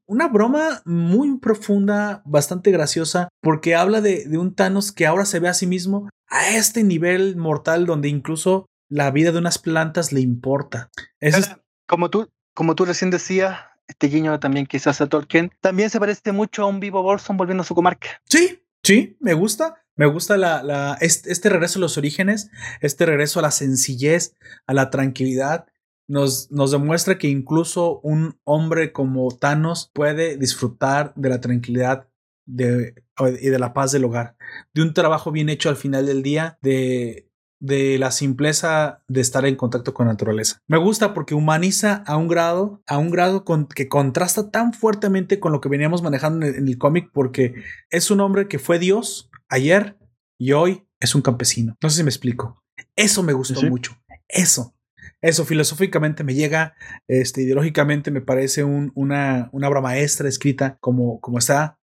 una 0.06 0.28
broma 0.28 0.82
muy 0.85 1.39
profunda, 1.39 2.22
bastante 2.27 2.70
graciosa, 2.70 3.28
porque 3.40 3.74
habla 3.74 4.01
de, 4.02 4.27
un 4.39 4.55
Thanos 4.55 4.93
que 4.93 5.06
ahora 5.06 5.24
se 5.24 5.40
ve 5.40 5.48
a 5.48 5.55
sí 5.55 5.66
mismo 5.66 6.09
a 6.28 6.51
este 6.51 6.85
nivel 6.85 7.36
mortal 7.36 7.86
donde 7.86 8.09
incluso 8.09 8.66
la 8.89 9.10
vida 9.10 9.32
de 9.32 9.39
unas 9.39 9.59
plantas 9.59 10.12
le 10.12 10.20
importa. 10.20 10.90
es... 11.18 11.51
Como 11.86 12.10
tú, 12.10 12.31
como 12.55 12.74
tú 12.77 12.85
recién 12.85 13.10
decías, 13.10 13.59
este 13.89 14.09
guiño 14.09 14.39
también 14.39 14.66
quizás 14.66 15.01
a 15.01 15.09
Tolkien, 15.09 15.51
también 15.60 15.90
se 15.90 15.98
parece 15.98 16.31
mucho 16.31 16.62
a 16.62 16.66
un 16.66 16.78
vivo 16.78 17.02
Bolson 17.02 17.36
volviendo 17.36 17.62
a 17.62 17.66
su 17.66 17.74
comarca. 17.74 18.20
Sí, 18.28 18.62
sí, 18.82 19.16
me 19.18 19.35
gusta. 19.35 19.82
Me 19.97 20.06
gusta 20.06 20.39
la, 20.39 20.97
este, 21.01 21.31
este 21.31 21.51
regreso 21.51 21.78
a 21.78 21.81
los 21.81 21.98
orígenes, 21.98 22.51
este 22.81 23.05
regreso 23.05 23.39
a 23.39 23.43
la 23.43 23.51
sencillez, 23.51 24.35
a 24.66 24.72
la 24.72 24.89
tranquilidad 24.89 25.66
nos, 26.10 26.48
demuestra 26.72 27.18
que 27.18 27.28
incluso 27.28 28.00
un 28.00 28.36
hombre 28.42 28.92
como 28.92 29.30
Thanos 29.30 29.90
puede 29.94 30.36
disfrutar 30.36 31.14
de 31.14 31.28
la 31.28 31.40
tranquilidad 31.40 32.08
de, 32.46 32.94
y 33.40 33.48
de 33.48 33.58
la 33.60 33.72
paz 33.72 33.92
del 33.92 34.04
hogar, 34.04 34.36
de 34.74 34.82
un 34.82 34.92
trabajo 34.92 35.30
bien 35.30 35.48
hecho 35.48 35.68
al 35.68 35.76
final 35.76 36.06
del 36.06 36.24
día, 36.24 36.58
de, 36.62 37.30
de 37.60 37.96
la 37.98 38.10
simpleza 38.10 39.04
de 39.06 39.20
estar 39.20 39.46
en 39.46 39.54
contacto 39.54 39.94
con 39.94 40.06
la 40.06 40.14
naturaleza. 40.14 40.58
Me 40.66 40.78
gusta 40.78 41.14
porque 41.14 41.36
humaniza 41.36 42.02
a 42.06 42.16
un 42.16 42.26
grado, 42.26 42.82
a 42.88 42.98
un 42.98 43.10
grado 43.10 43.44
con, 43.44 43.68
que 43.68 43.88
contrasta 43.88 44.50
tan 44.50 44.72
fuertemente 44.72 45.38
con 45.38 45.52
lo 45.52 45.60
que 45.60 45.68
veníamos 45.68 46.02
manejando 46.02 46.44
en 46.44 46.66
el, 46.66 46.76
cómic, 46.76 47.10
porque 47.12 47.54
es 47.88 48.10
un 48.10 48.18
hombre 48.18 48.48
que 48.48 48.58
fue 48.58 48.80
Dios 48.80 49.30
ayer 49.48 49.96
y 50.38 50.52
hoy 50.52 50.88
es 50.98 51.14
un 51.14 51.22
campesino. 51.22 51.76
No 51.80 51.88
sé 51.88 51.98
si 51.98 52.02
me 52.02 52.10
explico. 52.10 52.64
Eso 52.96 53.22
me 53.22 53.32
gustó 53.32 53.62
mucho. 53.62 53.96
Eso 54.26 54.74
eso 55.20 55.44
filosóficamente 55.44 56.24
me 56.24 56.34
llega, 56.34 56.74
este, 57.08 57.42
ideológicamente 57.42 58.10
me 58.10 58.20
parece 58.20 58.64
una, 58.64 59.48
una 59.52 59.68
obra 59.68 59.80
maestra 59.80 60.28
escrita 60.28 60.76
como, 60.80 61.20
como 61.20 61.38
está. 61.38 61.78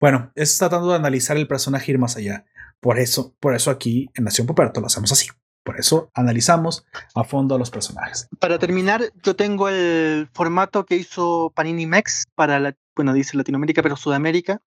Bueno, 0.00 0.32
es 0.34 0.56
tratando 0.56 0.90
de 0.90 0.96
analizar 0.96 1.36
el 1.36 1.46
personaje 1.46 1.92
ir 1.92 1.98
más 1.98 2.16
allá. 2.16 2.46
Por 2.80 2.98
eso, 2.98 3.34
por 3.40 3.54
eso 3.54 3.70
aquí 3.70 4.08
en 4.14 4.24
Nación 4.24 4.46
Poperto 4.46 4.80
lo 4.80 4.86
hacemos 4.86 5.12
así. 5.12 5.28
Por 5.62 5.78
eso 5.78 6.10
analizamos 6.14 6.86
a 7.14 7.22
fondo 7.22 7.54
a 7.54 7.58
los 7.58 7.70
personajes. 7.70 8.28
Para 8.38 8.58
terminar, 8.58 9.02
yo 9.22 9.36
tengo 9.36 9.68
el 9.68 10.28
formato 10.32 10.86
que 10.86 10.96
hizo 10.96 11.52
Panini 11.54 11.86
Mex 11.86 12.24
para 12.34 12.58
la, 12.58 12.74
bueno, 12.96 13.12
dice 13.12 13.36
Latinoamérica, 13.36 13.82
pero 13.82 13.96
Sudamérica. 13.96 14.62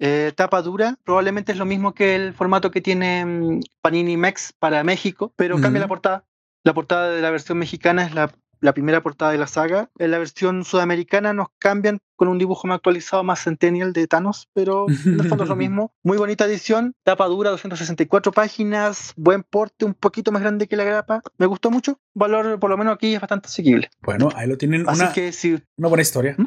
Eh, 0.00 0.32
tapa 0.34 0.60
dura, 0.62 0.98
probablemente 1.04 1.52
es 1.52 1.58
lo 1.58 1.64
mismo 1.64 1.94
que 1.94 2.16
el 2.16 2.34
formato 2.34 2.72
que 2.72 2.80
tiene 2.80 3.24
mm, 3.24 3.60
Panini 3.80 4.16
Mex 4.16 4.52
para 4.58 4.82
México, 4.82 5.32
pero 5.36 5.60
cambia 5.60 5.80
la 5.80 5.88
portada. 5.88 6.24
La 6.64 6.74
portada 6.74 7.10
de 7.10 7.20
la 7.20 7.30
versión 7.30 7.58
mexicana 7.58 8.06
es 8.06 8.14
la, 8.14 8.32
primera 8.72 9.02
portada 9.02 9.32
de 9.32 9.38
la 9.38 9.48
saga. 9.48 9.90
En 9.98 10.12
la 10.12 10.18
versión 10.18 10.64
sudamericana 10.64 11.32
nos 11.32 11.48
cambian 11.58 11.98
con 12.14 12.28
un 12.28 12.38
dibujo 12.38 12.68
más 12.68 12.76
actualizado, 12.76 13.24
más 13.24 13.42
centennial 13.42 13.92
de 13.92 14.06
Thanos, 14.06 14.48
pero 14.54 14.86
en 14.88 15.18
el 15.18 15.28
fondo 15.28 15.42
es 15.42 15.50
lo 15.50 15.56
mismo. 15.56 15.92
Muy 16.04 16.18
bonita 16.18 16.44
edición, 16.44 16.94
tapa 17.02 17.26
dura, 17.26 17.50
264 17.50 18.30
páginas, 18.30 19.12
buen 19.16 19.42
porte, 19.42 19.84
un 19.84 19.94
poquito 19.94 20.30
más 20.30 20.42
grande 20.42 20.68
que 20.68 20.76
la 20.76 20.84
grapa. 20.84 21.20
Me 21.36 21.46
gustó 21.46 21.72
mucho. 21.72 21.98
Valor, 22.14 22.60
por 22.60 22.70
lo 22.70 22.76
menos 22.76 22.94
aquí, 22.94 23.12
es 23.12 23.20
bastante 23.20 23.48
asequible. 23.48 23.90
Bueno, 24.00 24.28
ahí 24.36 24.46
lo 24.46 24.56
tienen. 24.56 24.88
Así 24.88 25.00
una, 25.00 25.12
que 25.12 25.32
sí. 25.32 25.60
Una 25.76 25.88
buena 25.88 26.02
historia. 26.02 26.36
¿Mm? 26.38 26.46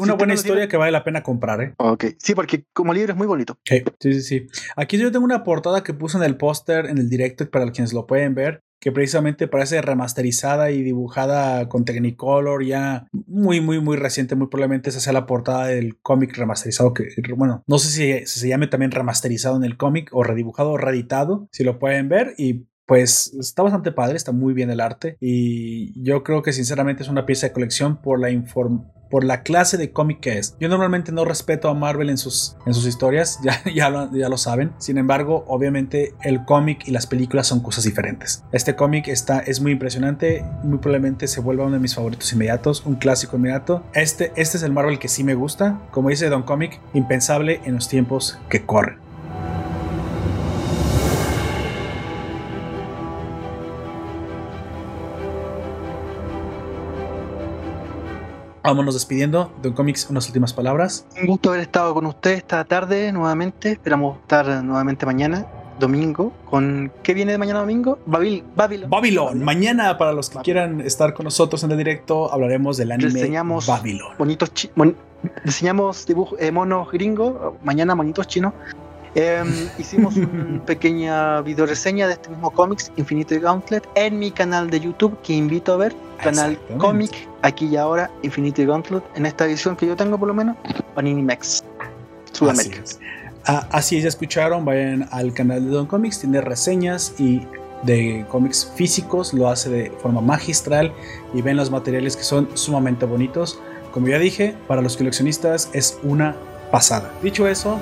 Una 0.00 0.14
buena 0.14 0.34
historia 0.34 0.68
que 0.68 0.76
vale 0.76 0.92
la 0.92 1.02
pena 1.02 1.22
comprar, 1.22 1.62
¿eh? 1.62 1.74
Ok. 1.78 2.04
Sí, 2.18 2.34
porque 2.34 2.66
como 2.74 2.92
libro 2.92 3.12
es 3.12 3.16
muy 3.16 3.26
bonito. 3.26 3.58
Sí, 3.64 3.82
sí, 4.00 4.20
sí. 4.20 4.46
Aquí 4.76 4.98
yo 4.98 5.10
tengo 5.10 5.24
una 5.24 5.42
portada 5.42 5.82
que 5.82 5.94
puse 5.94 6.18
en 6.18 6.24
el 6.24 6.36
póster, 6.36 6.84
en 6.84 6.98
el 6.98 7.08
directo, 7.08 7.48
para 7.48 7.70
quienes 7.70 7.94
lo 7.94 8.06
pueden 8.06 8.34
ver 8.34 8.62
que 8.80 8.92
precisamente 8.92 9.48
parece 9.48 9.80
remasterizada 9.82 10.70
y 10.70 10.82
dibujada 10.82 11.68
con 11.68 11.84
Technicolor 11.84 12.64
ya 12.64 13.08
muy, 13.12 13.60
muy, 13.60 13.80
muy 13.80 13.96
reciente. 13.96 14.34
Muy 14.34 14.48
probablemente 14.48 14.90
esa 14.90 15.00
sea 15.00 15.12
la 15.12 15.26
portada 15.26 15.66
del 15.66 15.98
cómic 16.00 16.36
remasterizado 16.36 16.92
que, 16.92 17.08
bueno, 17.36 17.62
no 17.66 17.78
sé 17.78 17.88
si, 17.88 18.26
se 18.26 18.48
llame 18.48 18.66
también 18.66 18.90
remasterizado 18.90 19.56
en 19.56 19.64
el 19.64 19.76
cómic 19.76 20.10
o 20.12 20.22
redibujado 20.22 20.72
o 20.72 20.76
reeditado, 20.76 21.48
si 21.52 21.64
lo 21.64 21.78
pueden 21.78 22.08
ver 22.08 22.34
y 22.38 22.66
pues 22.86 23.34
está 23.40 23.62
bastante 23.62 23.90
padre, 23.90 24.16
está 24.16 24.30
muy 24.30 24.54
bien 24.54 24.70
el 24.70 24.80
arte 24.80 25.16
y 25.20 26.00
yo 26.00 26.22
creo 26.22 26.42
que 26.42 26.52
sinceramente 26.52 27.02
es 27.02 27.08
una 27.08 27.26
pieza 27.26 27.48
de 27.48 27.52
colección 27.52 28.00
por 28.00 28.20
la 28.20 28.30
información 28.30 28.95
por 29.10 29.24
la 29.24 29.42
clase 29.42 29.76
de 29.76 29.90
cómic 29.90 30.20
que 30.20 30.38
es. 30.38 30.56
Yo 30.60 30.68
normalmente 30.68 31.12
no 31.12 31.24
respeto 31.24 31.68
a 31.68 31.74
Marvel 31.74 32.10
en 32.10 32.18
sus, 32.18 32.56
en 32.66 32.74
sus 32.74 32.86
historias, 32.86 33.38
ya, 33.44 33.62
ya, 34.12 34.28
lo, 34.28 34.36
saben. 34.36 34.72
Sin 34.78 34.98
embargo, 34.98 35.44
obviamente 35.48 36.14
el 36.22 36.44
cómic 36.44 36.86
y 36.86 36.90
las 36.90 37.06
películas 37.06 37.46
son 37.46 37.60
cosas 37.60 37.84
diferentes. 37.84 38.44
Este 38.52 38.76
cómic 38.76 39.08
está, 39.08 39.40
es 39.40 39.60
muy 39.60 39.72
impresionante, 39.72 40.44
muy 40.62 40.78
probablemente 40.78 41.26
se 41.26 41.40
vuelva 41.40 41.64
uno 41.64 41.74
de 41.74 41.80
mis 41.80 41.94
favoritos 41.94 42.32
inmediatos, 42.32 42.84
un 42.84 42.96
clásico 42.96 43.36
inmediato. 43.36 43.82
Este, 43.94 44.32
este 44.36 44.56
es 44.58 44.62
el 44.62 44.72
Marvel 44.72 44.98
que 44.98 45.08
sí 45.08 45.24
me 45.24 45.34
gusta, 45.34 45.80
como 45.90 46.10
dice 46.10 46.28
Don 46.28 46.42
Comic, 46.42 46.80
impensable 46.94 47.60
en 47.64 47.74
los 47.74 47.88
tiempos 47.88 48.38
que 48.48 48.64
corren. 48.64 49.05
Vámonos 58.66 58.94
despidiendo. 58.94 59.52
Don 59.62 59.74
Comics, 59.74 60.10
unas 60.10 60.26
últimas 60.26 60.52
palabras. 60.52 61.06
Un 61.20 61.28
gusto 61.28 61.50
haber 61.50 61.60
estado 61.60 61.94
con 61.94 62.04
usted 62.04 62.32
esta 62.32 62.64
tarde 62.64 63.12
nuevamente. 63.12 63.70
Esperamos 63.70 64.18
estar 64.18 64.44
nuevamente 64.64 65.06
mañana, 65.06 65.46
domingo. 65.78 66.32
¿Con 66.50 66.90
qué 67.04 67.14
viene 67.14 67.30
de 67.30 67.38
mañana 67.38 67.60
domingo? 67.60 68.00
Babil 68.06 68.42
Babylon. 68.56 68.90
Babylon. 68.90 69.44
Mañana, 69.44 69.96
para 69.96 70.12
los 70.12 70.28
que 70.30 70.40
quieran 70.40 70.80
estar 70.80 71.14
con 71.14 71.22
nosotros 71.22 71.62
en 71.62 71.70
el 71.70 71.78
directo, 71.78 72.32
hablaremos 72.32 72.76
del 72.76 72.90
anime 72.90 73.40
Babylon. 73.68 74.08
Bonitos 74.18 74.50
diseñamos 75.44 76.04
dibujos, 76.04 76.36
eh, 76.40 76.50
monos 76.50 76.90
gringos. 76.90 77.54
Mañana, 77.62 77.94
monitos 77.94 78.26
chinos. 78.26 78.52
Em, 79.14 79.46
hicimos 79.78 80.16
una 80.16 80.64
pequeña 80.66 81.40
video 81.42 81.66
reseña 81.66 82.08
de 82.08 82.14
este 82.14 82.30
mismo 82.30 82.50
cómics, 82.50 82.90
Infinite 82.96 83.38
Gauntlet, 83.38 83.88
en 83.94 84.18
mi 84.18 84.32
canal 84.32 84.70
de 84.70 84.80
YouTube 84.80 85.16
que 85.22 85.34
invito 85.34 85.72
a 85.72 85.76
ver 85.76 85.94
canal 86.16 86.58
cómic, 86.78 87.28
aquí 87.42 87.66
y 87.66 87.76
ahora, 87.76 88.10
Infinity 88.22 88.64
Gauntlet, 88.64 89.04
en 89.14 89.26
esta 89.26 89.46
edición 89.46 89.76
que 89.76 89.86
yo 89.86 89.96
tengo 89.96 90.18
por 90.18 90.28
lo 90.28 90.34
menos, 90.34 90.56
Panini 90.94 91.22
Max. 91.22 91.64
Sudamérica. 92.32 92.82
Ah, 93.46 93.66
así 93.70 93.96
es, 93.96 94.02
ya 94.02 94.08
escucharon, 94.08 94.64
vayan 94.64 95.08
al 95.12 95.32
canal 95.32 95.64
de 95.64 95.70
Don 95.70 95.86
Comics, 95.86 96.20
tiene 96.20 96.40
reseñas 96.40 97.14
y 97.18 97.46
de 97.84 98.24
cómics 98.28 98.70
físicos, 98.74 99.32
lo 99.32 99.48
hace 99.48 99.70
de 99.70 99.90
forma 100.02 100.20
magistral 100.20 100.92
y 101.32 101.42
ven 101.42 101.56
los 101.56 101.70
materiales 101.70 102.16
que 102.16 102.24
son 102.24 102.48
sumamente 102.54 103.06
bonitos. 103.06 103.60
Como 103.92 104.08
ya 104.08 104.18
dije, 104.18 104.54
para 104.66 104.82
los 104.82 104.96
coleccionistas 104.96 105.70
es 105.72 105.98
una 106.02 106.36
pasada. 106.70 107.10
Dicho 107.22 107.46
eso, 107.46 107.78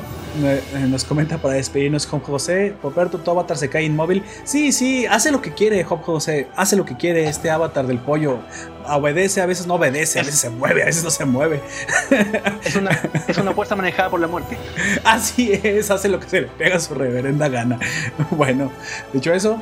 nos 0.89 1.05
comenta 1.05 1.39
para 1.39 1.55
despedirnos 1.55 2.07
Job 2.07 2.23
José, 2.23 2.75
Poperto, 2.83 3.19
tu 3.19 3.31
avatar 3.31 3.57
se 3.57 3.69
cae 3.69 3.85
inmóvil. 3.85 4.23
Sí, 4.45 4.73
sí, 4.73 5.07
hace 5.07 5.31
lo 5.31 5.41
que 5.41 5.53
quiere 5.53 5.85
Job 5.85 6.03
José, 6.03 6.49
hace 6.57 6.77
lo 6.77 6.85
que 6.85 6.97
quiere 6.97 7.29
este 7.29 7.51
avatar 7.51 7.87
del 7.87 7.99
pollo. 7.99 8.39
Obedece, 8.87 9.41
a 9.41 9.47
veces 9.47 9.67
no 9.67 9.75
obedece, 9.75 10.21
a 10.21 10.23
veces 10.23 10.41
se 10.41 10.51
mueve, 10.51 10.83
a 10.83 10.87
veces 10.87 11.05
no 11.05 11.11
se 11.11 11.25
mueve. 11.25 11.63
Es 12.65 12.77
una, 12.77 12.91
es 13.29 13.39
una 13.39 13.53
fuerza 13.53 13.77
manejada 13.77 14.11
por 14.11 14.21
la 14.21 14.27
muerte. 14.27 14.57
Así 15.05 15.53
es, 15.63 15.91
hace 15.91 16.09
lo 16.09 16.19
que 16.19 16.29
se 16.29 16.41
le 16.43 16.47
pega 16.49 16.77
a 16.77 16.81
su 16.81 16.95
reverenda 16.95 17.49
gana. 17.49 17.79
Bueno, 18.31 18.73
dicho 19.13 19.33
eso, 19.33 19.61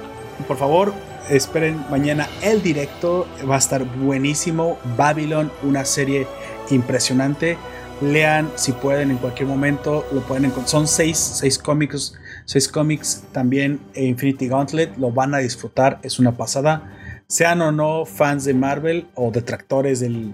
por 0.48 0.56
favor, 0.56 0.94
esperen 1.28 1.84
mañana 1.90 2.28
el 2.42 2.62
directo. 2.62 3.26
Va 3.48 3.56
a 3.56 3.58
estar 3.58 3.84
buenísimo. 3.84 4.78
Babylon, 4.96 5.52
una 5.62 5.84
serie 5.84 6.26
impresionante. 6.70 7.58
Lean 8.00 8.50
si 8.56 8.72
pueden 8.72 9.10
en 9.10 9.18
cualquier 9.18 9.48
momento. 9.48 10.04
Lo 10.12 10.20
pueden 10.22 10.46
encontrar. 10.46 10.68
Son 10.68 10.88
seis, 10.88 11.18
seis 11.18 11.58
cómics. 11.58 12.14
Seis 12.44 12.68
cómics 12.68 13.24
también. 13.32 13.80
Infinity 13.94 14.48
Gauntlet. 14.48 14.96
Lo 14.96 15.12
van 15.12 15.34
a 15.34 15.38
disfrutar. 15.38 15.98
Es 16.02 16.18
una 16.18 16.36
pasada. 16.36 16.90
Sean 17.26 17.62
o 17.62 17.72
no 17.72 18.04
fans 18.04 18.44
de 18.44 18.54
Marvel 18.54 19.06
o 19.14 19.30
detractores 19.30 20.00
del, 20.00 20.32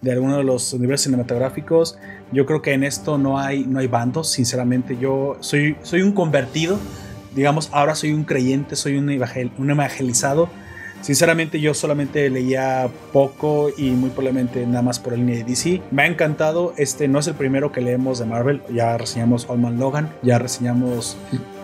de 0.00 0.12
alguno 0.12 0.36
de 0.36 0.44
los 0.44 0.72
universos 0.72 1.04
cinematográficos, 1.04 1.96
yo 2.32 2.44
creo 2.44 2.60
que 2.60 2.72
en 2.72 2.82
esto 2.82 3.18
no 3.18 3.38
hay, 3.38 3.64
no 3.66 3.78
hay 3.78 3.86
bandos. 3.86 4.30
Sinceramente, 4.30 4.96
yo 4.98 5.36
soy, 5.38 5.76
soy 5.82 6.02
un 6.02 6.10
convertido 6.10 6.76
digamos, 7.34 7.70
ahora 7.72 7.94
soy 7.94 8.12
un 8.12 8.24
creyente, 8.24 8.76
soy 8.76 8.96
un, 8.96 9.08
un 9.58 9.70
evangelizado. 9.70 10.48
Sinceramente 11.00 11.60
yo 11.60 11.74
solamente 11.74 12.28
leía 12.30 12.88
poco 13.12 13.70
y 13.76 13.90
muy 13.90 14.10
probablemente 14.10 14.66
nada 14.66 14.82
más 14.82 14.98
por 14.98 15.14
el 15.14 15.20
línea 15.20 15.36
de 15.36 15.44
DC. 15.44 15.82
Me 15.90 16.02
ha 16.02 16.06
encantado, 16.06 16.74
este 16.76 17.08
no 17.08 17.18
es 17.18 17.26
el 17.26 17.34
primero 17.34 17.72
que 17.72 17.80
leemos 17.80 18.18
de 18.18 18.26
Marvel, 18.26 18.62
ya 18.72 18.96
reseñamos 18.98 19.48
Old 19.48 19.60
Man 19.60 19.78
Logan, 19.78 20.12
ya 20.22 20.38
reseñamos 20.38 21.16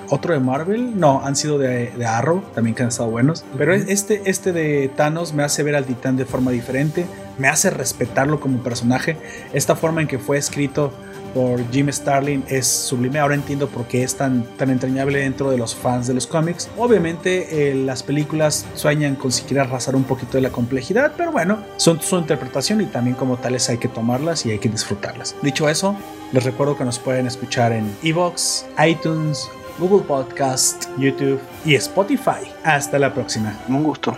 otro 0.08 0.34
de 0.34 0.40
Marvel, 0.40 0.98
no, 0.98 1.24
han 1.24 1.36
sido 1.36 1.58
de, 1.58 1.90
de, 1.90 2.06
Arrow, 2.06 2.42
también 2.54 2.74
que 2.74 2.82
han 2.82 2.88
estado 2.88 3.10
buenos. 3.10 3.44
Pero 3.58 3.74
este, 3.74 4.22
este 4.26 4.52
de 4.52 4.88
Thanos 4.94 5.32
me 5.32 5.42
hace 5.42 5.62
ver 5.62 5.74
al 5.74 5.84
titán 5.84 6.16
de 6.16 6.24
forma 6.24 6.50
diferente, 6.50 7.06
me 7.38 7.48
hace 7.48 7.70
respetarlo 7.70 8.40
como 8.40 8.62
personaje. 8.62 9.16
Esta 9.52 9.76
forma 9.76 10.00
en 10.02 10.08
que 10.08 10.18
fue 10.18 10.38
escrito 10.38 10.92
por 11.36 11.70
Jim 11.70 11.92
Starlin 11.92 12.42
es 12.48 12.66
sublime. 12.66 13.18
Ahora 13.18 13.34
entiendo 13.34 13.68
por 13.68 13.86
qué 13.86 14.02
es 14.02 14.14
tan, 14.14 14.44
tan 14.56 14.70
entrañable 14.70 15.18
dentro 15.18 15.50
de 15.50 15.58
los 15.58 15.74
fans 15.74 16.06
de 16.06 16.14
los 16.14 16.26
cómics. 16.26 16.70
Obviamente, 16.78 17.70
eh, 17.70 17.74
las 17.74 18.02
películas 18.02 18.64
sueñan 18.74 19.16
con 19.16 19.30
siquiera 19.30 19.64
arrasar 19.64 19.96
un 19.96 20.04
poquito 20.04 20.38
de 20.38 20.40
la 20.40 20.48
complejidad, 20.48 21.12
pero 21.14 21.32
bueno, 21.32 21.58
son 21.76 22.00
su 22.00 22.16
interpretación 22.16 22.80
y 22.80 22.86
también 22.86 23.16
como 23.16 23.36
tales 23.36 23.68
hay 23.68 23.76
que 23.76 23.88
tomarlas 23.88 24.46
y 24.46 24.52
hay 24.52 24.58
que 24.58 24.70
disfrutarlas. 24.70 25.36
Dicho 25.42 25.68
eso, 25.68 25.94
les 26.32 26.42
recuerdo 26.42 26.78
que 26.78 26.84
nos 26.84 26.98
pueden 26.98 27.26
escuchar 27.26 27.72
en 27.72 27.94
Evox, 28.02 28.64
iTunes, 28.82 29.50
Google 29.78 30.06
Podcast, 30.06 30.86
YouTube 30.96 31.38
y 31.66 31.74
Spotify. 31.74 32.50
Hasta 32.64 32.98
la 32.98 33.12
próxima. 33.12 33.54
Un 33.68 33.82
gusto. 33.82 34.16